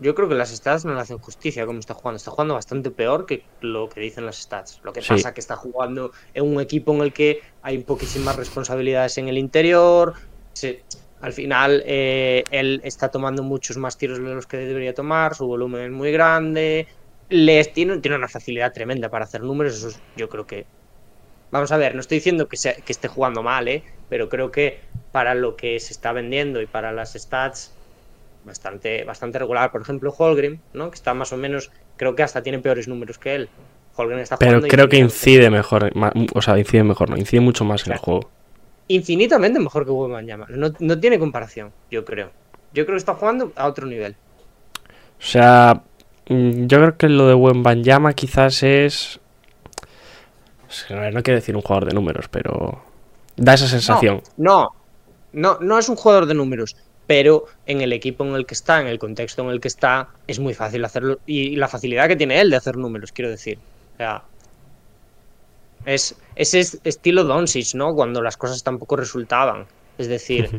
Yo 0.02 0.16
creo 0.16 0.28
que 0.28 0.36
las 0.36 0.50
stats 0.50 0.84
no 0.86 0.94
le 0.94 1.00
hacen 1.02 1.20
justicia 1.20 1.64
a 1.64 1.66
cómo 1.66 1.80
está 1.80 1.94
jugando. 1.94 2.18
Está 2.18 2.32
jugando 2.32 2.56
bastante 2.56 2.92
peor 2.92 3.26
que 3.26 3.44
lo 3.62 3.88
que 3.88 4.02
dicen 4.02 4.26
las 4.26 4.38
stats. 4.42 4.80
Lo 4.84 4.92
que 4.92 5.02
Sí. 5.02 5.10
pasa 5.10 5.34
que 5.34 5.40
está 5.42 5.56
jugando 5.56 6.12
en 6.34 6.44
un 6.46 6.60
equipo 6.60 6.94
en 6.94 7.02
el 7.02 7.14
que 7.14 7.40
hay 7.62 7.78
poquísimas 7.84 8.36
responsabilidades 8.36 9.18
en 9.20 9.28
el 9.28 9.38
interior. 9.38 10.14
Se- 10.54 10.84
al 11.22 11.34
final, 11.34 11.84
eh, 11.86 12.44
él 12.50 12.82
está 12.84 13.10
tomando 13.10 13.44
muchos 13.44 13.78
más 13.78 13.98
tiros 13.98 14.18
de 14.18 14.34
los 14.34 14.48
que 14.48 14.58
debería 14.58 14.94
tomar. 14.96 15.36
Su 15.36 15.46
volumen 15.46 15.82
es 15.84 15.92
muy 15.92 16.12
grande. 16.12 16.88
Les 17.30 17.72
tiene, 17.72 18.00
tiene 18.00 18.18
una 18.18 18.28
facilidad 18.28 18.74
tremenda 18.74 19.08
para 19.10 19.26
hacer 19.26 19.42
números. 19.42 19.76
Eso 19.76 19.90
es- 19.90 20.02
yo 20.18 20.28
creo 20.30 20.46
que. 20.48 20.66
Vamos 21.52 21.72
a 21.72 21.78
ver, 21.78 21.94
no 21.96 22.02
estoy 22.02 22.18
diciendo 22.18 22.48
que, 22.48 22.58
sea- 22.58 22.76
que 22.76 22.92
esté 22.92 23.08
jugando 23.08 23.44
mal, 23.44 23.68
¿eh? 23.68 23.84
pero 24.10 24.30
creo 24.30 24.52
que 24.52 24.80
para 25.12 25.36
lo 25.36 25.56
que 25.56 25.80
se 25.80 25.94
está 25.94 26.12
vendiendo 26.12 26.62
y 26.62 26.66
para 26.66 26.92
las 26.92 27.14
stats, 27.14 27.74
bastante, 28.46 29.04
bastante 29.04 29.40
regular. 29.40 29.72
Por 29.72 29.82
ejemplo, 29.82 30.14
Holgrim, 30.18 30.60
¿no? 30.74 30.90
Que 30.90 30.96
está 30.96 31.14
más 31.14 31.34
o 31.34 31.38
menos, 31.38 31.72
creo 31.98 32.16
que 32.16 32.24
hasta 32.24 32.42
tiene 32.42 32.60
peores 32.60 32.88
números 32.88 33.18
que 33.18 33.36
él. 33.36 33.50
Holgrim 33.96 34.20
está 34.20 34.38
Pero 34.38 34.62
creo 34.62 34.88
que 34.90 34.98
incide 34.98 35.50
mejor. 35.50 35.92
O 36.34 36.42
sea, 36.42 36.58
incide 36.58 36.84
mejor, 36.84 37.10
no. 37.10 37.18
Incide 37.18 37.42
mucho 37.42 37.66
más 37.66 37.86
en 37.88 37.94
el 37.94 38.00
juego. 38.00 38.30
Infinitamente 38.88 39.60
mejor 39.60 39.86
que 39.86 39.92
Wembanyama. 39.92 40.48
No, 40.50 40.72
no 40.80 41.00
tiene 41.00 41.20
comparación, 41.20 41.72
yo 41.90 42.04
creo. 42.04 42.32
Yo 42.74 42.86
creo 42.86 42.96
que 42.96 43.00
está 43.00 43.16
jugando 43.16 43.52
a 43.56 43.68
otro 43.68 43.86
nivel. 43.86 44.16
O 45.20 45.24
sea, 45.24 45.84
mm, 46.28 46.66
yo 46.66 46.78
creo 46.78 46.98
que 46.98 47.10
lo 47.10 47.28
de 47.28 47.34
Wembanyama 47.36 48.14
quizás 48.14 48.64
es... 48.64 49.20
No 50.90 51.22
quiero 51.22 51.40
decir 51.40 51.56
un 51.56 51.62
jugador 51.62 51.86
de 51.86 51.94
números, 51.94 52.28
pero... 52.30 52.84
Da 53.36 53.54
esa 53.54 53.68
sensación. 53.68 54.22
No, 54.38 54.70
no, 55.34 55.58
no 55.60 55.80
es 55.80 55.90
un 55.90 55.96
jugador 55.96 56.26
de 56.26 56.34
números, 56.34 56.76
pero 57.08 57.46
en 57.66 57.82
el 57.82 57.94
equipo 57.94 58.26
en 58.26 58.36
el 58.36 58.46
que 58.46 58.54
está, 58.56 58.82
en 58.82 58.88
el 58.88 59.00
contexto 59.00 59.44
en 59.44 59.50
el 59.50 59.60
que 59.62 59.68
está, 59.68 60.10
es 60.28 60.40
muy 60.40 60.54
fácil 60.54 60.86
hacerlo. 60.86 61.22
Y 61.26 61.56
la 61.58 61.68
facilidad 61.68 62.08
que 62.08 62.16
tiene 62.16 62.40
él 62.42 62.50
de 62.50 62.58
hacer 62.58 62.78
números, 62.78 63.12
quiero 63.12 63.30
decir. 63.32 63.64
O 63.94 63.98
sea, 63.98 64.30
es 65.86 66.16
ese 66.36 66.60
es 66.60 66.80
estilo 66.84 67.24
Doncic, 67.24 67.74
¿no? 67.76 67.94
Cuando 67.96 68.22
las 68.22 68.38
cosas 68.38 68.64
tampoco 68.64 68.96
resultaban. 68.96 69.68
Es 69.98 70.08
decir, 70.08 70.54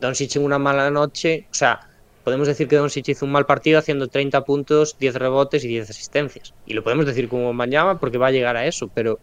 Doncic 0.00 0.36
en 0.36 0.44
una 0.44 0.58
mala 0.58 0.90
noche, 0.90 1.46
o 1.50 1.54
sea, 1.54 1.80
podemos 2.22 2.46
decir 2.48 2.68
que 2.68 2.76
Doncic 2.76 3.08
hizo 3.08 3.24
un 3.26 3.32
mal 3.32 3.46
partido 3.46 3.78
haciendo 3.78 4.08
30 4.08 4.44
puntos, 4.44 4.96
10 4.98 5.14
rebotes 5.16 5.64
y 5.64 5.68
10 5.68 5.88
asistencias. 5.90 6.54
Y 6.66 6.74
lo 6.74 6.82
podemos 6.82 7.06
decir 7.06 7.28
como 7.28 7.48
Wembanyama 7.48 7.98
porque 7.98 8.18
va 8.18 8.28
a 8.28 8.32
llegar 8.32 8.56
a 8.56 8.66
eso, 8.66 8.88
pero 8.94 9.20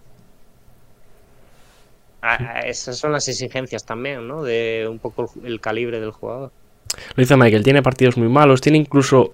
a- 2.21 2.59
a- 2.59 2.67
esas 2.67 2.97
son 2.97 3.11
las 3.11 3.27
exigencias 3.27 3.85
también, 3.85 4.27
¿no? 4.27 4.43
De 4.43 4.87
un 4.89 4.99
poco 4.99 5.31
el 5.43 5.45
el 5.53 5.61
calibre 5.61 5.99
del 5.99 6.11
jugador. 6.11 6.51
Lo 7.15 7.21
dice 7.21 7.35
Michael, 7.37 7.63
tiene 7.63 7.81
partidos 7.81 8.17
muy 8.17 8.29
malos, 8.29 8.61
tiene 8.61 8.77
incluso 8.77 9.33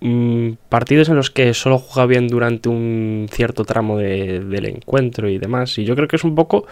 mm, 0.00 0.52
partidos 0.68 1.08
en 1.08 1.16
los 1.16 1.30
que 1.30 1.54
solo 1.54 1.78
juega 1.78 2.06
bien 2.06 2.28
durante 2.28 2.68
un 2.68 3.26
cierto 3.30 3.64
tramo 3.64 3.98
de- 3.98 4.40
del 4.40 4.66
encuentro 4.66 5.28
y 5.28 5.38
demás. 5.38 5.76
Y 5.78 5.84
yo 5.84 5.96
creo 5.96 6.06
que 6.08 6.16
es 6.16 6.24
un 6.24 6.34
poco 6.34 6.66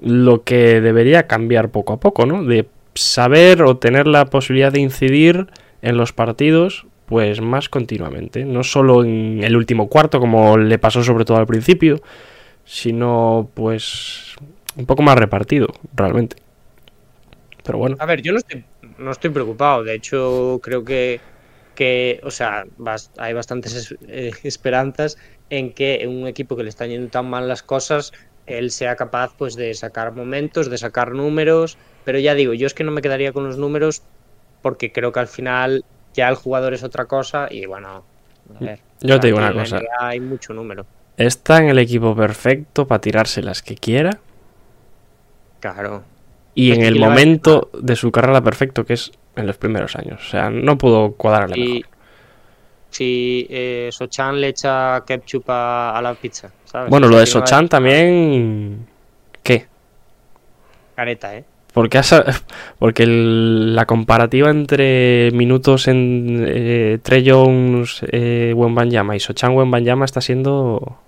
lo 0.00 0.42
que 0.44 0.80
debería 0.80 1.26
cambiar 1.26 1.70
poco 1.70 1.92
a 1.92 2.00
poco, 2.00 2.26
¿no? 2.26 2.44
De 2.44 2.66
saber 2.94 3.62
o 3.62 3.76
tener 3.76 4.06
la 4.06 4.24
posibilidad 4.26 4.72
de 4.72 4.80
incidir 4.80 5.46
en 5.82 5.96
los 5.96 6.12
partidos, 6.12 6.86
pues 7.06 7.40
más 7.40 7.68
continuamente. 7.68 8.44
No 8.44 8.64
solo 8.64 9.04
en 9.04 9.42
el 9.44 9.56
último 9.56 9.88
cuarto, 9.88 10.18
como 10.20 10.56
le 10.56 10.78
pasó 10.78 11.02
sobre 11.04 11.24
todo 11.24 11.36
al 11.38 11.46
principio, 11.46 12.00
sino 12.64 13.48
pues 13.54 14.34
un 14.76 14.86
poco 14.86 15.02
más 15.02 15.18
repartido, 15.18 15.68
realmente. 15.94 16.36
Pero 17.64 17.78
bueno. 17.78 17.96
A 17.98 18.06
ver, 18.06 18.22
yo 18.22 18.32
no 18.32 18.38
estoy, 18.38 18.64
no 19.00 19.10
estoy 19.12 19.30
preocupado. 19.30 19.84
De 19.84 19.94
hecho, 19.94 20.58
creo 20.62 20.84
que, 20.84 21.20
que 21.74 22.20
o 22.24 22.30
sea, 22.30 22.64
bas- 22.76 23.10
hay 23.18 23.34
bastantes 23.34 23.74
es- 23.74 23.94
eh, 24.08 24.32
esperanzas 24.44 25.16
en 25.48 25.74
que 25.74 25.96
en 26.02 26.10
un 26.10 26.28
equipo 26.28 26.56
que 26.56 26.62
le 26.64 26.68
están 26.70 26.90
yendo 26.90 27.10
tan 27.10 27.28
mal 27.28 27.48
las 27.48 27.62
cosas, 27.62 28.10
él 28.46 28.70
sea 28.70 28.96
capaz 28.96 29.30
pues 29.38 29.54
de 29.56 29.74
sacar 29.74 30.14
momentos, 30.14 30.70
de 30.70 30.78
sacar 30.78 31.12
números, 31.12 31.78
pero 32.04 32.18
ya 32.18 32.34
digo, 32.34 32.54
yo 32.54 32.66
es 32.66 32.74
que 32.74 32.84
no 32.84 32.92
me 32.92 33.02
quedaría 33.02 33.32
con 33.32 33.44
los 33.46 33.58
números 33.58 34.02
porque 34.62 34.92
creo 34.92 35.12
que 35.12 35.20
al 35.20 35.28
final 35.28 35.82
ya 36.14 36.28
el 36.28 36.34
jugador 36.36 36.74
es 36.74 36.82
otra 36.82 37.06
cosa 37.06 37.48
y 37.50 37.66
bueno, 37.66 38.06
a 38.54 38.60
ver, 38.60 38.80
Yo 39.00 39.18
te 39.20 39.28
digo 39.28 39.38
una 39.38 39.52
cosa. 39.52 39.80
Hay 40.00 40.20
mucho 40.20 40.52
número. 40.52 40.84
Está 41.16 41.58
en 41.58 41.68
el 41.68 41.78
equipo 41.78 42.16
perfecto 42.16 42.86
para 42.86 43.00
tirarse 43.00 43.42
las 43.42 43.62
que 43.62 43.76
quiera 43.76 44.20
Claro. 45.60 46.04
Y 46.54 46.72
en 46.72 46.82
el 46.82 46.92
¿quién 46.92 46.94
le 46.94 47.00
va 47.00 47.06
a 47.06 47.10
momento 47.10 47.70
de 47.80 47.96
su 47.96 48.10
carrera 48.10 48.40
perfecto 48.42 48.84
que 48.84 48.94
es 48.94 49.12
en 49.36 49.46
los 49.46 49.56
primeros 49.56 49.96
años. 49.96 50.20
O 50.26 50.30
sea, 50.30 50.50
no 50.50 50.76
pudo 50.76 51.12
cuadrarle 51.12 51.58
Y 51.58 51.68
mejor. 51.74 51.90
si 52.90 53.46
eh, 53.48 53.88
Sochan 53.92 54.40
le 54.40 54.48
echa 54.48 55.02
ketchup 55.06 55.48
a, 55.50 55.96
a 55.96 56.02
la 56.02 56.14
pizza, 56.14 56.50
¿sabes? 56.64 56.90
Bueno, 56.90 57.08
lo 57.08 57.16
de 57.18 57.24
¿quién 57.24 57.34
le 57.34 57.40
va 57.40 57.44
a 57.44 57.46
Sochan 57.46 57.68
también... 57.68 58.86
¿Qué? 59.42 59.66
Careta, 60.96 61.36
¿eh? 61.36 61.44
Porque, 61.72 61.98
has- 61.98 62.44
porque 62.80 63.04
el- 63.04 63.74
la 63.76 63.86
comparativa 63.86 64.50
entre 64.50 65.30
minutos 65.32 65.86
en 65.88 66.44
eh, 66.46 66.98
Trey 67.02 67.24
Jones, 67.28 68.00
eh, 68.10 68.52
Wembanyama 68.56 69.14
y 69.16 69.20
Sochan 69.20 69.54
Wembanyama 69.56 70.04
está 70.04 70.20
siendo 70.20 70.98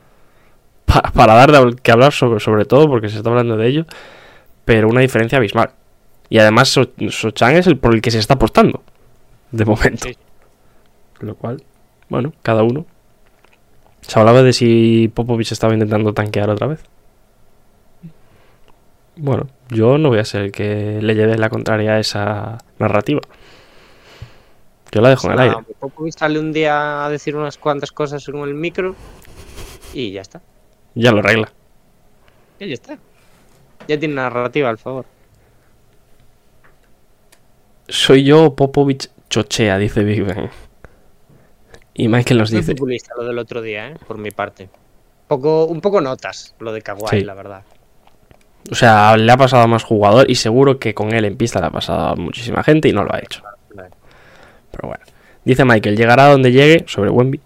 pa- 0.86 1.12
para 1.14 1.34
dar 1.34 1.52
de- 1.52 1.76
que 1.82 1.90
hablar 1.92 2.12
sobre, 2.12 2.40
sobre 2.40 2.64
todo 2.64 2.88
porque 2.88 3.08
se 3.10 3.18
está 3.18 3.28
hablando 3.28 3.56
de 3.56 3.68
ello, 3.68 3.86
pero 4.66 4.88
una 4.88 5.00
diferencia 5.00 5.38
abismal. 5.38 5.70
Y 6.28 6.38
además 6.38 6.68
So- 6.68 6.90
Sochan 7.08 7.56
es 7.56 7.66
el 7.66 7.78
por 7.78 7.94
el 7.94 8.02
que 8.02 8.10
se 8.10 8.18
está 8.18 8.34
apostando 8.34 8.82
de 9.52 9.64
momento. 9.64 10.06
Sí. 10.08 10.16
Lo 11.20 11.34
cual, 11.36 11.62
bueno, 12.10 12.34
cada 12.42 12.62
uno. 12.62 12.84
Se 14.02 14.18
hablaba 14.18 14.42
de 14.42 14.52
si 14.52 15.10
Popovich 15.14 15.52
estaba 15.52 15.72
intentando 15.72 16.12
tanquear 16.12 16.50
otra 16.50 16.66
vez. 16.66 16.80
Bueno, 19.16 19.46
yo 19.70 19.96
no 19.98 20.10
voy 20.10 20.18
a 20.18 20.24
ser 20.24 20.42
el 20.42 20.52
que 20.52 21.00
le 21.00 21.14
lleve 21.14 21.38
la 21.38 21.48
contraria 21.48 21.92
a 21.94 21.98
esa 22.00 22.58
narrativa. 22.78 23.20
Yo 24.92 25.00
la 25.00 25.08
dejo 25.10 25.26
en 25.28 25.32
el 25.32 25.38
aire. 25.40 25.54
Nada, 25.54 25.66
Popovich 25.80 26.16
sale 26.18 26.38
un 26.38 26.52
día 26.52 27.04
a 27.06 27.08
decir 27.08 27.34
unas 27.34 27.56
cuantas 27.56 27.92
cosas 27.92 28.26
en 28.28 28.36
el 28.36 28.54
micro 28.54 28.94
y 29.94 30.12
ya 30.12 30.20
está. 30.20 30.42
Ya 30.94 31.12
lo 31.12 31.20
arregla. 31.20 31.50
Y 32.60 32.68
ya 32.68 32.74
está. 32.74 32.98
Ya 33.88 33.98
tiene 33.98 34.14
narrativa, 34.14 34.68
al 34.68 34.78
favor. 34.78 35.04
Soy 37.88 38.24
yo 38.24 38.54
Popovich 38.54 39.10
chochea, 39.30 39.78
dice 39.78 40.02
Big 40.02 40.24
Ben. 40.24 40.50
Y 41.94 42.08
Michael 42.08 42.38
nos 42.40 42.50
Muy 42.52 42.60
dice, 42.60 42.74
populista 42.74 43.14
lo 43.16 43.24
del 43.24 43.38
otro 43.38 43.62
día, 43.62 43.88
¿eh? 43.90 43.96
Por 44.06 44.18
mi 44.18 44.30
parte. 44.30 44.68
Poco, 45.28 45.66
un 45.66 45.80
poco 45.80 46.00
notas 46.00 46.54
lo 46.58 46.72
de 46.72 46.82
Kawhi, 46.82 47.08
Sí. 47.10 47.20
la 47.22 47.34
verdad. 47.34 47.62
o 48.70 48.74
sea, 48.74 49.16
le 49.16 49.30
ha 49.30 49.36
pasado 49.36 49.62
a 49.62 49.66
más 49.68 49.84
jugador 49.84 50.28
y 50.28 50.34
seguro 50.34 50.78
que 50.80 50.92
con 50.92 51.12
él 51.14 51.24
en 51.24 51.36
pista 51.36 51.60
le 51.60 51.66
ha 51.66 51.70
pasado 51.70 52.08
a 52.08 52.16
muchísima 52.16 52.62
gente 52.64 52.88
y 52.88 52.92
no 52.92 53.04
lo 53.04 53.14
ha 53.14 53.18
hecho. 53.20 53.40
Pero 53.72 54.88
bueno. 54.88 55.04
Dice 55.44 55.64
Michael, 55.64 55.96
llegará 55.96 56.28
donde 56.28 56.50
llegue, 56.50 56.84
sobre 56.88 57.10
Wemby. 57.10 57.40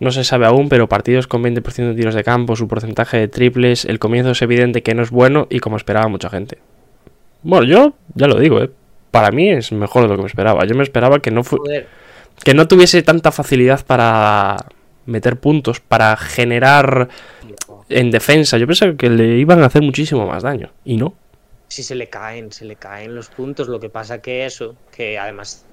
No 0.00 0.12
se 0.12 0.22
sabe 0.24 0.46
aún, 0.46 0.68
pero 0.68 0.88
partidos 0.88 1.26
con 1.26 1.42
20% 1.42 1.88
de 1.88 1.94
tiros 1.94 2.14
de 2.14 2.22
campo, 2.22 2.54
su 2.54 2.68
porcentaje 2.68 3.18
de 3.18 3.28
triples, 3.28 3.84
el 3.84 3.98
comienzo 3.98 4.30
es 4.30 4.42
evidente 4.42 4.82
que 4.82 4.94
no 4.94 5.02
es 5.02 5.10
bueno 5.10 5.46
y 5.50 5.58
como 5.58 5.76
esperaba 5.76 6.08
mucha 6.08 6.30
gente. 6.30 6.58
Bueno, 7.42 7.66
yo 7.66 7.94
ya 8.14 8.26
lo 8.26 8.38
digo, 8.38 8.62
¿eh? 8.62 8.70
Para 9.10 9.30
mí 9.30 9.50
es 9.50 9.72
mejor 9.72 10.02
de 10.02 10.08
lo 10.08 10.16
que 10.16 10.22
me 10.22 10.28
esperaba. 10.28 10.64
Yo 10.66 10.74
me 10.74 10.82
esperaba 10.82 11.20
que 11.20 11.30
no, 11.30 11.42
que 12.44 12.54
no 12.54 12.68
tuviese 12.68 13.02
tanta 13.02 13.32
facilidad 13.32 13.84
para 13.84 14.56
meter 15.06 15.38
puntos, 15.40 15.80
para 15.80 16.16
generar 16.16 17.08
en 17.88 18.10
defensa. 18.10 18.58
Yo 18.58 18.66
pensaba 18.66 18.94
que 18.96 19.08
le 19.08 19.38
iban 19.38 19.62
a 19.62 19.66
hacer 19.66 19.82
muchísimo 19.82 20.26
más 20.26 20.42
daño. 20.42 20.70
Y 20.84 20.96
no. 20.96 21.14
si 21.68 21.82
se 21.82 21.94
le 21.94 22.08
caen, 22.08 22.52
se 22.52 22.66
le 22.66 22.76
caen 22.76 23.14
los 23.14 23.30
puntos. 23.30 23.68
Lo 23.68 23.80
que 23.80 23.88
pasa 23.88 24.20
que 24.20 24.44
eso, 24.44 24.76
que 24.94 25.18
además 25.18 25.64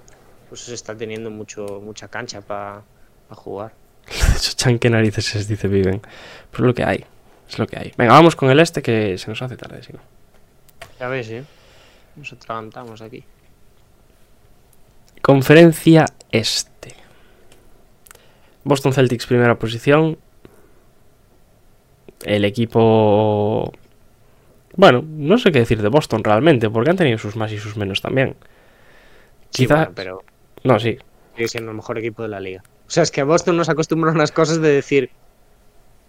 pues 0.49 0.61
se 0.61 0.73
está 0.73 0.95
teniendo 0.95 1.29
mucho, 1.29 1.81
mucha 1.83 2.07
cancha 2.07 2.41
para 2.41 2.83
jugar. 3.29 3.73
Chan, 4.55 4.79
qué 4.79 4.89
narices 4.89 5.35
es, 5.35 5.47
dice 5.47 5.67
Viven. 5.67 5.99
Pues 5.99 6.59
es 6.59 6.65
lo 6.65 6.73
que 6.73 6.83
hay. 6.83 7.05
Es 7.49 7.59
lo 7.59 7.67
que 7.67 7.77
hay. 7.77 7.93
Venga, 7.97 8.13
vamos 8.13 8.35
con 8.35 8.49
el 8.49 8.59
este 8.59 8.81
que 8.81 9.17
se 9.17 9.29
nos 9.29 9.41
hace 9.41 9.57
tarde, 9.57 9.81
si 9.83 9.93
no. 9.93 9.99
Ya 10.99 11.07
ves, 11.07 11.29
¿eh? 11.29 11.43
Nos 12.15 12.31
atragantamos 12.33 13.01
aquí. 13.01 13.23
Conferencia 15.21 16.05
Este. 16.31 16.93
Boston 18.63 18.93
Celtics 18.93 19.25
primera 19.27 19.57
posición. 19.57 20.17
El 22.23 22.45
equipo... 22.45 23.71
Bueno, 24.77 25.03
no 25.07 25.37
sé 25.37 25.51
qué 25.51 25.59
decir 25.59 25.81
de 25.81 25.89
Boston 25.89 26.23
realmente, 26.23 26.69
porque 26.69 26.89
han 26.89 26.97
tenido 26.97 27.17
sus 27.17 27.35
más 27.35 27.51
y 27.51 27.59
sus 27.59 27.77
menos 27.77 28.01
también. 28.01 28.35
Sí, 29.51 29.63
Quizá- 29.65 29.75
bueno, 29.75 29.91
pero 29.95 30.23
No, 30.63 30.79
sí. 30.79 30.97
sigue 31.35 31.47
siendo 31.47 31.71
el 31.71 31.77
mejor 31.77 31.97
equipo 31.99 32.23
de 32.23 32.29
la 32.29 32.39
liga. 32.39 32.63
O 32.87 32.89
sea, 32.89 33.03
es 33.03 33.11
que 33.11 33.23
Boston 33.23 33.57
nos 33.57 33.69
acostumbra 33.69 34.11
a 34.11 34.13
unas 34.13 34.31
cosas 34.31 34.61
de 34.61 34.69
decir 34.69 35.09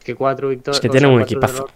que 0.04 0.14
cuatro 0.14 0.48
victorias. 0.50 0.76
Es 0.76 0.80
que 0.80 0.88
tienen 0.88 1.10
un 1.10 1.22
equipazo. 1.22 1.68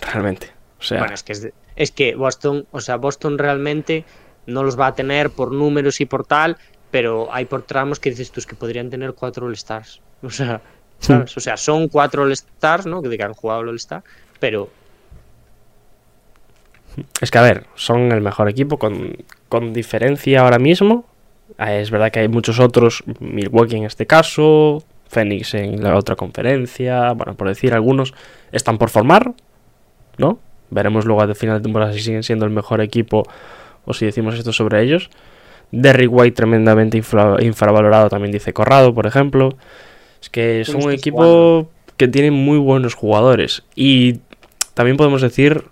Realmente. 0.00 0.52
O 0.78 0.82
sea, 0.82 1.00
Bueno, 1.00 1.14
es 1.14 1.22
que, 1.22 1.32
es, 1.32 1.42
de- 1.42 1.54
es 1.74 1.90
que 1.90 2.14
Boston, 2.14 2.66
o 2.70 2.80
sea, 2.80 2.96
Boston 2.96 3.38
realmente 3.38 4.04
no 4.46 4.62
los 4.62 4.78
va 4.78 4.88
a 4.88 4.94
tener 4.94 5.30
por 5.30 5.52
números 5.52 6.00
y 6.00 6.06
por 6.06 6.24
tal, 6.24 6.56
pero 6.90 7.28
hay 7.32 7.44
por 7.46 7.62
tramos 7.62 7.98
que 7.98 8.10
dices 8.10 8.30
tú 8.30 8.40
es 8.40 8.46
que 8.46 8.54
podrían 8.54 8.90
tener 8.90 9.14
cuatro 9.14 9.46
All-Stars. 9.46 10.00
O 10.22 10.30
sea, 10.30 10.60
¿sabes? 10.98 11.36
O 11.36 11.40
sea, 11.40 11.56
son 11.56 11.88
cuatro 11.88 12.22
All-Stars, 12.22 12.86
¿no? 12.86 13.02
Que, 13.02 13.22
han 13.22 13.34
jugado 13.34 13.60
el 13.62 13.68
All-Star, 13.68 14.02
pero 14.40 14.70
Es 17.20 17.30
que, 17.30 17.38
a 17.38 17.42
ver, 17.42 17.66
son 17.74 18.10
el 18.12 18.20
mejor 18.20 18.48
equipo 18.48 18.78
con, 18.78 19.16
con 19.48 19.72
diferencia 19.72 20.40
ahora 20.40 20.58
mismo. 20.58 21.04
Ah, 21.56 21.74
Es 21.74 21.90
verdad 21.90 22.10
que 22.12 22.20
hay 22.20 22.28
muchos 22.28 22.60
otros, 22.60 23.02
Milwaukee 23.20 23.76
en 23.76 23.84
este 23.84 24.06
caso, 24.06 24.82
Phoenix 25.08 25.54
en 25.54 25.82
la 25.82 25.96
otra 25.96 26.14
conferencia, 26.16 27.12
bueno, 27.12 27.34
por 27.34 27.48
decir 27.48 27.72
algunos, 27.74 28.14
están 28.52 28.76
por 28.78 28.90
formar, 28.90 29.32
¿no? 30.18 30.38
Veremos 30.70 31.06
luego 31.06 31.22
al 31.22 31.34
final 31.34 31.58
de 31.58 31.62
temporada 31.62 31.92
si 31.92 32.00
siguen 32.00 32.22
siendo 32.22 32.44
el 32.44 32.50
mejor 32.50 32.80
equipo 32.82 33.22
o 33.86 33.94
si 33.94 34.04
decimos 34.04 34.34
esto 34.34 34.52
sobre 34.52 34.82
ellos. 34.82 35.08
Derrick 35.70 36.10
White 36.12 36.34
tremendamente 36.36 36.98
infra- 36.98 37.42
infravalorado, 37.42 38.08
también 38.10 38.32
dice 38.32 38.52
Corrado, 38.52 38.94
por 38.94 39.06
ejemplo. 39.06 39.56
Es 40.20 40.28
que 40.30 40.64
son 40.64 40.76
un 40.84 40.92
equipo 40.92 41.16
jugando? 41.18 41.70
que 41.96 42.08
tiene 42.08 42.30
muy 42.30 42.58
buenos 42.58 42.94
jugadores. 42.94 43.64
Y 43.74 44.20
también 44.74 44.96
podemos 44.96 45.22
decir 45.22 45.64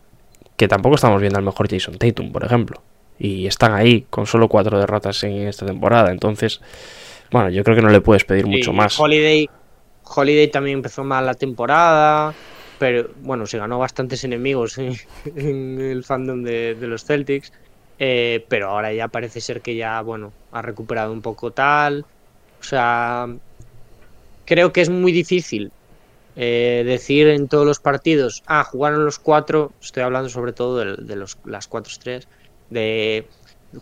que 0.57 0.69
tampoco 0.69 0.95
estamos 0.95 1.21
viendo 1.21 1.39
al 1.39 1.45
mejor 1.45 1.69
Jason 1.71 1.97
Tatum, 1.99 2.33
por 2.33 2.45
ejemplo. 2.45 2.81
Y 3.19 3.47
están 3.47 3.73
ahí 3.73 4.07
con 4.11 4.27
solo 4.27 4.49
cuatro 4.49 4.79
derrotas 4.79 5.23
en 5.25 5.49
esta 5.49 5.65
temporada. 5.65 6.11
Entonces, 6.11 6.61
bueno, 7.31 7.51
yo 7.51 7.65
creo 7.65 7.77
que 7.77 7.83
no 7.83 7.91
le 7.91 8.01
puedes 8.01 8.25
pedir 8.25 8.47
mucho 8.47 8.73
más. 8.73 8.99
Holiday, 8.99 9.49
Holiday 10.05 10.49
también 10.49 10.79
empezó 10.79 11.03
mal 11.03 11.27
la 11.27 11.35
temporada, 11.35 12.35
pero 12.79 13.11
bueno, 13.23 13.47
se 13.47 13.59
ganó 13.59 13.79
bastantes 13.79 14.23
enemigos 14.25 14.79
en, 14.79 14.95
en 15.37 15.81
el 15.81 16.05
fandom 16.05 16.43
de, 16.43 16.75
de 16.75 16.87
los 16.87 17.05
Celtics, 17.05 17.53
eh, 17.99 18.45
pero 18.49 18.71
ahora 18.71 18.93
ya 18.93 19.09
parece 19.09 19.41
ser 19.41 19.61
que 19.61 19.77
ya, 19.77 20.01
bueno, 20.03 20.33
ha 20.53 20.63
recuperado 20.63 21.13
un 21.13 21.23
poco 21.23 21.51
tal. 21.51 22.05
O 22.61 22.63
sea, 22.63 23.29
creo 24.45 24.73
que 24.73 24.81
es 24.81 24.91
muy 24.91 25.13
difícil 25.13 25.73
eh, 26.37 26.83
decir 26.85 27.29
en 27.29 27.49
todos 27.49 27.67
los 27.67 27.81
partidos, 27.81 28.43
ah, 28.47 28.63
jugaron 28.63 29.05
los 29.07 29.19
cuatro, 29.19 29.73
estoy 29.81 30.03
hablando 30.03 30.29
sobre 30.29 30.53
todo 30.53 30.79
de, 30.79 31.03
de 31.03 31.17
los, 31.17 31.39
las 31.47 31.67
cuatro 31.67 31.91
estrellas, 31.91 32.29
de 32.71 33.27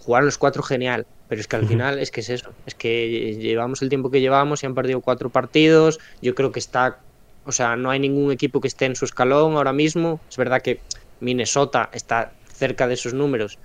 jugaron 0.04 0.26
los 0.26 0.38
cuatro 0.38 0.62
genial, 0.62 1.06
pero 1.28 1.40
es 1.40 1.46
que 1.46 1.56
al 1.56 1.66
final 1.66 1.98
es 1.98 2.10
que 2.10 2.20
es 2.20 2.30
eso, 2.30 2.50
es 2.66 2.74
que 2.74 3.36
llevamos 3.36 3.82
el 3.82 3.88
tiempo 3.88 4.10
que 4.10 4.20
llevamos 4.20 4.62
y 4.62 4.66
han 4.66 4.74
perdido 4.74 5.00
cuatro 5.00 5.30
partidos, 5.30 6.00
yo 6.20 6.34
creo 6.34 6.52
que 6.52 6.58
está, 6.58 6.98
o 7.44 7.52
sea, 7.52 7.76
no 7.76 7.90
hay 7.90 8.00
ningún 8.00 8.32
equipo 8.32 8.60
que 8.60 8.68
esté 8.68 8.86
en 8.86 8.96
su 8.96 9.04
escalón 9.04 9.56
ahora 9.56 9.72
mismo, 9.72 10.20
es 10.28 10.36
verdad 10.36 10.62
que 10.62 10.80
Minnesota 11.20 11.90
está 11.92 12.32
cerca 12.52 12.86
de 12.86 12.94
esos 12.94 13.14
números, 13.14 13.58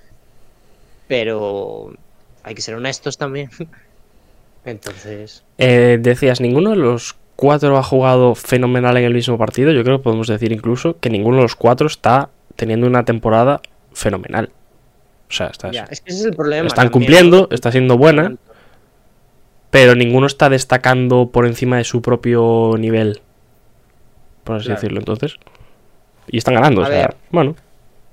pero 1.08 1.94
hay 2.44 2.56
que 2.56 2.62
ser 2.62 2.76
honestos 2.76 3.18
también. 3.18 3.50
Entonces, 4.66 5.44
Eh, 5.58 5.98
decías, 6.00 6.42
ninguno 6.42 6.72
de 6.72 6.76
los 6.76 7.16
cuatro 7.36 7.78
ha 7.78 7.84
jugado 7.84 8.36
fenomenal 8.36 8.98
en 8.98 9.06
el 9.06 9.14
mismo 9.14 9.38
partido. 9.38 9.72
Yo 9.72 9.84
creo 9.84 9.98
que 9.98 10.04
podemos 10.04 10.28
decir 10.28 10.52
incluso 10.52 11.00
que 11.00 11.10
ninguno 11.10 11.38
de 11.38 11.44
los 11.44 11.56
cuatro 11.56 11.88
está 11.88 12.30
teniendo 12.56 12.86
una 12.86 13.06
temporada 13.06 13.62
fenomenal. 13.94 14.52
O 15.30 15.34
sea, 15.34 15.48
estás- 15.48 15.72
ya, 15.72 15.84
es 15.90 16.02
que 16.02 16.12
ese 16.12 16.22
es 16.22 16.26
el 16.26 16.36
problema. 16.36 16.68
están 16.68 16.90
cumpliendo, 16.90 17.48
está 17.52 17.72
siendo 17.72 17.98
buena, 17.98 18.36
pero 19.70 19.96
ninguno 19.96 20.26
está 20.28 20.50
destacando 20.50 21.30
por 21.32 21.46
encima 21.46 21.78
de 21.78 21.84
su 21.84 22.02
propio 22.02 22.76
nivel. 22.80 23.22
Por 24.44 24.56
así 24.58 24.66
Claro. 24.66 24.82
decirlo, 24.82 25.00
entonces. 25.00 25.36
Y 26.28 26.38
están 26.40 26.56
ganando, 26.56 26.82
A 26.82 26.86
o 26.86 26.88
sea, 26.88 26.98
ver. 27.08 27.16
bueno. 27.32 27.56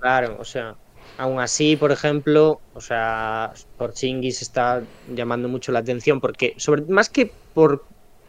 Claro, 0.01 0.37
o 0.39 0.45
sea, 0.45 0.75
aún 1.19 1.41
así, 1.41 1.77
por 1.77 1.93
ejemplo, 1.93 2.61
o 2.75 2.81
sea, 2.81 3.53
Porzingis 3.79 4.43
está 4.43 4.83
llamando 5.15 5.49
mucho 5.49 5.73
la 5.73 5.79
atención 5.79 6.21
porque, 6.21 6.55
sobre 6.59 6.83
más 6.83 7.09
que 7.09 7.33
por 7.55 7.85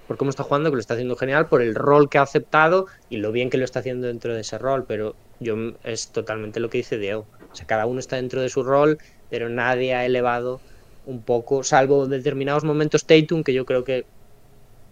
por 0.07 0.15
cómo 0.15 0.29
está 0.29 0.43
jugando, 0.43 0.69
que 0.69 0.77
lo 0.77 0.79
está 0.79 0.93
haciendo 0.93 1.17
genial, 1.17 1.47
por 1.47 1.61
el 1.61 1.75
rol 1.75 2.09
que 2.09 2.17
ha 2.17 2.21
aceptado 2.21 2.85
y 3.09 3.17
lo 3.17 3.33
bien 3.33 3.49
que 3.49 3.57
lo 3.57 3.65
está 3.65 3.79
haciendo 3.79 4.07
dentro 4.07 4.33
de 4.33 4.39
ese 4.39 4.57
rol. 4.57 4.85
Pero 4.87 5.17
yo 5.41 5.57
es 5.83 6.07
totalmente 6.13 6.61
lo 6.61 6.69
que 6.69 6.77
dice 6.77 6.97
Diego. 6.97 7.25
O 7.51 7.55
sea, 7.55 7.65
cada 7.65 7.85
uno 7.85 7.99
está 7.99 8.17
dentro 8.17 8.41
de 8.41 8.49
su 8.49 8.63
rol, 8.63 8.97
pero 9.29 9.49
nadie 9.49 9.93
ha 9.93 10.05
elevado 10.05 10.59
un 11.05 11.21
poco, 11.21 11.63
salvo 11.63 12.05
determinados 12.05 12.63
momentos 12.63 13.05
Tatum, 13.05 13.43
que 13.43 13.53
yo 13.53 13.65
creo 13.65 13.83
que, 13.83 14.05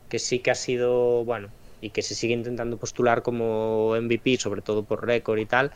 que 0.10 0.18
sí 0.18 0.40
que 0.40 0.52
ha 0.52 0.56
sido, 0.56 1.26
bueno, 1.26 1.50
y 1.82 1.90
que 1.90 2.02
se 2.02 2.16
sigue 2.16 2.34
intentando 2.34 2.78
postular 2.78 3.22
como 3.22 3.94
MVP, 4.02 4.38
sobre 4.38 4.62
todo 4.62 4.84
por 4.84 5.06
récord 5.06 5.40
y 5.40 5.46
tal, 5.46 5.72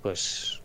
pues... 0.00 0.62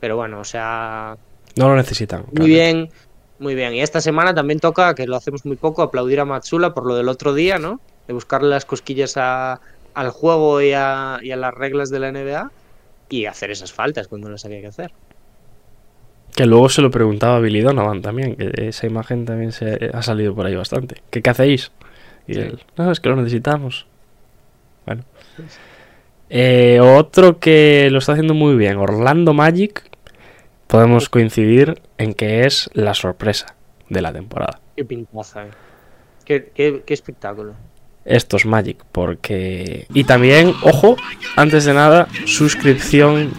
Pero 0.00 0.16
bueno, 0.16 0.40
o 0.40 0.44
sea... 0.44 1.16
No 1.56 1.68
lo 1.68 1.76
necesitan. 1.76 2.24
Muy 2.32 2.46
bien, 2.46 2.90
muy 3.38 3.54
bien. 3.54 3.74
Y 3.74 3.80
esta 3.80 4.00
semana 4.00 4.34
también 4.34 4.60
toca, 4.60 4.94
que 4.94 5.06
lo 5.06 5.16
hacemos 5.16 5.44
muy 5.44 5.56
poco, 5.56 5.82
aplaudir 5.82 6.20
a 6.20 6.24
Matsula 6.24 6.72
por 6.72 6.86
lo 6.86 6.94
del 6.94 7.08
otro 7.08 7.34
día, 7.34 7.58
¿no? 7.58 7.80
De 8.06 8.12
buscarle 8.12 8.48
las 8.48 8.64
cosquillas 8.64 9.16
a, 9.16 9.60
al 9.94 10.10
juego 10.10 10.60
y 10.60 10.72
a, 10.72 11.18
y 11.22 11.32
a 11.32 11.36
las 11.36 11.54
reglas 11.54 11.90
de 11.90 11.98
la 11.98 12.12
NBA 12.12 12.50
y 13.08 13.26
hacer 13.26 13.50
esas 13.50 13.72
faltas 13.72 14.08
cuando 14.08 14.28
las 14.28 14.44
había 14.44 14.60
que 14.60 14.66
hacer. 14.68 14.92
Que 16.34 16.44
luego 16.46 16.68
se 16.68 16.82
lo 16.82 16.90
preguntaba 16.90 17.36
a 17.36 17.40
Billy 17.40 17.60
Donovan 17.62 18.02
también, 18.02 18.36
que 18.36 18.50
esa 18.68 18.86
imagen 18.86 19.24
también 19.24 19.52
se 19.52 19.90
ha 19.92 20.02
salido 20.02 20.34
por 20.34 20.44
ahí 20.46 20.54
bastante. 20.54 21.02
¿Qué, 21.10 21.22
qué 21.22 21.30
hacéis? 21.30 21.72
Y 22.26 22.34
Sí. 22.34 22.40
él, 22.40 22.62
no, 22.76 22.90
es 22.92 23.00
que 23.00 23.08
lo 23.08 23.16
necesitamos. 23.16 23.86
Bueno. 24.84 25.04
Eh, 26.28 26.80
otro 26.80 27.38
que 27.38 27.88
lo 27.90 27.98
está 27.98 28.12
haciendo 28.12 28.34
muy 28.34 28.56
bien, 28.56 28.76
Orlando 28.76 29.32
Magic, 29.32 29.84
podemos 30.66 31.08
coincidir 31.08 31.80
en 31.98 32.14
que 32.14 32.44
es 32.46 32.68
la 32.74 32.94
sorpresa 32.94 33.54
de 33.88 34.02
la 34.02 34.12
temporada. 34.12 34.60
Qué 34.76 34.84
pintaza, 34.84 35.46
eh. 35.46 35.50
Qué, 36.24 36.50
qué- 36.54 36.82
qué 36.84 36.92
espectáculo. 36.94 37.54
Estos 38.06 38.46
Magic, 38.46 38.84
porque... 38.92 39.86
Y 39.92 40.04
también, 40.04 40.54
ojo, 40.62 40.96
antes 41.36 41.64
de 41.64 41.74
nada, 41.74 42.06
suscripción 42.24 43.32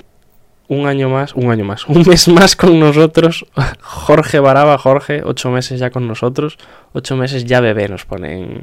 un 0.67 0.85
año 0.87 1.07
más, 1.09 1.33
un 1.33 1.49
año 1.49 1.63
más, 1.63 1.85
un 1.87 2.03
mes 2.05 2.27
más 2.27 2.55
con 2.57 2.77
nosotros. 2.79 3.45
Jorge 3.81 4.39
Baraba, 4.39 4.77
Jorge, 4.77 5.21
ocho 5.23 5.49
meses 5.49 5.79
ya 5.79 5.89
con 5.89 6.07
nosotros. 6.07 6.57
Ocho 6.93 7.15
meses 7.15 7.45
ya 7.45 7.61
bebé 7.61 7.87
nos 7.87 8.05
pone 8.05 8.33
en... 8.33 8.61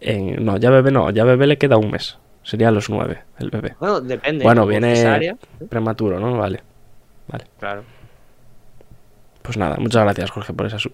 en- 0.00 0.44
no, 0.44 0.56
ya 0.56 0.70
bebé 0.70 0.90
no, 0.90 1.10
ya 1.10 1.22
bebé 1.24 1.46
le 1.46 1.58
queda 1.58 1.76
un 1.76 1.90
mes. 1.92 2.18
Sería 2.42 2.70
los 2.70 2.90
nueve, 2.90 3.22
el 3.38 3.50
bebé. 3.50 3.76
Bueno, 3.78 4.00
depende. 4.00 4.42
Bueno, 4.44 4.66
viene- 4.66 4.96
cesárea, 4.96 5.36
Prematuro, 5.68 6.18
¿no? 6.18 6.36
Vale. 6.38 6.62
Claro. 7.60 7.84
Pues 9.42 9.56
nada, 9.58 9.76
muchas 9.78 10.02
gracias 10.02 10.30
Jorge 10.30 10.52
por 10.52 10.66
esa 10.66 10.78
sub. 10.78 10.92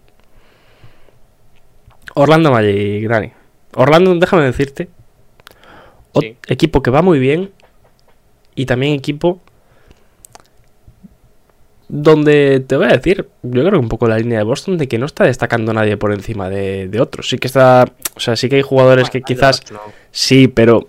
Orlando 2.15 2.51
Magic, 2.51 3.09
Dani. 3.09 3.33
Orlando, 3.75 4.15
déjame 4.15 4.45
decirte. 4.45 4.89
Sí. 6.21 6.37
Equipo 6.47 6.83
que 6.83 6.91
va 6.91 7.03
muy 7.03 7.19
bien. 7.19 7.51
Y 8.55 8.67
también 8.67 8.95
equipo 8.95 9.41
donde 11.89 12.61
te 12.67 12.77
voy 12.77 12.87
a 12.87 12.97
decir, 12.97 13.29
yo 13.43 13.61
creo 13.63 13.73
que 13.73 13.77
un 13.79 13.89
poco 13.89 14.09
la 14.09 14.19
línea 14.19 14.39
de 14.39 14.45
Boston 14.45 14.79
de 14.79 14.89
que 14.89 14.99
no 14.99 15.07
está 15.07 15.25
destacando 15.25 15.73
nadie 15.73 15.97
por 15.97 16.13
encima 16.13 16.49
de, 16.49 16.89
de 16.89 17.01
otros. 17.01 17.29
Sí 17.29 17.39
que 17.39 17.47
está, 17.47 17.85
o 18.17 18.21
sea, 18.21 18.37
sí 18.37 18.49
que 18.49 18.57
hay 18.57 18.63
jugadores 18.63 19.11
que 19.11 19.23
quizás 19.23 19.61
no. 19.71 19.81
sí, 20.11 20.49
pero 20.49 20.89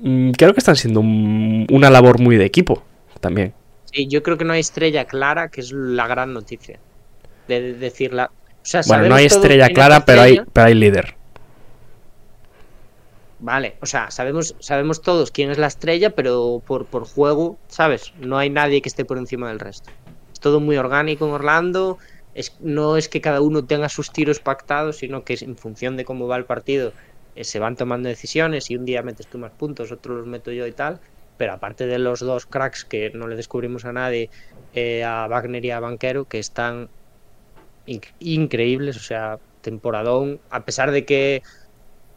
mm, 0.00 0.30
creo 0.32 0.52
que 0.54 0.60
están 0.60 0.76
siendo 0.76 1.00
un- 1.00 1.66
una 1.70 1.90
labor 1.90 2.18
muy 2.20 2.36
de 2.36 2.44
equipo 2.46 2.82
también. 3.20 3.52
Sí, 3.92 4.06
yo 4.08 4.22
creo 4.22 4.38
que 4.38 4.44
no 4.44 4.54
hay 4.54 4.60
estrella 4.60 5.04
clara, 5.04 5.48
que 5.48 5.60
es 5.60 5.70
la 5.72 6.06
gran 6.06 6.32
noticia. 6.32 6.78
De, 7.46 7.60
de 7.60 7.72
decirla. 7.74 8.30
O 8.32 8.66
sea, 8.66 8.80
Bueno, 8.86 9.08
no 9.08 9.14
hay 9.16 9.26
estrella 9.26 9.68
clara, 9.68 9.96
la 9.98 10.04
pero 10.04 10.22
hay, 10.22 10.40
pero 10.52 10.66
hay 10.66 10.74
líder. 10.74 11.14
Vale, 13.50 13.76
o 13.82 13.86
sea, 13.86 14.10
sabemos, 14.10 14.54
sabemos 14.60 15.02
todos 15.02 15.30
quién 15.30 15.50
es 15.50 15.58
la 15.58 15.66
estrella, 15.66 16.10
pero 16.14 16.62
por, 16.66 16.88
por 16.88 17.04
juego, 17.06 17.60
¿sabes? 17.68 18.10
No 18.14 18.38
hay 18.38 18.48
nadie 18.50 18.80
que 18.80 18.88
esté 18.88 19.04
por 19.04 19.18
encima 19.18 19.48
del 19.48 19.60
resto. 19.60 19.90
Es 20.32 20.40
todo 20.40 20.60
muy 20.60 20.76
orgánico 20.78 21.26
en 21.26 21.32
Orlando. 21.32 21.98
Es, 22.32 22.56
no 22.60 22.96
es 22.96 23.08
que 23.08 23.20
cada 23.20 23.40
uno 23.42 23.66
tenga 23.66 23.88
sus 23.90 24.10
tiros 24.10 24.40
pactados, 24.40 24.96
sino 24.98 25.24
que 25.24 25.34
es 25.34 25.42
en 25.42 25.56
función 25.56 25.96
de 25.96 26.04
cómo 26.04 26.26
va 26.26 26.36
el 26.36 26.46
partido 26.46 26.94
eh, 27.34 27.44
se 27.44 27.58
van 27.58 27.76
tomando 27.76 28.08
decisiones 28.08 28.70
y 28.70 28.76
un 28.76 28.84
día 28.84 29.02
metes 29.02 29.28
tú 29.28 29.38
más 29.38 29.52
puntos, 29.58 29.92
otro 29.92 30.14
los 30.16 30.26
meto 30.26 30.50
yo 30.52 30.66
y 30.66 30.72
tal. 30.72 31.00
Pero 31.36 31.52
aparte 31.52 31.86
de 31.86 31.98
los 31.98 32.20
dos 32.20 32.46
cracks 32.46 32.84
que 32.88 33.10
no 33.14 33.26
le 33.28 33.36
descubrimos 33.36 33.84
a 33.84 33.92
nadie, 33.92 34.28
eh, 34.72 35.02
a 35.04 35.26
Wagner 35.28 35.64
y 35.64 35.70
a 35.70 35.80
Banquero, 35.80 36.24
que 36.26 36.38
están 36.38 36.88
inc- 37.86 38.14
increíbles, 38.18 38.96
o 38.96 39.00
sea, 39.00 39.36
temporadón, 39.60 40.40
a 40.50 40.64
pesar 40.64 40.90
de 40.90 41.04
que 41.04 41.40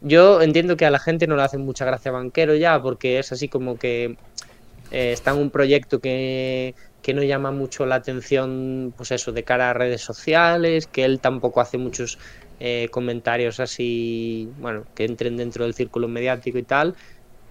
yo 0.00 0.40
entiendo 0.42 0.76
que 0.76 0.86
a 0.86 0.90
la 0.90 0.98
gente 0.98 1.26
no 1.26 1.36
le 1.36 1.42
hace 1.42 1.58
mucha 1.58 1.84
gracia 1.84 2.12
Banquero 2.12 2.54
ya, 2.54 2.80
porque 2.80 3.18
es 3.18 3.32
así 3.32 3.48
como 3.48 3.78
que 3.78 4.16
eh, 4.90 5.12
está 5.12 5.32
en 5.32 5.38
un 5.38 5.50
proyecto 5.50 6.00
que, 6.00 6.74
que 7.02 7.14
no 7.14 7.22
llama 7.22 7.50
mucho 7.50 7.86
la 7.86 7.96
atención, 7.96 8.92
pues 8.96 9.10
eso, 9.10 9.32
de 9.32 9.42
cara 9.42 9.70
a 9.70 9.74
redes 9.74 10.02
sociales, 10.02 10.86
que 10.86 11.04
él 11.04 11.20
tampoco 11.20 11.60
hace 11.60 11.78
muchos 11.78 12.18
eh, 12.60 12.88
comentarios 12.90 13.60
así, 13.60 14.50
bueno, 14.58 14.84
que 14.94 15.04
entren 15.04 15.36
dentro 15.36 15.64
del 15.64 15.74
círculo 15.74 16.08
mediático 16.08 16.58
y 16.58 16.62
tal, 16.62 16.94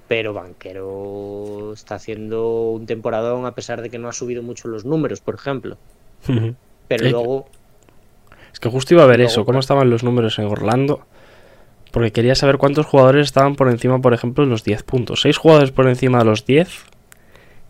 pero 0.07 0.33
Banquero 0.33 1.73
está 1.73 1.95
haciendo 1.95 2.71
un 2.71 2.85
temporadón 2.85 3.45
a 3.45 3.53
pesar 3.53 3.81
de 3.81 3.89
que 3.89 3.99
no 3.99 4.09
ha 4.09 4.13
subido 4.13 4.41
mucho 4.41 4.67
los 4.67 4.85
números, 4.85 5.21
por 5.21 5.35
ejemplo. 5.35 5.77
Pero 6.87 7.09
luego, 7.09 7.47
Es 8.53 8.59
que 8.59 8.69
justo 8.69 8.93
iba 8.93 9.03
a 9.03 9.07
ver 9.07 9.17
Luego, 9.17 9.31
eso, 9.31 9.45
cómo 9.45 9.59
estaban 9.59 9.89
los 9.89 10.03
números 10.03 10.39
en 10.39 10.45
Orlando. 10.45 11.05
Porque 11.97 12.11
quería 12.11 12.35
saber 12.35 12.59
cuántos 12.59 12.85
jugadores 12.85 13.25
estaban 13.25 13.55
por 13.55 13.69
encima, 13.71 13.99
por 13.99 14.13
ejemplo, 14.13 14.43
de 14.43 14.51
los 14.51 14.63
10 14.63 14.83
puntos. 14.83 15.21
6 15.21 15.35
jugadores 15.37 15.71
por 15.71 15.87
encima 15.87 16.19
de 16.19 16.25
los 16.25 16.45
10. 16.45 16.69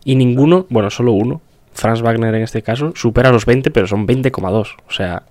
Y 0.04 0.16
ninguno, 0.16 0.66
bueno, 0.68 0.90
solo 0.90 1.12
uno, 1.12 1.40
Franz 1.72 2.02
Wagner 2.02 2.34
en 2.34 2.42
este 2.42 2.60
caso, 2.60 2.92
supera 2.94 3.32
los 3.32 3.46
20, 3.46 3.70
pero 3.70 3.86
son 3.86 4.06
20,2. 4.06 4.76
O 4.86 4.92
sea, 4.92 5.22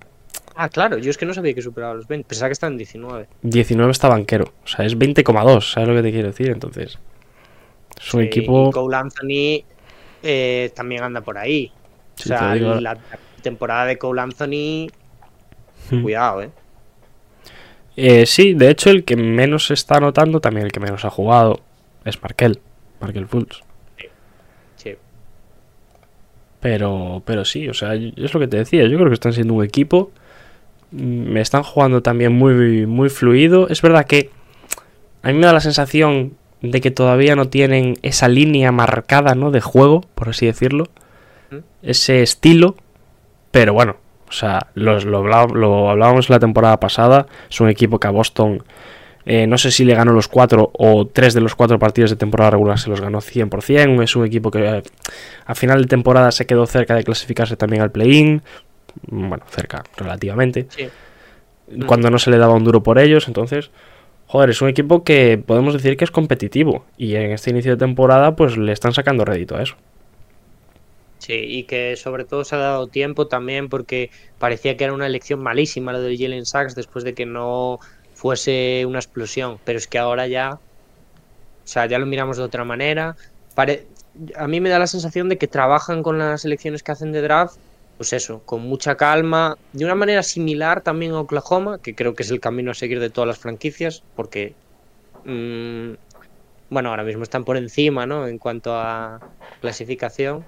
ah, 0.56 0.68
claro, 0.68 0.98
yo 0.98 1.10
es 1.10 1.16
que 1.16 1.26
no 1.26 1.32
sabía 1.32 1.54
que 1.54 1.62
superaba 1.62 1.94
los 1.94 2.08
20, 2.08 2.26
pensaba 2.26 2.48
que 2.48 2.54
están 2.54 2.72
en 2.72 2.78
19. 2.78 3.28
19 3.42 3.92
está 3.92 4.08
banquero. 4.08 4.52
O 4.64 4.66
sea, 4.66 4.84
es 4.84 4.98
20,2. 4.98 5.72
¿Sabes 5.74 5.88
lo 5.88 5.94
que 5.94 6.02
te 6.02 6.10
quiero 6.10 6.26
decir? 6.26 6.50
Entonces, 6.50 6.98
es 8.00 8.14
un 8.14 8.22
Sí, 8.22 8.26
equipo. 8.26 8.70
Y 8.70 8.72
Cole 8.72 8.96
Anthony 8.96 9.64
eh, 10.24 10.72
también 10.74 11.04
anda 11.04 11.20
por 11.20 11.38
ahí. 11.38 11.70
Sí, 12.16 12.32
o 12.32 12.36
sea, 12.36 12.54
digo- 12.54 12.74
la 12.80 12.98
temporada 13.42 13.84
de 13.86 13.96
Cole 13.96 14.20
Anthony, 14.22 14.88
Hmm. 15.90 16.02
cuidado, 16.02 16.42
¿eh? 16.42 16.50
Eh, 18.00 18.26
sí, 18.26 18.54
de 18.54 18.70
hecho, 18.70 18.90
el 18.90 19.02
que 19.02 19.16
menos 19.16 19.66
se 19.66 19.74
está 19.74 19.98
notando, 19.98 20.40
también 20.40 20.66
el 20.66 20.70
que 20.72 20.78
menos 20.78 21.04
ha 21.04 21.10
jugado, 21.10 21.58
es 22.04 22.22
Markel. 22.22 22.60
Markel 23.00 23.26
Fultz. 23.26 23.62
Sí. 24.76 24.94
Pero, 26.60 27.22
pero 27.24 27.44
sí, 27.44 27.68
o 27.68 27.74
sea, 27.74 27.94
es 27.94 28.32
lo 28.34 28.38
que 28.38 28.46
te 28.46 28.56
decía. 28.56 28.86
Yo 28.86 28.96
creo 28.98 29.08
que 29.08 29.14
están 29.14 29.32
siendo 29.32 29.54
un 29.54 29.64
equipo. 29.64 30.12
mm, 30.92 31.32
Me 31.32 31.40
están 31.40 31.64
jugando 31.64 32.00
también 32.00 32.32
muy, 32.32 32.86
muy 32.86 33.08
fluido. 33.08 33.68
Es 33.68 33.82
verdad 33.82 34.06
que 34.06 34.30
a 35.22 35.28
mí 35.28 35.34
me 35.34 35.46
da 35.46 35.52
la 35.52 35.60
sensación 35.60 36.34
de 36.62 36.80
que 36.80 36.92
todavía 36.92 37.34
no 37.34 37.48
tienen 37.48 37.98
esa 38.02 38.28
línea 38.28 38.70
marcada, 38.70 39.34
¿no? 39.34 39.50
De 39.50 39.60
juego, 39.60 40.02
por 40.14 40.28
así 40.28 40.46
decirlo. 40.46 40.84
¿Mm? 41.50 41.56
Ese 41.82 42.22
estilo. 42.22 42.76
Pero 43.50 43.72
bueno, 43.74 43.96
o 44.28 44.32
sea, 44.32 44.66
los- 44.74 45.04
lo, 45.04 45.22
lo 45.26 45.90
hablábamos 45.90 46.28
la 46.30 46.38
temporada 46.38 46.78
pasada. 46.80 47.26
Es 47.50 47.60
un 47.60 47.68
equipo 47.68 47.98
que 47.98 48.06
a 48.08 48.10
Boston. 48.10 48.62
eh, 49.30 49.46
no 49.46 49.58
sé 49.58 49.70
si 49.70 49.84
le 49.84 49.94
ganó 49.94 50.12
los 50.12 50.26
cuatro 50.26 50.70
o 50.72 51.06
tres 51.06 51.34
de 51.34 51.42
los 51.42 51.54
cuatro 51.54 51.78
partidos 51.78 52.08
de 52.10 52.16
temporada 52.16 52.50
regular 52.52 52.78
se 52.78 52.88
los 52.88 53.00
ganó 53.02 53.20
100%. 53.20 54.02
Es 54.02 54.16
un 54.16 54.24
equipo 54.24 54.50
que 54.50 54.64
eh, 54.66 54.82
a 55.44 55.54
final 55.54 55.82
de 55.82 55.86
temporada 55.88 56.32
se 56.32 56.46
quedó 56.46 56.64
cerca 56.66 56.94
de 56.94 57.04
clasificarse 57.04 57.56
también 57.56 57.82
al 57.82 57.90
play-in. 57.90 58.40
Bueno, 59.06 59.44
cerca, 59.50 59.84
relativamente. 59.98 60.66
Sí. 60.70 60.88
Cuando 61.86 62.08
no 62.10 62.18
se 62.18 62.30
le 62.30 62.38
daba 62.38 62.54
un 62.54 62.64
duro 62.64 62.82
por 62.82 62.98
ellos. 62.98 63.28
Entonces, 63.28 63.70
joder, 64.26 64.48
es 64.50 64.62
un 64.62 64.68
equipo 64.70 65.04
que 65.04 65.36
podemos 65.44 65.74
decir 65.74 65.98
que 65.98 66.04
es 66.04 66.10
competitivo. 66.10 66.86
Y 66.96 67.14
en 67.16 67.32
este 67.32 67.50
inicio 67.50 67.72
de 67.72 67.76
temporada, 67.76 68.34
pues 68.34 68.56
le 68.56 68.72
están 68.72 68.94
sacando 68.94 69.26
rédito 69.26 69.56
a 69.56 69.62
eso. 69.62 69.74
Sí, 71.28 71.34
y 71.34 71.64
que 71.66 71.94
sobre 71.96 72.24
todo 72.24 72.42
se 72.42 72.54
ha 72.56 72.58
dado 72.58 72.88
tiempo 72.88 73.28
también 73.28 73.68
porque 73.68 74.08
parecía 74.38 74.78
que 74.78 74.84
era 74.84 74.94
una 74.94 75.06
elección 75.06 75.42
malísima 75.42 75.92
lo 75.92 76.00
de 76.00 76.16
Jalen 76.16 76.46
Sachs 76.46 76.74
después 76.74 77.04
de 77.04 77.12
que 77.12 77.26
no 77.26 77.78
fuese 78.14 78.86
una 78.86 78.98
explosión. 78.98 79.58
Pero 79.62 79.76
es 79.78 79.86
que 79.86 79.98
ahora 79.98 80.26
ya, 80.26 80.52
o 80.54 80.58
sea, 81.64 81.84
ya 81.84 81.98
lo 81.98 82.06
miramos 82.06 82.38
de 82.38 82.44
otra 82.44 82.64
manera. 82.64 83.14
A 84.36 84.48
mí 84.48 84.60
me 84.60 84.70
da 84.70 84.78
la 84.78 84.86
sensación 84.86 85.28
de 85.28 85.36
que 85.36 85.48
trabajan 85.48 86.02
con 86.02 86.18
las 86.18 86.46
elecciones 86.46 86.82
que 86.82 86.92
hacen 86.92 87.12
de 87.12 87.20
draft, 87.20 87.56
pues 87.98 88.14
eso, 88.14 88.42
con 88.46 88.62
mucha 88.62 88.96
calma, 88.96 89.54
de 89.72 89.84
una 89.84 89.94
manera 89.94 90.22
similar 90.22 90.82
también 90.82 91.12
a 91.12 91.20
Oklahoma, 91.20 91.78
que 91.82 91.94
creo 91.94 92.14
que 92.14 92.22
es 92.22 92.30
el 92.30 92.40
camino 92.40 92.70
a 92.70 92.74
seguir 92.74 93.00
de 93.00 93.10
todas 93.10 93.28
las 93.28 93.38
franquicias, 93.38 94.00
porque, 94.14 94.54
mm, 95.24 95.92
bueno, 96.70 96.90
ahora 96.90 97.04
mismo 97.04 97.22
están 97.22 97.44
por 97.44 97.58
encima, 97.58 98.06
¿no? 98.06 98.26
En 98.26 98.38
cuanto 98.38 98.74
a 98.74 99.20
clasificación 99.60 100.46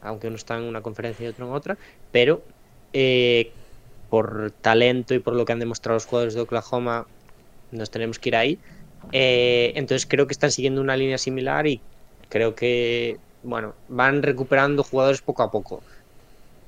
aunque 0.00 0.28
uno 0.28 0.36
está 0.36 0.56
en 0.56 0.64
una 0.64 0.82
conferencia 0.82 1.24
y 1.24 1.28
otro 1.28 1.46
en 1.46 1.52
otra, 1.52 1.78
pero 2.10 2.46
eh, 2.92 3.54
por 4.08 4.52
talento 4.60 5.14
y 5.14 5.20
por 5.20 5.34
lo 5.36 5.44
que 5.44 5.52
han 5.52 5.58
demostrado 5.60 5.96
los 5.96 6.06
jugadores 6.06 6.34
de 6.34 6.40
Oklahoma, 6.42 7.04
nos 7.70 7.90
tenemos 7.90 8.18
que 8.18 8.30
ir 8.30 8.36
ahí. 8.36 8.60
Eh, 9.12 9.72
entonces 9.76 10.06
creo 10.06 10.26
que 10.26 10.32
están 10.34 10.52
siguiendo 10.52 10.80
una 10.80 10.96
línea 10.96 11.18
similar 11.18 11.66
y 11.66 11.82
creo 12.28 12.54
que, 12.54 13.18
bueno, 13.42 13.76
van 13.86 14.22
recuperando 14.22 14.84
jugadores 14.84 15.22
poco 15.22 15.42
a 15.42 15.50
poco. 15.50 15.82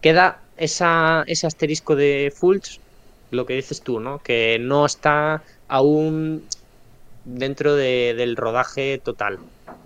Queda 0.00 0.50
ese 0.56 1.46
asterisco 1.46 1.96
de 1.96 2.32
Fulch, 2.38 2.80
lo 3.30 3.46
que 3.46 3.54
dices 3.54 3.82
tú, 3.82 4.00
¿no? 4.00 4.18
Que 4.20 4.58
no 4.60 4.86
está 4.86 5.42
aún 5.68 6.48
dentro 7.24 7.74
de- 7.76 8.14
del 8.16 8.36
rodaje 8.36 8.98
total. 9.04 9.38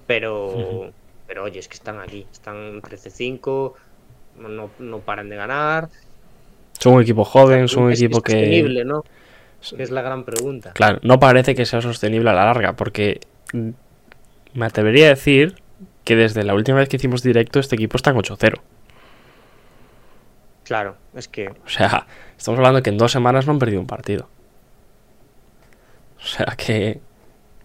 Pero, 0.06 0.90
pero 1.34 1.42
oye, 1.46 1.58
es 1.58 1.66
que 1.66 1.74
están 1.74 1.98
aquí, 1.98 2.24
están 2.30 2.80
13-5, 2.80 3.72
no, 4.38 4.70
no 4.78 4.98
paran 5.00 5.28
de 5.28 5.34
ganar. 5.34 5.88
Son 6.78 6.92
un 6.92 7.02
equipo 7.02 7.24
joven, 7.24 7.66
son 7.66 7.82
un 7.84 7.90
Es- 7.92 8.00
equipo 8.00 8.18
es 8.18 8.22
que... 8.22 8.30
sostenible, 8.34 8.84
¿no? 8.84 9.02
Es 9.76 9.90
la 9.90 10.00
gran 10.02 10.22
pregunta. 10.22 10.70
Claro, 10.74 11.00
no 11.02 11.18
parece 11.18 11.56
que 11.56 11.66
sea 11.66 11.80
sostenible 11.80 12.30
a 12.30 12.34
la 12.34 12.44
larga, 12.44 12.74
porque 12.74 13.18
mm, 13.52 13.70
me 14.54 14.66
atrevería 14.66 15.06
a 15.06 15.08
decir 15.08 15.56
que 16.04 16.14
desde 16.14 16.44
la 16.44 16.54
última 16.54 16.78
vez 16.78 16.88
que 16.88 16.98
hicimos 16.98 17.24
directo 17.24 17.58
este 17.58 17.74
equipo 17.74 17.96
está 17.96 18.10
en 18.10 18.16
8-0. 18.18 18.60
Claro, 20.62 20.94
es 21.16 21.26
que 21.26 21.48
O 21.48 21.68
sea, 21.68 22.06
estamos 22.38 22.58
hablando 22.58 22.80
que 22.80 22.90
en 22.90 22.98
dos 22.98 23.10
semanas 23.10 23.44
no 23.46 23.54
han 23.54 23.58
perdido 23.58 23.80
un 23.80 23.88
partido. 23.88 24.28
O 26.16 26.24
sea 26.26 26.54
que, 26.56 27.00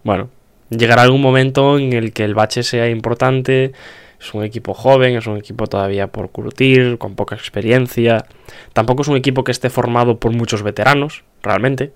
bueno, 0.02 0.28
llegará 0.70 1.02
algún 1.02 1.20
momento 1.20 1.78
en 1.78 1.92
el 1.92 2.12
que 2.12 2.24
el 2.24 2.34
bache 2.34 2.62
sea 2.62 2.88
importante. 2.88 3.72
Es 4.20 4.34
un 4.34 4.44
equipo 4.44 4.74
joven, 4.74 5.16
es 5.16 5.26
un 5.26 5.36
equipo 5.38 5.66
todavía 5.66 6.08
por 6.08 6.30
curtir, 6.30 6.98
con 6.98 7.14
poca 7.14 7.34
experiencia. 7.34 8.26
Tampoco 8.72 9.02
es 9.02 9.08
un 9.08 9.16
equipo 9.16 9.44
que 9.44 9.52
esté 9.52 9.70
formado 9.70 10.18
por 10.18 10.32
muchos 10.32 10.62
veteranos, 10.62 11.24
realmente. 11.42 11.92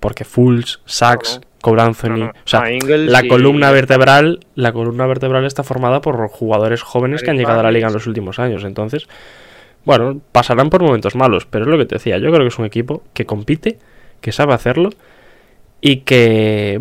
Porque 0.00 0.24
Fools, 0.24 0.80
Sachs, 0.86 1.40
No, 1.42 1.48
Cole 1.60 1.82
Anthony. 1.82 2.08
no, 2.08 2.16
no. 2.16 2.26
O 2.30 2.32
sea, 2.46 2.62
la 2.62 3.24
y- 3.24 3.28
columna 3.28 3.70
vertebral, 3.70 4.40
la 4.54 4.72
columna 4.72 5.06
vertebral 5.06 5.44
está 5.44 5.62
formada 5.62 6.00
por 6.00 6.26
jugadores 6.28 6.82
jóvenes 6.82 7.22
que 7.22 7.30
han 7.30 7.36
llegado 7.36 7.60
a 7.60 7.62
la 7.64 7.70
liga 7.70 7.86
en 7.88 7.92
los 7.94 8.06
últimos 8.06 8.38
años. 8.38 8.64
Entonces, 8.64 9.06
bueno, 9.84 10.20
pasarán 10.32 10.70
por 10.70 10.82
momentos 10.82 11.14
malos, 11.14 11.46
pero 11.46 11.64
es 11.66 11.70
lo 11.70 11.76
que 11.78 11.84
te 11.84 11.96
decía. 11.96 12.16
Yo 12.18 12.30
creo 12.32 12.40
que 12.40 12.48
es 12.48 12.58
un 12.58 12.64
equipo 12.64 13.02
que 13.12 13.26
compite, 13.26 13.78
que 14.22 14.32
sabe 14.32 14.54
hacerlo 14.54 14.90
y 15.80 15.98
que, 15.98 16.80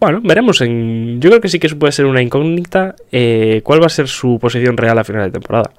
bueno, 0.00 0.20
veremos. 0.22 0.60
En... 0.60 1.20
Yo 1.20 1.30
creo 1.30 1.40
que 1.40 1.48
sí 1.48 1.58
que 1.58 1.68
puede 1.74 1.92
ser 1.92 2.06
una 2.06 2.22
incógnita 2.22 2.94
eh, 3.12 3.60
cuál 3.64 3.82
va 3.82 3.86
a 3.86 3.90
ser 3.90 4.08
su 4.08 4.38
posición 4.38 4.76
real 4.76 4.98
a 4.98 5.04
final 5.04 5.24
de 5.26 5.32
temporada. 5.32 5.70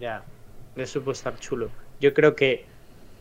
ya, 0.00 0.22
eso 0.76 1.02
puede 1.02 1.16
estar 1.16 1.38
chulo. 1.38 1.70
Yo 2.00 2.12
creo 2.14 2.34
que, 2.36 2.66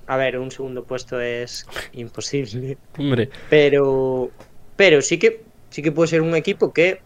a 0.07 0.17
ver, 0.17 0.37
un 0.39 0.51
segundo 0.51 0.83
puesto 0.83 1.19
es 1.21 1.65
imposible. 1.93 2.77
Hombre, 2.97 3.29
Pero, 3.49 4.31
pero 4.75 5.01
sí 5.01 5.17
que 5.19 5.43
sí 5.69 5.81
que 5.81 5.91
puede 5.91 6.07
ser 6.07 6.21
un 6.21 6.35
equipo 6.35 6.71
que 6.73 7.01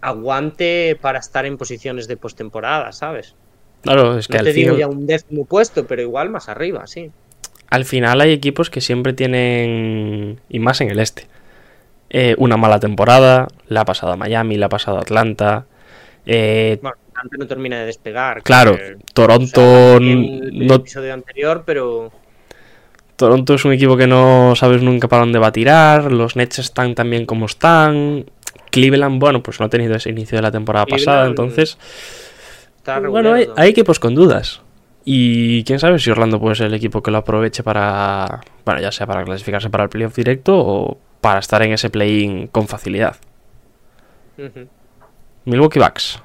aguante 0.00 0.96
para 1.00 1.18
estar 1.18 1.46
en 1.46 1.56
posiciones 1.56 2.06
de 2.06 2.16
postemporada, 2.16 2.92
¿sabes? 2.92 3.34
claro, 3.82 4.16
es 4.18 4.28
que 4.28 4.38
No 4.38 4.38
al, 4.38 4.44
te 4.44 4.52
digo 4.52 4.76
ya 4.76 4.86
un 4.88 5.06
décimo 5.06 5.44
puesto, 5.46 5.86
pero 5.86 6.02
igual 6.02 6.30
más 6.30 6.48
arriba, 6.48 6.86
sí. 6.86 7.10
Al 7.74 7.84
final 7.84 8.20
hay 8.20 8.32
equipos 8.32 8.70
que 8.70 8.80
siempre 8.80 9.12
tienen, 9.12 10.40
y 10.48 10.58
más 10.58 10.80
en 10.80 10.90
el 10.90 10.98
este, 11.00 11.26
eh, 12.10 12.34
una 12.38 12.56
mala 12.56 12.78
temporada. 12.80 13.48
La 13.68 13.80
ha 13.82 13.84
pasado 13.84 14.12
a 14.12 14.16
Miami, 14.16 14.56
la 14.56 14.66
ha 14.66 14.68
pasado 14.70 14.98
a 14.98 15.00
Atlanta. 15.00 15.66
eh, 16.26 16.78
Bueno, 16.80 16.96
antes 17.14 17.38
no 17.38 17.46
termina 17.46 17.78
de 17.80 17.86
despegar. 17.86 18.42
claro, 18.42 18.76
que- 18.76 18.96
Toronto 19.12 19.60
o 19.62 19.98
sea, 19.98 20.06
el 20.08 20.66
no, 20.66 20.74
episodio 20.74 21.12
anterior, 21.14 21.62
pero 21.66 22.10
Toronto 23.16 23.54
es 23.54 23.64
un 23.64 23.72
equipo 23.72 23.96
que 23.96 24.06
no 24.06 24.54
sabes 24.56 24.82
nunca 24.82 25.06
para 25.08 25.20
dónde 25.20 25.38
va 25.38 25.48
a 25.48 25.52
tirar. 25.52 26.10
Los 26.10 26.34
Nets 26.36 26.58
están 26.58 26.94
también 26.94 27.26
como 27.26 27.46
están. 27.46 28.24
Cleveland, 28.70 29.20
bueno, 29.20 29.40
pues 29.42 29.60
no 29.60 29.66
ha 29.66 29.68
tenido 29.68 29.94
ese 29.94 30.10
inicio 30.10 30.36
de 30.36 30.42
la 30.42 30.50
temporada 30.50 30.84
pasada. 30.86 31.26
Entonces, 31.26 31.78
está 32.78 32.98
bueno, 33.00 33.32
hay, 33.34 33.46
hay 33.56 33.70
equipos 33.70 34.00
con 34.00 34.14
dudas. 34.16 34.62
Y 35.04 35.64
quién 35.64 35.78
sabe 35.78 35.98
si 35.98 36.10
Orlando 36.10 36.40
puede 36.40 36.54
ser 36.54 36.66
el 36.68 36.74
equipo 36.74 37.02
que 37.02 37.10
lo 37.10 37.18
aproveche 37.18 37.62
para, 37.62 38.40
bueno, 38.64 38.80
ya 38.80 38.90
sea 38.90 39.06
para 39.06 39.24
clasificarse 39.24 39.68
para 39.68 39.84
el 39.84 39.90
playoff 39.90 40.16
directo 40.16 40.58
o 40.58 40.98
para 41.20 41.40
estar 41.40 41.62
en 41.62 41.72
ese 41.72 41.90
play-in 41.90 42.46
con 42.46 42.68
facilidad. 42.68 43.16
Milwaukee 45.44 45.78
Bucks. 45.78 46.22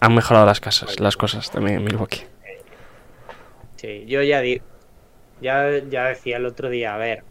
Han 0.00 0.14
mejorado 0.14 0.46
las 0.46 0.60
casas, 0.60 0.98
las 0.98 1.16
cosas 1.16 1.50
también 1.50 1.78
en 1.78 1.84
Milwaukee. 1.84 2.22
Sí, 3.76 4.04
yo 4.06 4.22
ya 4.22 4.40
di, 4.40 4.62
ya, 5.42 5.78
ya 5.90 6.04
decía 6.04 6.38
el 6.38 6.46
otro 6.46 6.70
día, 6.70 6.94
a 6.94 6.98
ver, 6.98 7.22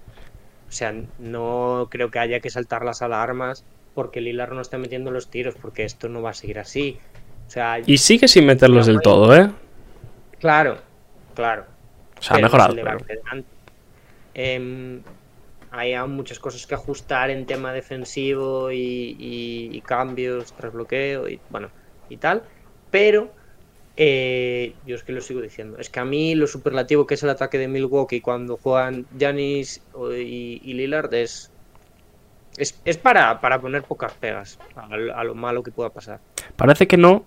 o 0.67 0.71
sea, 0.71 0.93
no 1.17 1.87
creo 1.89 2.11
que 2.11 2.19
haya 2.19 2.39
que 2.39 2.51
saltar 2.51 2.85
las 2.85 3.01
alarmas 3.01 3.63
porque 3.95 4.21
Lillard 4.21 4.53
no 4.53 4.61
está 4.61 4.77
metiendo 4.77 5.09
los 5.11 5.29
tiros, 5.29 5.55
porque 5.59 5.83
esto 5.83 6.07
no 6.09 6.21
va 6.21 6.29
a 6.29 6.33
seguir 6.33 6.59
así. 6.59 6.99
O 7.47 7.49
sea, 7.49 7.79
Y 7.85 7.97
sigue 7.97 8.27
sin 8.27 8.45
meterlos 8.45 8.85
del 8.85 9.01
todo, 9.01 9.35
¿eh? 9.35 9.49
Claro, 10.39 10.77
claro. 11.35 11.65
O 12.17 12.21
sea, 12.21 12.37
ha 12.37 12.39
mejorado. 12.43 12.73
Em, 14.33 15.01
hay 15.71 15.93
aún 15.93 16.15
muchas 16.15 16.39
cosas 16.39 16.65
que 16.65 16.75
ajustar 16.75 17.29
en 17.29 17.45
tema 17.45 17.73
defensivo 17.73 18.71
y, 18.71 19.15
y- 19.19 19.69
y 19.71 19.81
cambios 19.81 20.53
tras 20.53 20.73
bloqueo 20.73 21.27
y 21.29 21.39
bueno 21.49 21.69
y 22.09 22.17
tal. 22.17 22.43
Pero 22.91 23.31
eh, 23.97 24.73
yo 24.85 24.95
es 24.95 25.03
que 25.03 25.11
lo 25.11 25.21
sigo 25.21 25.41
diciendo. 25.41 25.77
Es 25.77 25.89
que 25.89 25.99
a 25.99 26.05
mí 26.05 26.35
lo 26.35 26.47
superlativo 26.47 27.05
que 27.05 27.15
es 27.15 27.23
el 27.23 27.29
ataque 27.29 27.57
de 27.57 27.67
Milwaukee 27.67 28.21
cuando 28.21 28.57
juegan 28.57 29.05
Janis 29.19 29.81
y, 30.17 30.61
y 30.63 30.73
Lillard 30.73 31.13
es, 31.13 31.51
es, 32.57 32.79
es 32.85 32.97
para, 32.97 33.41
para 33.41 33.59
poner 33.59 33.83
pocas 33.83 34.13
pegas 34.13 34.57
a, 34.75 34.85
a 34.85 35.23
lo 35.23 35.35
malo 35.35 35.63
que 35.63 35.71
pueda 35.71 35.89
pasar. 35.89 36.19
Parece 36.55 36.87
que 36.87 36.97
no, 36.97 37.25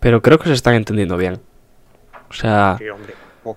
pero 0.00 0.22
creo 0.22 0.38
que 0.38 0.46
se 0.48 0.54
están 0.54 0.74
entendiendo 0.74 1.16
bien. 1.16 1.40
O 2.28 2.32
sea, 2.32 2.76
Sí, 2.78 2.88
hombre. 2.88 3.14
Oh, 3.44 3.56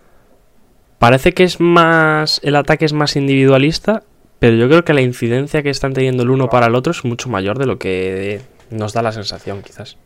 parece 0.97 1.33
que 1.33 1.43
es 1.43 1.59
más. 1.59 2.39
El 2.43 2.55
ataque 2.55 2.85
es 2.85 2.93
más 2.93 3.15
individualista, 3.15 4.03
pero 4.39 4.55
yo 4.55 4.67
creo 4.67 4.85
que 4.85 4.93
la 4.93 5.01
incidencia 5.01 5.63
que 5.63 5.69
están 5.69 5.93
teniendo 5.93 6.23
el 6.23 6.29
uno 6.29 6.49
para 6.49 6.67
el 6.67 6.75
otro 6.75 6.91
es 6.91 7.03
mucho 7.03 7.29
mayor 7.29 7.57
de 7.57 7.65
lo 7.65 7.77
que 7.79 8.41
nos 8.69 8.93
da 8.93 9.01
la 9.01 9.11
sensación, 9.11 9.61
quizás. 9.61 9.97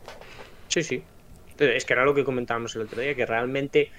Sí, 0.68 0.84
sí. 0.84 1.03
Es 1.60 1.85
que 1.85 1.94
era 1.94 2.03
lo 2.03 2.15
que 2.15 2.23
comentábamos 2.23 2.76
el 2.76 2.84
otro 2.84 2.99
día, 2.99 3.15
que 3.15 3.26
realmente, 3.26 3.91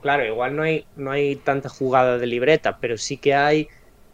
claro, 0.00 0.24
igual 0.24 0.56
no 0.56 0.62
hay, 0.62 0.86
no 0.96 1.10
hay 1.10 1.36
tanta 1.36 1.68
jugada 1.68 2.16
de 2.16 2.26
libreta, 2.26 2.78
pero 2.80 2.96
sí 2.96 3.18
que 3.18 3.34
hay 3.34 3.68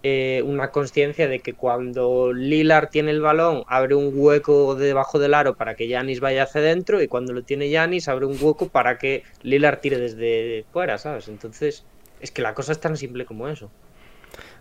eh, 0.07 0.43
una 0.45 0.71
conciencia 0.71 1.29
de 1.29 1.41
que 1.41 1.55
cuando 1.55 2.31
Lillard 2.35 2.91
tiene 2.91 3.11
el 3.11 3.23
balón, 3.23 3.65
abre 3.67 3.95
un 3.95 4.13
hueco 4.15 4.75
debajo 4.75 5.19
del 5.19 5.33
aro 5.33 5.57
para 5.57 5.77
que 5.77 5.89
Yanis 5.89 6.21
vaya 6.21 6.43
hacia 6.43 6.61
adentro, 6.61 7.01
y 7.01 7.09
cuando 7.09 7.33
lo 7.33 7.43
tiene 7.43 7.71
Yanis, 7.71 8.09
abre 8.09 8.27
un 8.27 8.37
hueco 8.39 8.69
para 8.69 8.99
que 8.99 9.23
Lillard 9.43 9.81
tire 9.81 9.97
desde 9.97 10.67
fuera, 10.73 10.99
¿sabes? 10.99 11.29
Entonces, 11.29 11.87
es 12.21 12.31
que 12.31 12.43
la 12.43 12.53
cosa 12.53 12.73
es 12.73 12.81
tan 12.81 12.99
simple 12.99 13.25
como 13.25 13.49
eso. 13.49 13.71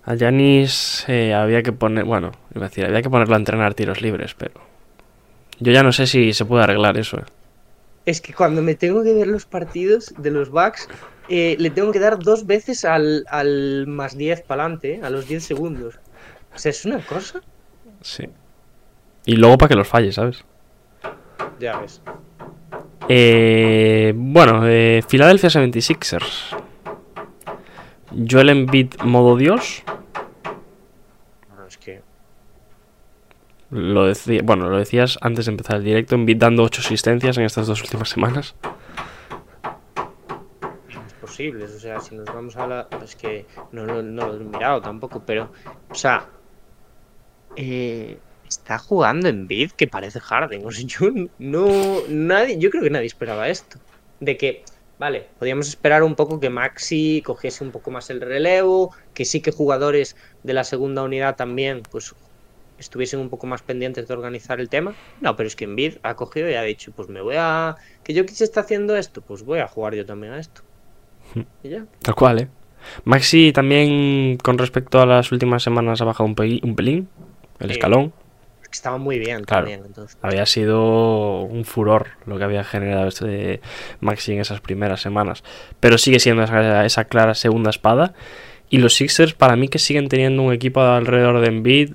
A 0.05 0.15
Yanis 0.15 1.03
eh, 1.09 1.33
había 1.33 1.61
que 1.61 1.73
poner. 1.73 2.05
Bueno, 2.05 2.31
iba 2.55 2.65
a 2.65 2.69
decir, 2.69 2.85
había 2.85 3.01
que 3.01 3.09
ponerlo 3.09 3.35
a 3.35 3.37
entrenar 3.37 3.73
tiros 3.73 4.01
libres, 4.01 4.35
pero. 4.35 4.61
Yo 5.59 5.73
ya 5.73 5.83
no 5.83 5.91
sé 5.91 6.07
si 6.07 6.31
se 6.31 6.45
puede 6.45 6.63
arreglar 6.63 6.97
eso. 6.97 7.17
eh. 7.17 7.25
Es 8.05 8.19
que 8.19 8.33
cuando 8.33 8.61
me 8.61 8.75
tengo 8.75 9.03
que 9.03 9.13
ver 9.13 9.27
los 9.27 9.45
partidos 9.45 10.13
de 10.17 10.31
los 10.31 10.49
Bucks, 10.49 10.87
eh, 11.29 11.55
le 11.57 11.69
tengo 11.69 11.91
que 11.91 11.99
dar 11.99 12.19
dos 12.19 12.45
veces 12.45 12.83
al, 12.83 13.25
al 13.29 13.87
más 13.87 14.17
10 14.17 14.41
para 14.41 14.63
adelante, 14.63 14.99
a 15.03 15.09
los 15.09 15.27
10 15.27 15.43
segundos. 15.43 15.99
O 16.53 16.57
sea, 16.57 16.69
es 16.71 16.85
una 16.85 16.99
cosa. 17.05 17.41
Sí. 18.01 18.29
Y 19.25 19.35
luego 19.37 19.57
para 19.57 19.69
que 19.69 19.75
los 19.75 19.87
falle, 19.87 20.11
¿sabes? 20.11 20.43
Ya 21.59 21.79
ves. 21.79 22.01
Eh, 23.09 24.13
bueno, 24.15 24.61
eh, 24.65 25.01
Philadelphia 25.07 25.49
76ers. 25.49 26.57
Joel 28.29 28.49
Embiid 28.49 28.95
modo 29.03 29.35
Dios. 29.35 29.83
No, 31.55 31.65
es 31.65 31.77
que. 31.77 32.01
Lo 33.73 34.05
decía, 34.05 34.41
bueno, 34.43 34.69
lo 34.69 34.77
decías 34.77 35.17
antes 35.21 35.45
de 35.47 35.51
empezar 35.51 35.77
el 35.77 35.83
directo. 35.83 36.15
Dando 36.37 36.63
8 36.63 36.81
asistencias 36.81 37.37
en 37.37 37.45
estas 37.45 37.65
dos 37.65 37.81
últimas 37.81 38.09
semanas. 38.09 38.55
es 41.07 41.13
posible. 41.13 41.65
O 41.65 41.79
sea, 41.79 41.99
si 41.99 42.15
nos 42.15 42.25
vamos 42.25 42.55
a 42.55 42.67
la. 42.67 42.87
Es 43.03 43.15
que 43.15 43.47
no, 43.71 43.85
no 44.03 44.27
lo 44.27 44.35
he 44.35 44.43
mirado 44.43 44.79
tampoco, 44.81 45.23
pero. 45.25 45.51
O 45.89 45.95
sea. 45.95 46.29
eh, 47.55 48.19
está 48.47 48.77
jugando 48.77 49.27
en 49.27 49.47
bid 49.47 49.71
que 49.71 49.87
parece 49.87 50.19
Harden. 50.19 50.65
O 50.65 50.71
sea, 50.71 50.85
yo 50.87 51.09
no. 51.39 51.67
Nadie, 52.09 52.59
yo 52.59 52.69
creo 52.69 52.83
que 52.83 52.91
nadie 52.91 53.07
esperaba 53.07 53.49
esto. 53.49 53.79
De 54.19 54.37
que. 54.37 54.63
Vale, 54.99 55.27
podíamos 55.39 55.67
esperar 55.67 56.03
un 56.03 56.15
poco 56.15 56.39
que 56.39 56.49
Maxi 56.51 57.23
cogiese 57.25 57.63
un 57.63 57.71
poco 57.71 57.89
más 57.91 58.09
el 58.11 58.21
relevo, 58.21 58.95
que 59.15 59.25
sí 59.25 59.41
que 59.41 59.51
jugadores 59.51 60.15
de 60.43 60.53
la 60.53 60.63
segunda 60.63 61.01
unidad 61.03 61.35
también, 61.35 61.81
pues 61.89 62.13
estuviesen 62.77 63.19
un 63.19 63.29
poco 63.29 63.47
más 63.47 63.61
pendientes 63.61 64.07
de 64.07 64.13
organizar 64.13 64.59
el 64.59 64.69
tema. 64.69 64.93
No, 65.21 65.35
pero 65.35 65.47
es 65.47 65.55
que 65.55 65.65
Envid 65.65 65.95
ha 66.03 66.15
cogido 66.15 66.49
y 66.49 66.53
ha 66.55 66.61
dicho, 66.63 66.91
pues 66.95 67.07
me 67.09 67.21
voy 67.21 67.35
a... 67.37 67.75
Que 68.03 68.13
yo 68.13 68.23
se 68.31 68.43
está 68.43 68.61
haciendo 68.61 68.95
esto, 68.95 69.21
pues 69.21 69.43
voy 69.43 69.59
a 69.59 69.67
jugar 69.67 69.95
yo 69.95 70.05
también 70.05 70.33
a 70.33 70.39
esto. 70.39 70.61
Y 71.63 71.69
ya. 71.69 71.85
Tal 72.01 72.15
cual, 72.15 72.39
¿eh? 72.41 72.47
Maxi 73.05 73.53
también, 73.53 74.37
con 74.43 74.57
respecto 74.57 74.99
a 75.01 75.05
las 75.05 75.31
últimas 75.31 75.63
semanas, 75.63 76.01
ha 76.01 76.05
bajado 76.05 76.25
un, 76.25 76.35
pe- 76.35 76.59
un 76.63 76.75
pelín 76.75 77.07
el 77.59 77.67
Sí. 77.69 77.73
escalón. 77.73 78.11
Es 78.61 78.67
que 78.67 78.75
estaba 78.75 78.97
muy 78.97 79.19
bien 79.19 79.43
Claro. 79.45 79.63
también. 79.65 79.83
Entonces. 79.85 80.17
Había 80.21 80.45
sido 80.45 81.41
un 81.43 81.63
furor 81.63 82.07
lo 82.25 82.37
que 82.37 82.43
había 82.43 82.63
generado 82.65 83.07
este 83.07 83.61
Maxi 84.01 84.33
en 84.33 84.41
esas 84.41 84.59
primeras 84.59 85.01
semanas. 85.01 85.43
Pero 85.79 85.97
sigue 85.97 86.19
siendo 86.19 86.43
esa, 86.43 86.85
esa 86.85 87.05
clara 87.05 87.35
segunda 87.35 87.69
espada. 87.69 88.13
Y 88.69 88.79
los 88.79 88.95
Sixers, 88.95 89.33
para 89.33 89.55
mí, 89.55 89.69
que 89.69 89.79
siguen 89.79 90.09
teniendo 90.09 90.41
un 90.43 90.51
equipo 90.51 90.81
alrededor 90.81 91.39
de 91.39 91.47
Embiid 91.47 91.91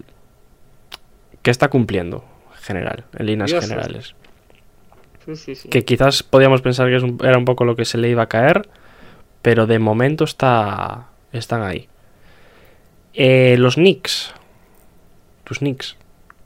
que 1.48 1.52
está 1.52 1.68
cumpliendo, 1.68 2.22
en 2.56 2.62
general, 2.62 3.04
en 3.16 3.24
líneas 3.26 3.50
generales. 3.54 4.14
Sí, 5.24 5.34
sí, 5.34 5.54
sí. 5.54 5.68
Que 5.70 5.82
quizás 5.82 6.22
podíamos 6.22 6.60
pensar 6.60 6.88
que 6.88 6.96
es 6.96 7.02
un- 7.02 7.18
era 7.24 7.38
un 7.38 7.46
poco 7.46 7.64
lo 7.64 7.74
que 7.74 7.86
se 7.86 7.96
le 7.96 8.10
iba 8.10 8.22
a 8.24 8.28
caer, 8.28 8.68
pero 9.40 9.66
de 9.66 9.78
momento 9.78 10.24
está, 10.24 11.06
están 11.32 11.62
ahí. 11.62 11.88
Eh, 13.14 13.56
los 13.58 13.76
Knicks. 13.76 14.34
Tus 15.44 15.60
Knicks. 15.60 15.96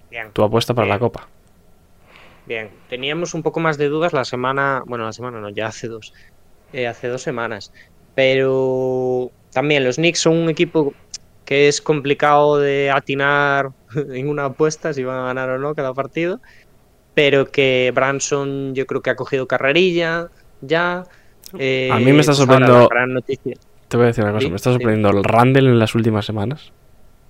Bien. 0.09 0.31
Tu 0.33 0.45
apuesta 0.45 0.73
para 0.73 0.87
la 0.87 1.01
copa. 1.01 1.27
Bien, 2.47 2.71
teníamos 2.89 3.35
un 3.35 3.43
poco 3.43 3.59
más 3.59 3.77
de 3.79 3.89
dudas 3.89 4.13
la 4.13 4.25
semana, 4.25 4.83
bueno, 4.87 5.05
la 5.05 5.13
semana 5.13 5.41
no, 5.41 5.49
ya 5.51 5.67
hace 5.67 5.89
dos, 5.89 6.13
eh, 6.73 6.87
hace 6.87 7.09
dos 7.09 7.23
semanas. 7.23 7.73
Pero 8.15 9.33
también 9.53 9.83
los 9.85 9.97
Knicks 9.97 10.21
son 10.21 10.37
un 10.37 10.49
equipo 10.49 10.95
que 11.53 11.69
es 11.69 11.83
complicado 11.83 12.59
de 12.59 12.91
atinar 12.91 13.73
en 13.95 14.27
una 14.31 14.47
apuesta 14.47 14.95
si 14.95 15.05
van 15.05 15.19
a 15.19 15.25
ganar 15.27 15.51
o 15.51 15.59
no 15.59 15.75
cada 15.75 15.93
partido. 15.93 16.41
Pero 17.15 17.51
que 17.51 17.93
Branson 17.95 18.75
yo 18.75 18.87
creo 18.87 19.03
que 19.03 19.11
ha 19.11 19.17
cogido 19.17 19.47
carrerilla 19.47 20.29
ya. 20.63 21.05
eh, 21.59 21.91
A 21.93 21.99
mí 21.99 22.07
me 22.11 22.21
está 22.21 22.31
pues 22.31 22.39
sorprendiendo- 22.39 22.81
la 22.81 22.89
gran 22.89 23.13
noticia. 23.13 23.55
Te 23.89 23.99
voy 23.99 24.05
a 24.05 24.07
decir 24.07 24.25
una 24.25 24.33
cosa, 24.33 24.45
Sí, 24.47 24.51
me 24.51 24.57
está 24.57 24.71
sí. 24.71 24.75
sorprendiendo 24.77 25.11
el 25.11 25.23
Randall 25.25 25.67
en 25.67 25.79
las 25.79 25.95
últimas 25.95 26.25
semanas. 26.25 26.73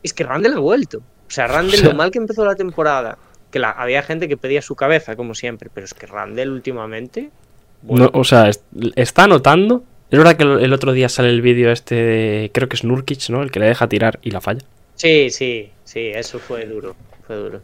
Es 0.04 0.14
que 0.14 0.22
Randall 0.22 0.52
ha 0.54 0.60
vuelto. 0.60 0.98
O 0.98 1.02
sea, 1.30 1.48
Randall, 1.48 1.74
O 1.74 1.78
sea- 1.78 1.88
lo 1.88 1.94
mal 1.96 2.12
que 2.12 2.18
empezó 2.18 2.44
la 2.44 2.54
temporada, 2.54 3.18
que 3.50 3.58
la, 3.58 3.70
había 3.72 4.02
gente 4.04 4.28
que 4.28 4.36
pedía 4.36 4.62
su 4.62 4.76
cabeza, 4.76 5.16
como 5.16 5.34
siempre, 5.34 5.68
pero 5.74 5.84
es 5.84 5.94
que 5.94 6.06
Randall 6.06 6.50
últimamente. 6.52 7.30
No, 7.82 8.08
o 8.12 8.22
sea, 8.22 8.48
es- 8.48 8.62
está 8.94 9.24
anotando. 9.24 9.82
Es 10.12 10.18
verdad 10.18 10.36
que 10.36 10.42
el, 10.44 10.72
otro 10.74 10.92
día 10.92 11.08
sale 11.08 11.30
el 11.30 11.40
vídeo 11.40 11.72
este, 11.72 11.94
de- 11.94 12.50
creo 12.52 12.68
que 12.68 12.76
es 12.76 12.84
Nurkic, 12.84 13.30
¿no? 13.30 13.42
El 13.42 13.50
que 13.50 13.60
le 13.60 13.66
deja 13.66 13.88
tirar 13.88 14.18
y 14.22 14.30
la 14.30 14.42
falla. 14.42 14.60
Sí, 14.94 15.30
sí, 15.30 15.70
sí, 15.84 16.08
eso 16.14 16.38
fue 16.38 16.66
duro. 16.66 16.94
Fue 17.26 17.34
duro. 17.36 17.62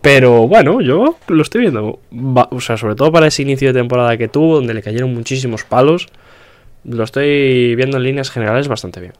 Pero 0.00 0.46
bueno, 0.46 0.80
yo 0.80 1.16
lo 1.26 1.42
estoy 1.42 1.62
viendo. 1.62 1.98
O 2.50 2.60
sea, 2.60 2.76
sobre 2.76 2.94
todo 2.94 3.10
para 3.10 3.26
ese 3.26 3.42
inicio 3.42 3.72
de 3.72 3.80
temporada 3.80 4.16
que 4.16 4.28
tuvo, 4.28 4.54
donde 4.54 4.74
le 4.74 4.82
cayeron 4.82 5.12
muchísimos 5.12 5.64
palos. 5.64 6.06
Lo 6.84 7.02
estoy 7.02 7.74
viendo 7.74 7.96
en 7.96 8.04
líneas 8.04 8.30
generales 8.30 8.68
bastante 8.68 9.00
bien. 9.00 9.14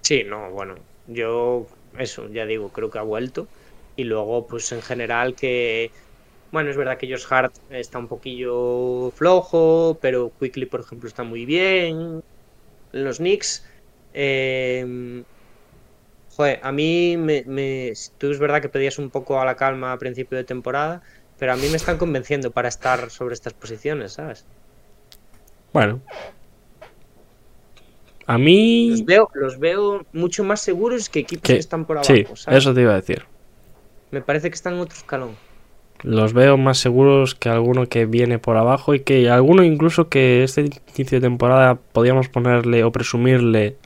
Sí, 0.00 0.24
no, 0.26 0.50
bueno, 0.50 0.74
yo, 1.06 1.66
eso, 1.96 2.28
ya 2.28 2.44
digo, 2.44 2.70
creo 2.70 2.90
que 2.90 2.98
ha 2.98 3.02
vuelto. 3.02 3.46
Y 3.94 4.02
luego, 4.02 4.48
pues 4.48 4.72
en 4.72 4.82
general, 4.82 5.36
que. 5.36 5.92
Bueno, 6.52 6.70
es 6.70 6.76
verdad 6.76 6.98
que 6.98 7.08
Josh 7.10 7.24
Hart 7.30 7.54
está 7.70 7.98
un 7.98 8.08
poquillo 8.08 9.10
flojo, 9.12 9.98
pero 10.02 10.30
Quickly, 10.38 10.66
por 10.66 10.80
ejemplo, 10.80 11.08
está 11.08 11.22
muy 11.22 11.46
bien. 11.46 12.20
Los 12.92 13.18
Knicks. 13.18 13.64
eh, 14.12 15.24
joder, 16.36 16.60
a 16.62 16.72
mí 16.72 17.16
me, 17.16 17.44
me- 17.46 17.92
Tú 18.18 18.30
es 18.30 18.38
verdad 18.38 18.60
que 18.62 18.68
pedías 18.68 18.98
un 18.98 19.10
poco 19.10 19.40
a 19.40 19.44
la 19.44 19.56
calma 19.56 19.92
a 19.92 19.98
principio 19.98 20.36
de 20.38 20.44
temporada, 20.44 21.02
pero 21.38 21.52
a 21.52 21.56
mí 21.56 21.68
me 21.70 21.76
están 21.76 21.98
convenciendo 21.98 22.50
para 22.50 22.68
estar 22.68 23.10
sobre 23.10 23.34
estas 23.34 23.54
posiciones, 23.54 24.12
¿sabes? 24.14 24.46
Bueno. 25.72 26.02
A 28.26 28.38
mí... 28.38 28.90
Los 28.90 29.04
veo, 29.04 29.28
los 29.34 29.58
veo 29.58 30.02
mucho 30.12 30.44
más 30.44 30.60
seguros 30.60 31.08
que 31.08 31.20
equipos 31.20 31.48
que- 31.48 31.54
que 31.54 31.60
están 31.60 31.86
por 31.86 31.98
abajo, 31.98 32.12
sí, 32.14 32.24
¿sabes? 32.36 32.62
eso 32.62 32.74
te 32.74 32.82
iba 32.82 32.92
a 32.92 32.96
decir. 32.96 33.24
Me 34.10 34.22
parece 34.22 34.48
que 34.50 34.54
están 34.54 34.74
en 34.74 34.80
otro 34.80 34.96
escalón. 34.96 35.36
Los 36.02 36.32
veo 36.32 36.56
más 36.56 36.78
seguros 36.78 37.34
que 37.34 37.48
alguno 37.48 37.86
que 37.86 38.06
viene 38.06 38.38
por 38.38 38.56
abajo 38.56 38.94
y 38.94 39.00
que 39.00 39.30
alguno 39.30 39.62
incluso 39.62 40.08
que 40.08 40.42
este 40.42 40.62
inicio 40.96 41.18
de 41.18 41.20
temporada 41.20 41.76
podíamos 41.76 42.28
ponerle 42.28 42.82
o 42.82 42.90
presumirle 42.90 43.76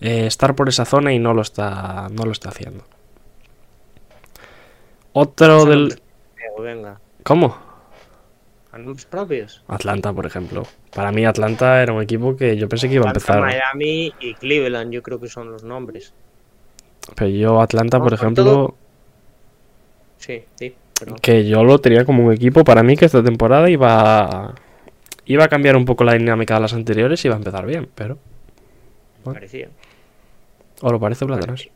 eh, 0.00 0.26
estar 0.26 0.54
por 0.54 0.68
esa 0.68 0.84
zona 0.84 1.12
y 1.12 1.18
no 1.18 1.34
lo 1.34 1.42
está, 1.42 2.08
no 2.12 2.24
lo 2.24 2.32
está 2.32 2.48
haciendo. 2.48 2.84
Otro 5.12 5.64
del... 5.66 6.00
Venga, 6.58 7.00
¿Cómo? 7.24 7.56
a 8.74 8.78
nombres 8.78 9.06
propios. 9.06 9.62
Atlanta, 9.68 10.12
por 10.12 10.26
ejemplo. 10.26 10.64
Para 10.92 11.12
mí 11.12 11.24
Atlanta 11.24 11.80
era 11.80 11.92
un 11.92 12.02
equipo 12.02 12.36
que 12.36 12.56
yo 12.56 12.68
pensé 12.68 12.88
que 12.88 12.96
iba 12.96 13.04
a 13.04 13.08
empezar. 13.08 13.40
Miami 13.40 14.12
y 14.18 14.34
Cleveland, 14.34 14.92
yo 14.92 15.00
creo 15.00 15.20
que 15.20 15.28
son 15.28 15.52
los 15.52 15.62
nombres. 15.62 16.12
Pero 17.14 17.30
yo 17.30 17.60
Atlanta, 17.60 18.00
por 18.00 18.12
ejemplo, 18.12 18.44
todo. 18.44 18.74
Sí, 20.18 20.44
sí. 20.56 20.74
Que 21.22 21.44
yo 21.46 21.64
lo 21.64 21.80
tenía 21.80 22.04
como 22.04 22.26
un 22.26 22.32
equipo 22.32 22.64
para 22.64 22.82
mí 22.82 22.96
que 22.96 23.04
esta 23.04 23.22
temporada 23.22 23.68
iba 23.68 24.20
a, 24.48 24.54
iba 25.26 25.44
a 25.44 25.48
cambiar 25.48 25.76
un 25.76 25.84
poco 25.84 26.04
la 26.04 26.14
dinámica 26.14 26.54
de 26.54 26.60
las 26.60 26.72
anteriores 26.72 27.24
y 27.24 27.28
iba 27.28 27.34
a 27.34 27.38
empezar 27.38 27.66
bien, 27.66 27.88
pero 27.94 28.18
bueno. 29.24 29.38
Parecía. 29.38 29.68
o 30.80 30.90
lo 30.92 31.00
parece 31.00 31.26
Platanos. 31.26 31.68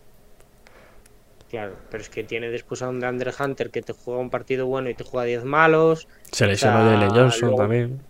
Claro, 1.50 1.76
pero 1.90 2.02
es 2.02 2.10
que 2.10 2.24
tiene 2.24 2.50
después 2.50 2.82
a 2.82 2.90
un 2.90 3.02
Andre 3.02 3.32
Hunter 3.38 3.70
que 3.70 3.80
te 3.80 3.94
juega 3.94 4.20
un 4.20 4.28
partido 4.28 4.66
bueno 4.66 4.90
y 4.90 4.94
te 4.94 5.02
juega 5.04 5.24
10 5.24 5.44
malos. 5.44 6.06
Se 6.30 6.46
lesionó 6.46 6.80
sea, 6.82 6.90
Jalen 6.90 7.10
Johnson 7.10 7.40
luego- 7.48 7.56
también. 7.62 8.00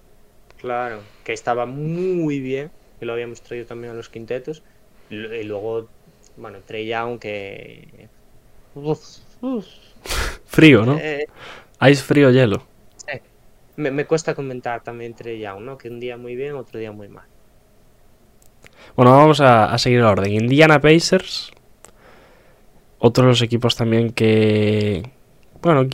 Claro, 0.61 1.01
que 1.23 1.33
estaba 1.33 1.67
muy 1.67 2.41
bien, 2.41 2.73
que 2.99 3.07
lo 3.07 3.13
habíamos 3.13 3.41
traído 3.43 3.65
también 3.67 3.93
a 3.93 3.97
los 3.97 4.09
quintetos. 4.09 4.65
Y 5.09 5.45
luego, 5.45 5.87
bueno, 6.37 6.59
Trey 6.67 6.89
Young 6.89 7.21
que... 7.21 8.09
Uf, 8.75 9.19
uf, 9.41 9.67
Frío, 10.47 10.85
¿no? 10.85 10.99
eh, 10.99 11.27
Ice 11.91 12.03
frío 12.03 12.31
hielo. 12.31 12.63
me, 13.77 13.91
me 13.91 14.05
cuesta 14.07 14.35
comentar 14.35 14.83
también 14.83 15.15
Trey 15.15 15.39
Young, 15.41 15.61
¿no? 15.61 15.79
Que 15.79 15.89
un 15.89 16.01
día 16.01 16.17
muy 16.17 16.35
bien, 16.35 16.55
otro 16.57 16.81
día 16.81 16.91
muy 16.93 17.09
mal. 17.09 17.27
Bueno, 18.97 19.13
vamos 19.13 19.41
a, 19.41 19.73
a 19.73 19.79
seguir 19.79 20.01
el 20.01 20.07
orden. 20.07 20.33
Indiana 20.33 20.81
Pacers. 20.81 21.53
Otro 22.99 23.25
de 23.25 23.31
los 23.31 23.43
equipos 23.43 23.77
también 23.77 24.11
que. 24.11 25.09
Bueno, 25.63 25.89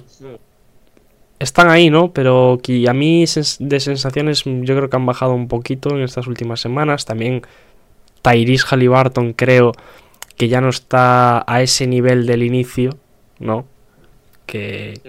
están 1.39 1.69
ahí, 1.69 1.91
¿no? 1.91 2.13
Pero 2.13 2.59
que 2.63 2.89
a 2.89 2.95
mí 2.95 3.25
de 3.59 3.81
sensaciones 3.81 4.47
mm, 4.47 4.63
yo 4.63 4.77
creo 4.77 4.89
que 4.89 4.97
han 4.97 5.07
bajado 5.07 5.35
un 5.35 5.49
poquito 5.49 5.91
en 5.91 6.03
estas 6.03 6.27
últimas 6.27 6.61
semanas. 6.61 7.05
También 7.05 7.43
Tyrese 8.23 8.67
Halliburton 8.71 9.35
creo 9.35 9.73
que 10.37 10.49
ya 10.49 10.61
no 10.61 10.71
está 10.71 11.45
a 11.47 11.63
ese 11.63 11.87
nivel 11.87 12.27
del 12.27 12.43
inicio, 12.43 12.99
¿no? 13.39 13.67
Que, 14.47 15.01
Mm. 15.05 15.09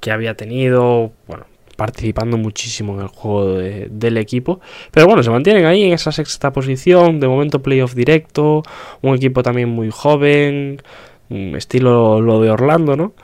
que 0.00 0.10
había 0.10 0.34
tenido, 0.34 1.12
bueno, 1.26 1.46
participando 1.76 2.36
muchísimo 2.36 2.94
en 2.94 3.00
el 3.02 3.08
juego 3.08 3.54
de- 3.54 3.88
del 3.90 4.16
equipo. 4.18 4.60
Pero 4.90 5.06
bueno, 5.06 5.22
se 5.22 5.30
mantienen 5.30 5.64
ahí 5.64 5.84
en 5.84 5.92
esa 5.92 6.12
sexta 6.12 6.52
posición, 6.52 7.18
de 7.20 7.28
momento 7.28 7.62
playoff 7.62 7.94
directo, 7.94 8.62
un 9.00 9.14
equipo 9.14 9.42
también 9.42 9.68
muy 9.68 9.90
joven, 9.90 10.82
estilo 11.30 12.20
lo 12.20 12.40
de 12.40 12.50
Orlando, 12.50 12.94
¿no? 12.96 13.14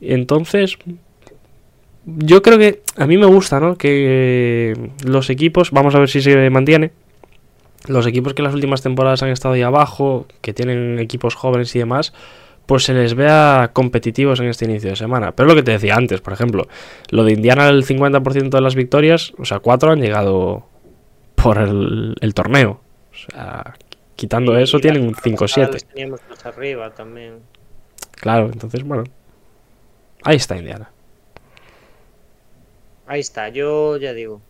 Entonces, 0.00 0.78
yo 2.06 2.42
creo 2.42 2.58
que 2.58 2.82
a 2.96 3.06
mí 3.06 3.18
me 3.18 3.26
gusta, 3.26 3.60
¿no? 3.60 3.76
Que 3.76 4.74
los 5.04 5.30
equipos, 5.30 5.70
vamos 5.70 5.94
a 5.94 5.98
ver 5.98 6.08
si 6.08 6.22
se 6.22 6.48
mantiene. 6.50 6.92
Los 7.88 8.06
equipos 8.06 8.34
que 8.34 8.42
en 8.42 8.44
las 8.44 8.54
últimas 8.54 8.82
temporadas 8.82 9.22
han 9.22 9.30
estado 9.30 9.54
ahí 9.54 9.62
abajo, 9.62 10.26
que 10.42 10.52
tienen 10.52 10.98
equipos 10.98 11.34
jóvenes 11.34 11.74
y 11.76 11.78
demás, 11.78 12.12
pues 12.66 12.84
se 12.84 12.94
les 12.94 13.14
vea 13.14 13.70
competitivos 13.72 14.40
en 14.40 14.46
este 14.46 14.64
inicio 14.64 14.90
de 14.90 14.96
semana. 14.96 15.32
Pero 15.32 15.48
lo 15.48 15.54
que 15.54 15.62
te 15.62 15.72
decía 15.72 15.96
antes, 15.96 16.20
por 16.20 16.32
ejemplo, 16.32 16.68
lo 17.10 17.24
de 17.24 17.32
Indiana, 17.32 17.68
el 17.68 17.84
50% 17.84 18.50
de 18.50 18.60
las 18.60 18.74
victorias, 18.74 19.32
o 19.38 19.44
sea, 19.44 19.58
cuatro 19.58 19.90
han 19.90 20.00
llegado 20.00 20.66
por 21.34 21.58
el, 21.58 22.14
el 22.20 22.34
torneo. 22.34 22.80
O 23.12 23.14
sea, 23.14 23.74
quitando 24.16 24.58
Y 24.58 24.62
eso, 24.62 24.78
tienen 24.78 25.02
un 25.02 25.14
temporada 25.14 25.40
pasada 25.40 25.66
5-7. 25.68 25.72
los 25.72 25.84
teníamos 25.84 26.20
más 26.28 26.46
arriba 26.46 26.90
también. 26.90 27.40
Claro, 28.12 28.50
entonces, 28.52 28.82
bueno. 28.84 29.04
Ahí 30.22 30.36
está 30.36 30.56
Indiana. 30.56 30.90
Ahí 33.06 33.20
está, 33.20 33.48
yo 33.48 33.96
ya 33.96 34.12
digo. 34.12 34.40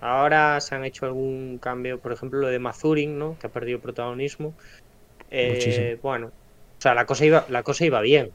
Ahora 0.00 0.60
se 0.60 0.74
han 0.74 0.84
hecho 0.84 1.06
algún 1.06 1.58
cambio, 1.58 1.98
por 2.00 2.12
ejemplo, 2.12 2.40
lo 2.40 2.48
de 2.48 2.58
Mazurin, 2.58 3.18
¿no? 3.18 3.36
Que 3.38 3.48
ha 3.48 3.50
perdido 3.50 3.80
protagonismo. 3.80 4.54
Eh, 5.30 5.52
Muchísimo. 5.54 5.98
bueno, 6.02 6.30
o 6.82 6.88
sea, 6.90 6.94
la 6.94 7.06
cosa 7.06 7.24
iba, 7.24 7.46
la 7.48 7.62
cosa 7.62 7.84
iba 7.84 8.00
bien. 8.00 8.32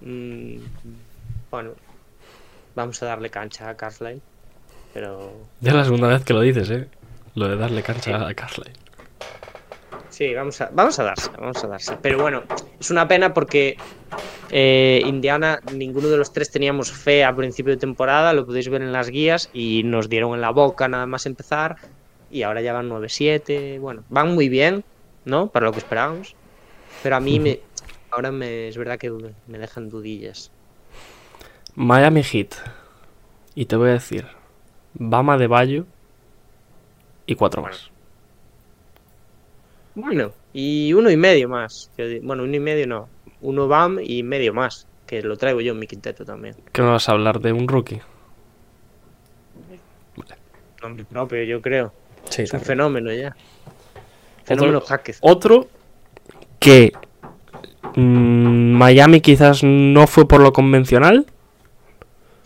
Mm, 0.00 0.56
bueno, 1.48 1.74
vamos 2.74 3.00
a 3.00 3.06
darle 3.06 3.30
cancha 3.30 3.68
a 3.68 3.76
Carlisle, 3.76 4.18
pero 4.92 5.32
Ya 5.60 5.70
es 5.70 5.76
la 5.76 5.84
segunda 5.84 6.08
vez 6.08 6.24
que 6.24 6.34
lo 6.34 6.40
dices, 6.40 6.68
¿eh? 6.72 6.88
Lo 7.36 7.46
de 7.46 7.54
darle 7.56 7.84
cancha 7.84 8.26
a 8.26 8.34
Carly. 8.34 8.72
Sí, 10.08 10.34
vamos 10.34 10.60
a, 10.60 10.70
vamos 10.72 10.98
a 10.98 11.04
darse, 11.04 11.30
vamos 11.38 11.62
a 11.62 11.68
darse. 11.68 11.96
Pero 12.02 12.20
bueno, 12.20 12.42
es 12.80 12.90
una 12.90 13.06
pena 13.06 13.32
porque 13.32 13.76
eh, 14.50 15.00
Indiana, 15.06 15.60
ninguno 15.72 16.08
de 16.08 16.16
los 16.16 16.32
tres 16.32 16.50
teníamos 16.50 16.90
fe 16.90 17.22
a 17.22 17.32
principio 17.36 17.74
de 17.74 17.78
temporada, 17.78 18.32
lo 18.32 18.44
podéis 18.44 18.68
ver 18.70 18.82
en 18.82 18.92
las 18.92 19.08
guías 19.08 19.50
y 19.52 19.84
nos 19.84 20.08
dieron 20.08 20.34
en 20.34 20.40
la 20.40 20.50
boca 20.50 20.88
nada 20.88 21.06
más 21.06 21.26
empezar. 21.26 21.76
y 22.28 22.42
ahora 22.42 22.60
ya 22.60 22.72
van 22.72 22.90
9-7. 22.90 23.78
Bueno, 23.78 24.02
van 24.08 24.34
muy 24.34 24.48
bien, 24.48 24.82
¿no? 25.24 25.46
Para 25.46 25.66
lo 25.66 25.72
que 25.72 25.78
esperábamos. 25.78 26.34
Pero 27.04 27.16
a 27.16 27.20
mí 27.20 27.38
me, 27.38 27.60
ahora 28.14 28.30
me, 28.32 28.68
es 28.68 28.76
verdad 28.76 28.98
que 28.98 29.10
me 29.46 29.58
dejan 29.58 29.88
dudillas. 29.88 30.50
Miami 31.74 32.22
Heat. 32.22 32.54
Y 33.54 33.66
te 33.66 33.76
voy 33.76 33.90
a 33.90 33.94
decir, 33.94 34.26
Bama 34.94 35.36
de 35.36 35.46
Bayo 35.46 35.86
y 37.26 37.34
cuatro 37.34 37.62
más. 37.62 37.90
Bueno, 39.94 40.32
y 40.52 40.92
uno 40.92 41.10
y 41.10 41.16
medio 41.16 41.48
más. 41.48 41.90
Bueno, 42.22 42.42
uno 42.42 42.54
y 42.54 42.60
medio 42.60 42.86
no. 42.86 43.08
Uno 43.40 43.68
BAM 43.68 44.00
y 44.02 44.22
medio 44.22 44.52
más. 44.52 44.88
Que 45.06 45.22
lo 45.22 45.36
traigo 45.36 45.60
yo 45.60 45.72
en 45.72 45.78
mi 45.78 45.86
quinteto 45.86 46.24
también. 46.24 46.56
¿Qué 46.72 46.82
me 46.82 46.88
vas 46.88 47.08
a 47.08 47.12
hablar 47.12 47.40
de 47.40 47.52
un 47.52 47.68
rookie? 47.68 48.00
Nombre 50.82 51.04
propio, 51.04 51.42
yo 51.44 51.62
creo. 51.62 51.92
Sí, 52.28 52.42
es 52.42 52.52
un 52.52 52.60
fenómeno 52.60 53.12
ya. 53.12 53.36
Fenómeno 54.44 54.80
Jaques. 54.80 55.18
Otro 55.20 55.68
que 56.58 56.92
mmm, 57.94 58.72
Miami 58.76 59.20
quizás 59.20 59.62
no 59.62 60.06
fue 60.06 60.26
por 60.28 60.40
lo 60.40 60.52
convencional. 60.52 61.26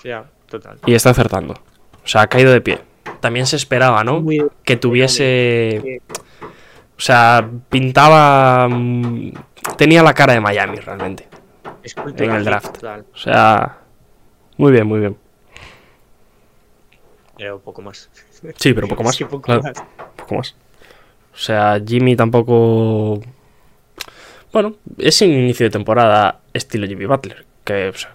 Ya, 0.05 0.25
total. 0.49 0.79
Y 0.87 0.95
está 0.95 1.11
acertando. 1.11 1.55
O 1.55 2.07
sea, 2.09 2.23
ha 2.23 2.27
caído 2.29 2.53
de 2.53 2.61
pie. 2.61 2.81
También 3.21 3.47
se 3.47 3.57
esperaba, 3.57 4.05
¿no? 4.05 4.21
Muy- 4.21 4.47
que 4.65 4.77
tuviese. 4.77 6.01
O 6.97 7.01
sea, 7.01 7.49
pintaba. 7.69 8.69
mm, 8.69 9.33
Tenía 9.77 10.03
la 10.03 10.15
cara 10.15 10.33
de 10.33 10.41
Miami 10.41 10.77
realmente. 10.79 11.29
En 12.17 12.31
el 12.33 12.45
draft. 12.45 12.73
total. 12.75 13.05
O 13.13 13.17
sea. 13.17 13.79
Muy 14.57 14.73
bien, 14.73 14.87
muy 14.87 15.01
bien. 15.01 15.17
Pero 17.37 17.61
poco 17.61 17.83
más. 17.83 18.11
Sí, 18.57 18.73
pero 18.73 18.89
poco 18.89 19.03
más. 19.05 19.15
Sí, 19.17 19.25
poco 19.25 19.43
claro, 19.43 19.63
más. 19.63 19.73
poco 20.17 20.35
más. 20.37 20.55
O 21.33 21.37
sea, 21.37 21.81
Jimmy 21.85 22.17
tampoco. 22.17 23.21
Bueno, 24.53 24.77
es 24.97 25.21
un 25.23 25.29
inicio 25.31 25.67
de 25.67 25.71
temporada 25.71 26.41
estilo 26.53 26.87
Jimmy 26.87 27.07
Butler. 27.07 27.45
Que, 27.65 27.89
o 27.89 27.93
sea, 27.95 28.13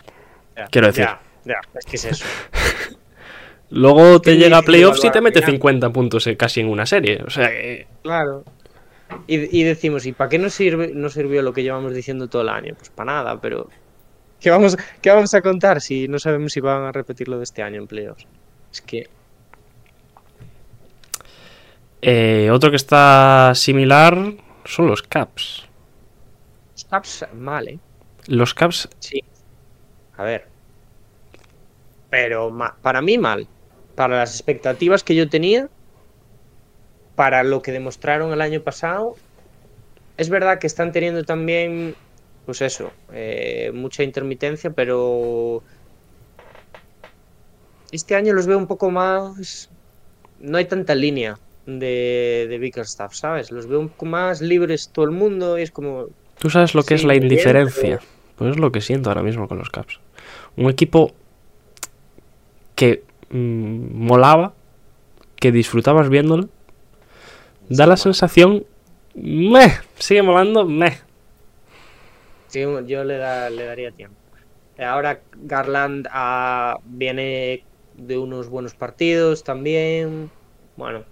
Ya, 0.56 0.66
Quiero 0.68 0.88
decir. 0.88 1.06
Ya, 1.06 1.22
ya, 1.46 1.62
es 1.80 1.86
que 1.86 1.96
es 1.96 2.06
eso. 2.06 2.26
luego 3.70 4.20
te 4.22 4.38
llega 4.38 4.58
a 4.60 4.62
playoffs 4.62 5.04
y 5.04 5.10
te 5.12 5.22
mete 5.22 5.40
final. 5.42 5.52
50 5.56 5.90
puntos 5.92 6.30
casi 6.38 6.62
en 6.62 6.70
una 6.70 6.86
serie. 6.86 7.22
O 7.26 7.30
sea, 7.30 7.50
que- 7.50 7.88
Claro. 8.02 8.44
Y, 9.28 9.60
y 9.60 9.64
decimos, 9.64 10.06
¿y 10.08 10.12
para 10.12 10.30
qué 10.30 10.40
nos 10.40 10.54
sirve, 10.54 10.92
nos 10.94 11.14
sirvió 11.14 11.42
lo 11.44 11.54
que 11.54 11.62
llevamos 11.62 11.94
diciendo 11.94 12.28
todo 12.30 12.42
el 12.42 12.50
año? 12.50 12.74
Pues 12.76 12.90
para 12.90 13.14
nada, 13.14 13.40
pero. 13.40 13.70
¿Qué 14.40 14.50
vamos, 14.50 14.76
¿Qué 15.02 15.10
vamos 15.10 15.34
a 15.34 15.42
contar 15.42 15.80
si 15.82 16.08
no 16.08 16.20
sabemos 16.20 16.52
si 16.52 16.60
van 16.60 16.84
a 16.84 16.92
repetir 16.92 17.28
lo 17.30 17.38
de 17.38 17.44
este 17.44 17.62
año 17.62 17.80
en 17.80 17.88
playoffs? 17.88 18.26
Es 18.72 18.82
que. 18.82 19.08
Eh, 22.02 22.50
otro 22.52 22.70
que 22.70 22.76
está 22.76 23.54
similar 23.56 24.34
son 24.66 24.88
los 24.88 25.02
Caps. 25.04 25.64
Los 26.84 26.90
Caps 26.90 27.26
mal, 27.34 27.68
¿eh? 27.68 27.80
Los 28.28 28.54
Caps, 28.54 28.90
Sí. 29.00 29.22
A 30.18 30.24
ver. 30.24 30.52
Pero 32.10 32.52
para 32.82 33.02
mí 33.02 33.18
mal. 33.18 33.48
Para 33.96 34.18
las 34.20 34.32
expectativas 34.36 35.04
que 35.04 35.16
yo 35.16 35.30
tenía. 35.30 35.70
Para 37.16 37.44
lo 37.44 37.62
que 37.62 37.72
demostraron 37.72 38.34
el 38.34 38.42
año 38.42 38.62
pasado. 38.64 39.16
Es 40.18 40.30
verdad 40.30 40.60
que 40.60 40.68
están 40.68 40.92
teniendo 40.92 41.24
también. 41.24 41.96
Pues 42.46 42.62
eso. 42.62 42.92
eh, 43.12 43.72
mucha 43.74 44.04
intermitencia, 44.04 44.72
pero. 44.72 45.64
Este 47.92 48.16
año 48.16 48.34
los 48.34 48.48
veo 48.48 48.58
un 48.58 48.68
poco 48.68 48.92
más. 48.92 49.70
No 50.40 50.58
hay 50.58 50.66
tanta 50.68 50.96
línea 50.96 51.40
de, 51.66 52.48
de 52.50 52.58
Bickerstaff, 52.60 53.14
¿sabes? 53.16 53.52
Los 53.52 53.68
veo 53.68 53.80
un 53.80 53.90
poco 53.90 54.06
más 54.08 54.42
libres 54.42 54.90
todo 54.92 55.06
el 55.06 55.12
mundo 55.12 55.58
y 55.60 55.64
es 55.64 55.72
como. 55.72 56.08
Tú 56.40 56.50
sabes 56.50 56.76
lo 56.76 56.84
que 56.84 56.96
es 56.96 57.04
la 57.04 57.14
bien, 57.14 57.24
indiferencia. 57.24 58.00
Pues 58.36 58.52
es 58.52 58.60
lo 58.60 58.72
que 58.72 58.82
siento 58.82 59.10
ahora 59.10 59.24
mismo 59.24 59.48
con 59.48 59.58
los 59.60 59.70
Caps. 59.70 60.00
Un 60.58 60.70
equipo 60.70 61.14
que 62.76 63.04
mm, 63.30 63.96
molaba, 64.06 64.54
que 65.38 65.52
disfrutabas 65.52 66.10
viéndolo. 66.10 66.50
Da 67.70 67.86
la 67.86 67.98
sensación. 67.98 68.66
Meh, 69.16 69.72
sigue 69.96 70.22
molando, 70.24 70.66
meh. 70.66 70.98
Sí, 72.48 72.62
yo 72.62 73.04
le, 73.04 73.18
da- 73.18 73.50
le 73.50 73.66
daría 73.66 73.92
tiempo. 73.92 74.18
Ahora 74.80 75.22
Garland 75.36 76.08
ah, 76.12 76.78
viene 76.84 77.64
de 77.96 78.18
unos 78.18 78.50
buenos 78.50 78.74
partidos 78.74 79.44
también. 79.44 80.30
Bueno. 80.76 81.04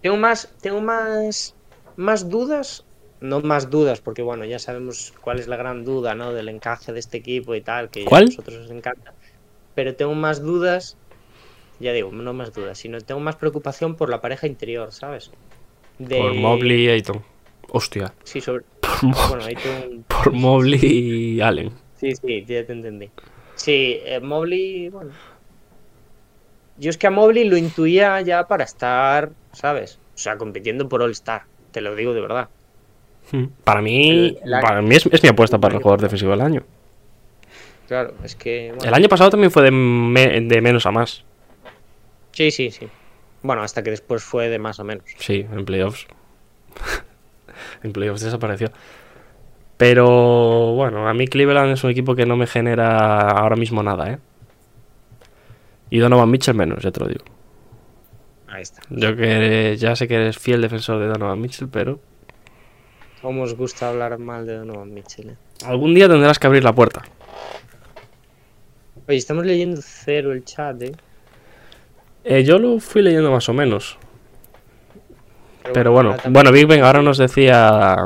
Tengo 0.00 0.16
más, 0.16 0.52
tengo 0.60 0.80
más, 0.80 1.54
más 1.96 2.28
dudas. 2.28 2.84
No 3.22 3.40
más 3.40 3.70
dudas, 3.70 4.00
porque 4.02 4.22
bueno, 4.22 4.44
ya 4.44 4.58
sabemos 4.58 5.12
cuál 5.20 5.38
es 5.38 5.46
la 5.48 5.56
gran 5.56 5.84
duda, 5.84 6.14
¿no? 6.14 6.32
Del 6.32 6.48
encaje 6.48 6.92
de 6.92 7.00
este 7.00 7.18
equipo 7.18 7.54
y 7.54 7.62
tal, 7.62 7.90
que 7.90 8.08
¿Cuál? 8.08 8.22
a 8.22 8.24
nosotros 8.24 8.58
nos 8.60 8.70
encanta. 8.70 9.14
Pero 9.74 9.96
tengo 9.96 10.14
más 10.14 10.42
dudas, 10.42 10.98
ya 11.78 11.92
digo, 11.92 12.12
no 12.12 12.34
más 12.34 12.52
dudas, 12.52 12.78
sino 12.78 13.00
tengo 13.00 13.20
más 13.20 13.36
preocupación 13.36 13.96
por 13.96 14.10
la 14.10 14.20
pareja 14.22 14.46
interior, 14.48 14.92
¿sabes? 14.92 15.34
De... 15.98 16.18
Por 16.18 16.34
Mobley 16.34 16.86
y 16.86 16.88
Ayton. 16.90 17.22
Hostia. 17.68 18.14
Sí, 18.24 18.40
sobre... 18.40 18.64
Por, 19.00 19.02
Mo- 19.02 19.26
Bueno, 19.28 19.46
por 20.08 20.32
Mobley 20.32 20.80
y 21.36 21.40
Allen. 21.40 21.72
Sí, 21.94 22.14
sí, 22.16 22.44
ya 22.46 22.66
te 22.66 22.72
entendí. 22.72 23.12
Sí, 23.54 24.00
eh, 24.04 24.20
Mobley, 24.20 24.88
bueno. 24.90 25.18
Yo 26.74 26.90
es 26.90 26.98
que 26.98 27.06
a 27.06 27.10
Mobley 27.10 27.44
lo 27.48 27.56
intuía 27.56 28.20
ya 28.20 28.44
para 28.44 28.64
estar, 28.64 29.32
¿sabes? 29.52 30.00
O 30.08 30.18
sea, 30.22 30.36
compitiendo 30.38 30.88
por 30.88 31.02
All 31.02 31.12
Star, 31.12 31.42
te 31.70 31.80
lo 31.80 31.94
digo 31.94 32.12
de 32.14 32.20
verdad. 32.20 32.48
Mm. 33.30 33.44
Para 33.64 33.80
mí, 33.80 34.36
El- 34.42 34.50
para 34.60 34.82
mí 34.82 34.94
es, 34.94 35.06
es 35.06 35.22
mi 35.22 35.28
apuesta 35.28 35.58
para 35.58 35.74
el 35.76 35.82
jugador 35.82 36.00
defensivo 36.02 36.32
del 36.32 36.40
año. 36.40 36.62
Claro, 37.88 38.14
es 38.24 38.34
que. 38.34 38.72
bueno, 38.74 38.88
El 38.88 38.94
año 38.94 39.08
pasado 39.08 39.30
también 39.30 39.50
fue 39.50 39.62
de, 39.62 39.70
me- 39.70 40.40
de 40.40 40.60
menos 40.60 40.84
a 40.86 40.90
más. 40.90 41.24
Sí, 42.32 42.50
sí, 42.50 42.70
sí. 42.70 42.88
Bueno, 43.42 43.62
hasta 43.62 43.82
que 43.82 43.90
después 43.90 44.22
fue 44.22 44.48
de 44.48 44.58
más 44.58 44.78
o 44.80 44.84
menos. 44.84 45.04
Sí, 45.18 45.46
en 45.52 45.64
playoffs. 45.64 46.06
en 47.82 47.92
playoffs 47.92 48.22
desapareció. 48.22 48.70
Pero 49.76 50.72
bueno, 50.74 51.08
a 51.08 51.14
mí 51.14 51.26
Cleveland 51.26 51.72
es 51.72 51.82
un 51.84 51.90
equipo 51.90 52.14
que 52.14 52.24
no 52.24 52.36
me 52.36 52.46
genera 52.46 53.28
ahora 53.30 53.56
mismo 53.56 53.82
nada, 53.82 54.12
¿eh? 54.12 54.18
Y 55.90 55.98
Donovan 55.98 56.30
Mitchell 56.30 56.54
menos, 56.54 56.82
ya 56.82 56.90
te 56.92 57.00
lo 57.00 57.08
digo. 57.08 57.24
Ahí 58.48 58.62
está. 58.62 58.80
Yo 58.90 59.16
que 59.16 59.76
ya 59.78 59.96
sé 59.96 60.06
que 60.08 60.14
eres 60.14 60.38
fiel 60.38 60.62
defensor 60.62 61.00
de 61.00 61.06
Donovan 61.08 61.40
Mitchell, 61.40 61.68
pero 61.68 61.98
¿Cómo 63.22 63.44
os 63.44 63.54
gusta 63.56 63.88
hablar 63.88 64.18
mal 64.18 64.44
de 64.46 64.56
Donovan 64.56 64.92
Mitchell? 64.92 65.30
eh? 65.30 65.36
algún 65.64 65.94
día 65.94 66.08
tendrás 66.08 66.40
que 66.40 66.48
abrir 66.48 66.64
la 66.64 66.72
puerta. 66.72 67.02
Oye, 69.06 69.16
estamos 69.16 69.46
leyendo 69.46 69.80
cero 69.80 70.32
el 70.32 70.44
chat, 70.44 70.82
¿eh? 70.82 70.92
Eh, 72.24 72.42
yo 72.42 72.58
lo 72.58 72.80
fui 72.80 73.00
leyendo 73.02 73.30
más 73.30 73.48
o 73.48 73.52
menos. 73.52 73.96
Pero 75.72 75.92
bueno, 75.92 76.16
bueno, 76.30 76.50
Big 76.50 76.66
Ben 76.66 76.82
ahora 76.82 77.00
nos 77.00 77.18
decía 77.18 77.96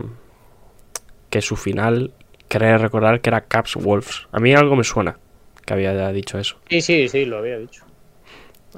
que 1.31 1.41
su 1.41 1.57
final, 1.57 2.13
quería 2.49 2.77
recordar 2.77 3.23
que 3.23 3.31
era 3.31 3.41
Caps 3.43 3.77
Wolves. 3.77 4.27
A 4.33 4.39
mí 4.39 4.55
algo 4.55 4.77
me 4.77 4.85
suena 4.85 5.19
que 5.65 5.73
había 5.73 6.13
dicho 6.13 6.39
eso. 6.39 6.59
Sí, 6.69 6.83
sí, 6.83 7.09
sí, 7.09 7.25
lo 7.25 7.39
había 7.39 7.59
dicho. 7.59 7.85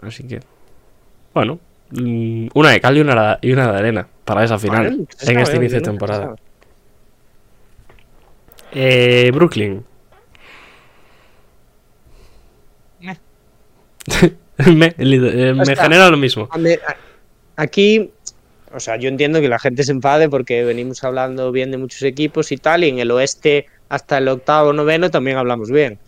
Así 0.01 0.27
que, 0.27 0.41
bueno, 1.35 1.59
mm, 1.91 2.49
una 2.55 2.71
de 2.71 2.81
cal 2.81 2.97
y 2.97 3.01
una, 3.01 3.39
y 3.43 3.53
una 3.53 3.73
de 3.73 3.79
arena 3.79 4.09
para 4.29 4.45
esa 4.45 4.59
final 4.59 5.07
se 5.17 5.33
en 5.33 5.39
este 5.41 5.57
inicio 5.57 5.79
de 5.79 5.85
temporada. 5.85 6.37
Eh, 8.73 9.31
Brooklyn. 9.33 9.85
me 14.67 14.95
eh, 14.99 15.55
me 15.55 15.77
genera 15.77 16.11
lo 16.11 16.17
mismo. 16.17 16.49
Aquí, 17.57 18.11
o 18.73 18.81
sea, 18.81 18.97
yo 18.97 19.09
entiendo 19.09 19.41
que 19.41 19.49
la 19.49 19.59
gente 19.59 19.83
se 19.83 19.93
enfade 19.93 20.29
porque 20.29 20.65
venimos 20.65 21.03
hablando 21.05 21.51
bien 21.53 21.71
de 21.71 21.79
muchos 21.79 22.03
equipos 22.03 22.53
y 22.53 22.57
tal, 22.57 22.85
y 22.85 22.89
en 22.89 22.99
el 22.99 23.11
oeste 23.11 23.67
hasta 23.89 24.19
el 24.19 24.29
octavo, 24.29 24.73
noveno 24.73 25.11
también 25.11 25.37
hablamos 25.37 25.71
bien. 25.71 25.99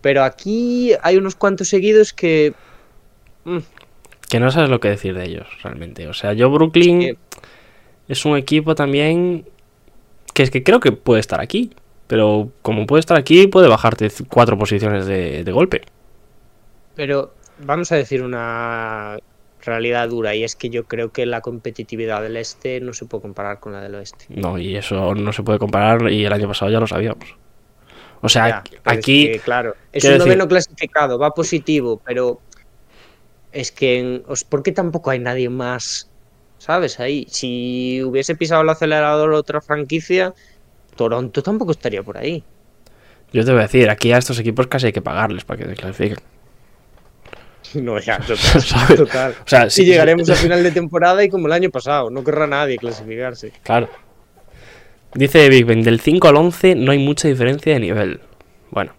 Pero 0.00 0.22
aquí 0.24 0.92
hay 1.02 1.16
unos 1.16 1.34
cuantos 1.34 1.68
seguidos 1.68 2.12
que... 2.12 2.54
mm, 3.44 3.58
Que 4.28 4.40
no 4.40 4.50
sabes 4.50 4.70
lo 4.70 4.80
que 4.80 4.88
decir 4.88 5.14
de 5.14 5.24
ellos, 5.24 5.46
realmente. 5.62 6.08
O 6.08 6.14
sea, 6.14 6.32
yo 6.32 6.50
Brooklyn 6.50 7.00
que- 7.00 7.18
es 8.10 8.24
un 8.24 8.36
equipo 8.36 8.74
también 8.74 9.46
que 10.34 10.42
es 10.42 10.50
que 10.50 10.62
creo 10.62 10.80
que 10.80 10.92
puede 10.92 11.20
estar 11.20 11.40
aquí. 11.40 11.70
Pero 12.06 12.50
como 12.62 12.86
puede 12.86 13.00
estar 13.00 13.16
aquí, 13.16 13.46
puede 13.46 13.68
bajarte 13.68 14.10
cuatro 14.28 14.58
posiciones 14.58 15.06
de, 15.06 15.44
de 15.44 15.52
golpe. 15.52 15.82
pero 16.96 17.32
vamos 17.58 17.92
a 17.92 17.96
decir 17.96 18.22
una 18.22 19.16
realidad 19.62 20.08
dura, 20.08 20.34
y 20.34 20.42
es 20.42 20.56
que 20.56 20.70
yo 20.70 20.84
creo 20.86 21.12
que 21.12 21.24
la 21.26 21.40
competitividad 21.40 22.22
del 22.22 22.36
este 22.36 22.80
no 22.80 22.92
se 22.94 23.04
puede 23.06 23.22
comparar 23.22 23.60
con 23.60 23.72
la 23.74 23.80
del 23.82 23.94
oeste. 23.94 24.24
No, 24.30 24.58
y 24.58 24.74
eso 24.76 25.14
no 25.14 25.32
se 25.32 25.42
puede 25.42 25.58
comparar 25.58 26.10
y 26.10 26.24
el 26.24 26.32
año 26.32 26.48
pasado 26.48 26.70
ya 26.72 26.80
lo 26.80 26.86
sabíamos. 26.86 27.36
O 28.22 28.28
sea, 28.28 28.48
Ya, 28.48 28.64
es 28.72 28.80
aquí... 28.98 29.30
que, 29.32 29.38
claro, 29.38 29.76
es 29.92 30.02
un 30.04 30.10
decir- 30.12 30.18
noveno 30.26 30.48
clasificado, 30.48 31.18
va 31.18 31.30
positivo, 31.30 32.00
pero 32.04 32.40
es 33.52 33.70
que, 33.70 33.98
en- 34.00 34.22
¿por 34.48 34.62
qué 34.62 34.72
tampoco 34.72 35.10
hay 35.10 35.18
nadie 35.20 35.48
más? 35.48 36.09
¿Sabes? 36.60 37.00
Ahí, 37.00 37.26
si 37.30 38.02
hubiese 38.04 38.34
pisado 38.34 38.60
el 38.60 38.68
acelerador 38.68 39.32
otra 39.32 39.62
franquicia, 39.62 40.34
Toronto 40.94 41.42
tampoco 41.42 41.70
estaría 41.72 42.02
por 42.02 42.18
ahí. 42.18 42.44
Yo 43.32 43.44
te 43.44 43.50
voy 43.52 43.60
a 43.60 43.62
decir, 43.62 43.88
aquí 43.88 44.12
a 44.12 44.18
estos 44.18 44.38
equipos 44.38 44.66
casi 44.66 44.86
hay 44.86 44.92
que 44.92 45.00
pagarles 45.00 45.44
para 45.44 45.62
que 45.62 45.68
se 45.70 45.74
clasifiquen. 45.74 46.18
No, 47.74 48.00
ya, 48.00 48.18
total. 48.96 49.36
O 49.44 49.48
sea, 49.48 49.70
Si 49.70 49.84
llegaremos 49.84 50.28
a 50.30 50.34
final 50.34 50.62
de 50.64 50.72
temporada 50.72 51.22
y 51.24 51.28
como 51.30 51.46
el 51.46 51.52
año 51.52 51.70
pasado, 51.70 52.10
no 52.10 52.24
querrá 52.24 52.46
nadie 52.48 52.76
clasificarse. 52.78 53.52
Claro. 53.62 53.88
Dice 55.14 55.48
Big 55.48 55.64
Ben, 55.64 55.82
del 55.82 56.00
5 56.00 56.26
al 56.28 56.36
11 56.36 56.74
no 56.74 56.90
hay 56.92 56.98
mucha 56.98 57.28
diferencia 57.28 57.72
de 57.74 57.80
nivel. 57.80 58.20
Bueno. 58.70 58.92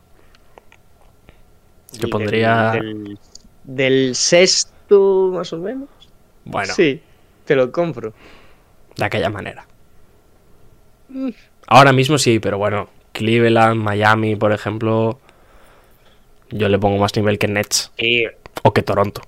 Yo 2.00 2.10
pondría... 2.10 2.72
Del, 2.72 3.04
del- 3.04 3.20
del 3.64 4.16
sexto, 4.16 5.32
más 5.34 5.52
o 5.54 5.58
menos. 5.60 5.90
Bueno, 6.46 6.74
Sí, 6.74 7.02
te 7.52 7.56
lo 7.58 7.70
compro. 7.70 8.14
de 8.96 9.04
aquella 9.06 9.30
manera. 9.30 9.66
Ahora 11.68 11.92
mismo 11.92 12.18
sí, 12.18 12.40
pero 12.40 12.58
bueno, 12.58 12.88
Cleveland, 13.12 13.82
Miami, 13.82 14.38
por 14.38 14.54
ejemplo, 14.54 15.20
yo 16.50 16.70
le 16.70 16.80
pongo 16.80 16.98
más 16.98 17.14
nivel 17.18 17.38
que 17.38 17.48
Nets 17.50 17.92
Sí, 17.98 18.26
o 18.64 18.72
que 18.74 18.84
Toronto. 18.84 19.22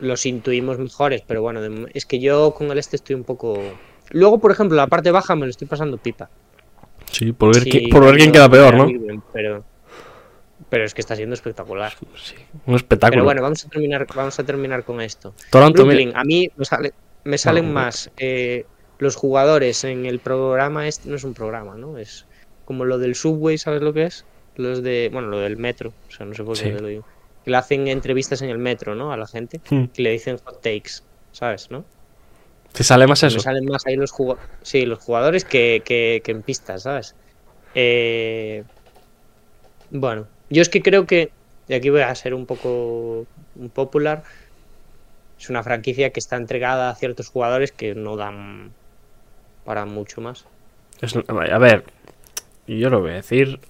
los 0.00 0.26
intuimos 0.26 0.78
mejores, 0.78 1.22
pero 1.26 1.40
bueno, 1.40 1.60
es 1.94 2.04
que 2.04 2.20
yo 2.20 2.52
con 2.52 2.70
el 2.70 2.76
este 2.78 2.96
estoy 2.96 3.14
un 3.16 3.24
poco. 3.24 3.58
Luego, 4.10 4.38
por 4.38 4.50
ejemplo, 4.52 4.76
la 4.76 4.86
parte 4.86 5.10
baja 5.10 5.34
me 5.34 5.46
lo 5.46 5.50
estoy 5.50 5.66
pasando 5.66 5.96
pipa. 5.96 6.28
Sí, 7.10 7.32
por 7.32 7.54
ver, 7.54 7.62
Sí, 7.62 7.88
por 7.88 8.04
ver 8.04 8.16
quién 8.16 8.32
queda 8.32 8.50
peor, 8.50 8.74
¿no? 8.74 8.86
Pero, 9.32 9.64
pero 10.68 10.84
es 10.84 10.92
que 10.92 11.00
está 11.00 11.16
siendo 11.16 11.34
espectacular. 11.34 11.94
Sí, 12.22 12.34
un 12.66 12.74
espectáculo. 12.74 13.12
Pero 13.16 13.24
bueno, 13.24 13.40
vamos 13.42 13.64
a 13.64 13.68
terminar, 13.70 14.06
vamos 14.14 14.38
a 14.38 14.44
terminar 14.44 14.84
con 14.84 15.00
esto. 15.00 15.34
Toronto, 15.50 15.86
mira- 15.86 16.18
a 16.20 16.24
mí 16.24 16.48
me, 16.56 16.64
sale- 16.66 16.92
me 17.24 17.38
salen 17.38 17.72
más 17.72 18.10
eh, 18.18 18.66
los 18.98 19.16
jugadores 19.16 19.84
en 19.84 20.06
el 20.06 20.18
programa. 20.20 20.86
Este 20.88 21.08
no 21.08 21.16
es 21.16 21.24
un 21.24 21.34
programa, 21.34 21.74
¿no? 21.76 21.98
Es 21.98 22.26
como 22.64 22.84
lo 22.84 22.98
del 22.98 23.14
subway, 23.14 23.58
¿sabes 23.58 23.82
lo 23.82 23.92
que 23.92 24.04
es? 24.04 24.24
Los 24.56 24.82
de. 24.82 25.10
Bueno, 25.12 25.28
lo 25.28 25.40
del 25.40 25.56
metro. 25.56 25.92
O 26.08 26.10
sea, 26.12 26.26
no 26.26 26.34
sé 26.34 26.44
por 26.44 26.56
qué 26.56 26.64
Sí. 26.64 26.70
lo 26.70 26.86
digo. 26.86 27.04
Que 27.44 27.50
le 27.50 27.56
hacen 27.56 27.88
entrevistas 27.88 28.40
en 28.42 28.50
el 28.50 28.58
metro, 28.58 28.94
¿no? 28.94 29.12
A 29.12 29.16
la 29.16 29.26
gente. 29.26 29.60
Hmm. 29.68 29.86
Que 29.86 30.02
le 30.02 30.10
dicen 30.12 30.38
hot 30.44 30.62
takes, 30.62 31.02
¿sabes? 31.32 31.70
¿no? 31.70 31.84
te 32.72 32.82
sale 32.82 33.06
más 33.06 33.22
Me 33.22 33.28
eso. 33.28 33.38
salen 33.38 33.66
más 33.66 33.86
ahí 33.86 33.94
los 33.94 34.10
jugadores. 34.10 34.48
Sí, 34.62 34.84
los 34.84 34.98
jugadores 34.98 35.44
que, 35.44 35.82
que- 35.84 36.22
que 36.24 36.32
en 36.32 36.42
pistas, 36.42 36.82
¿sabes? 36.82 37.14
Eh, 37.76 38.64
Bueno, 39.90 40.26
yo 40.50 40.62
es 40.62 40.68
que 40.68 40.82
creo 40.82 41.06
que. 41.06 41.30
Y 41.68 41.74
aquí 41.74 41.88
voy 41.90 42.00
a 42.02 42.14
ser 42.14 42.34
un 42.34 42.46
poco 42.46 43.26
un 43.56 43.68
popular. 43.70 44.24
Es 45.44 45.50
una 45.50 45.62
franquicia 45.62 46.08
que 46.08 46.20
está 46.20 46.36
entregada 46.36 46.88
a 46.88 46.94
ciertos 46.94 47.28
jugadores 47.28 47.70
que 47.70 47.94
no 47.94 48.16
dan 48.16 48.72
para 49.66 49.84
mucho 49.84 50.22
más. 50.22 50.46
Es- 51.02 51.14
a 51.28 51.58
ver, 51.58 51.84
yo 52.66 52.88
lo 52.88 53.00
voy 53.02 53.10
a 53.10 53.14
decir. 53.16 53.60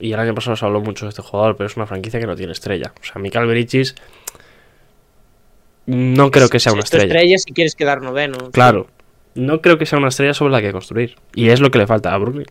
Y 0.00 0.12
el 0.12 0.18
año 0.18 0.34
pasado 0.34 0.56
se 0.56 0.64
habló 0.66 0.80
mucho 0.80 1.06
de 1.06 1.10
este 1.10 1.22
jugador, 1.22 1.56
pero 1.56 1.68
es 1.68 1.76
una 1.76 1.86
franquicia 1.86 2.18
que 2.18 2.26
no 2.26 2.34
tiene 2.34 2.50
estrella. 2.50 2.92
O 3.00 3.04
sea, 3.04 3.22
Mikael 3.22 3.46
Bridges 3.46 3.94
no 5.86 6.32
creo 6.32 6.48
que 6.48 6.58
sea 6.58 6.72
una 6.72 6.82
esto 6.82 6.96
estrella. 6.96 7.38
si 7.38 7.52
quieres 7.52 7.76
quedar 7.76 8.02
noveno. 8.02 8.50
Claro, 8.50 8.88
no 9.36 9.60
creo 9.60 9.78
que 9.78 9.86
sea 9.86 9.98
una 10.00 10.08
estrella 10.08 10.34
sobre 10.34 10.50
la 10.52 10.60
que 10.60 10.72
construir. 10.72 11.14
Y 11.36 11.50
es 11.50 11.60
lo 11.60 11.70
que 11.70 11.78
le 11.78 11.86
falta 11.86 12.12
a 12.12 12.18
Brooklyn. 12.18 12.46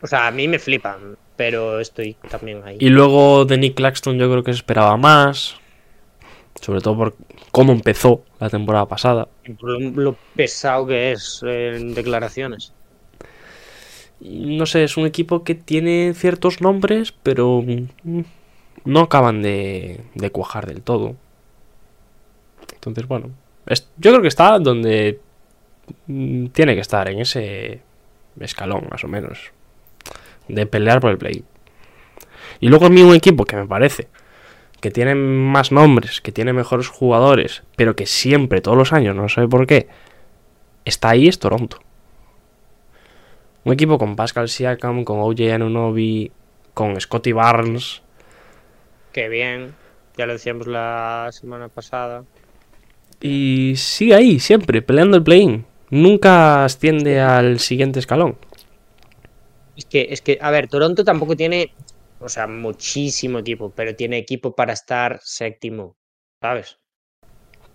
O 0.00 0.06
sea, 0.06 0.26
a 0.28 0.30
mí 0.30 0.48
me 0.48 0.58
flipan, 0.58 1.18
pero 1.36 1.78
estoy 1.78 2.14
también 2.30 2.62
ahí. 2.64 2.78
Y 2.80 2.88
luego 2.88 3.44
de 3.44 3.58
Nick 3.58 3.74
Claxton 3.74 4.16
yo 4.16 4.30
creo 4.30 4.42
que 4.42 4.52
se 4.52 4.56
esperaba 4.58 4.96
más. 4.96 5.56
Sobre 6.60 6.80
todo 6.80 6.96
por 6.96 7.16
cómo 7.52 7.72
empezó 7.72 8.24
la 8.40 8.50
temporada 8.50 8.86
pasada. 8.86 9.28
Y 9.44 9.52
por 9.52 9.80
lo, 9.80 10.16
pesado 10.34 10.86
que 10.86 11.12
es 11.12 11.42
eh, 11.46 11.76
en 11.76 11.94
declaraciones. 11.94 12.72
No 14.20 14.66
sé, 14.66 14.82
es 14.84 14.96
un 14.96 15.06
equipo 15.06 15.44
que 15.44 15.54
tiene 15.54 16.12
ciertos 16.14 16.60
nombres, 16.60 17.12
pero 17.22 17.62
mm, 17.62 18.20
no 18.84 19.00
acaban 19.00 19.42
de, 19.42 20.00
de 20.14 20.30
cuajar 20.30 20.66
del 20.66 20.82
todo. 20.82 21.14
Entonces, 22.74 23.06
bueno, 23.06 23.30
es- 23.66 23.88
yo 23.98 24.10
creo 24.10 24.22
que 24.22 24.28
está 24.28 24.58
donde 24.58 25.20
mm, 26.06 26.46
tiene 26.48 26.74
que 26.74 26.80
estar, 26.80 27.08
en 27.08 27.20
ese 27.20 27.82
escalón, 28.40 28.86
más 28.90 29.04
o 29.04 29.08
menos, 29.08 29.52
de 30.48 30.66
pelear 30.66 31.00
por 31.00 31.10
el 31.10 31.18
play. 31.18 31.44
Y 32.60 32.68
luego 32.68 32.86
a 32.86 32.90
mí 32.90 33.02
un 33.02 33.14
equipo 33.14 33.44
que 33.44 33.56
me 33.56 33.66
parece 33.66 34.08
que 34.80 34.90
tiene 34.90 35.14
más 35.14 35.72
nombres, 35.72 36.20
que 36.20 36.32
tiene 36.32 36.52
mejores 36.52 36.88
jugadores, 36.88 37.62
pero 37.76 37.96
que 37.96 38.06
siempre, 38.06 38.60
todos 38.60 38.76
los 38.76 38.92
años, 38.92 39.16
no 39.16 39.28
sé 39.28 39.48
por 39.48 39.66
qué, 39.66 39.88
está 40.84 41.10
ahí 41.10 41.28
es 41.28 41.38
Toronto. 41.38 41.78
Un 43.64 43.72
equipo 43.72 43.98
con 43.98 44.16
Pascal 44.16 44.48
Siakam, 44.48 45.04
con 45.04 45.20
OJ 45.20 45.52
Anunoby, 45.52 46.32
con 46.74 46.98
Scotty 47.00 47.32
Barnes. 47.32 48.02
Qué 49.12 49.28
bien. 49.28 49.74
Ya 50.16 50.26
lo 50.26 50.32
decíamos 50.32 50.66
la 50.66 51.28
semana 51.32 51.68
pasada. 51.68 52.24
Y 53.20 53.74
sigue 53.76 54.14
ahí, 54.14 54.40
siempre, 54.40 54.80
peleando 54.80 55.16
el 55.16 55.22
play-in. 55.22 55.66
Nunca 55.90 56.64
asciende 56.64 57.20
al 57.20 57.58
siguiente 57.58 57.98
escalón. 57.98 58.36
Es 59.76 59.84
que, 59.84 60.08
es 60.10 60.22
que, 60.22 60.38
a 60.40 60.50
ver, 60.50 60.68
Toronto 60.68 61.04
tampoco 61.04 61.36
tiene, 61.36 61.72
o 62.20 62.28
sea, 62.28 62.46
muchísimo 62.46 63.38
equipo, 63.38 63.70
pero 63.74 63.94
tiene 63.94 64.18
equipo 64.18 64.54
para 64.54 64.72
estar 64.72 65.20
séptimo, 65.22 65.96
¿sabes? 66.40 66.78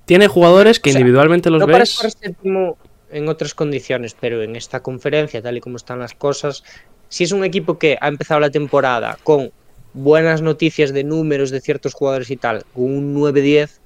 Tiene 0.06 0.28
jugadores 0.28 0.80
que 0.80 0.90
O 0.90 0.94
sea, 0.94 1.00
individualmente 1.00 1.50
los 1.50 1.62
no 1.62 1.66
para 1.66 1.80
ves. 1.80 1.92
estar 1.94 2.12
séptimo 2.12 2.78
en 3.10 3.30
otras 3.30 3.54
condiciones, 3.54 4.16
pero 4.20 4.42
en 4.42 4.56
esta 4.56 4.82
conferencia, 4.82 5.42
tal 5.42 5.58
y 5.58 5.62
como 5.62 5.78
están 5.78 6.00
las 6.00 6.14
cosas, 6.14 6.64
si 7.08 7.24
es 7.24 7.32
un 7.32 7.44
equipo 7.44 7.78
que 7.78 7.98
ha 8.02 8.08
empezado 8.08 8.40
la 8.40 8.50
temporada 8.50 9.18
con 9.24 9.52
buenas 9.94 10.42
noticias 10.42 10.92
de 10.94 11.04
números 11.04 11.52
de 11.52 11.62
ciertos 11.62 11.94
jugadores 11.94 12.30
y 12.32 12.38
tal, 12.38 12.66
con 12.74 12.86
un 12.86 13.16
9-10, 13.16 13.80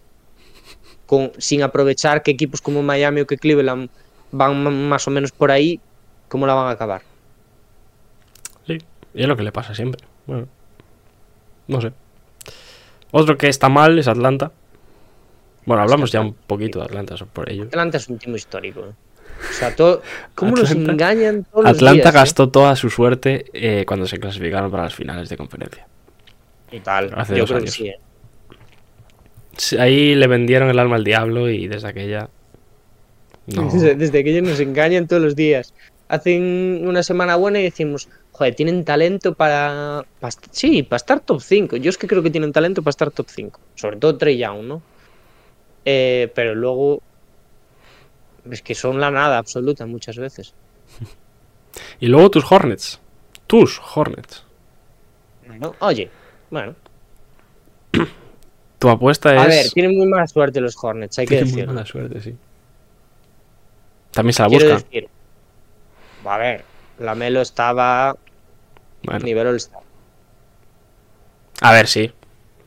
con, 1.05 1.31
sin 1.37 1.61
aprovechar 1.61 2.23
que 2.23 2.31
equipos 2.31 2.61
como 2.61 2.81
Miami 2.81 3.21
o 3.21 3.27
que 3.27 3.37
Cleveland 3.37 3.89
van 4.31 4.87
más 4.87 5.07
o 5.07 5.11
menos 5.11 5.31
por 5.31 5.51
ahí, 5.51 5.79
¿cómo 6.29 6.47
la 6.47 6.53
van 6.53 6.67
a 6.67 6.71
acabar? 6.71 7.01
Sí, 8.65 8.77
y 9.13 9.21
es 9.21 9.27
lo 9.27 9.35
que 9.37 9.43
le 9.43 9.51
pasa 9.51 9.75
siempre. 9.75 10.01
Bueno, 10.27 10.47
no 11.67 11.81
sé. 11.81 11.91
Otro 13.11 13.37
que 13.37 13.47
está 13.47 13.69
mal 13.69 13.97
es 13.97 14.07
Atlanta. 14.07 14.51
Bueno, 15.65 15.81
hablamos 15.83 16.11
ya 16.11 16.21
un 16.21 16.33
poquito 16.33 16.79
de 16.79 16.85
Atlanta 16.85 17.15
por 17.33 17.49
ello. 17.49 17.63
Atlanta 17.63 17.97
es 17.97 18.07
un 18.09 18.17
timo 18.19 18.35
histórico. 18.35 18.81
¿eh? 18.81 18.91
O 19.49 19.53
sea, 19.53 19.75
todo, 19.75 20.01
¿cómo 20.35 20.51
nos 20.55 20.71
Atlanta- 20.71 20.91
engañan 20.91 21.43
todos 21.45 21.63
los 21.65 21.73
Atlanta 21.73 21.93
días, 22.03 22.13
eh? 22.15 22.17
gastó 22.17 22.49
toda 22.49 22.75
su 22.75 22.89
suerte 22.89 23.45
eh, 23.53 23.83
cuando 23.87 24.05
se 24.07 24.19
clasificaron 24.19 24.69
para 24.71 24.83
las 24.83 24.95
finales 24.95 25.29
de 25.29 25.37
conferencia. 25.37 25.87
Total, 26.71 27.11
hace 27.15 27.33
yo 27.35 27.39
dos 27.41 27.49
creo 27.49 27.59
que 27.61 27.63
años. 27.65 27.73
sí. 27.73 27.87
¿eh? 27.87 27.99
Sí, 29.57 29.77
Ahí 29.77 30.15
le 30.15 30.27
vendieron 30.27 30.69
el 30.69 30.77
alma 30.79 30.97
al 30.97 31.03
diablo 31.03 31.49
y 31.49 31.67
desde 31.67 31.87
aquella. 31.87 32.29
No. 33.47 33.71
Desde, 33.71 33.95
desde 33.95 34.25
que 34.25 34.31
ellos 34.37 34.43
nos 34.49 34.59
engañan 34.59 35.07
todos 35.07 35.21
los 35.23 35.33
días. 35.33 35.73
Hacen 36.09 36.81
una 36.85 37.01
semana 37.01 37.37
buena 37.37 37.61
y 37.61 37.63
decimos, 37.63 38.09
joder, 38.37 38.55
tienen 38.55 38.85
talento 38.85 39.33
para, 39.33 40.05
sí, 40.51 40.83
para 40.83 40.97
estar 40.97 41.19
top 41.21 41.41
5. 41.41 41.77
Yo 41.77 41.89
es 41.89 41.97
que 41.97 42.07
creo 42.07 42.21
que 42.21 42.29
tienen 42.29 42.51
talento 42.53 42.81
para 42.83 42.91
estar 42.91 43.11
top 43.11 43.27
5. 43.29 43.59
Sobre 43.75 43.97
todo 43.97 44.17
Trey 44.17 44.37
Young, 44.37 44.63
¿no? 44.63 44.81
Eh, 45.85 46.31
pero 46.35 46.53
luego 46.53 47.01
es 48.51 48.61
que 48.61 48.75
son 48.75 48.99
la 48.99 49.09
nada 49.11 49.37
absoluta 49.37 49.85
muchas 49.85 50.17
veces. 50.17 50.53
Y 51.99 52.07
luego 52.07 52.31
tus 52.31 52.51
Hornets. 52.51 52.99
Tus 53.45 53.79
Hornets. 53.95 54.43
¿no? 55.59 55.75
Oye, 55.79 56.09
bueno. 56.49 56.73
Tu 58.79 58.89
apuesta 58.89 59.35
es. 59.35 59.41
A 59.41 59.47
ver, 59.47 59.69
tienen 59.69 59.95
muy 59.95 60.07
mala 60.07 60.25
suerte 60.27 60.59
los 60.59 60.75
Hornets, 60.81 61.19
hay 61.19 61.25
que 61.25 61.35
Tiene 61.35 61.43
muy 61.45 61.51
decirlo. 61.51 61.73
mala 61.73 61.85
suerte, 61.85 62.21
sí. 62.21 62.35
También 64.11 64.33
se 64.33 64.41
la 64.41 64.49
Quiero 64.49 64.65
busca. 64.73 64.83
decir, 64.85 65.09
a 66.25 66.37
ver, 66.37 66.63
la 66.99 67.13
Melo 67.15 67.41
estaba 67.41 68.15
Bueno, 69.03 69.19
nivel 69.25 69.47
All-Star. 69.47 69.81
a 71.61 71.71
ver, 71.73 71.87
sí. 71.87 72.11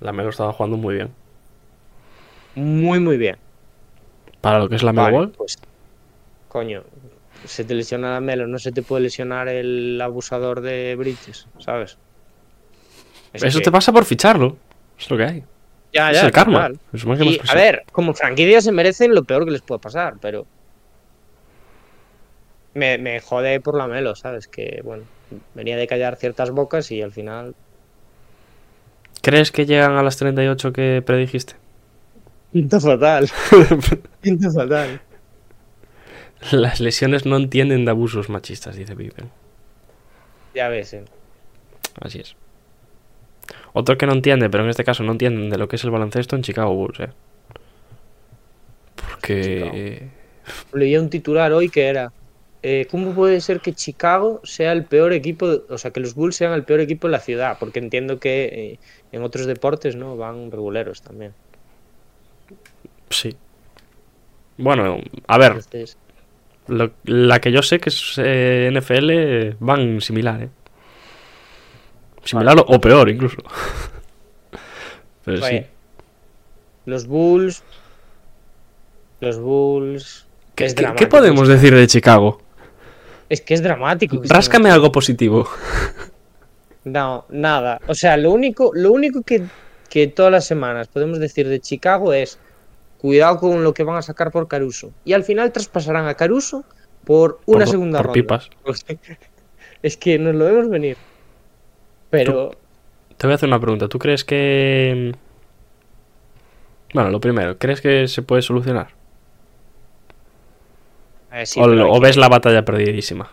La 0.01 0.12
Melo 0.12 0.31
estaba 0.31 0.52
jugando 0.52 0.77
muy 0.77 0.94
bien. 0.94 1.11
Muy, 2.55 2.98
muy 3.01 3.16
bien. 3.16 3.36
Para 4.40 4.59
lo 4.59 4.69
que 4.69 4.77
es 4.77 4.82
la 4.82 4.93
Melo 4.93 5.12
Vale, 5.19 5.28
pues, 5.36 5.59
coño, 6.48 6.82
se 7.44 7.65
te 7.65 7.74
lesiona 7.74 8.12
la 8.12 8.20
Melo, 8.20 8.47
no 8.47 8.59
se 8.59 8.73
te 8.73 8.82
puede 8.82 9.02
lesionar 9.02 9.48
el 9.48 10.01
abusador 10.01 10.61
de 10.62 10.94
Bridges, 10.97 11.47
¿sabes? 11.59 11.98
Es 13.32 13.43
Eso 13.44 13.59
que- 13.59 13.65
te 13.65 13.70
pasa 13.73 13.93
por 13.93 14.05
ficharlo. 14.05 14.57
Es 14.98 15.11
lo 15.11 15.16
que 15.16 15.24
hay. 15.24 15.44
Ya, 15.93 16.11
es 16.11 16.20
ya, 16.20 16.27
el 16.27 16.32
karma. 16.32 16.70
Es 16.93 17.05
más 17.05 17.19
que 17.19 17.24
Y, 17.24 17.40
a 17.48 17.55
ver, 17.55 17.85
como 17.93 18.15
franquicia 18.15 18.61
se 18.61 18.73
merecen 18.73 19.15
lo 19.15 19.24
peor 19.24 19.44
que 19.44 19.51
les 19.51 19.62
puede 19.62 19.81
pasar, 19.81 20.15
pero 20.20 20.47
me, 22.75 22.99
me 22.99 23.21
jode 23.21 23.61
por 23.61 23.77
la 23.77 23.87
Melo, 23.87 24.15
¿sabes? 24.15 24.49
Que, 24.49 24.81
bueno, 24.85 25.05
venía 25.55 25.77
de 25.77 25.87
callar 25.87 26.17
ciertas 26.17 26.51
bocas 26.51 26.91
y 26.91 27.03
al 27.03 27.13
final 27.13 27.55
¿Crees 29.23 29.53
que 29.53 29.67
llegan 29.67 29.97
a 29.97 30.03
las 30.03 30.17
38 30.17 30.73
que 30.73 31.03
predijiste? 31.05 31.55
Pinta 32.53 32.81
fatal. 32.81 33.29
Pinta 34.21 34.51
fatal. 34.51 35.01
Las 36.53 36.81
lesiones 36.81 37.27
no 37.27 37.37
entienden 37.37 37.85
de 37.85 37.91
abusos 37.91 38.31
machistas, 38.31 38.77
dice 38.77 38.97
Pippen. 38.97 39.31
Ya 40.55 40.69
ves, 40.69 40.95
eh. 40.95 41.05
Así 42.01 42.21
es. 42.21 42.35
Otro 43.73 43.99
que 43.99 44.07
no 44.07 44.13
entiende, 44.13 44.49
pero 44.49 44.65
en 44.65 44.71
este 44.71 44.85
caso 44.85 45.03
no 45.03 45.13
entienden 45.13 45.51
de 45.51 45.59
lo 45.59 45.69
que 45.69 45.77
es 45.77 45.85
el 45.85 45.91
baloncesto 45.91 46.35
en 46.35 46.43
Chicago 46.43 46.75
Bulls, 46.75 47.01
¿eh? 47.01 47.11
Porque... 48.97 50.09
Leía 50.73 51.01
un 51.01 51.11
titular 51.11 51.53
hoy 51.53 51.69
que 51.69 51.87
era 51.87 52.11
eh, 52.62 52.87
¿Cómo 52.91 53.12
puede 53.15 53.41
ser 53.41 53.61
que 53.61 53.73
Chicago 53.73 54.41
sea 54.45 54.73
el 54.73 54.85
peor 54.85 55.12
equipo, 55.12 55.62
o 55.69 55.78
sea, 55.78 55.91
que 55.93 56.01
los 56.01 56.15
Bulls 56.15 56.37
sean 56.37 56.53
el 56.53 56.65
peor 56.65 56.81
equipo 56.81 57.07
de 57.09 57.12
la 57.12 57.20
ciudad? 57.20 57.57
Porque 57.59 57.78
entiendo 57.78 58.19
que 58.20 58.45
eh, 58.53 58.78
en 59.12 59.23
otros 59.23 59.47
deportes, 59.47 59.97
¿no? 59.97 60.16
Van 60.16 60.51
reguleros 60.51 61.01
también. 61.03 61.32
Sí. 63.11 63.37
Bueno, 64.59 64.99
a 65.27 65.39
ver, 65.39 65.53
Entonces, 65.53 65.97
lo- 66.69 66.93
la 67.05 67.41
que 67.41 67.51
yo 67.51 67.62
sé 67.62 67.81
que 67.81 67.89
es 67.89 68.15
eh, 68.19 68.69
NFL 68.73 69.57
van 69.59 70.01
similar, 70.01 70.43
¿eh? 70.43 70.49
Similar 72.24 72.59
o- 72.59 72.66
o 72.69 72.81
peor 72.81 73.09
incluso. 73.09 73.39
Pero 75.24 75.43
sí. 75.47 75.62
Los 76.87 77.07
Bulls. 77.07 77.62
Los 79.20 79.39
Bulls. 79.39 80.27
¿Qué, 80.55 81.07
podemos 81.09 81.49
decir 81.49 81.74
de 81.74 81.87
Chicago? 81.87 82.43
Es 83.31 83.40
que 83.40 83.55
es 83.55 83.62
dramático. 83.62 84.20
Ráscame 84.28 84.70
algo 84.70 84.93
positivo. 84.93 85.48
No, 86.85 87.24
nada. 87.31 87.81
O 87.86 87.94
sea, 87.94 88.16
lo 88.19 88.32
único, 88.32 88.73
lo 88.74 88.93
único 88.93 89.23
que, 89.23 89.44
que 89.89 90.07
todas 90.09 90.31
las 90.32 90.47
semanas 90.47 90.89
podemos 90.89 91.19
decir 91.19 91.48
de 91.48 91.61
Chicago 91.61 92.12
es 92.12 92.39
cuidado 92.98 93.39
con 93.39 93.62
lo 93.65 93.73
que 93.73 93.82
van 93.85 93.97
a 93.97 94.02
sacar 94.02 94.31
por 94.31 94.48
Caruso. 94.48 94.90
Y 95.05 95.15
al 95.15 95.24
final 95.24 95.52
traspasarán 95.52 96.07
a 96.07 96.15
Caruso 96.15 96.65
por 97.05 97.40
una 97.47 97.65
Por- 97.65 97.69
segunda 97.70 97.98
por 97.98 98.07
ronda. 98.07 98.15
pipas. 98.15 98.51
Es 99.82 99.97
que 99.97 100.19
nos 100.19 100.35
lo 100.35 100.44
vemos 100.44 100.69
venir. 100.69 100.98
Pero 102.11 102.51
Te 103.16 103.27
voy 103.27 103.32
a 103.32 103.36
hacer 103.36 103.48
una 103.48 103.59
pregunta. 103.61 103.89
¿Tú 103.89 103.98
crees 103.98 104.24
que... 104.27 105.15
Bueno, 106.93 107.09
lo 107.11 107.19
primero, 107.20 107.57
¿crees 107.57 107.81
que 107.81 108.07
se 108.07 108.20
puede 108.20 108.43
solucionar? 108.43 108.89
Eh, 111.32 111.47
sí, 111.47 111.61
o, 111.61 111.66
lo- 111.66 111.93
que- 111.94 112.01
ves 112.01 112.16
la 112.16 112.28
batalla 112.28 112.65
perdidísima? 112.65 113.31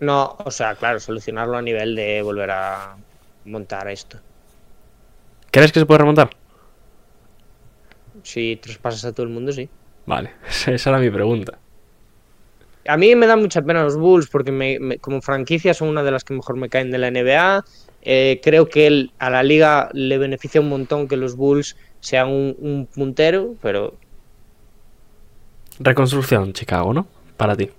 No, 0.00 0.36
o 0.44 0.50
sea, 0.50 0.74
claro, 0.76 0.98
solucionarlo 0.98 1.56
a 1.58 1.62
nivel 1.62 1.94
de 1.94 2.22
volver 2.22 2.50
a 2.50 2.96
montar 3.44 3.88
esto. 3.88 4.18
¿Crees 5.50 5.72
que 5.72 5.80
se 5.80 5.86
puede 5.86 5.98
remontar? 5.98 6.30
Si 8.22 8.56
traspasas 8.56 9.04
a 9.06 9.12
todo 9.12 9.24
el 9.24 9.32
mundo, 9.32 9.52
sí. 9.52 9.68
Vale, 10.06 10.32
esa 10.66 10.90
era 10.90 10.98
mi 10.98 11.10
pregunta. 11.10 11.58
A 12.88 12.96
mí 12.96 13.14
me 13.14 13.26
da 13.26 13.36
mucha 13.36 13.60
pena 13.62 13.82
los 13.84 13.96
Bulls 13.96 14.28
porque 14.30 14.50
me- 14.52 14.78
me- 14.80 14.98
como 14.98 15.20
franquicia 15.20 15.74
son 15.74 15.88
una 15.88 16.02
de 16.02 16.10
las 16.10 16.24
que 16.24 16.32
mejor 16.34 16.56
me 16.56 16.68
caen 16.70 16.90
de 16.90 16.98
la 16.98 17.08
NBA. 17.10 17.62
Eh, 18.02 18.40
creo 18.42 18.68
que 18.68 18.86
el- 18.86 19.12
a 19.18 19.28
la 19.28 19.42
liga 19.42 19.90
le 19.92 20.16
beneficia 20.16 20.60
un 20.62 20.70
montón 20.70 21.06
que 21.06 21.16
los 21.18 21.36
Bulls 21.36 21.76
sean 22.00 22.28
un, 22.28 22.56
un 22.58 22.86
puntero, 22.86 23.54
pero 23.60 23.94
Reconstrucción, 25.78 26.52
Chicago, 26.52 26.92
¿no? 26.92 27.06
Para 27.40 27.56
ti. 27.56 27.70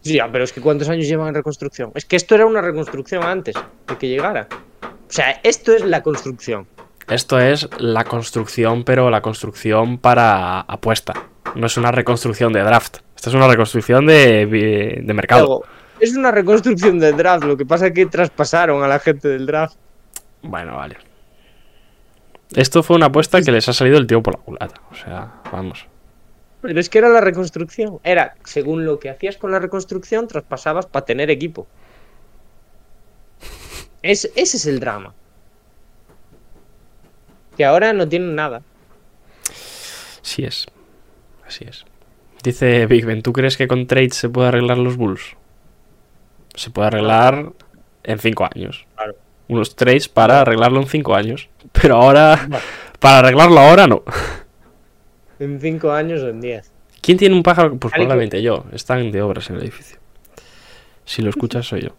sí, 0.00 0.14
ya, 0.14 0.28
pero 0.30 0.42
es 0.42 0.52
que 0.52 0.60
¿cuántos 0.60 0.88
años 0.88 1.06
llevan 1.06 1.28
en 1.28 1.34
reconstrucción? 1.34 1.92
Es 1.94 2.04
que 2.04 2.16
esto 2.16 2.34
era 2.34 2.46
una 2.46 2.60
reconstrucción 2.60 3.22
antes 3.22 3.54
de 3.54 3.96
que 3.96 4.08
llegara. 4.08 4.48
O 4.82 5.12
sea, 5.12 5.38
esto 5.44 5.72
es 5.72 5.84
la 5.84 6.02
construcción. 6.02 6.66
Esto 7.08 7.38
es 7.38 7.68
la 7.78 8.02
construcción, 8.02 8.82
pero 8.82 9.08
la 9.08 9.22
construcción 9.22 9.98
para 9.98 10.62
apuesta. 10.62 11.14
No 11.54 11.68
es 11.68 11.76
una 11.76 11.92
reconstrucción 11.92 12.52
de 12.52 12.60
draft. 12.62 12.96
Esta 13.14 13.30
es 13.30 13.36
una 13.36 13.46
reconstrucción 13.46 14.04
de, 14.04 14.46
de 15.00 15.14
mercado. 15.14 15.46
Luego, 15.46 15.64
es 16.00 16.16
una 16.16 16.32
reconstrucción 16.32 16.98
del 16.98 17.16
draft, 17.16 17.44
lo 17.44 17.56
que 17.56 17.66
pasa 17.66 17.86
es 17.86 17.92
que 17.92 18.06
traspasaron 18.06 18.82
a 18.82 18.88
la 18.88 18.98
gente 18.98 19.28
del 19.28 19.46
draft. 19.46 19.76
Bueno, 20.42 20.76
vale. 20.76 20.96
Esto 22.52 22.82
fue 22.82 22.96
una 22.96 23.06
apuesta 23.06 23.40
que 23.42 23.52
les 23.52 23.68
ha 23.68 23.72
salido 23.72 23.96
el 23.96 24.08
tío 24.08 24.24
por 24.24 24.34
la 24.34 24.40
culata. 24.40 24.80
O 24.90 24.96
sea, 24.96 25.34
vamos. 25.52 25.86
Pero 26.60 26.80
es 26.80 26.88
que 26.88 26.98
era 26.98 27.08
la 27.08 27.20
reconstrucción. 27.20 28.00
Era, 28.02 28.34
según 28.44 28.84
lo 28.84 28.98
que 28.98 29.10
hacías 29.10 29.36
con 29.36 29.52
la 29.52 29.58
reconstrucción, 29.58 30.26
traspasabas 30.26 30.86
para 30.86 31.04
tener 31.04 31.30
equipo. 31.30 31.66
Es, 34.00 34.30
ese 34.36 34.56
es 34.56 34.66
el 34.66 34.78
drama. 34.78 35.12
Que 37.56 37.64
ahora 37.64 37.92
no 37.92 38.08
tienen 38.08 38.36
nada. 38.36 38.62
Sí 40.22 40.44
es. 40.44 40.66
Así 41.44 41.64
es. 41.68 41.84
Dice 42.44 42.86
Big 42.86 43.04
Ben, 43.04 43.22
¿tú 43.22 43.32
crees 43.32 43.56
que 43.56 43.66
con 43.66 43.88
trades 43.88 44.14
se 44.14 44.28
puede 44.28 44.48
arreglar 44.48 44.78
los 44.78 44.96
Bulls? 44.96 45.36
Se 46.54 46.70
puede 46.70 46.88
arreglar 46.88 47.52
en 48.04 48.18
cinco 48.20 48.48
años. 48.54 48.86
Claro. 48.94 49.16
Unos 49.48 49.74
trades 49.74 50.08
para 50.08 50.42
arreglarlo 50.42 50.80
en 50.80 50.86
cinco 50.86 51.14
años. 51.14 51.48
Pero 51.72 51.96
ahora, 51.96 52.48
para 53.00 53.18
arreglarlo 53.18 53.58
ahora 53.58 53.86
no. 53.86 54.04
En 55.38 55.60
cinco 55.60 55.92
años 55.92 56.22
o 56.22 56.28
en 56.28 56.40
diez. 56.40 56.72
¿Quién 57.00 57.16
tiene 57.16 57.34
un 57.34 57.42
pájaro? 57.42 57.76
Pues 57.78 57.92
probablemente 57.94 58.42
yo. 58.42 58.64
Están 58.72 59.10
de 59.10 59.22
obras 59.22 59.48
en 59.50 59.56
el 59.56 59.62
edificio. 59.62 59.98
Si 61.04 61.22
lo 61.22 61.30
escuchas 61.30 61.66
soy 61.66 61.82
yo. 61.82 61.90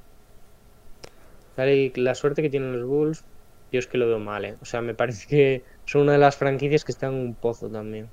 Vale, 1.57 1.75
y 1.75 1.93
la 1.95 2.15
suerte 2.15 2.41
que 2.41 2.49
tienen 2.49 2.73
los 2.73 2.87
Bulls, 2.87 3.23
yo 3.71 3.79
es 3.79 3.87
que 3.87 3.97
lo 3.97 4.07
veo 4.07 4.19
mal, 4.19 4.45
¿eh? 4.45 4.55
O 4.61 4.65
sea, 4.65 4.81
me 4.81 4.93
parece 4.93 5.27
que 5.27 5.63
son 5.85 6.03
una 6.03 6.13
de 6.13 6.17
las 6.17 6.37
franquicias 6.37 6.85
que 6.85 6.91
están 6.91 7.13
en 7.13 7.19
un 7.19 7.33
pozo 7.35 7.69
también. 7.69 8.07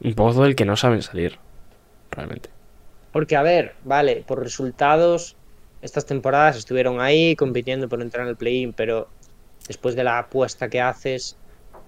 Un 0.00 0.14
pozo 0.14 0.42
del 0.42 0.56
que 0.56 0.64
no 0.64 0.76
saben 0.76 1.02
salir. 1.02 1.38
Realmente. 2.10 2.50
Porque, 3.12 3.36
a 3.36 3.42
ver, 3.42 3.74
vale, 3.84 4.24
por 4.26 4.42
resultados, 4.42 5.36
estas 5.82 6.06
temporadas 6.06 6.56
estuvieron 6.56 7.00
ahí 7.00 7.36
compitiendo 7.36 7.88
por 7.88 8.00
entrar 8.02 8.24
en 8.24 8.30
el 8.30 8.36
play-in, 8.36 8.72
pero 8.72 9.08
después 9.66 9.94
de 9.94 10.04
la 10.04 10.18
apuesta 10.18 10.68
que 10.68 10.80
haces 10.80 11.36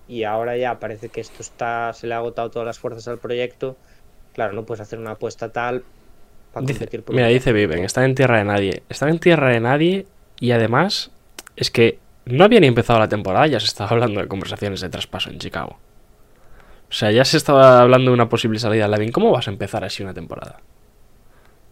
y 0.08 0.24
ahora 0.24 0.56
ya 0.56 0.78
parece 0.80 1.08
que 1.10 1.20
esto 1.20 1.42
está, 1.42 1.92
se 1.92 2.06
le 2.06 2.14
ha 2.14 2.18
agotado 2.18 2.50
todas 2.50 2.66
las 2.66 2.78
fuerzas 2.78 3.06
al 3.08 3.18
proyecto, 3.18 3.76
claro, 4.32 4.52
no 4.54 4.64
puedes 4.64 4.80
hacer 4.80 4.98
una 4.98 5.12
apuesta 5.12 5.50
tal 5.52 5.84
para 6.52 6.66
Dice- 6.66 6.78
competir 6.80 7.02
por 7.02 7.14
mira, 7.14 7.28
un- 7.28 7.34
dice 7.34 7.52
Viven, 7.52 7.84
están 7.84 8.04
en 8.04 8.14
tierra 8.14 8.38
de 8.38 8.44
nadie. 8.44 8.82
Están 8.88 9.10
en 9.10 9.18
tierra 9.18 9.50
de 9.50 9.60
nadie 9.60 10.06
y 10.40 10.50
además 10.52 11.10
es 11.56 11.70
que 11.70 11.98
no 12.24 12.44
había 12.44 12.60
ni 12.60 12.66
empezado 12.66 12.98
la 12.98 13.08
temporada, 13.08 13.46
ya 13.46 13.60
se 13.60 13.66
estaba 13.66 13.90
hablando 13.90 14.20
de 14.20 14.28
conversaciones 14.28 14.80
de 14.80 14.88
traspaso 14.88 15.30
en 15.30 15.38
Chicago. 15.38 15.78
O 16.90 16.92
sea, 16.92 17.10
ya 17.10 17.24
se 17.24 17.36
estaba 17.36 17.80
hablando 17.82 18.10
de 18.10 18.14
una 18.14 18.28
posible 18.30 18.58
salida 18.58 18.84
de 18.84 18.88
Lavin. 18.90 19.12
¿Cómo 19.12 19.30
vas 19.30 19.46
a 19.46 19.50
empezar 19.50 19.84
así 19.84 20.02
una 20.02 20.14
temporada? 20.14 20.60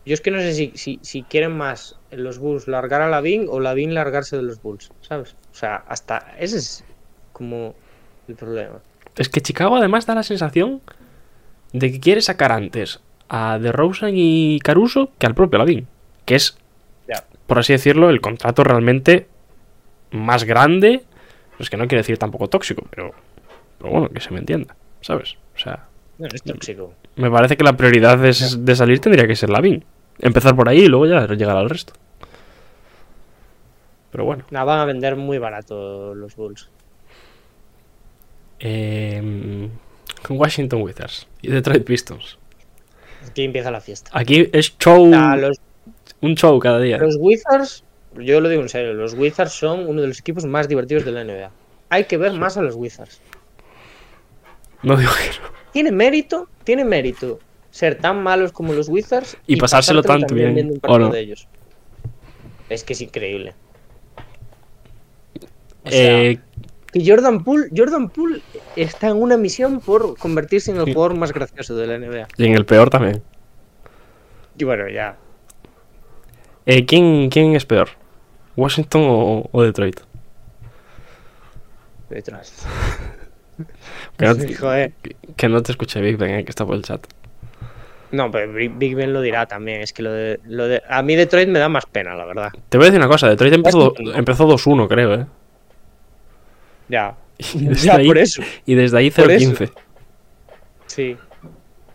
Yo 0.05 0.15
es 0.15 0.21
que 0.21 0.31
no 0.31 0.39
sé 0.41 0.53
si, 0.53 0.73
si, 0.75 0.99
si 1.03 1.23
quieren 1.23 1.57
más 1.57 1.99
los 2.11 2.39
Bulls 2.39 2.69
largar 2.69 3.01
a 3.03 3.09
Lavin 3.09 3.47
o 3.51 3.59
Lavin 3.61 3.95
largarse 3.95 4.37
de 4.37 4.43
los 4.43 4.61
Bulls, 4.63 4.93
¿sabes? 5.01 5.35
O 5.51 5.55
sea, 5.55 5.77
hasta 5.89 6.35
ese 6.39 6.59
es 6.59 6.85
como 7.33 7.75
el 8.29 8.35
problema. 8.37 8.81
Es 9.17 9.29
que 9.29 9.41
Chicago 9.41 9.77
además 9.77 10.07
da 10.07 10.15
la 10.15 10.23
sensación 10.23 10.81
de 11.73 11.91
que 11.93 12.01
quiere 12.01 12.21
sacar 12.21 12.53
antes 12.53 13.01
a 13.29 13.59
DeRozan 13.59 14.13
y 14.15 14.59
Caruso 14.61 15.11
que 15.19 15.27
al 15.27 15.35
propio 15.35 15.59
Lavin. 15.59 15.87
Que 16.25 16.35
es, 16.37 16.59
por 17.47 17.59
así 17.59 17.73
decirlo, 17.73 18.11
el 18.11 18.21
contrato 18.21 18.63
realmente 18.65 19.27
más 20.11 20.45
grande. 20.45 21.05
Es 21.59 21.71
que 21.71 21.77
no 21.77 21.87
quiere 21.89 22.01
decir 22.03 22.19
tampoco 22.19 22.49
tóxico, 22.49 22.85
pero, 22.91 23.13
pero 23.79 23.91
bueno, 23.91 24.09
que 24.11 24.21
se 24.21 24.31
me 24.31 24.39
entienda, 24.41 24.77
¿sabes? 25.01 25.37
O 25.55 25.59
sea, 25.59 25.87
No, 26.19 26.27
es 26.27 26.43
tóxico. 26.43 26.93
me 27.17 27.31
parece 27.31 27.57
que 27.57 27.65
la 27.65 27.77
prioridad 27.77 28.19
de, 28.19 28.35
de 28.59 28.77
salir 28.77 29.01
tendría 29.01 29.27
que 29.27 29.37
ser 29.37 29.49
Lavin. 29.51 29.85
Empezar 30.19 30.55
por 30.57 30.69
ahí 30.69 30.81
y 30.81 30.87
luego 30.89 31.07
ya 31.07 31.27
llegar 31.29 31.57
al 31.57 31.71
resto. 31.71 31.93
Pero 34.11 34.25
bueno. 34.25 34.45
Nada, 34.51 34.65
van 34.65 34.79
a 34.81 34.85
vender 34.85 35.17
muy 35.17 35.39
barato 35.39 36.15
los 36.15 36.37
Bulls. 36.37 36.71
Eh, 38.61 39.69
Washington 40.29 40.83
Wizards 40.83 41.27
y 41.43 41.49
Detroit 41.49 41.85
Pistons. 41.85 42.39
Aquí 43.29 43.45
empieza 43.45 43.71
la 43.71 43.81
fiesta. 43.81 44.11
Aquí 44.15 44.49
es 44.53 44.77
show, 44.79 45.11
Ah, 45.15 45.37
los, 45.37 45.59
un 46.21 46.35
show 46.37 46.59
cada 46.59 46.81
día. 46.81 46.99
los 46.99 47.17
Wizards, 47.19 47.85
yo 48.15 48.41
lo 48.41 48.49
digo 48.49 48.63
en 48.63 48.69
serio, 48.69 48.95
los 48.95 49.15
Wizards 49.15 49.53
son 49.53 49.87
uno 49.89 50.01
de 50.03 50.09
los 50.09 50.21
equipos 50.21 50.45
más 50.47 50.69
divertidos 50.69 51.05
de 51.05 51.13
la 51.13 51.25
NBA. 51.25 51.51
Hay 51.91 52.05
que 52.05 52.17
ver 52.17 52.33
más 52.33 52.57
a 52.57 52.63
los 52.63 52.75
Wizards. 52.75 53.21
No 54.83 54.97
digo 54.97 55.11
que 55.13 55.29
no. 55.41 55.57
Tiene 55.73 55.93
mérito, 55.93 56.49
tiene 56.65 56.85
mérito 56.85 57.39
ser 57.71 57.97
tan 57.99 58.23
malos 58.23 58.53
como 58.53 58.73
los 58.73 58.89
Wizards 58.89 59.37
Y 59.47 59.57
pasárselo 59.57 60.03
tanto 60.03 60.35
bien, 60.35 60.57
un 60.71 60.81
¿o 60.83 60.99
no? 60.99 61.09
de 61.11 61.21
ellos. 61.21 61.47
Es 62.71 62.83
que 62.85 62.95
es 62.95 63.01
increíble. 63.03 63.55
O 65.85 65.91
sea, 65.91 66.23
Eh, 66.23 66.39
que 67.05 67.11
Jordan 67.11 67.45
Poole, 67.45 67.69
Jordan 67.77 68.09
Poole 68.09 68.41
está 68.77 69.09
en 69.09 69.17
una 69.17 69.37
misión 69.37 69.81
por 69.81 70.17
convertirse 70.17 70.71
en 70.71 70.79
el 70.79 70.93
jugador 70.93 71.17
más 71.17 71.33
gracioso 71.33 71.77
de 71.77 71.87
la 71.87 71.99
NBA. 71.99 72.29
y 72.37 72.47
en 72.47 72.55
el 72.55 72.65
peor 72.65 72.91
también. 72.91 73.23
Y 74.59 74.65
bueno, 74.65 74.89
ya. 74.89 75.17
Eh, 76.65 76.85
¿quién, 76.87 77.29
¿Quién 77.31 77.55
es 77.55 77.67
peor? 77.67 77.89
¿Washington 78.57 79.03
o, 79.07 79.49
o 79.53 79.63
Detroit? 79.63 80.01
Detrás. 82.09 82.67
Que 84.17 84.25
no, 84.27 84.35
te- 84.37 84.55
Joder. 84.55 84.93
que 85.37 85.49
no 85.49 85.63
te 85.63 85.73
escuche 85.73 86.01
Big 86.01 86.17
Ben, 86.17 86.31
eh, 86.37 86.45
que 86.45 86.51
está 86.51 86.65
por 86.65 86.77
el 86.77 86.83
chat. 86.83 87.05
No, 88.13 88.31
pero 88.31 88.53
Big 88.53 88.95
Ben 88.95 89.13
lo 89.13 89.21
dirá 89.21 89.47
también. 89.47 89.81
Es 89.83 89.93
que 89.93 90.03
lo 90.03 90.13
de, 90.13 90.41
lo 90.45 90.69
de. 90.69 90.83
A 90.89 91.03
mí 91.03 91.17
Detroit 91.17 91.49
me 91.49 91.59
da 91.59 91.69
más 91.69 91.87
pena, 91.87 92.15
la 92.15 92.25
verdad. 92.25 92.53
Te 92.69 92.79
voy 92.79 92.87
a 92.87 92.91
decir 92.91 93.01
una 93.01 93.09
cosa, 93.09 93.29
Detroit 93.29 93.53
empezó, 93.55 93.95
empezó 94.15 94.47
2-1, 94.49 94.89
creo, 94.89 95.15
¿eh? 95.15 95.27
Ya. 96.89 97.17
Y 97.39 97.65
desde 97.69 97.87
Ya, 97.87 97.97
ahí, 97.97 98.07
por 98.07 98.19
eso. 98.19 98.43
Y 98.65 98.75
desde 98.75 98.99
ahí 98.99 99.11
Por 99.11 99.31
eso. 99.31 99.53
0-15. 99.53 99.73
Sí. 100.87 101.17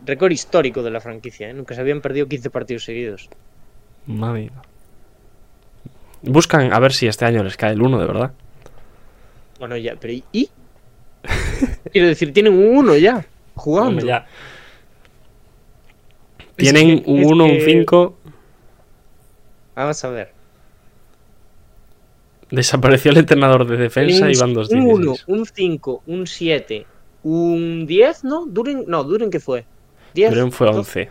Récord 0.05 0.31
histórico 0.31 0.81
de 0.83 0.91
la 0.91 0.99
franquicia, 0.99 1.49
¿eh? 1.49 1.53
Nunca 1.53 1.75
se 1.75 1.81
habían 1.81 2.01
perdido 2.01 2.27
15 2.27 2.49
partidos 2.49 2.83
seguidos. 2.83 3.29
Madre 4.07 4.41
mía. 4.41 4.51
Buscan 6.23 6.73
a 6.73 6.79
ver 6.79 6.93
si 6.93 7.07
este 7.07 7.25
año 7.25 7.43
les 7.43 7.57
cae 7.57 7.71
el 7.73 7.81
1, 7.81 7.99
de 7.99 8.05
verdad. 8.05 8.31
Bueno, 9.59 9.77
ya, 9.77 9.95
pero 9.99 10.13
¿y-. 10.31 10.49
Quiero 11.91 12.07
decir, 12.07 12.33
tienen 12.33 12.53
un 12.53 12.77
1 12.77 12.95
ya. 12.97 13.25
Jugando. 13.55 13.89
Hombre, 13.89 14.05
ya. 14.07 14.25
Es 16.39 16.55
Tienen 16.57 17.03
que- 17.03 17.09
un 17.11 17.19
es 17.19 17.27
1, 17.27 17.43
un 17.45 17.51
que- 17.51 17.65
5. 17.65 18.17
Vamos 19.75 20.03
a 20.03 20.09
ver. 20.09 20.33
Desapareció 22.51 23.11
el 23.11 23.17
entrenador 23.17 23.65
de 23.65 23.77
defensa 23.77 24.29
y 24.29 24.37
van 24.37 24.53
dos 24.53 24.69
Un 24.71 24.81
1, 24.81 24.97
16. 24.97 25.23
un 25.27 25.45
5, 25.45 26.03
un 26.05 26.27
7, 26.27 26.85
un 27.23 27.87
10, 27.87 28.23
¿no? 28.25 28.45
Duren, 28.45 28.83
no, 28.87 29.03
Duren 29.05 29.31
que 29.31 29.39
fue. 29.39 29.65
10. 30.13 30.31
Duren 30.31 30.51
fue 30.51 30.67
12. 30.67 30.79
11. 30.79 31.09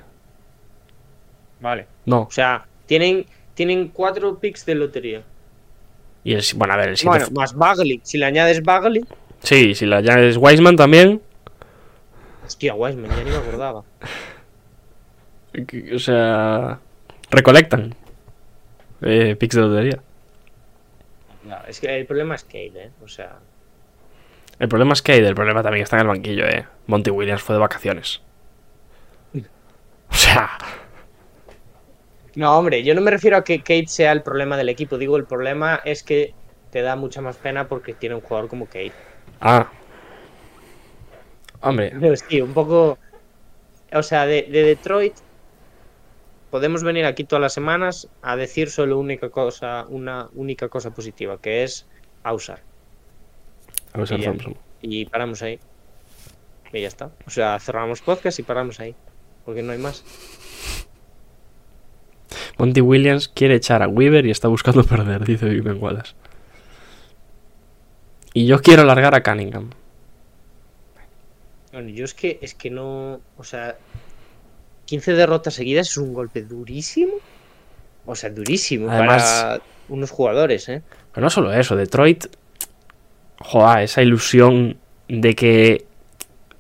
Vale. 1.61 1.87
No. 2.05 2.23
O 2.23 2.31
sea, 2.31 2.67
tienen, 2.85 3.25
tienen 3.55 3.89
4 3.89 4.39
picks 4.39 4.67
de 4.67 4.75
lotería. 4.75 5.23
Y 6.23 6.35
el, 6.35 6.45
bueno, 6.57 6.75
a 6.75 6.77
ver, 6.77 6.91
el 6.91 6.97
7. 6.99 7.09
Bueno, 7.09 7.27
más 7.35 7.55
Bagley. 7.55 8.01
Si 8.03 8.19
le 8.19 8.27
añades 8.27 8.63
Bagley. 8.63 9.03
Sí, 9.43 9.75
si 9.75 9.87
la 9.87 10.03
ya 10.03 10.21
es 10.21 10.37
Wiseman 10.37 10.77
también. 10.77 11.23
Hostia, 12.45 12.75
Wiseman, 12.75 13.11
ya 13.11 13.25
ni 13.25 13.31
me 13.31 13.37
acordaba. 13.37 13.85
O 15.93 15.99
sea. 15.99 16.79
Recolectan. 17.29 17.93
Eh, 19.03 19.35
picks 19.37 19.57
de 19.57 19.63
lotería. 19.63 20.01
Es 21.67 21.81
que 21.81 21.99
el 21.99 22.07
problema 22.07 22.35
es 22.35 22.45
Cade, 22.45 22.73
¿eh? 22.75 22.91
O 23.03 23.09
sea. 23.09 23.39
El 24.59 24.69
problema 24.69 24.93
es 24.93 25.03
que 25.03 25.17
el 25.17 25.35
problema 25.35 25.63
también 25.63 25.83
está 25.83 25.97
en 25.97 26.03
el 26.03 26.09
banquillo, 26.09 26.47
eh. 26.47 26.67
Monty 26.87 27.11
Williams 27.11 27.43
fue 27.43 27.55
de 27.55 27.61
vacaciones. 27.61 28.21
O 30.11 30.15
sea. 30.15 30.51
No, 32.35 32.59
hombre, 32.59 32.83
yo 32.83 32.95
no 32.95 33.01
me 33.01 33.11
refiero 33.11 33.37
a 33.37 33.45
que 33.45 33.59
Kate 33.59 33.87
sea 33.87 34.13
el 34.13 34.23
problema 34.23 34.57
del 34.57 34.69
equipo. 34.69 34.99
Digo, 34.99 35.17
el 35.17 35.25
problema 35.25 35.81
es 35.85 36.03
que 36.03 36.35
te 36.71 36.83
da 36.83 36.97
mucha 36.97 37.21
más 37.21 37.37
pena 37.37 37.69
porque 37.69 37.95
tiene 37.95 38.15
un 38.15 38.21
jugador 38.21 38.49
como 38.49 38.67
Kate. 38.67 38.93
Ah. 39.41 39.69
Hombre, 41.61 41.93
Pero 41.99 42.17
sí, 42.17 42.41
un 42.41 42.55
poco. 42.55 42.99
O 43.93 44.03
sea, 44.03 44.27
de, 44.27 44.43
de 44.43 44.63
Detroit. 44.63 45.15
Podemos 46.51 46.83
venir 46.83 47.05
aquí 47.05 47.25
todas 47.25 47.41
las 47.41 47.53
semanas 47.53 48.09
a 48.23 48.37
decir 48.37 48.71
solo 48.71 48.99
única 48.99 49.31
cosa, 49.31 49.87
una 49.89 50.29
única 50.35 50.69
cosa 50.69 50.91
positiva, 50.91 51.39
que 51.41 51.63
es 51.63 51.87
Ausar. 52.25 52.61
a 53.93 53.99
ver 53.99 54.09
si 54.09 54.15
Y 54.15 54.19
ya. 54.21 54.29
Thompson. 54.29 54.57
Y 54.83 55.05
paramos 55.07 55.43
ahí. 55.43 55.61
Y 56.73 56.81
ya 56.81 56.89
está. 56.89 57.11
O 57.27 57.31
sea, 57.31 57.59
cerramos 57.61 58.01
podcast 58.03 58.39
y 58.39 58.43
paramos 58.43 58.81
ahí. 58.81 58.95
Porque 59.45 59.63
no 59.63 59.73
hay 59.73 59.79
más. 59.79 60.05
Monty 62.59 62.81
Williams 62.81 63.29
quiere 63.29 63.55
echar 63.55 63.83
a 63.83 63.89
Weaver 63.89 64.27
y 64.27 64.31
está 64.31 64.49
buscando 64.49 64.85
perder, 64.85 65.25
dice 65.25 65.47
Ben 65.47 65.83
Wallace. 65.83 66.15
Y 68.35 68.47
yo 68.47 68.61
quiero 68.61 68.85
largar 68.85 69.15
a 69.15 69.23
Cunningham. 69.23 69.71
Bueno, 71.73 71.89
yo 71.89 72.05
es 72.05 72.15
que, 72.15 72.39
es 72.43 72.55
que 72.55 72.71
no. 72.71 73.21
O 73.37 73.45
sea, 73.45 73.77
15 74.91 75.13
derrotas 75.15 75.55
seguidas 75.55 75.89
es 75.89 75.97
un 75.97 76.13
golpe 76.13 76.43
durísimo. 76.43 77.13
O 78.07 78.17
sea, 78.17 78.29
durísimo 78.31 78.91
Además- 78.91 79.23
para 79.43 79.63
unos 79.89 80.11
jugadores, 80.11 80.69
¿eh? 80.69 80.83
Pero 81.13 81.25
no 81.25 81.31
solo 81.31 81.53
eso, 81.53 81.77
Detroit. 81.77 82.27
Joder, 83.39 83.85
esa 83.85 84.03
ilusión 84.03 84.79
de 85.09 85.35
que 85.37 85.85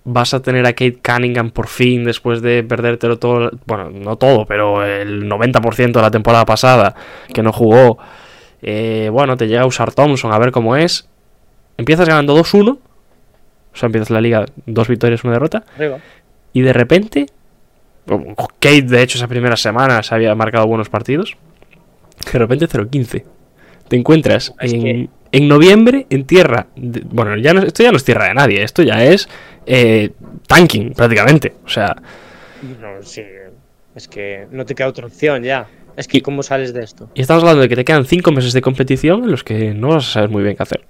vas 0.04 0.32
a 0.32 0.40
tener 0.40 0.64
a 0.66 0.74
Kate 0.74 1.00
Cunningham 1.04 1.50
por 1.50 1.66
fin 1.66 2.04
después 2.04 2.40
de 2.40 2.62
perdértelo 2.62 3.18
todo. 3.18 3.50
Bueno, 3.66 3.90
no 3.90 4.14
todo, 4.16 4.46
pero 4.46 4.84
el 4.84 5.28
90% 5.28 5.98
de 5.98 6.02
la 6.02 6.10
temporada 6.12 6.44
pasada 6.44 6.94
que 7.34 7.42
no 7.42 7.52
jugó. 7.52 7.98
Eh, 8.62 9.08
bueno, 9.12 9.36
te 9.36 9.48
llega 9.48 9.62
a 9.62 9.66
usar 9.66 9.92
Thompson 9.92 10.32
a 10.32 10.38
ver 10.38 10.52
cómo 10.52 10.76
es. 10.76 11.08
Empiezas 11.76 12.06
ganando 12.08 12.34
2-1. 12.36 12.78
O 13.72 13.76
sea, 13.76 13.86
empiezas 13.86 14.10
la 14.10 14.20
liga, 14.20 14.46
dos 14.66 14.86
victorias, 14.86 15.24
una 15.24 15.32
derrota. 15.32 15.64
Arriba. 15.76 15.98
Y 16.52 16.60
de 16.62 16.72
repente, 16.72 17.26
Kate 18.58 18.82
de 18.82 19.02
hecho 19.02 19.18
esa 19.18 19.28
primera 19.28 19.56
semana 19.56 20.02
se 20.02 20.14
había 20.14 20.34
marcado 20.34 20.66
buenos 20.66 20.88
partidos. 20.88 21.36
De 22.32 22.38
repente 22.38 22.66
0-15. 22.68 23.24
Te 23.88 23.96
encuentras 23.96 24.54
Es 24.60 24.72
en, 24.72 24.82
que- 24.82 25.08
en 25.32 25.48
noviembre 25.48 26.06
en 26.10 26.24
tierra. 26.26 26.66
de- 26.76 27.02
bueno, 27.04 27.36
ya 27.36 27.52
no, 27.54 27.62
esto 27.62 27.82
ya 27.82 27.90
no 27.90 27.96
es 27.96 28.04
tierra 28.04 28.28
de 28.28 28.34
nadie, 28.34 28.62
esto 28.62 28.82
ya 28.82 29.04
es 29.04 29.28
eh, 29.66 30.10
tanking 30.46 30.92
prácticamente. 30.92 31.54
O 31.64 31.68
sea, 31.68 31.96
No, 32.80 33.02
sí. 33.02 33.22
Es 33.94 34.06
que 34.06 34.46
no 34.50 34.64
te 34.64 34.74
queda 34.74 34.88
otra 34.88 35.06
opción 35.06 35.42
ya. 35.42 35.66
Es 35.96 36.06
que, 36.06 36.22
¿cómo 36.22 36.42
sales 36.42 36.72
de 36.72 36.82
esto? 36.84 37.10
y 37.14 37.20
estamos 37.20 37.42
hablando 37.42 37.62
de 37.62 37.68
que 37.68 37.76
te 37.76 37.84
quedan 37.84 38.04
5 38.04 38.30
meses 38.32 38.52
de 38.52 38.62
competición 38.62 39.24
en 39.24 39.30
los 39.32 39.42
que 39.44 39.74
no 39.74 39.88
vas 39.88 40.08
a 40.08 40.12
saber 40.12 40.30
muy 40.30 40.42
bien 40.44 40.56
qué 40.56 40.62
hacer. 40.62 40.84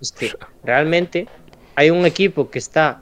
Es 0.00 0.12
que 0.12 0.30
realmente 0.64 1.26
hay 1.74 1.90
un 1.90 2.06
equipo 2.06 2.50
que 2.50 2.58
está 2.58 3.00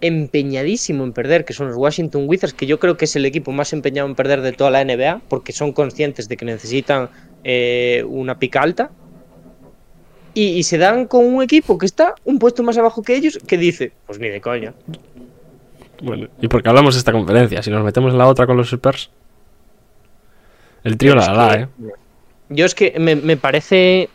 empeñadísimo 0.00 1.04
en 1.04 1.12
perder, 1.12 1.44
que 1.44 1.52
son 1.52 1.68
los 1.68 1.76
Washington 1.76 2.24
Wizards, 2.26 2.54
que 2.54 2.66
yo 2.66 2.78
creo 2.80 2.96
que 2.96 3.04
es 3.04 3.16
el 3.16 3.26
equipo 3.26 3.52
más 3.52 3.72
empeñado 3.72 4.08
en 4.08 4.14
perder 4.14 4.40
de 4.40 4.52
toda 4.52 4.70
la 4.70 4.84
NBA, 4.84 5.20
porque 5.28 5.52
son 5.52 5.72
conscientes 5.72 6.28
de 6.28 6.36
que 6.36 6.44
necesitan 6.44 7.10
eh, 7.44 8.04
una 8.08 8.38
pica 8.38 8.62
alta. 8.62 8.90
Y, 10.32 10.44
y 10.50 10.62
se 10.62 10.78
dan 10.78 11.06
con 11.06 11.24
un 11.26 11.42
equipo 11.42 11.76
que 11.76 11.86
está 11.86 12.14
un 12.24 12.38
puesto 12.38 12.62
más 12.62 12.78
abajo 12.78 13.02
que 13.02 13.16
ellos, 13.16 13.38
que 13.46 13.58
dice, 13.58 13.92
pues 14.06 14.18
ni 14.20 14.28
de 14.28 14.40
coña. 14.40 14.72
Bueno, 16.02 16.28
y 16.40 16.48
porque 16.48 16.68
hablamos 16.68 16.94
de 16.94 16.98
esta 17.00 17.12
conferencia, 17.12 17.62
si 17.62 17.70
nos 17.70 17.84
metemos 17.84 18.12
en 18.12 18.18
la 18.18 18.26
otra 18.28 18.46
con 18.46 18.56
los 18.56 18.72
Spurs. 18.72 19.10
El 20.84 20.96
trío 20.96 21.14
la 21.14 21.68
que- 21.78 21.84
eh. 21.88 21.92
Yo 22.48 22.64
es 22.64 22.74
que 22.74 22.94
me, 22.98 23.16
me 23.16 23.36
parece. 23.36 24.08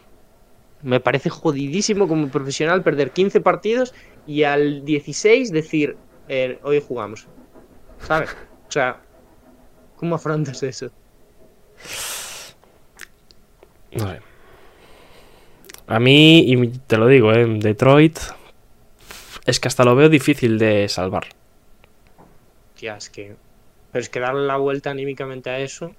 Me 0.81 0.99
parece 0.99 1.29
jodidísimo 1.29 2.07
como 2.07 2.27
profesional 2.29 2.83
perder 2.83 3.11
15 3.11 3.41
partidos 3.41 3.93
y 4.27 4.43
al 4.43 4.83
16 4.85 5.51
decir, 5.51 5.97
eh, 6.27 6.59
hoy 6.63 6.83
jugamos. 6.85 7.27
¿Sabes? 7.99 8.35
O 8.67 8.71
sea, 8.71 9.01
¿cómo 9.95 10.15
afrontas 10.15 10.61
eso? 10.63 10.89
No 13.91 14.09
sé. 14.09 14.19
A 15.87 15.99
mí, 15.99 16.39
y 16.39 16.67
te 16.87 16.97
lo 16.97 17.07
digo, 17.07 17.31
¿eh? 17.31 17.45
Detroit 17.59 18.17
es 19.45 19.59
que 19.59 19.67
hasta 19.67 19.83
lo 19.83 19.95
veo 19.95 20.09
difícil 20.09 20.57
de 20.57 20.89
salvar. 20.89 21.25
Tía, 22.75 22.97
es 22.97 23.09
que. 23.09 23.35
Pero 23.91 24.01
es 24.01 24.09
que 24.09 24.19
darle 24.19 24.47
la 24.47 24.57
vuelta 24.57 24.89
anímicamente 24.89 25.49
a 25.49 25.59
eso. 25.59 25.93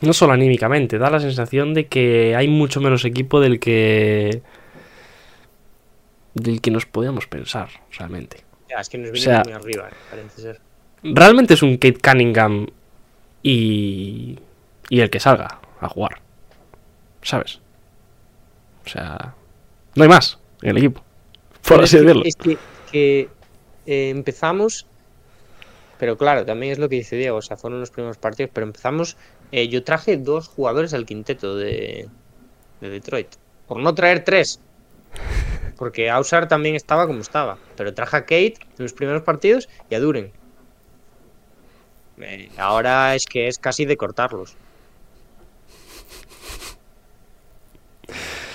No 0.00 0.12
solo 0.12 0.32
anímicamente, 0.32 0.98
da 0.98 1.10
la 1.10 1.20
sensación 1.20 1.74
de 1.74 1.86
que 1.86 2.34
hay 2.34 2.48
mucho 2.48 2.80
menos 2.80 3.04
equipo 3.04 3.40
del 3.40 3.60
que. 3.60 4.42
Del 6.36 6.60
que 6.60 6.70
nos 6.70 6.86
podíamos 6.86 7.26
pensar, 7.26 7.68
realmente. 7.98 8.44
Ya, 8.68 8.76
es 8.80 8.88
que 8.88 8.98
nos 8.98 9.10
O 9.10 9.16
sea- 9.16 9.42
muy 9.44 9.52
arriba, 9.54 9.88
eh, 9.88 9.94
parece 10.10 10.42
ser. 10.42 10.60
Realmente 11.02 11.54
es 11.54 11.62
un 11.62 11.76
Kate 11.76 11.98
Cunningham 12.02 12.66
y. 13.42 14.38
y 14.88 15.00
el 15.00 15.10
que 15.10 15.20
salga 15.20 15.60
a 15.80 15.88
jugar. 15.88 16.20
¿Sabes? 17.22 17.60
O 18.84 18.88
sea. 18.88 19.34
No 19.94 20.02
hay 20.02 20.08
más 20.08 20.38
en 20.62 20.70
el 20.70 20.78
equipo. 20.78 21.02
Por 21.66 21.82
así 21.82 21.96
es 21.96 22.02
que- 22.02 22.06
decirlo. 22.06 22.22
Es 22.24 22.36
que, 22.36 22.58
que, 22.92 23.28
eh, 23.86 24.10
empezamos, 24.10 24.86
pero 25.98 26.16
claro, 26.18 26.44
también 26.44 26.72
es 26.72 26.78
lo 26.78 26.88
que 26.88 26.96
dice 26.96 27.16
Diego, 27.16 27.38
o 27.38 27.42
sea, 27.42 27.56
fueron 27.56 27.80
los 27.80 27.90
primeros 27.90 28.18
partidos, 28.18 28.50
pero 28.52 28.66
empezamos, 28.66 29.16
eh, 29.52 29.68
yo 29.68 29.82
traje 29.84 30.16
dos 30.16 30.48
jugadores 30.48 30.92
al 30.92 31.06
quinteto 31.06 31.56
de, 31.56 32.08
de 32.80 32.88
Detroit, 32.90 33.28
por 33.66 33.78
no 33.78 33.94
traer 33.94 34.22
tres, 34.24 34.60
porque 35.76 36.10
Ausar 36.10 36.48
también 36.48 36.74
estaba 36.74 37.06
como 37.06 37.20
estaba, 37.20 37.58
pero 37.76 37.94
traje 37.94 38.16
a 38.16 38.20
Kate 38.22 38.54
en 38.60 38.66
los 38.78 38.92
primeros 38.92 39.22
partidos 39.22 39.68
y 39.90 39.94
a 39.94 40.00
Duren. 40.00 40.32
Eh, 42.18 42.48
ahora 42.56 43.14
es 43.14 43.26
que 43.26 43.46
es 43.48 43.58
casi 43.58 43.84
de 43.84 43.96
cortarlos. 43.96 44.56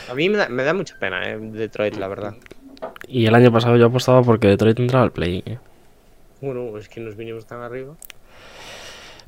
A 0.09 0.13
mí 0.13 0.29
me 0.29 0.37
da, 0.37 0.49
me 0.49 0.63
da 0.63 0.73
mucha 0.73 0.97
pena, 0.99 1.29
eh, 1.29 1.37
Detroit, 1.39 1.95
la 1.95 2.07
verdad. 2.07 2.35
Y 3.07 3.25
el 3.27 3.35
año 3.35 3.51
pasado 3.51 3.77
yo 3.77 3.85
apostaba 3.85 4.21
porque 4.23 4.47
Detroit 4.47 4.79
entraba 4.79 5.03
al 5.03 5.11
play. 5.11 5.43
¿eh? 5.45 5.59
Bueno, 6.41 6.77
es 6.77 6.89
que 6.89 6.99
nos 6.99 7.15
vinimos 7.15 7.45
tan 7.45 7.61
arriba. 7.61 7.95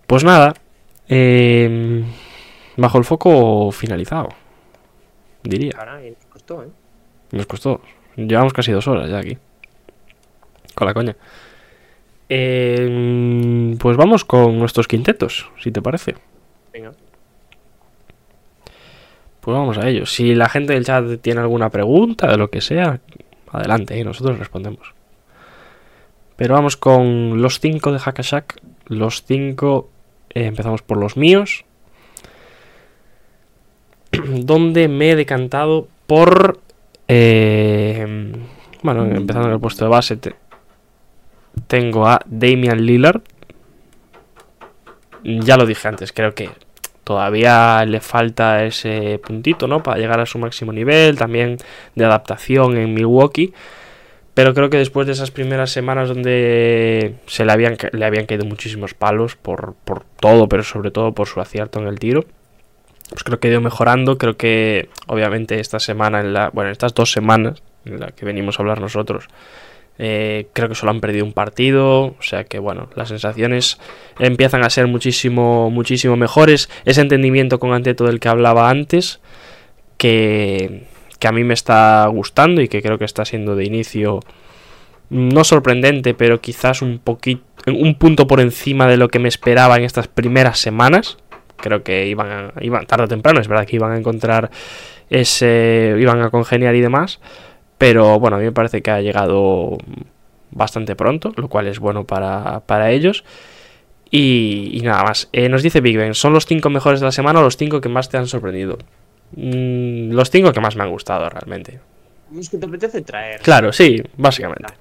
Pues 0.07 0.24
nada. 0.24 0.53
eh, 1.07 2.03
bajo 2.76 2.98
el 2.98 3.03
foco 3.03 3.72
finalizado. 3.72 4.30
Diría. 5.44 5.74
Nos 5.74 6.26
costó, 6.30 6.64
¿eh? 6.64 6.68
Nos 7.34 7.46
costó. 7.48 7.82
Llevamos 8.16 8.54
casi 8.54 8.72
dos 8.72 8.88
horas 8.88 9.10
ya 9.10 9.18
aquí. 9.18 9.38
Con 10.76 10.88
la 10.88 10.94
coña. 10.94 11.16
Eh, 12.30 13.76
pues 13.80 13.98
vamos 13.98 14.24
con 14.24 14.58
nuestros 14.58 14.88
quintetos, 14.88 15.50
si 15.60 15.72
te 15.72 15.82
parece. 15.82 16.16
Venga. 16.72 16.94
Pues 19.42 19.58
vamos 19.58 19.78
a 19.78 19.90
ello. 19.90 20.06
Si 20.06 20.36
la 20.36 20.48
gente 20.48 20.74
del 20.74 20.86
chat 20.86 21.20
tiene 21.22 21.42
alguna 21.42 21.70
pregunta, 21.70 22.28
de 22.28 22.38
lo 22.38 22.50
que 22.50 22.62
sea, 22.62 23.02
adelante, 23.52 23.98
y 23.98 24.04
nosotros 24.04 24.40
respondemos. 24.40 24.94
Pero 26.36 26.56
vamos 26.56 26.78
con 26.78 27.42
los 27.42 27.60
5 27.60 27.92
de 27.92 28.00
Hackashack. 28.00 28.62
Los 28.88 29.24
5, 29.26 29.90
eh, 30.30 30.46
empezamos 30.46 30.82
por 30.82 30.98
los 30.98 31.18
míos. 31.18 31.66
donde 34.30 34.88
me 34.88 35.12
he 35.12 35.16
decantado 35.16 35.88
por... 36.08 36.60
eh, 37.15 38.34
bueno, 38.81 39.06
empezando 39.06 39.48
en 39.48 39.53
el 39.53 39.60
puesto 39.60 39.85
de 39.85 39.90
base, 39.91 40.18
te- 40.18 40.35
tengo 41.68 42.07
a 42.07 42.19
Damian 42.26 42.84
Lillard. 42.85 43.22
Ya 45.23 45.56
lo 45.57 45.65
dije 45.65 45.88
antes, 45.88 46.11
creo 46.11 46.34
que 46.34 46.49
todavía 47.03 47.85
le 47.85 48.02
falta 48.02 48.65
ese 48.65 49.19
puntito, 49.26 49.68
¿no? 49.68 49.81
Para 49.84 49.98
llegar 49.99 50.19
a 50.19 50.26
su 50.26 50.38
máximo 50.40 50.73
nivel, 50.73 51.18
también 51.18 51.57
de 51.95 52.06
adaptación 52.06 52.77
en 52.77 52.94
Milwaukee. 52.94 53.53
Pero 54.34 54.53
creo 54.56 54.69
que 54.72 54.77
después 54.77 55.06
de 55.06 55.14
esas 55.14 55.30
primeras 55.30 55.69
semanas 55.69 56.10
donde 56.10 57.15
se 57.27 57.45
le 57.45 57.52
habían, 57.52 57.77
le 57.91 58.03
habían 58.06 58.26
caído 58.26 58.45
muchísimos 58.45 58.95
palos 58.95 59.35
por, 59.35 59.76
por 59.85 60.03
todo, 60.19 60.49
pero 60.49 60.64
sobre 60.64 60.90
todo 60.91 61.14
por 61.14 61.27
su 61.27 61.40
acierto 61.40 61.80
en 61.80 61.88
el 61.88 61.99
tiro, 61.99 62.26
pues 63.14 63.23
creo 63.23 63.40
que 63.40 63.48
ha 63.48 63.52
ido 63.52 63.61
mejorando. 63.61 64.18
Creo 64.18 64.38
que 64.38 64.90
obviamente 65.07 65.60
esta 65.60 65.80
semana, 65.80 66.19
en 66.19 66.34
la, 66.34 66.49
bueno, 66.49 66.72
estas 66.72 66.94
dos 66.94 67.11
semanas 67.11 67.61
en 67.85 67.99
las 67.99 68.14
que 68.14 68.26
venimos 68.26 68.57
a 68.57 68.64
hablar 68.64 68.81
nosotros, 68.81 69.27
eh, 69.99 70.48
creo 70.53 70.69
que 70.69 70.76
solo 70.76 70.91
han 70.91 70.99
perdido 70.99 71.23
un 71.23 71.34
partido, 71.34 72.06
o 72.06 72.22
sea 72.22 72.45
que 72.45 72.57
bueno, 72.57 72.90
las 72.95 73.10
sensaciones 73.10 73.77
empiezan 74.18 74.64
a 74.64 74.69
ser 74.72 74.88
muchísimo, 74.88 75.69
muchísimo 75.69 76.15
mejores. 76.15 76.69
Ese 76.85 77.02
entendimiento 77.02 77.60
con 77.60 77.73
Anteto 77.73 78.06
del 78.06 78.19
que 78.19 78.30
hablaba 78.30 78.69
antes, 78.69 79.19
que, 79.98 80.88
que 81.19 81.27
a 81.27 81.31
mí 81.31 81.44
me 81.44 81.53
está 81.53 82.07
gustando 82.07 82.61
y 82.61 82.68
que 82.68 82.81
creo 82.81 82.98
que 82.98 83.06
está 83.06 83.26
siendo 83.26 83.56
de 83.56 83.65
inicio 83.65 84.22
no 85.10 85.44
sorprendente, 85.44 86.15
pero 86.15 86.41
quizás 86.41 86.81
un 86.81 86.98
poquito, 86.98 87.44
un 87.68 87.95
punto 87.95 88.26
por 88.26 88.40
encima 88.40 88.88
de 88.88 88.98
lo 88.98 89.10
que 89.10 89.19
me 89.19 89.30
esperaba 89.30 89.77
en 89.77 89.84
estas 89.84 90.07
primeras 90.07 90.57
semanas. 90.57 91.18
Creo 91.64 91.81
que 91.81 92.07
iban, 92.07 92.30
a- 92.30 92.53
iban 92.61 92.85
tarde 92.85 93.06
o 93.06 93.07
temprano, 93.07 93.40
es 93.40 93.48
verdad 93.48 93.65
que 93.65 93.77
iban 93.77 93.94
a 93.94 93.98
encontrar 93.98 94.52
ese, 95.10 95.95
iban 95.98 96.22
a 96.22 96.30
congeniar 96.30 96.76
y 96.76 96.81
demás. 96.81 97.22
Pero 97.77 98.19
bueno, 98.19 98.35
a 98.35 98.40
mí 98.40 98.45
me 98.45 98.52
parece 98.52 98.81
que 98.81 98.91
ha 98.91 98.99
llegado 98.99 99.77
bastante 100.52 100.95
pronto, 100.98 101.31
lo 101.38 101.48
cual 101.48 101.68
es 101.68 101.80
bueno 101.80 102.03
para, 102.03 102.60
para 102.65 102.91
ellos. 102.91 103.23
Y, 104.11 104.72
y 104.73 104.81
nada 104.81 105.03
más. 105.03 105.30
Eh, 105.31 105.48
nos 105.48 105.64
dice 105.64 105.80
Big 105.81 105.98
Ben, 105.98 106.14
¿son 106.14 106.34
los 106.34 106.45
cinco 106.45 106.69
mejores 106.69 106.99
de 106.99 107.06
la 107.06 107.11
semana 107.14 107.40
o 107.40 107.44
los 107.44 107.56
cinco 107.57 107.80
que 107.81 107.90
más 107.90 108.10
te 108.10 108.18
han 108.18 108.27
sorprendido? 108.27 108.77
Mm, 109.35 110.11
los 110.11 110.30
cinco 110.30 110.52
que 110.52 110.60
más 110.60 110.76
me 110.76 110.84
han 110.84 110.91
gustado 110.91 111.30
realmente. 111.30 111.80
Es 112.38 112.49
que 112.49 112.57
te 112.57 112.65
apetece 112.65 113.02
traer. 113.02 113.40
Claro, 113.41 113.72
sí, 113.72 114.03
básicamente. 114.18 114.73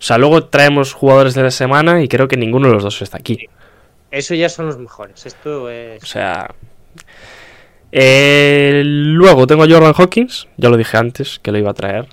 O 0.00 0.02
sea, 0.02 0.16
luego 0.16 0.44
traemos 0.44 0.92
jugadores 0.92 1.34
de 1.34 1.42
la 1.42 1.50
semana 1.50 2.00
y 2.02 2.08
creo 2.08 2.28
que 2.28 2.36
ninguno 2.36 2.68
de 2.68 2.74
los 2.74 2.84
dos 2.84 3.02
está 3.02 3.18
aquí. 3.18 3.48
Eso 4.10 4.34
ya 4.34 4.48
son 4.48 4.66
los 4.66 4.78
mejores. 4.78 5.26
Esto 5.26 5.64
O 5.64 5.68
es. 5.68 6.02
sea. 6.08 6.48
eh, 7.92 8.82
luego 8.84 9.46
tengo 9.46 9.64
a 9.64 9.68
Jordan 9.68 9.94
Hawkins, 9.96 10.48
ya 10.56 10.68
lo 10.68 10.76
dije 10.76 10.96
antes 10.96 11.38
que 11.38 11.52
lo 11.52 11.58
iba 11.58 11.70
a 11.70 11.74
traer. 11.74 12.06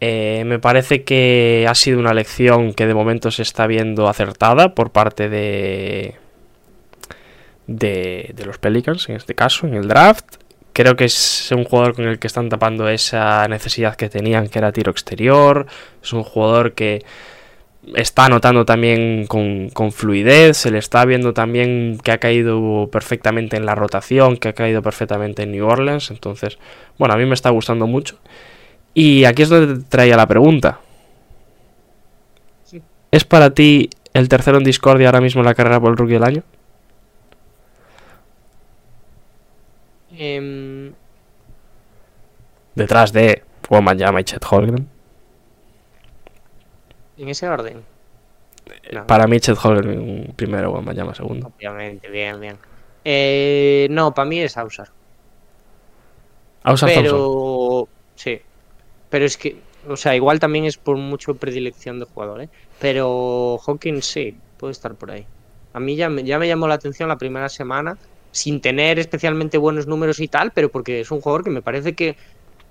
Eh, 0.00 0.42
me 0.46 0.58
parece 0.58 1.04
que 1.04 1.66
ha 1.68 1.74
sido 1.74 1.98
una 1.98 2.12
lección 2.14 2.74
que 2.74 2.86
de 2.86 2.94
momento 2.94 3.30
se 3.30 3.42
está 3.42 3.66
viendo 3.66 4.08
acertada 4.08 4.74
por 4.74 4.90
parte 4.90 5.28
de, 5.30 6.16
de, 7.66 8.32
de 8.34 8.44
los 8.46 8.58
Pelicans, 8.58 9.08
en 9.08 9.16
este 9.16 9.34
caso, 9.34 9.66
en 9.66 9.74
el 9.74 9.88
draft. 9.88 10.24
Creo 10.74 10.94
que 10.96 11.06
es 11.06 11.50
un 11.52 11.64
jugador 11.64 11.94
con 11.94 12.04
el 12.06 12.18
que 12.18 12.26
están 12.26 12.50
tapando 12.50 12.86
esa 12.90 13.48
necesidad 13.48 13.96
que 13.96 14.10
tenían, 14.10 14.48
que 14.48 14.58
era 14.58 14.72
tiro 14.72 14.90
exterior. 14.90 15.66
Es 16.02 16.12
un 16.12 16.22
jugador 16.22 16.74
que 16.74 17.02
está 17.94 18.26
anotando 18.26 18.64
también 18.64 19.26
con, 19.26 19.70
con 19.70 19.92
fluidez, 19.92 20.56
se 20.56 20.70
le 20.70 20.78
está 20.78 21.04
viendo 21.04 21.32
también 21.32 21.98
que 22.02 22.12
ha 22.12 22.18
caído 22.18 22.88
perfectamente 22.90 23.56
en 23.56 23.66
la 23.66 23.74
rotación, 23.74 24.36
que 24.36 24.48
ha 24.48 24.52
caído 24.54 24.82
perfectamente 24.82 25.42
en 25.44 25.52
New 25.52 25.66
Orleans, 25.66 26.10
entonces, 26.10 26.58
bueno, 26.98 27.14
a 27.14 27.16
mí 27.16 27.24
me 27.26 27.34
está 27.34 27.50
gustando 27.50 27.86
mucho. 27.86 28.18
Y 28.94 29.24
aquí 29.24 29.42
es 29.42 29.48
donde 29.48 29.82
te 29.82 29.88
traía 29.88 30.16
la 30.16 30.26
pregunta. 30.26 30.80
Sí. 32.64 32.82
¿Es 33.10 33.24
para 33.24 33.50
ti 33.50 33.90
el 34.14 34.28
tercero 34.28 34.58
en 34.58 34.64
discordia 34.64 35.08
ahora 35.08 35.20
mismo 35.20 35.42
en 35.42 35.46
la 35.46 35.54
carrera 35.54 35.80
por 35.80 35.90
el 35.90 35.96
rookie 35.96 36.14
del 36.14 36.24
año? 36.24 36.42
Em, 40.18 40.92
Detrás 42.74 43.12
de 43.12 43.42
Wembanyama 43.70 44.20
y 44.20 44.24
Chet 44.24 44.44
Holmgren. 44.48 44.95
En 47.18 47.28
ese 47.28 47.48
orden. 47.48 47.82
No, 48.92 49.06
Para 49.06 49.26
mí 49.26 49.38
Chet 49.40 49.56
Holmgren 49.62 50.32
primero, 50.36 50.72
Wembanyama 50.72 51.14
segundo. 51.14 51.52
Obviamente, 51.56 52.08
bien, 52.10 52.40
bien. 52.40 52.56
Eh, 53.04 53.86
no, 53.90 54.12
para 54.12 54.28
mí 54.28 54.40
es 54.40 54.56
Ausar. 54.56 54.88
Ausar. 56.64 56.90
Pero. 56.92 57.88
Sí. 58.16 58.40
Pero 59.08 59.24
es 59.24 59.36
que. 59.36 59.56
O 59.88 59.96
sea, 59.96 60.16
igual 60.16 60.40
también 60.40 60.64
es 60.64 60.76
por 60.76 60.96
mucho 60.96 61.36
predilección 61.36 62.00
de 62.00 62.06
jugador, 62.06 62.42
¿eh? 62.42 62.48
Pero 62.80 63.60
Hawkins 63.64 64.04
sí, 64.04 64.36
puede 64.56 64.72
estar 64.72 64.96
por 64.96 65.12
ahí. 65.12 65.24
A 65.72 65.78
mí 65.78 65.94
ya 65.94 66.08
me, 66.08 66.24
ya 66.24 66.40
me 66.40 66.48
llamó 66.48 66.66
la 66.66 66.74
atención 66.74 67.08
la 67.08 67.18
primera 67.18 67.48
semana, 67.48 67.96
sin 68.32 68.60
tener 68.60 68.98
especialmente 68.98 69.58
buenos 69.58 69.86
números 69.86 70.18
y 70.18 70.26
tal, 70.26 70.50
pero 70.50 70.70
porque 70.70 71.00
es 71.00 71.10
un 71.12 71.20
jugador 71.20 71.44
que 71.44 71.50
me 71.50 71.62
parece 71.62 71.94
que, 71.94 72.16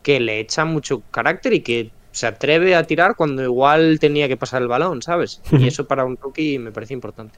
que 0.04 0.20
le 0.20 0.40
echa 0.42 0.66
mucho 0.66 1.04
carácter 1.12 1.54
y 1.54 1.62
que 1.62 1.92
se 2.16 2.28
atreve 2.28 2.76
a 2.76 2.84
tirar 2.84 3.18
cuando 3.18 3.44
igual 3.44 4.00
tenía 4.00 4.30
que 4.30 4.38
pasar 4.38 4.62
el 4.62 4.70
balón, 4.70 5.02
¿sabes? 5.02 5.42
Y 5.52 5.68
eso 5.68 5.86
para 5.86 6.06
un 6.06 6.16
rookie 6.16 6.58
me 6.58 6.72
parece 6.72 6.94
importante. 6.94 7.38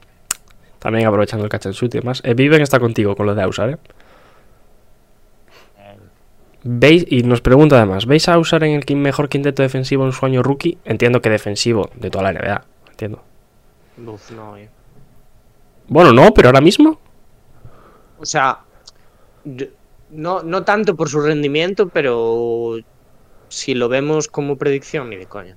También 0.78 1.04
aprovechando 1.04 1.44
el 1.44 1.50
catch 1.50 1.66
and 1.66 1.74
shoot 1.74 1.92
y 1.96 1.98
demás. 1.98 2.22
Eh, 2.24 2.34
Viven 2.34 2.62
está 2.62 2.78
contigo 2.78 3.16
con 3.16 3.26
lo 3.26 3.34
de 3.34 3.42
Ausar, 3.42 3.70
¿eh? 3.70 3.78
¿Veis? 6.62 7.06
Y 7.08 7.24
nos 7.24 7.40
pregunta 7.40 7.76
además, 7.76 8.06
¿veis 8.06 8.28
a 8.28 8.34
Ausar 8.34 8.62
en 8.62 8.80
el 8.80 8.96
mejor 8.96 9.28
quinteto 9.28 9.62
defensivo 9.62 10.04
en 10.06 10.12
su 10.12 10.24
año 10.24 10.44
rookie? 10.44 10.78
Entiendo 10.84 11.20
que 11.20 11.28
defensivo 11.28 11.90
de 11.96 12.10
toda 12.10 12.30
la 12.30 12.38
NBA. 12.38 12.64
Entiendo. 12.90 13.22
Uf, 14.06 14.30
no, 14.30 14.56
eh. 14.56 14.68
Bueno, 15.88 16.12
no, 16.12 16.32
pero 16.32 16.50
ahora 16.50 16.60
mismo. 16.60 17.00
O 18.16 18.26
sea, 18.26 18.60
no, 20.10 20.44
no 20.44 20.62
tanto 20.62 20.94
por 20.94 21.08
su 21.08 21.20
rendimiento, 21.20 21.88
pero 21.88 22.76
si 23.48 23.74
lo 23.74 23.88
vemos 23.88 24.28
como 24.28 24.56
predicción, 24.56 25.10
ni 25.10 25.16
de 25.16 25.26
coña. 25.26 25.56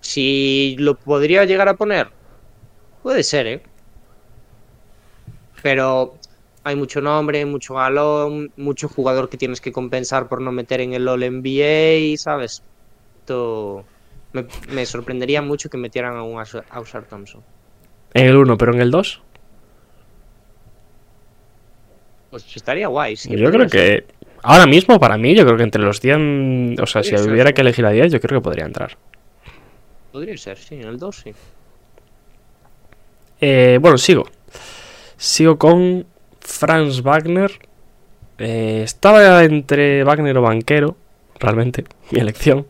Si 0.00 0.76
lo 0.78 0.96
podría 0.96 1.44
llegar 1.44 1.68
a 1.68 1.76
poner, 1.76 2.08
puede 3.02 3.22
ser, 3.22 3.46
¿eh? 3.46 3.62
Pero 5.62 6.14
hay 6.62 6.76
mucho 6.76 7.00
nombre, 7.00 7.44
mucho 7.46 7.74
galón, 7.74 8.52
mucho 8.56 8.88
jugador 8.88 9.28
que 9.28 9.36
tienes 9.38 9.60
que 9.60 9.72
compensar 9.72 10.28
por 10.28 10.40
no 10.40 10.52
meter 10.52 10.80
en 10.80 10.92
el 10.94 11.08
All 11.08 11.22
NBA, 11.22 12.16
¿sabes? 12.18 12.62
Esto 13.20 13.84
me, 14.32 14.46
me 14.70 14.84
sorprendería 14.84 15.40
mucho 15.40 15.70
que 15.70 15.78
metieran 15.78 16.16
a 16.16 16.22
un 16.22 16.38
Aus- 16.38 16.64
Ausar 16.70 17.06
Thompson. 17.06 17.42
En 18.12 18.26
el 18.26 18.36
1, 18.36 18.56
pero 18.58 18.74
en 18.74 18.80
el 18.80 18.90
2. 18.90 19.22
Pues 22.30 22.44
estaría 22.56 22.88
guay. 22.88 23.16
sí, 23.16 23.36
yo 23.36 23.50
creo 23.50 23.68
que. 23.68 24.04
Ahora 24.46 24.66
mismo, 24.66 25.00
para 25.00 25.16
mí, 25.16 25.34
yo 25.34 25.46
creo 25.46 25.56
que 25.56 25.62
entre 25.62 25.80
los 25.80 26.02
10. 26.02 26.78
O 26.78 26.86
sea, 26.86 27.02
si 27.02 27.16
ser, 27.16 27.32
hubiera 27.32 27.52
que 27.52 27.62
elegir 27.62 27.86
a 27.86 27.90
10, 27.90 28.12
yo 28.12 28.20
creo 28.20 28.40
que 28.40 28.44
podría 28.44 28.66
entrar. 28.66 28.98
Podría 30.12 30.36
ser, 30.36 30.58
sí, 30.58 30.74
en 30.74 30.84
el 30.84 30.98
2 30.98 31.16
sí. 31.16 31.32
Eh, 33.40 33.78
bueno, 33.80 33.96
sigo. 33.96 34.24
Sigo 35.16 35.56
con 35.56 36.04
Franz 36.40 37.00
Wagner. 37.00 37.52
Eh, 38.36 38.82
estaba 38.84 39.44
entre 39.44 40.04
Wagner 40.04 40.36
o 40.36 40.42
Banquero, 40.42 40.96
realmente, 41.40 41.84
mi 42.10 42.20
elección. 42.20 42.66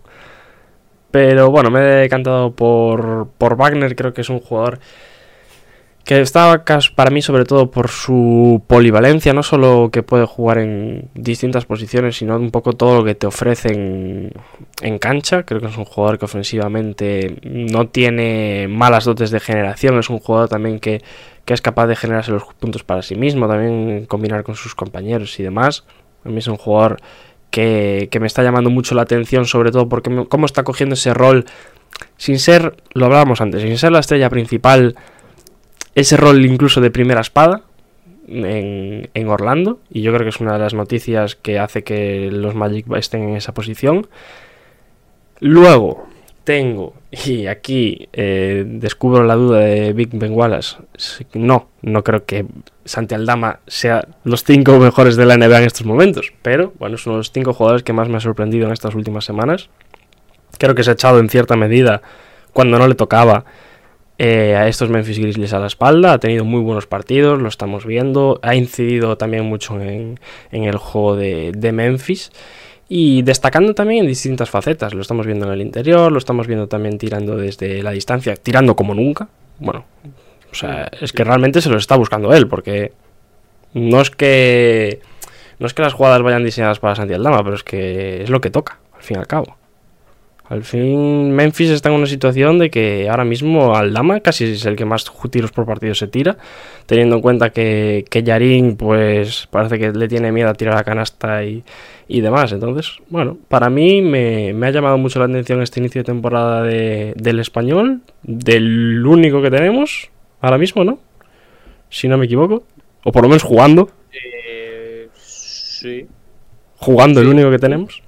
Pero 1.10 1.50
bueno, 1.50 1.72
me 1.72 1.80
he 1.80 2.02
decantado 2.02 2.52
por, 2.52 3.30
por 3.36 3.56
Wagner, 3.56 3.96
creo 3.96 4.14
que 4.14 4.20
es 4.20 4.28
un 4.28 4.38
jugador 4.38 4.78
que 6.04 6.20
está 6.20 6.64
cas- 6.64 6.90
para 6.90 7.10
mí 7.10 7.22
sobre 7.22 7.44
todo 7.46 7.70
por 7.70 7.88
su 7.88 8.62
polivalencia, 8.66 9.32
no 9.32 9.42
solo 9.42 9.88
que 9.90 10.02
puede 10.02 10.26
jugar 10.26 10.58
en 10.58 11.08
distintas 11.14 11.64
posiciones, 11.64 12.16
sino 12.16 12.36
un 12.36 12.50
poco 12.50 12.74
todo 12.74 12.98
lo 12.98 13.04
que 13.04 13.14
te 13.14 13.26
ofrece 13.26 13.72
en, 13.72 14.32
en 14.82 14.98
cancha. 14.98 15.44
Creo 15.44 15.60
que 15.62 15.68
es 15.68 15.76
un 15.78 15.86
jugador 15.86 16.18
que 16.18 16.26
ofensivamente 16.26 17.38
no 17.42 17.88
tiene 17.88 18.66
malas 18.68 19.04
dotes 19.06 19.30
de 19.30 19.40
generación, 19.40 19.98
es 19.98 20.10
un 20.10 20.18
jugador 20.18 20.50
también 20.50 20.78
que, 20.78 21.02
que 21.46 21.54
es 21.54 21.62
capaz 21.62 21.86
de 21.86 21.96
generarse 21.96 22.32
los 22.32 22.44
puntos 22.60 22.84
para 22.84 23.00
sí 23.00 23.14
mismo, 23.14 23.48
también 23.48 24.04
combinar 24.06 24.42
con 24.44 24.56
sus 24.56 24.74
compañeros 24.74 25.40
y 25.40 25.42
demás. 25.42 25.84
A 26.24 26.28
mí 26.28 26.38
es 26.38 26.48
un 26.48 26.56
jugador 26.58 26.98
que, 27.50 28.08
que 28.10 28.20
me 28.20 28.26
está 28.26 28.42
llamando 28.42 28.68
mucho 28.68 28.94
la 28.94 29.02
atención, 29.02 29.46
sobre 29.46 29.70
todo 29.70 29.88
porque 29.88 30.10
me- 30.10 30.26
cómo 30.26 30.44
está 30.44 30.64
cogiendo 30.64 30.94
ese 30.94 31.14
rol, 31.14 31.46
sin 32.18 32.38
ser, 32.38 32.76
lo 32.92 33.06
hablábamos 33.06 33.40
antes, 33.40 33.62
sin 33.62 33.78
ser 33.78 33.92
la 33.92 34.00
estrella 34.00 34.28
principal, 34.28 34.96
ese 35.94 36.16
rol 36.16 36.44
incluso 36.44 36.80
de 36.80 36.90
primera 36.90 37.20
espada 37.20 37.62
en, 38.26 39.10
en 39.12 39.28
Orlando, 39.28 39.80
y 39.90 40.02
yo 40.02 40.12
creo 40.12 40.24
que 40.24 40.30
es 40.30 40.40
una 40.40 40.54
de 40.54 40.58
las 40.58 40.74
noticias 40.74 41.36
que 41.36 41.58
hace 41.58 41.84
que 41.84 42.30
los 42.32 42.54
Magic 42.54 42.86
estén 42.96 43.28
en 43.28 43.36
esa 43.36 43.54
posición. 43.54 44.06
Luego 45.40 46.06
tengo, 46.44 46.94
y 47.10 47.46
aquí 47.46 48.08
eh, 48.12 48.64
descubro 48.66 49.24
la 49.24 49.34
duda 49.34 49.60
de 49.60 49.92
Big 49.94 50.10
Ben 50.12 50.32
Wallace, 50.32 50.76
no, 51.32 51.68
no 51.80 52.04
creo 52.04 52.24
que 52.24 52.46
Santi 52.84 53.14
Aldama 53.14 53.60
sea 53.66 54.06
los 54.24 54.44
cinco 54.44 54.78
mejores 54.78 55.16
de 55.16 55.24
la 55.24 55.36
NBA 55.36 55.58
en 55.58 55.64
estos 55.64 55.86
momentos, 55.86 56.32
pero 56.42 56.74
bueno, 56.78 56.96
es 56.96 57.06
uno 57.06 57.16
de 57.16 57.20
los 57.20 57.32
cinco 57.32 57.54
jugadores 57.54 57.82
que 57.82 57.94
más 57.94 58.08
me 58.08 58.18
ha 58.18 58.20
sorprendido 58.20 58.66
en 58.66 58.72
estas 58.72 58.94
últimas 58.94 59.24
semanas. 59.24 59.70
Creo 60.58 60.74
que 60.74 60.84
se 60.84 60.90
ha 60.90 60.94
echado 60.94 61.18
en 61.18 61.30
cierta 61.30 61.56
medida 61.56 62.02
cuando 62.52 62.78
no 62.78 62.86
le 62.86 62.94
tocaba 62.94 63.44
eh, 64.18 64.54
a 64.56 64.68
estos 64.68 64.90
Memphis 64.90 65.18
Grizzlies 65.18 65.52
a 65.52 65.58
la 65.58 65.66
espalda. 65.66 66.12
Ha 66.12 66.18
tenido 66.18 66.44
muy 66.44 66.60
buenos 66.60 66.86
partidos, 66.86 67.40
lo 67.40 67.48
estamos 67.48 67.84
viendo. 67.86 68.38
Ha 68.42 68.54
incidido 68.54 69.16
también 69.16 69.44
mucho 69.44 69.80
en, 69.80 70.20
en 70.52 70.64
el 70.64 70.76
juego 70.76 71.16
de, 71.16 71.52
de 71.52 71.72
Memphis. 71.72 72.30
Y 72.88 73.22
destacando 73.22 73.74
también 73.74 74.04
en 74.04 74.08
distintas 74.08 74.50
facetas. 74.50 74.94
Lo 74.94 75.02
estamos 75.02 75.26
viendo 75.26 75.46
en 75.46 75.52
el 75.52 75.62
interior, 75.62 76.12
lo 76.12 76.18
estamos 76.18 76.46
viendo 76.46 76.68
también 76.68 76.98
tirando 76.98 77.36
desde 77.36 77.82
la 77.82 77.90
distancia, 77.90 78.36
tirando 78.36 78.76
como 78.76 78.94
nunca. 78.94 79.28
Bueno, 79.58 79.84
o 80.50 80.54
sea, 80.54 80.90
es 81.00 81.12
que 81.12 81.24
realmente 81.24 81.60
se 81.60 81.70
los 81.70 81.82
está 81.82 81.96
buscando 81.96 82.32
él, 82.34 82.46
porque 82.46 82.92
no 83.72 84.00
es 84.00 84.10
que 84.10 85.00
no 85.58 85.66
es 85.66 85.74
que 85.74 85.82
las 85.82 85.92
jugadas 85.92 86.22
vayan 86.22 86.44
diseñadas 86.44 86.78
para 86.78 86.94
Santi 86.94 87.14
Aldama, 87.14 87.42
pero 87.42 87.56
es 87.56 87.64
que 87.64 88.22
es 88.22 88.30
lo 88.30 88.40
que 88.40 88.50
toca, 88.50 88.78
al 88.94 89.02
fin 89.02 89.16
y 89.16 89.20
al 89.20 89.26
cabo. 89.26 89.56
Al 90.54 90.62
fin, 90.62 91.32
Memphis 91.32 91.70
está 91.70 91.88
en 91.88 91.96
una 91.96 92.06
situación 92.06 92.60
de 92.60 92.70
que 92.70 93.08
ahora 93.08 93.24
mismo 93.24 93.74
Aldama 93.74 94.20
casi 94.20 94.44
es 94.52 94.64
el 94.66 94.76
que 94.76 94.84
más 94.84 95.04
tiros 95.28 95.50
por 95.50 95.66
partido 95.66 95.94
se 95.96 96.06
tira, 96.06 96.36
teniendo 96.86 97.16
en 97.16 97.22
cuenta 97.22 97.50
que, 97.50 98.04
que 98.08 98.22
Yarin, 98.22 98.76
pues 98.76 99.48
parece 99.50 99.80
que 99.80 99.90
le 99.90 100.06
tiene 100.06 100.30
miedo 100.30 100.48
a 100.48 100.54
tirar 100.54 100.76
a 100.76 100.84
canasta 100.84 101.42
y, 101.44 101.64
y 102.06 102.20
demás. 102.20 102.52
Entonces, 102.52 102.98
bueno, 103.08 103.36
para 103.48 103.68
mí 103.68 104.00
me, 104.00 104.52
me 104.54 104.68
ha 104.68 104.70
llamado 104.70 104.96
mucho 104.96 105.18
la 105.18 105.24
atención 105.24 105.60
este 105.60 105.80
inicio 105.80 106.02
de 106.02 106.04
temporada 106.04 106.62
de- 106.62 107.14
del 107.16 107.40
español, 107.40 108.02
del 108.22 109.04
único 109.04 109.42
que 109.42 109.50
tenemos 109.50 110.08
ahora 110.40 110.56
mismo, 110.58 110.84
¿no? 110.84 111.00
Si 111.90 112.06
no 112.06 112.16
me 112.16 112.26
equivoco, 112.26 112.62
o 113.02 113.10
por 113.10 113.22
lo 113.24 113.28
menos 113.28 113.42
jugando, 113.42 113.90
Eh, 114.12 115.08
sí, 115.16 116.06
jugando 116.76 117.20
el 117.20 117.26
único 117.26 117.50
que 117.50 117.58
tenemos. 117.58 118.02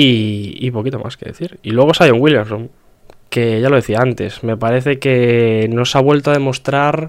Y, 0.00 0.54
y 0.60 0.70
poquito 0.70 1.00
más 1.00 1.16
que 1.16 1.26
decir. 1.26 1.58
Y 1.62 1.70
luego 1.70 1.92
Zion 1.92 2.20
Williamson, 2.20 2.70
que 3.30 3.60
ya 3.60 3.68
lo 3.68 3.76
decía 3.76 3.98
antes, 4.00 4.44
me 4.44 4.56
parece 4.56 4.98
que 4.98 5.68
nos 5.72 5.96
ha 5.96 6.00
vuelto 6.00 6.30
a 6.30 6.34
demostrar 6.34 7.08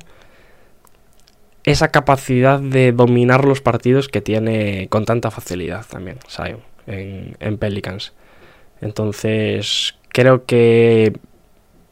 esa 1.64 1.90
capacidad 1.90 2.60
de 2.60 2.92
dominar 2.92 3.46
los 3.46 3.62
partidos 3.62 4.08
que 4.08 4.22
tiene 4.22 4.88
con 4.90 5.06
tanta 5.06 5.30
facilidad 5.30 5.86
también 5.86 6.18
Zion 6.28 6.62
en, 6.88 7.38
en 7.40 7.58
Pelicans. 7.60 8.14
Entonces, 8.82 9.96
creo 10.08 10.46
que, 10.46 11.14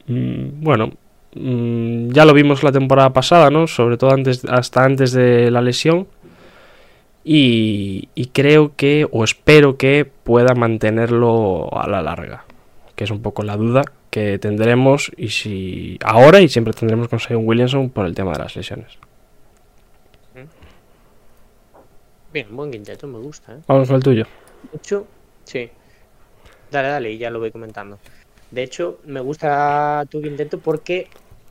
mm, 0.08 0.62
bueno, 0.64 0.90
mm, 1.34 2.10
ya 2.10 2.24
lo 2.24 2.34
vimos 2.34 2.64
la 2.64 2.72
temporada 2.72 3.12
pasada, 3.12 3.50
¿no? 3.50 3.68
Sobre 3.68 3.96
todo 3.98 4.10
antes, 4.10 4.44
hasta 4.46 4.84
antes 4.84 5.12
de 5.12 5.50
la 5.50 5.60
lesión. 5.60 6.08
Y, 7.30 8.08
y 8.14 8.28
creo 8.28 8.74
que, 8.74 9.06
o 9.12 9.22
espero 9.22 9.76
que 9.76 10.06
pueda 10.06 10.54
mantenerlo 10.54 11.68
a 11.78 11.86
la 11.86 12.00
larga. 12.00 12.46
Que 12.96 13.04
es 13.04 13.10
un 13.10 13.20
poco 13.20 13.42
la 13.42 13.58
duda 13.58 13.82
que 14.08 14.38
tendremos 14.38 15.12
y 15.14 15.28
si 15.28 15.98
ahora 16.02 16.40
y 16.40 16.48
siempre 16.48 16.72
tendremos 16.72 17.08
con 17.08 17.20
Zion 17.20 17.46
Williamson 17.46 17.90
por 17.90 18.06
el 18.06 18.14
tema 18.14 18.32
de 18.32 18.38
las 18.38 18.56
lesiones. 18.56 18.98
Bien, 22.32 22.46
buen 22.50 22.70
quinteto, 22.70 23.06
me 23.06 23.18
gusta, 23.18 23.56
¿eh? 23.56 23.58
Vamos 23.66 23.88
con 23.88 23.96
el 23.96 24.02
tuyo. 24.02 24.24
De 24.72 24.78
hecho, 24.78 25.06
sí. 25.44 25.68
Dale, 26.70 26.88
dale, 26.88 27.12
y 27.12 27.18
ya 27.18 27.28
lo 27.28 27.40
voy 27.40 27.50
comentando. 27.50 27.98
De 28.50 28.62
hecho, 28.62 29.00
me 29.04 29.20
gusta 29.20 30.06
tu 30.08 30.22
quinteto 30.22 30.60
porque 30.60 31.08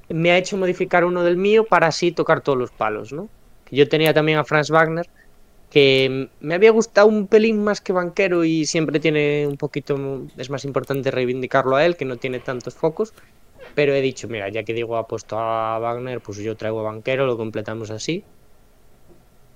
me 0.10 0.32
ha 0.32 0.40
hecho 0.40 0.58
modificar 0.58 1.06
uno 1.06 1.24
del 1.24 1.38
mío 1.38 1.66
para 1.66 1.86
así 1.86 2.12
tocar 2.12 2.42
todos 2.42 2.58
los 2.58 2.72
palos, 2.72 3.14
¿no? 3.14 3.30
Yo 3.70 3.88
tenía 3.88 4.12
también 4.12 4.40
a 4.40 4.44
Franz 4.44 4.72
Wagner, 4.72 5.08
que 5.70 6.30
me 6.40 6.56
había 6.56 6.72
gustado 6.72 7.08
un 7.08 7.28
pelín 7.28 7.64
más 7.64 7.82
que 7.82 7.94
banquero 7.94 8.44
y 8.44 8.66
siempre 8.66 9.00
tiene 9.00 9.46
un 9.48 9.58
poquito, 9.58 10.28
es 10.38 10.50
más 10.50 10.66
importante 10.66 11.12
reivindicarlo 11.12 11.76
a 11.76 11.86
él, 11.86 11.98
que 11.98 12.06
no 12.06 12.18
tiene 12.18 12.40
tantos 12.40 12.76
focos. 12.76 13.14
Pero 13.76 13.94
he 13.94 14.02
dicho, 14.02 14.28
mira, 14.28 14.50
ya 14.50 14.64
que 14.64 14.74
Diego 14.74 14.98
ha 14.98 15.08
puesto 15.08 15.38
a 15.38 15.78
Wagner, 15.80 16.22
pues 16.22 16.38
yo 16.38 16.56
traigo 16.56 16.80
a 16.80 16.84
banquero, 16.84 17.26
lo 17.26 17.38
completamos 17.38 17.92
así. 17.92 18.24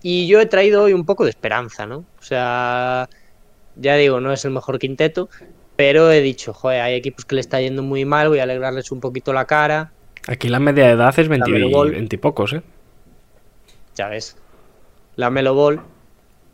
Y 0.04 0.28
yo 0.28 0.42
he 0.42 0.46
traído 0.46 0.84
hoy 0.84 0.94
un 0.94 1.06
poco 1.06 1.24
de 1.24 1.30
esperanza, 1.30 1.86
¿no? 1.86 2.06
O 2.20 2.24
sea, 2.24 3.08
ya 3.76 3.96
digo, 3.96 4.20
no 4.20 4.34
es 4.34 4.44
el 4.46 4.52
mejor 4.52 4.80
quinteto, 4.80 5.30
pero 5.76 6.12
he 6.12 6.22
dicho, 6.22 6.54
joder, 6.54 6.82
hay 6.82 6.96
equipos 6.96 7.26
que 7.26 7.36
le 7.36 7.42
está 7.42 7.62
yendo 7.62 7.84
muy 7.84 8.04
mal, 8.04 8.30
voy 8.30 8.40
a 8.40 8.44
alegrarles 8.44 8.92
un 8.92 9.00
poquito 9.00 9.32
la 9.32 9.46
cara, 9.46 9.92
Aquí 10.28 10.50
la 10.50 10.60
media 10.60 10.92
edad 10.92 11.18
es 11.18 11.28
20, 11.28 11.50
Lamelo 11.50 11.70
Ball. 11.70 11.92
20 11.92 12.16
y 12.16 12.20
pocos, 12.20 12.54
¿eh? 12.54 12.62
ya 13.96 14.08
ves. 14.08 14.38
La 15.16 15.30
Melo 15.30 15.54
Ball, 15.54 15.82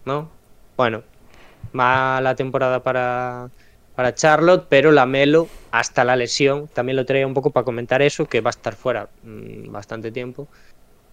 ¿no? 0.08 0.32
Bueno, 0.76 1.04
mala 1.74 2.36
temporada 2.36 2.82
para, 2.82 3.50
para 3.96 4.16
Charlotte, 4.16 4.66
pero 4.70 4.92
la 4.92 5.06
Melo, 5.06 5.48
hasta 5.72 6.04
la 6.04 6.16
lesión, 6.16 6.68
también 6.70 6.96
lo 6.96 7.06
traía 7.06 7.28
un 7.28 7.34
poco 7.36 7.52
para 7.52 7.66
comentar 7.66 8.02
eso, 8.02 8.26
que 8.26 8.42
va 8.42 8.50
a 8.50 8.58
estar 8.58 8.74
fuera 8.76 9.10
mm, 9.24 9.72
bastante 9.72 10.12
tiempo. 10.12 10.48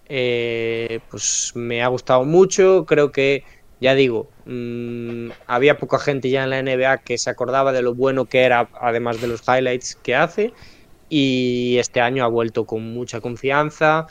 Eh, 0.07 0.99
pues 1.09 1.51
me 1.55 1.83
ha 1.83 1.87
gustado 1.87 2.23
mucho, 2.25 2.85
creo 2.85 3.11
que, 3.11 3.43
ya 3.81 3.95
digo, 3.95 4.29
mm, 4.45 5.31
había 5.47 5.77
poca 5.77 5.99
gente 5.99 6.29
ya 6.29 6.43
en 6.43 6.51
la 6.51 6.59
NBA 6.59 6.99
que 6.99 7.17
se 7.17 7.29
acordaba 7.29 7.71
de 7.73 7.81
lo 7.81 7.95
bueno 7.95 8.25
que 8.25 8.43
era, 8.43 8.69
además 8.79 9.19
de 9.21 9.27
los 9.27 9.41
highlights 9.47 9.95
que 9.95 10.15
hace, 10.15 10.53
y 11.09 11.77
este 11.79 12.01
año 12.01 12.23
ha 12.23 12.27
vuelto 12.27 12.65
con 12.65 12.93
mucha 12.93 13.19
confianza. 13.21 14.07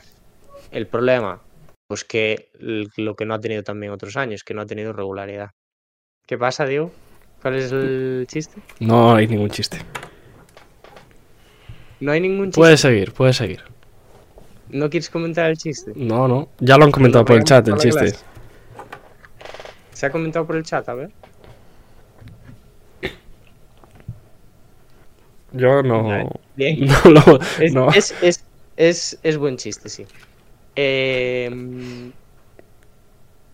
El 0.72 0.86
problema, 0.88 1.40
pues 1.94 2.02
que 2.04 2.48
lo 2.96 3.14
que 3.14 3.24
no 3.24 3.34
ha 3.34 3.40
tenido 3.40 3.62
también 3.62 3.92
otros 3.92 4.16
años, 4.16 4.42
que 4.42 4.52
no 4.52 4.62
ha 4.62 4.66
tenido 4.66 4.92
regularidad. 4.92 5.50
¿Qué 6.26 6.36
pasa, 6.36 6.66
Diego? 6.66 6.90
¿Cuál 7.40 7.54
es 7.54 7.70
el 7.70 8.26
chiste? 8.28 8.60
No 8.80 9.14
hay 9.14 9.28
ningún 9.28 9.48
chiste. 9.48 9.78
No 12.00 12.10
hay 12.10 12.20
ningún 12.20 12.46
chiste. 12.46 12.60
Puedes 12.60 12.80
seguir, 12.80 13.12
puedes 13.12 13.36
seguir. 13.36 13.62
¿No 14.70 14.90
quieres 14.90 15.08
comentar 15.08 15.48
el 15.48 15.56
chiste? 15.56 15.92
No, 15.94 16.26
no. 16.26 16.48
Ya 16.58 16.76
lo 16.78 16.84
han 16.84 16.90
comentado 16.90 17.24
por 17.24 17.36
el 17.36 17.44
chat, 17.44 17.68
el 17.68 17.76
chiste. 17.76 18.14
Se 19.92 20.06
ha 20.06 20.10
comentado 20.10 20.44
por 20.48 20.56
el 20.56 20.64
chat, 20.64 20.88
a 20.88 20.94
ver. 20.94 21.12
Yo 25.52 25.80
no. 25.84 26.08
Vale, 26.08 26.28
Bien. 26.56 26.86
No 27.04 27.10
lo. 27.12 27.38
Es, 27.60 27.72
no. 27.72 27.88
es, 27.92 28.12
es, 28.20 28.44
es- 28.76 29.16
es 29.22 29.36
buen 29.38 29.56
chiste, 29.58 29.88
sí. 29.88 30.06
Eh, 30.76 31.50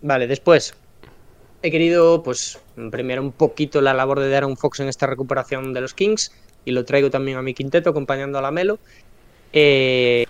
vale, 0.00 0.26
después. 0.26 0.74
He 1.62 1.70
querido, 1.70 2.22
pues, 2.22 2.58
premiar 2.90 3.20
un 3.20 3.32
poquito 3.32 3.80
la 3.82 3.92
labor 3.92 4.20
de 4.20 4.30
Darren 4.30 4.56
Fox 4.56 4.80
en 4.80 4.88
esta 4.88 5.06
recuperación 5.06 5.74
de 5.74 5.80
los 5.82 5.94
Kings. 5.94 6.32
Y 6.64 6.72
lo 6.72 6.84
traigo 6.84 7.10
también 7.10 7.38
a 7.38 7.42
mi 7.42 7.54
quinteto, 7.54 7.90
acompañando 7.90 8.38
a 8.38 8.42
la 8.42 8.50
Melo. 8.50 8.78
Eh, 9.52 10.26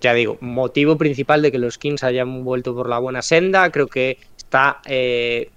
ya 0.00 0.12
digo, 0.12 0.36
motivo 0.40 0.98
principal 0.98 1.42
de 1.42 1.50
que 1.50 1.58
los 1.58 1.78
Kings 1.78 2.02
hayan 2.04 2.44
vuelto 2.44 2.74
por 2.74 2.88
la 2.88 2.98
buena 2.98 3.22
senda. 3.22 3.70
Creo 3.70 3.86
que 3.86 4.18
está 4.36 4.80
eh, 4.86 5.50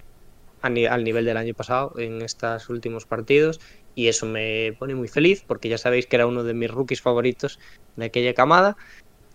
al 0.62 1.04
nivel 1.04 1.24
del 1.24 1.36
año 1.36 1.54
pasado 1.54 1.92
en 1.98 2.22
estos 2.22 2.68
últimos 2.68 3.04
partidos. 3.04 3.60
Y 3.94 4.06
eso 4.06 4.26
me 4.26 4.76
pone 4.78 4.94
muy 4.94 5.08
feliz 5.08 5.42
porque 5.46 5.68
ya 5.68 5.76
sabéis 5.76 6.06
que 6.06 6.16
era 6.16 6.26
uno 6.26 6.44
de 6.44 6.54
mis 6.54 6.70
rookies 6.70 7.02
favoritos 7.02 7.58
de 7.96 8.06
aquella 8.06 8.32
camada. 8.32 8.76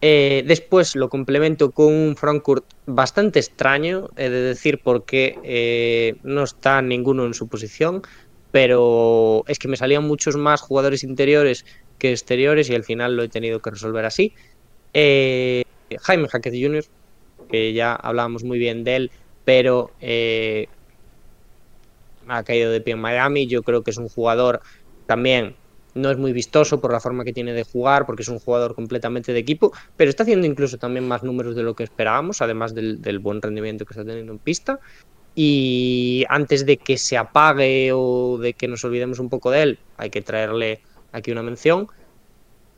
Eh, 0.05 0.43
después 0.45 0.97
lo 0.97 1.07
complemento 1.07 1.71
con 1.71 1.93
un 1.93 2.17
Frankfurt 2.17 2.65
bastante 2.85 3.39
extraño, 3.39 4.09
he 4.17 4.30
de 4.30 4.41
decir, 4.41 4.81
porque 4.84 5.39
eh, 5.43 6.15
no 6.23 6.43
está 6.43 6.81
ninguno 6.81 7.25
en 7.25 7.34
su 7.34 7.47
posición, 7.47 8.01
pero 8.51 9.45
es 9.47 9.59
que 9.59 9.69
me 9.69 9.77
salían 9.77 10.03
muchos 10.03 10.35
más 10.35 10.59
jugadores 10.59 11.05
interiores 11.05 11.65
que 11.99 12.11
exteriores 12.11 12.69
y 12.69 12.75
al 12.75 12.84
final 12.84 13.15
lo 13.15 13.23
he 13.23 13.30
tenido 13.30 13.61
que 13.61 13.69
resolver 13.69 14.03
así. 14.03 14.34
Eh, 14.93 15.63
Jaime 16.01 16.27
Hackett 16.27 16.53
Jr., 16.53 16.84
que 17.49 17.71
ya 17.71 17.95
hablábamos 17.95 18.43
muy 18.43 18.59
bien 18.59 18.84
de 18.84 18.97
él, 18.97 19.11
pero 19.45 19.91
eh, 20.01 20.67
ha 22.27 22.43
caído 22.43 22.71
de 22.71 22.81
pie 22.81 22.95
en 22.95 22.99
Miami. 22.99 23.47
Yo 23.47 23.63
creo 23.63 23.84
que 23.84 23.91
es 23.91 23.97
un 23.97 24.09
jugador 24.09 24.59
también 25.05 25.55
no 25.95 26.10
es 26.11 26.18
muy 26.18 26.34
vistoso 26.34 26.82
por 26.82 26.91
la 26.91 26.99
forma 26.99 27.24
que 27.24 27.34
tiene 27.34 27.53
de 27.53 27.64
jugar, 27.64 28.06
porque 28.06 28.24
es 28.24 28.30
un 28.30 28.40
jugador 28.40 28.76
completamente 28.76 29.34
de 29.34 29.40
equipo, 29.40 29.72
pero 29.95 30.10
está 30.10 30.24
haciendo 30.24 30.48
incluso 30.48 30.78
también 30.78 31.07
más 31.07 31.24
números 31.24 31.56
de 31.56 31.64
lo 31.64 31.76
que 31.76 31.84
esperábamos, 31.84 32.41
además 32.41 32.74
del, 32.74 33.20
buen 33.20 33.41
rendimiento 33.41 33.86
que 33.86 33.94
está 33.94 34.06
teniendo 34.06 34.34
en 34.34 34.40
pista. 34.40 34.80
Y 35.36 36.26
antes 36.30 36.65
de 36.65 36.78
que 36.78 36.98
se 36.98 37.18
apague 37.18 37.91
o 37.94 38.38
de 38.38 38.53
que 38.53 38.68
nos 38.68 38.84
olvidemos 38.84 39.20
un 39.20 39.30
poco 39.30 39.49
de 39.49 39.64
él, 39.64 39.80
hay 39.98 40.10
que 40.10 40.22
traerle 40.22 40.82
aquí 41.11 41.32
una 41.32 41.41
mención. 41.41 41.88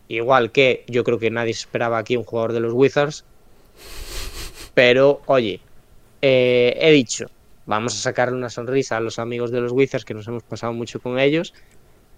Igual 0.07 0.51
que 0.51 0.85
yo 0.87 1.03
creo 1.03 1.19
que 1.19 1.31
nadie 1.31 1.51
esperaba 1.51 1.97
aquí 1.97 2.15
un 2.15 2.23
jugador 2.23 2.53
de 2.53 2.59
los 2.61 2.73
Wizards. 2.73 3.25
Pero, 4.73 5.21
oye, 5.25 5.59
eh, 6.21 6.77
he 6.79 6.91
dicho, 6.91 7.25
vamos 7.65 7.93
a 7.95 7.97
sacarle 7.97 8.37
una 8.37 8.49
sonrisa 8.49 8.97
a 8.97 8.99
los 8.99 9.19
amigos 9.19 9.51
de 9.51 9.61
los 9.61 9.71
Wizards, 9.71 10.05
que 10.05 10.13
nos 10.13 10.27
hemos 10.27 10.43
pasado 10.43 10.71
mucho 10.73 11.01
con 11.01 11.19
ellos. 11.19 11.53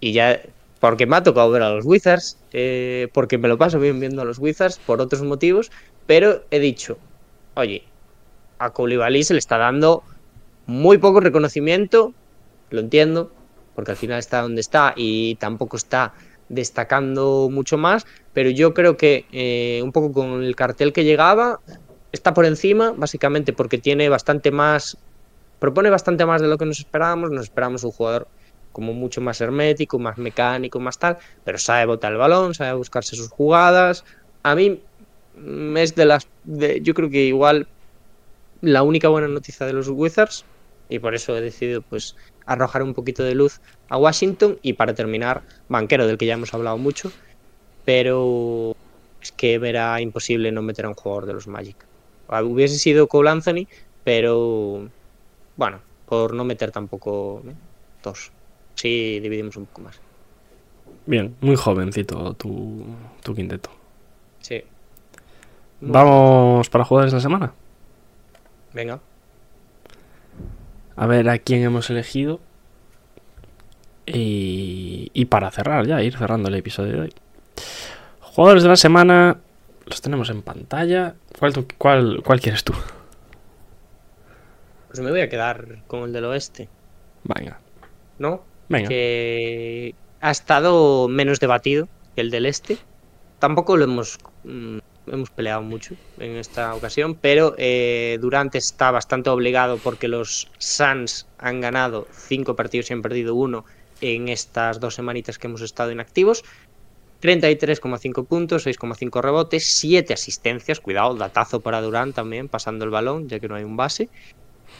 Y 0.00 0.12
ya, 0.12 0.40
porque 0.80 1.06
me 1.06 1.16
ha 1.16 1.22
tocado 1.22 1.50
ver 1.50 1.62
a 1.62 1.70
los 1.70 1.84
Wizards, 1.84 2.38
eh, 2.52 3.08
porque 3.12 3.38
me 3.38 3.48
lo 3.48 3.58
paso 3.58 3.80
bien 3.80 4.00
viendo 4.00 4.22
a 4.22 4.24
los 4.24 4.38
Wizards 4.38 4.78
por 4.78 5.00
otros 5.00 5.22
motivos. 5.22 5.70
Pero 6.06 6.44
he 6.50 6.58
dicho, 6.60 6.98
oye, 7.54 7.84
a 8.58 8.70
Koulibaly 8.70 9.24
se 9.24 9.34
le 9.34 9.38
está 9.38 9.58
dando 9.58 10.02
muy 10.66 10.98
poco 10.98 11.20
reconocimiento, 11.20 12.14
lo 12.70 12.80
entiendo, 12.80 13.32
porque 13.74 13.92
al 13.92 13.96
final 13.96 14.18
está 14.18 14.42
donde 14.42 14.60
está 14.60 14.92
y 14.96 15.36
tampoco 15.36 15.76
está 15.76 16.14
destacando 16.48 17.48
mucho 17.50 17.76
más, 17.76 18.06
pero 18.32 18.50
yo 18.50 18.74
creo 18.74 18.96
que 18.96 19.26
eh, 19.32 19.80
un 19.82 19.92
poco 19.92 20.12
con 20.12 20.42
el 20.42 20.56
cartel 20.56 20.92
que 20.92 21.04
llegaba 21.04 21.60
está 22.12 22.34
por 22.34 22.46
encima, 22.46 22.92
básicamente 22.96 23.52
porque 23.52 23.78
tiene 23.78 24.08
bastante 24.08 24.50
más, 24.50 24.96
propone 25.58 25.90
bastante 25.90 26.24
más 26.24 26.40
de 26.40 26.48
lo 26.48 26.56
que 26.56 26.64
nos 26.64 26.78
esperábamos, 26.78 27.30
nos 27.30 27.44
esperamos 27.44 27.84
un 27.84 27.90
jugador 27.90 28.28
como 28.78 28.92
mucho 28.92 29.20
más 29.20 29.40
hermético, 29.40 29.98
más 29.98 30.18
mecánico, 30.18 30.78
más 30.78 31.00
tal, 31.00 31.18
pero 31.42 31.58
sabe 31.58 31.84
botar 31.84 32.12
el 32.12 32.18
balón, 32.18 32.54
sabe 32.54 32.74
buscarse 32.74 33.16
sus 33.16 33.28
jugadas. 33.28 34.04
A 34.44 34.54
mí 34.54 34.80
mm, 35.36 35.76
es 35.78 35.96
de 35.96 36.04
las, 36.04 36.28
yo 36.44 36.94
creo 36.94 37.10
que 37.10 37.24
igual 37.24 37.66
la 38.60 38.84
única 38.84 39.08
buena 39.08 39.26
noticia 39.26 39.66
de 39.66 39.72
los 39.72 39.88
Wizards 39.88 40.44
y 40.88 41.00
por 41.00 41.16
eso 41.16 41.36
he 41.36 41.40
decidido 41.40 41.82
pues 41.82 42.14
arrojar 42.46 42.84
un 42.84 42.94
poquito 42.94 43.24
de 43.24 43.34
luz 43.34 43.60
a 43.88 43.96
Washington 43.96 44.60
y 44.62 44.74
para 44.74 44.94
terminar 44.94 45.42
banquero 45.68 46.06
del 46.06 46.16
que 46.16 46.26
ya 46.26 46.34
hemos 46.34 46.54
hablado 46.54 46.78
mucho 46.78 47.10
pero 47.84 48.76
es 49.20 49.32
que 49.32 49.54
era 49.54 50.00
imposible 50.00 50.52
no 50.52 50.62
meter 50.62 50.84
a 50.84 50.90
un 50.90 50.94
jugador 50.94 51.26
de 51.26 51.32
los 51.32 51.48
Magic. 51.48 51.84
Hubiese 52.28 52.78
sido 52.78 53.08
Cole 53.08 53.30
Anthony 53.30 53.66
pero 54.04 54.88
bueno 55.56 55.80
por 56.06 56.32
no 56.32 56.44
meter 56.44 56.70
tampoco 56.70 57.42
dos 58.04 58.30
sí 58.78 59.18
dividimos 59.20 59.56
un 59.56 59.66
poco 59.66 59.82
más 59.82 60.00
Bien, 61.06 61.34
muy 61.40 61.56
jovencito 61.56 62.34
tu, 62.34 62.84
tu 63.22 63.34
quinteto. 63.34 63.70
sí 64.40 64.62
Vamos 65.80 66.68
para 66.70 66.84
jugadores 66.84 67.12
de 67.12 67.16
la 67.16 67.22
semana. 67.22 67.52
venga 68.74 69.00
A 70.96 71.06
ver 71.06 71.28
a 71.30 71.38
quién 71.38 71.62
hemos 71.62 71.88
elegido. 71.88 72.40
Y, 74.06 75.10
y 75.14 75.24
para 75.26 75.50
cerrar 75.50 75.86
ya, 75.86 76.02
ir 76.02 76.16
cerrando 76.16 76.48
el 76.48 76.56
episodio 76.56 76.92
de 76.94 77.00
hoy. 77.02 77.14
Jugadores 78.20 78.62
de 78.64 78.68
la 78.70 78.76
semana. 78.76 79.38
Los 79.86 80.02
tenemos 80.02 80.28
en 80.30 80.42
pantalla. 80.42 81.14
¿Cuál, 81.38 81.52
tú- 81.54 81.66
cuál, 81.78 82.22
cuál 82.24 82.40
quieres 82.40 82.64
tú? 82.64 82.74
pues 84.88 85.00
me 85.00 85.10
voy 85.10 85.20
a 85.20 85.28
quedar 85.28 85.82
con 85.86 86.02
el 86.04 86.12
del 86.12 86.24
oeste 86.24 86.68
Venga. 87.24 87.60
¿no? 88.18 88.42
Que 88.68 89.94
ha 90.20 90.30
estado 90.30 91.08
menos 91.08 91.40
debatido 91.40 91.88
que 92.14 92.20
el 92.20 92.30
del 92.30 92.46
este. 92.46 92.78
Tampoco 93.38 93.76
lo 93.76 93.84
hemos, 93.84 94.18
mm, 94.44 94.78
hemos 95.06 95.30
peleado 95.30 95.62
mucho 95.62 95.94
en 96.18 96.36
esta 96.36 96.74
ocasión, 96.74 97.14
pero 97.14 97.54
eh, 97.56 98.18
Durant 98.20 98.54
está 98.54 98.90
bastante 98.90 99.30
obligado 99.30 99.78
porque 99.78 100.08
los 100.08 100.50
Suns 100.58 101.26
han 101.38 101.60
ganado 101.60 102.06
cinco 102.10 102.56
partidos 102.56 102.90
y 102.90 102.94
han 102.94 103.02
perdido 103.02 103.34
uno 103.34 103.64
en 104.00 104.28
estas 104.28 104.80
dos 104.80 104.94
semanitas 104.94 105.38
que 105.38 105.46
hemos 105.46 105.62
estado 105.62 105.92
inactivos. 105.92 106.44
33,5 107.20 108.26
puntos, 108.26 108.66
6,5 108.66 109.20
rebotes, 109.20 109.66
7 109.66 110.14
asistencias, 110.14 110.78
cuidado, 110.78 111.14
datazo 111.14 111.60
para 111.60 111.80
Durant 111.80 112.14
también, 112.14 112.48
pasando 112.48 112.84
el 112.84 112.92
balón, 112.92 113.28
ya 113.28 113.40
que 113.40 113.48
no 113.48 113.56
hay 113.56 113.64
un 113.64 113.76
base. 113.76 114.08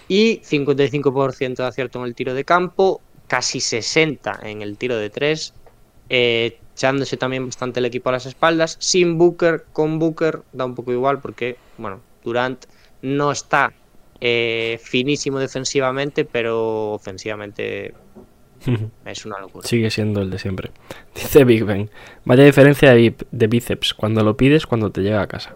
Y 0.07 0.41
55% 0.41 1.57
de 1.57 1.67
acierto 1.67 1.99
en 1.99 2.05
el 2.05 2.15
tiro 2.15 2.35
de 2.35 2.45
campo, 2.45 3.01
casi 3.29 3.61
60 3.61 4.41
en 4.43 4.63
el 4.63 4.77
tiro 4.77 4.97
de 4.97 5.11
3, 5.11 5.55
eh, 6.09 6.59
echándose 6.75 7.17
también 7.17 7.47
bastante 7.47 7.81
el 7.81 7.87
equipo 7.87 8.09
a 8.09 8.13
las 8.13 8.27
espaldas. 8.27 8.77
Sin 8.81 9.19
Booker, 9.19 9.65
con 9.73 9.99
Booker, 9.99 10.43
da 10.53 10.65
un 10.65 10.75
poco 10.75 10.93
igual 10.93 11.21
porque, 11.21 11.57
bueno, 11.77 12.01
Durant 12.25 12.65
no 13.03 13.31
está 13.31 13.73
eh, 14.21 14.81
finísimo 14.83 15.39
defensivamente, 15.39 16.25
pero 16.25 16.93
ofensivamente 16.93 17.95
es 19.05 19.27
una 19.27 19.39
locura. 19.39 19.67
Sigue 19.67 19.91
siendo 19.91 20.23
el 20.23 20.31
de 20.31 20.39
siempre. 20.39 20.71
Dice 21.15 21.45
Big 21.45 21.65
Ben. 21.65 21.91
Vaya 22.25 22.45
diferencia 22.45 22.95
de, 22.95 23.15
bíceps 23.31 23.95
cuando 23.95 24.25
lo 24.25 24.37
pides 24.37 24.67
cuando 24.67 24.91
te 24.91 25.03
llega 25.03 25.23
a 25.23 25.27
casa. 25.27 25.55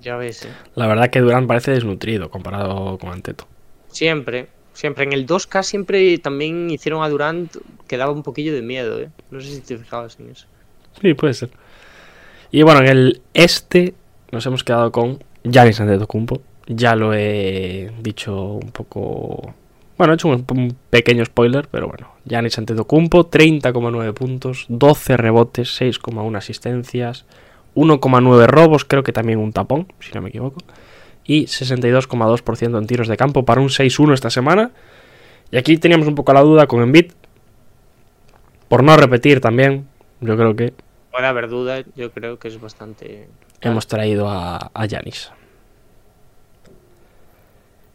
Ya 0.00 0.16
ves, 0.16 0.44
eh. 0.44 0.48
La 0.76 0.86
verdad 0.86 1.10
que 1.10 1.20
Durán 1.20 1.48
parece 1.48 1.72
desnutrido 1.72 2.30
comparado 2.30 2.98
con 2.98 3.10
Anteto. 3.10 3.48
siempre, 3.88 4.48
siempre. 4.78 5.04
En 5.04 5.12
el 5.12 5.26
2K 5.26 5.62
siempre 5.62 6.18
también 6.18 6.70
hicieron 6.70 7.02
a 7.02 7.08
Durant 7.08 7.56
que 7.86 7.96
daba 7.96 8.12
un 8.12 8.22
poquillo 8.22 8.54
de 8.54 8.62
miedo, 8.62 9.00
¿eh? 9.00 9.10
No 9.30 9.40
sé 9.40 9.48
si 9.48 9.60
te 9.60 9.76
fijabas 9.76 10.18
en 10.20 10.30
eso. 10.30 10.46
Sí, 11.00 11.14
puede 11.14 11.34
ser. 11.34 11.50
Y 12.50 12.62
bueno, 12.62 12.80
en 12.80 12.86
el 12.86 13.22
este 13.34 13.94
nos 14.30 14.46
hemos 14.46 14.62
quedado 14.62 14.92
con 14.92 15.22
Giannis 15.42 15.80
Antetokounmpo. 15.80 16.42
Ya 16.66 16.94
lo 16.94 17.12
he 17.12 17.90
dicho 18.00 18.52
un 18.52 18.70
poco... 18.70 19.54
Bueno, 19.96 20.12
he 20.12 20.14
hecho 20.14 20.28
un, 20.28 20.76
pequeño 20.90 21.24
spoiler, 21.24 21.66
pero 21.68 21.88
bueno. 21.88 22.12
Giannis 22.24 22.58
Antetokounmpo, 22.58 23.30
30,9 23.30 24.12
puntos, 24.12 24.66
12 24.68 25.16
rebotes, 25.16 25.80
6,1 25.80 26.36
asistencias, 26.36 27.24
1,9 27.74 28.46
robos, 28.46 28.84
creo 28.84 29.02
que 29.02 29.12
también 29.12 29.38
un 29.40 29.52
tapón, 29.52 29.92
si 29.98 30.12
no 30.12 30.22
me 30.22 30.28
equivoco. 30.28 30.60
Y 31.28 31.44
62,2% 31.44 32.76
en 32.76 32.86
tiros 32.88 33.06
de 33.06 33.16
campo 33.16 33.44
para 33.44 33.60
un 33.60 33.68
6-1 33.68 34.14
esta 34.14 34.30
semana. 34.30 34.72
Y 35.52 35.58
aquí 35.58 35.78
teníamos 35.78 36.08
un 36.08 36.16
poco 36.16 36.32
la 36.32 36.40
duda 36.40 36.66
con 36.66 36.82
Embiid. 36.82 37.12
Por 38.66 38.82
no 38.82 38.96
repetir 38.96 39.40
también, 39.40 39.86
yo 40.20 40.36
creo 40.36 40.56
que 40.56 40.72
Puede 41.10 41.26
haber 41.26 41.48
duda, 41.48 41.82
yo 41.96 42.12
creo 42.12 42.38
que 42.38 42.48
es 42.48 42.60
bastante. 42.60 43.28
hemos 43.60 43.86
traído 43.86 44.28
a, 44.28 44.70
Yanis. 44.86 45.32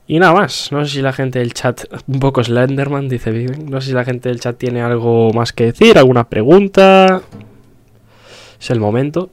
Y 0.07 0.19
nada 0.19 0.33
más, 0.33 0.71
no 0.71 0.83
sé 0.83 0.95
si 0.95 1.01
la 1.01 1.13
gente 1.13 1.39
del 1.39 1.53
chat, 1.53 1.85
un 2.07 2.19
poco 2.19 2.43
Slenderman, 2.43 3.07
dice 3.07 3.31
Viven, 3.31 3.69
no 3.69 3.79
sé 3.79 3.87
si 3.87 3.93
la 3.93 4.03
gente 4.03 4.29
del 4.29 4.41
chat 4.41 4.57
tiene 4.57 4.81
algo 4.81 5.31
más 5.31 5.53
que 5.53 5.65
decir, 5.67 5.97
alguna 5.97 6.27
pregunta. 6.27 7.21
Es 8.59 8.69
el 8.69 8.79
momento. 8.79 9.29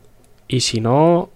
Y 0.46 0.60
si 0.60 0.80
no... 0.80 1.30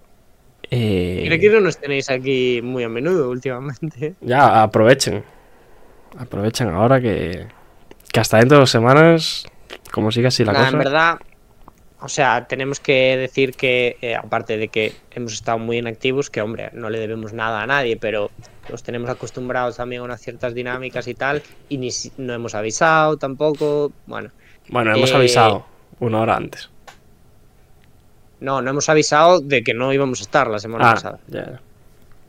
eh, 0.75 1.23
Creo 1.27 1.39
que 1.39 1.49
no 1.49 1.61
nos 1.61 1.77
tenéis 1.77 2.09
aquí 2.09 2.61
muy 2.63 2.83
a 2.83 2.89
menudo 2.89 3.29
últimamente. 3.29 4.15
ya, 4.21 4.61
aprovechen. 4.63 5.23
Aprovechen 6.17 6.69
ahora 6.69 7.01
que, 7.01 7.47
que 8.11 8.19
hasta 8.19 8.37
dentro 8.37 8.57
de 8.57 8.61
dos 8.61 8.71
semanas, 8.71 9.45
como 9.91 10.11
siga 10.11 10.29
así 10.29 10.45
la 10.45 10.53
Nah, 10.53 10.59
cosa... 10.59 10.69
en 10.71 10.77
verdad, 10.77 11.19
o 12.01 12.07
sea, 12.07 12.45
tenemos 12.47 12.79
que 12.79 13.17
decir 13.17 13.53
que, 13.53 13.97
eh, 14.01 14.15
aparte 14.15 14.57
de 14.57 14.67
que 14.67 14.93
hemos 15.11 15.33
estado 15.33 15.57
muy 15.57 15.77
inactivos, 15.77 16.29
que 16.29 16.41
hombre, 16.41 16.69
no 16.73 16.89
le 16.89 16.99
debemos 16.99 17.33
nada 17.33 17.63
a 17.63 17.67
nadie, 17.67 17.97
pero 17.97 18.29
los 18.69 18.83
tenemos 18.83 19.09
acostumbrados 19.09 19.77
también 19.77 20.01
a 20.01 20.05
unas 20.05 20.21
ciertas 20.21 20.53
dinámicas 20.53 21.07
y 21.07 21.15
tal, 21.15 21.41
y 21.67 21.77
ni 21.77 21.89
no 22.17 22.33
hemos 22.33 22.53
avisado 22.55 23.17
tampoco. 23.17 23.91
Bueno, 24.05 24.29
Bueno, 24.69 24.95
hemos 24.95 25.11
eh, 25.11 25.15
avisado 25.15 25.65
una 25.99 26.19
hora 26.21 26.35
antes. 26.35 26.69
No, 28.39 28.61
no 28.61 28.69
hemos 28.69 28.89
avisado 28.89 29.39
de 29.39 29.63
que 29.63 29.73
no 29.73 29.91
íbamos 29.93 30.19
a 30.19 30.23
estar 30.23 30.47
la 30.49 30.59
semana 30.59 30.89
Ah, 30.91 30.93
pasada. 30.93 31.19
ya. 31.27 31.59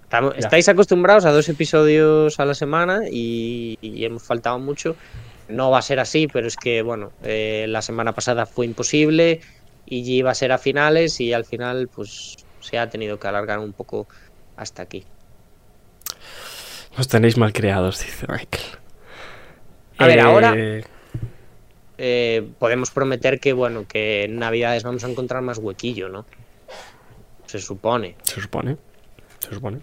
Estamos- 0.05 0.35
Ya. 0.35 0.39
estáis 0.41 0.69
acostumbrados 0.69 1.25
a 1.25 1.33
dos 1.33 1.49
episodios 1.49 2.39
a 2.39 2.45
la 2.45 2.55
semana 2.55 3.01
y, 3.11 3.77
y 3.81 4.05
hemos 4.05 4.23
faltado 4.23 4.59
mucho. 4.59 4.95
No 5.49 5.71
va 5.71 5.79
a 5.79 5.83
ser 5.83 5.99
así, 6.01 6.27
pero 6.29 6.47
es 6.47 6.57
que, 6.57 6.83
bueno, 6.83 7.13
eh, 7.23 7.67
la 7.69 7.83
semana 7.83 8.13
pasada 8.13 8.47
fue 8.47 8.67
imposible 8.67 9.41
y 9.85 10.01
iba 10.13 10.31
a 10.31 10.35
ser 10.35 10.53
a 10.53 10.59
finales 10.59 11.21
y 11.21 11.33
al 11.33 11.45
final, 11.45 11.89
pues, 11.93 12.37
se 12.61 12.79
ha 12.79 12.89
tenido 12.89 13.19
que 13.19 13.29
alargar 13.29 13.59
un 13.61 13.73
poco 13.73 14.07
hasta 14.57 14.83
aquí. 14.83 15.05
Nos 16.97 17.09
tenéis 17.09 17.37
mal 17.37 17.53
creados, 17.53 17.99
dice 18.01 18.27
Michael. 18.29 18.65
A 19.99 20.07
ver, 20.07 20.19
Eh, 20.19 20.23
ahora- 20.23 20.55
Eh, 21.99 22.47
podemos 22.59 22.91
prometer 22.91 23.41
que, 23.41 23.53
bueno, 23.53 23.87
que 23.89 24.25
en 24.25 24.39
Navidades 24.39 24.83
vamos 24.83 25.05
a 25.05 25.11
encontrar 25.11 25.43
más 25.43 25.59
huequillo, 25.59 26.09
¿no? 26.09 26.27
Se 27.47 27.59
supone. 27.59 28.17
Se 28.23 28.41
supone. 28.41 28.77
Se 29.39 29.55
supone. 29.55 29.81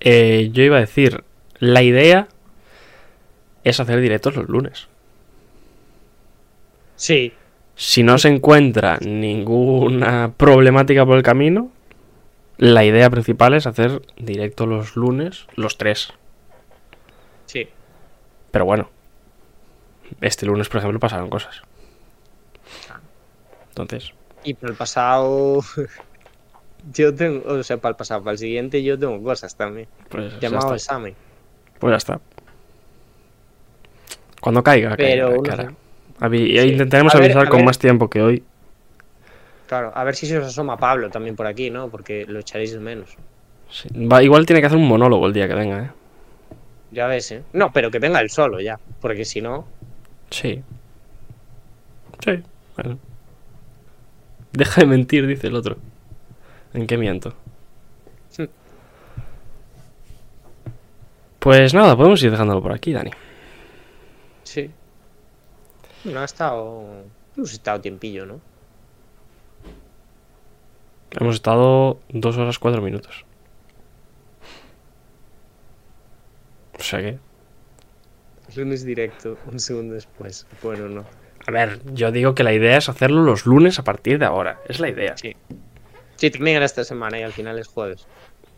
Eh, 0.00 0.50
yo 0.52 0.62
iba 0.62 0.78
a 0.78 0.80
decir, 0.80 1.22
la 1.58 1.82
idea 1.82 2.28
es 3.64 3.78
hacer 3.80 4.00
directos 4.00 4.34
los 4.36 4.48
lunes. 4.48 4.88
Sí, 6.96 7.32
Si 7.76 8.02
no 8.02 8.18
se 8.18 8.28
encuentra 8.28 8.98
ninguna 8.98 10.34
problemática 10.36 11.06
por 11.06 11.16
el 11.16 11.22
camino, 11.22 11.70
la 12.58 12.84
idea 12.84 13.08
principal 13.08 13.54
es 13.54 13.66
hacer 13.66 14.02
directo 14.18 14.66
los 14.66 14.96
lunes, 14.96 15.46
los 15.56 15.78
tres. 15.78 16.12
Sí. 17.46 17.68
Pero 18.50 18.66
bueno, 18.66 18.90
este 20.20 20.46
lunes, 20.46 20.68
por 20.68 20.78
ejemplo, 20.78 20.98
pasaron 21.00 21.28
cosas. 21.30 21.62
Entonces, 23.70 24.12
Y 24.44 24.54
para 24.54 24.72
el 24.72 24.76
pasado. 24.78 25.60
yo 26.92 27.14
tengo. 27.14 27.42
O 27.52 27.62
sea, 27.62 27.76
para 27.78 27.90
el 27.90 27.96
pasado, 27.96 28.22
para 28.22 28.32
el 28.32 28.38
siguiente, 28.38 28.82
yo 28.82 28.98
tengo 28.98 29.22
cosas 29.22 29.54
también. 29.56 29.88
pues 30.08 30.38
Llamado 30.40 30.74
examen. 30.74 31.14
Pues 31.78 31.92
ya 31.92 31.96
está. 31.96 32.20
Cuando 34.40 34.62
caiga, 34.62 34.96
Pero. 34.96 35.26
caiga, 35.28 35.36
no 35.36 35.42
cara. 35.42 35.62
sé. 35.70 35.74
Avi- 36.20 36.60
Sí. 36.62 36.68
Intentaremos 36.72 37.14
A 37.14 37.18
avisar 37.18 37.48
con 37.48 37.58
ver. 37.58 37.66
más 37.66 37.78
tiempo 37.78 38.08
que 38.10 38.22
hoy. 38.22 38.42
Claro, 39.66 39.92
a 39.94 40.02
ver 40.04 40.16
si 40.16 40.26
se 40.26 40.36
os 40.38 40.46
asoma 40.46 40.76
Pablo 40.76 41.10
también 41.10 41.36
por 41.36 41.46
aquí, 41.46 41.70
¿no? 41.70 41.88
Porque 41.90 42.26
lo 42.26 42.40
echaréis 42.40 42.76
menos. 42.78 43.16
Sí. 43.70 43.88
Va- 44.06 44.22
igual 44.22 44.44
tiene 44.46 44.60
que 44.60 44.66
hacer 44.66 44.78
un 44.78 44.88
monólogo 44.88 45.26
el 45.26 45.32
día 45.32 45.46
que 45.46 45.54
venga, 45.54 45.84
¿eh? 45.84 45.90
Ya 46.90 47.06
ves, 47.06 47.30
¿eh? 47.30 47.42
No, 47.52 47.72
pero 47.72 47.90
que 47.90 48.00
venga 48.00 48.20
él 48.20 48.30
solo 48.30 48.60
ya. 48.60 48.80
Porque 49.00 49.24
si 49.24 49.40
no. 49.40 49.66
Sí. 50.30 50.62
Sí, 52.24 52.42
bueno. 52.76 52.98
Deja 54.52 54.80
de 54.80 54.86
mentir, 54.86 55.26
dice 55.26 55.48
el 55.48 55.56
otro. 55.56 55.76
¿En 56.72 56.86
qué 56.86 56.96
miento? 56.96 57.34
Sí. 58.28 58.48
Pues 61.38 61.74
nada, 61.74 61.96
podemos 61.96 62.22
ir 62.22 62.30
dejándolo 62.30 62.62
por 62.62 62.72
aquí, 62.72 62.92
Dani. 62.92 63.10
Sí. 64.44 64.70
No 66.04 66.20
ha 66.20 66.24
estado. 66.24 67.04
Hemos 67.36 67.52
estado 67.52 67.80
tiempillo, 67.80 68.26
¿no? 68.26 68.40
Hemos 71.12 71.36
estado 71.36 71.98
dos 72.08 72.36
horas 72.36 72.58
cuatro 72.58 72.82
minutos. 72.82 73.24
O 76.78 76.82
sea 76.82 77.00
que... 77.00 77.18
Lunes 78.56 78.84
directo, 78.84 79.38
un 79.50 79.60
segundo 79.60 79.94
después. 79.94 80.46
Bueno, 80.62 80.88
no. 80.88 81.04
A 81.46 81.50
ver, 81.50 81.80
yo 81.92 82.12
digo 82.12 82.34
que 82.34 82.44
la 82.44 82.52
idea 82.52 82.76
es 82.76 82.88
hacerlo 82.88 83.22
los 83.22 83.46
lunes 83.46 83.78
a 83.78 83.84
partir 83.84 84.18
de 84.18 84.26
ahora. 84.26 84.60
Es 84.68 84.80
la 84.80 84.88
idea. 84.88 85.16
Sí. 85.16 85.36
Sí, 86.16 86.30
también 86.30 86.56
era 86.56 86.66
esta 86.66 86.84
semana 86.84 87.18
y 87.18 87.22
al 87.22 87.32
final 87.32 87.58
es 87.58 87.66
jueves. 87.66 88.06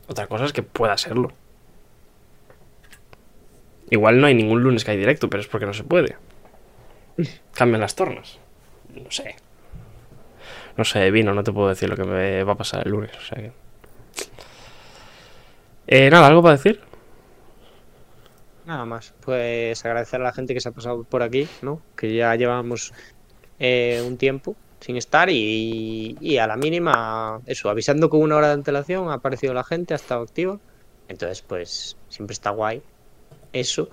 Otra 0.09 0.27
cosa 0.27 0.45
es 0.45 0.53
que 0.53 0.63
pueda 0.63 0.97
serlo. 0.97 1.33
Igual 3.91 4.21
no 4.21 4.27
hay 4.27 4.35
ningún 4.35 4.63
lunes 4.63 4.85
que 4.85 4.91
hay 4.91 4.97
directo, 4.97 5.31
pero 5.31 5.41
es 5.41 5.47
porque 5.47 5.67
no 5.67 5.75
se 5.75 5.85
puede. 5.85 6.17
Cambian 7.55 7.81
las 7.81 7.95
tornas. 7.95 8.39
No 8.95 9.11
sé. 9.11 9.37
No 10.77 10.85
sé, 10.85 11.11
vino, 11.11 11.35
no 11.35 11.45
te 11.45 11.53
puedo 11.53 11.69
decir 11.69 11.89
lo 11.89 11.97
que 11.97 12.05
me 12.05 12.43
va 12.43 12.53
a 12.55 12.57
pasar 12.57 12.87
el 12.87 12.93
lunes. 12.93 13.13
O 13.17 13.21
sea 13.21 13.39
que. 13.39 13.53
Eh, 15.87 16.11
nada, 16.11 16.27
¿algo 16.27 16.43
para 16.43 16.57
decir? 16.57 16.81
Nada 18.67 18.85
más. 18.85 19.15
Pues 19.25 19.85
agradecer 19.85 20.21
a 20.21 20.25
la 20.25 20.33
gente 20.33 20.55
que 20.55 20.61
se 20.61 20.69
ha 20.69 20.73
pasado 20.73 21.05
por 21.05 21.23
aquí, 21.23 21.49
¿no? 21.63 21.83
Que 21.97 22.15
ya 22.15 22.35
llevamos 22.37 22.93
eh, 23.59 24.03
un 24.07 24.17
tiempo 24.17 24.57
sin 24.81 24.97
estar 24.97 25.31
y, 25.31 26.39
a 26.39 26.47
la 26.47 26.57
mínima, 26.57 27.41
eso, 27.47 27.71
avisando 27.71 28.11
con 28.11 28.21
una 28.21 28.37
hora 28.37 28.49
de 28.49 28.55
antelación, 28.55 29.11
ha 29.11 29.15
aparecido 29.15 29.55
la 29.55 29.63
gente, 29.65 29.95
ha 29.95 29.97
estado 29.97 30.23
activa. 30.23 30.59
Entonces, 31.09 31.43
pues 31.43 31.97
siempre 32.09 32.35
está 32.35 32.51
guay 32.51 32.83
eso. 33.53 33.89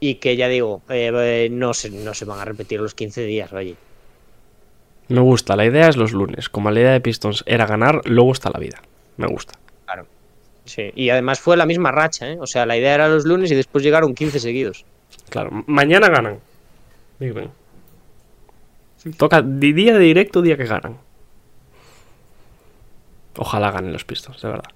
Y 0.00 0.16
que 0.16 0.36
ya 0.36 0.48
digo, 0.48 0.82
eh, 0.90 1.10
eh, 1.14 1.48
no, 1.50 1.72
se, 1.72 1.90
no 1.90 2.12
se 2.12 2.24
van 2.26 2.40
a 2.40 2.44
repetir 2.44 2.80
los 2.80 2.94
15 2.94 3.24
días, 3.24 3.52
oye. 3.52 3.76
Me 5.08 5.20
gusta, 5.20 5.56
la 5.56 5.64
idea 5.64 5.88
es 5.88 5.96
los 5.96 6.12
lunes. 6.12 6.48
Como 6.48 6.70
la 6.70 6.80
idea 6.80 6.92
de 6.92 7.00
Pistons 7.00 7.42
era 7.46 7.66
ganar, 7.66 8.02
luego 8.04 8.32
está 8.32 8.50
la 8.50 8.58
vida. 8.58 8.82
Me 9.16 9.26
gusta. 9.26 9.58
Sí. 10.64 10.90
Y 10.94 11.10
además 11.10 11.40
fue 11.40 11.56
la 11.56 11.66
misma 11.66 11.92
racha, 11.92 12.30
¿eh? 12.30 12.38
O 12.40 12.46
sea, 12.46 12.66
la 12.66 12.76
idea 12.76 12.94
era 12.94 13.08
los 13.08 13.24
lunes 13.24 13.50
y 13.50 13.54
después 13.54 13.84
llegaron 13.84 14.14
15 14.14 14.40
seguidos. 14.40 14.84
Claro, 15.28 15.50
mañana 15.66 16.08
ganan. 16.08 16.40
Big 17.18 17.32
Ben. 17.32 17.50
Toca 19.18 19.42
día 19.42 19.92
de 19.92 19.98
directo, 19.98 20.40
día 20.40 20.56
que 20.56 20.64
ganan. 20.64 20.98
Ojalá 23.36 23.70
ganen 23.70 23.92
los 23.92 24.04
Pistons, 24.04 24.40
de 24.40 24.48
verdad. 24.48 24.70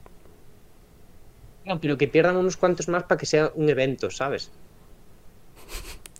No, 1.64 1.80
pero 1.80 1.96
que 1.96 2.08
pierdan 2.08 2.36
unos 2.36 2.56
cuantos 2.56 2.88
más 2.88 3.04
para 3.04 3.18
que 3.18 3.26
sea 3.26 3.52
un 3.54 3.68
evento, 3.68 4.10
¿sabes? 4.10 4.50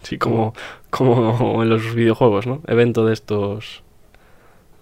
Sí, 0.03 0.17
como, 0.19 0.55
como 0.91 1.63
en 1.63 1.69
los 1.69 1.95
videojuegos, 1.95 2.47
¿no? 2.47 2.63
Evento 2.67 3.05
de 3.05 3.13
estos 3.13 3.83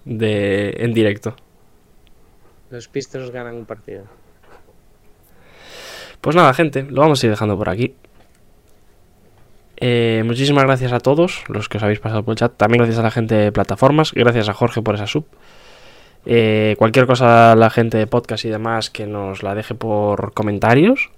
de 0.05 0.69
en 0.77 0.93
directo. 0.93 1.35
Los 2.69 2.87
Pistons 2.87 3.31
ganan 3.31 3.55
un 3.55 3.65
partido. 3.65 4.05
Pues 6.21 6.35
nada, 6.35 6.53
gente, 6.53 6.83
lo 6.83 7.01
vamos 7.01 7.23
a 7.23 7.25
ir 7.25 7.31
dejando 7.31 7.57
por 7.57 7.69
aquí. 7.69 7.95
Eh, 9.79 10.23
muchísimas 10.25 10.63
gracias 10.63 10.91
a 10.91 10.99
todos 10.99 11.43
los 11.47 11.69
que 11.69 11.77
os 11.77 11.83
habéis 11.83 11.99
pasado 11.99 12.23
por 12.23 12.33
el 12.33 12.37
chat. 12.37 12.53
También 12.57 12.79
gracias 12.79 12.99
a 12.99 13.03
la 13.03 13.11
gente 13.11 13.35
de 13.35 13.51
plataformas. 13.51 14.11
Gracias 14.13 14.49
a 14.49 14.53
Jorge 14.53 14.81
por 14.81 14.95
esa 14.95 15.07
sub. 15.07 15.25
Eh, 16.25 16.75
cualquier 16.77 17.05
cosa, 17.05 17.55
la 17.55 17.69
gente 17.69 17.97
de 17.97 18.07
podcast 18.07 18.43
y 18.45 18.49
demás, 18.49 18.89
que 18.89 19.05
nos 19.05 19.43
la 19.43 19.55
deje 19.55 19.75
por 19.75 20.33
comentarios. 20.33 21.09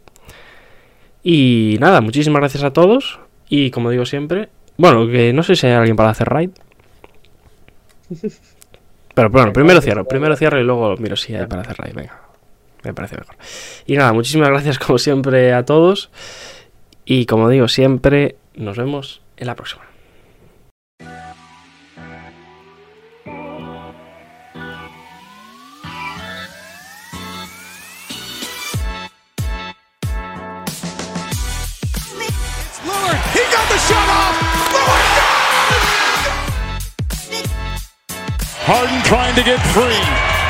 Y 1.23 1.77
nada, 1.80 2.01
muchísimas 2.01 2.41
gracias 2.41 2.63
a 2.63 2.73
todos. 2.73 3.19
Y 3.47 3.71
como 3.71 3.89
digo 3.89 4.05
siempre, 4.05 4.49
bueno, 4.77 5.07
que 5.07 5.34
no 5.34 5.41
sé 5.41 5.55
si 5.55 5.67
hay 5.67 5.73
alguien 5.73 5.95
para 5.95 6.09
hacer 6.11 6.30
raid. 6.30 6.51
Pero 9.15 9.30
bueno, 9.30 9.51
primero 9.51 9.81
cierro, 9.81 10.05
primero 10.05 10.35
cierro 10.35 10.59
y 10.59 10.63
luego 10.63 10.95
miro 10.97 11.15
si 11.15 11.35
hay 11.35 11.47
para 11.47 11.63
hacer 11.63 11.77
raid. 11.77 11.93
Venga, 11.93 12.21
me 12.84 12.93
parece 12.93 13.18
mejor. 13.18 13.35
Y 13.85 13.95
nada, 13.95 14.14
muchísimas 14.14 14.49
gracias 14.49 14.80
como 14.80 14.97
siempre 14.97 15.53
a 15.53 15.65
todos. 15.65 16.10
Y 17.06 17.26
como 17.26 17.49
digo 17.49 17.68
siempre, 17.68 18.35
nos 18.56 18.77
vemos 18.77 19.22
en 19.38 19.47
la 19.47 19.56
próxima. 19.56 19.84
Lillard, 32.85 33.18
he 33.34 33.43
got 33.51 33.68
the 33.69 33.77
shot 33.88 34.10
off. 34.10 34.35
Lillard 34.73 35.19
Harden 38.65 39.01
trying 39.03 39.35
to 39.35 39.43
get 39.43 39.60
free. 39.73 40.39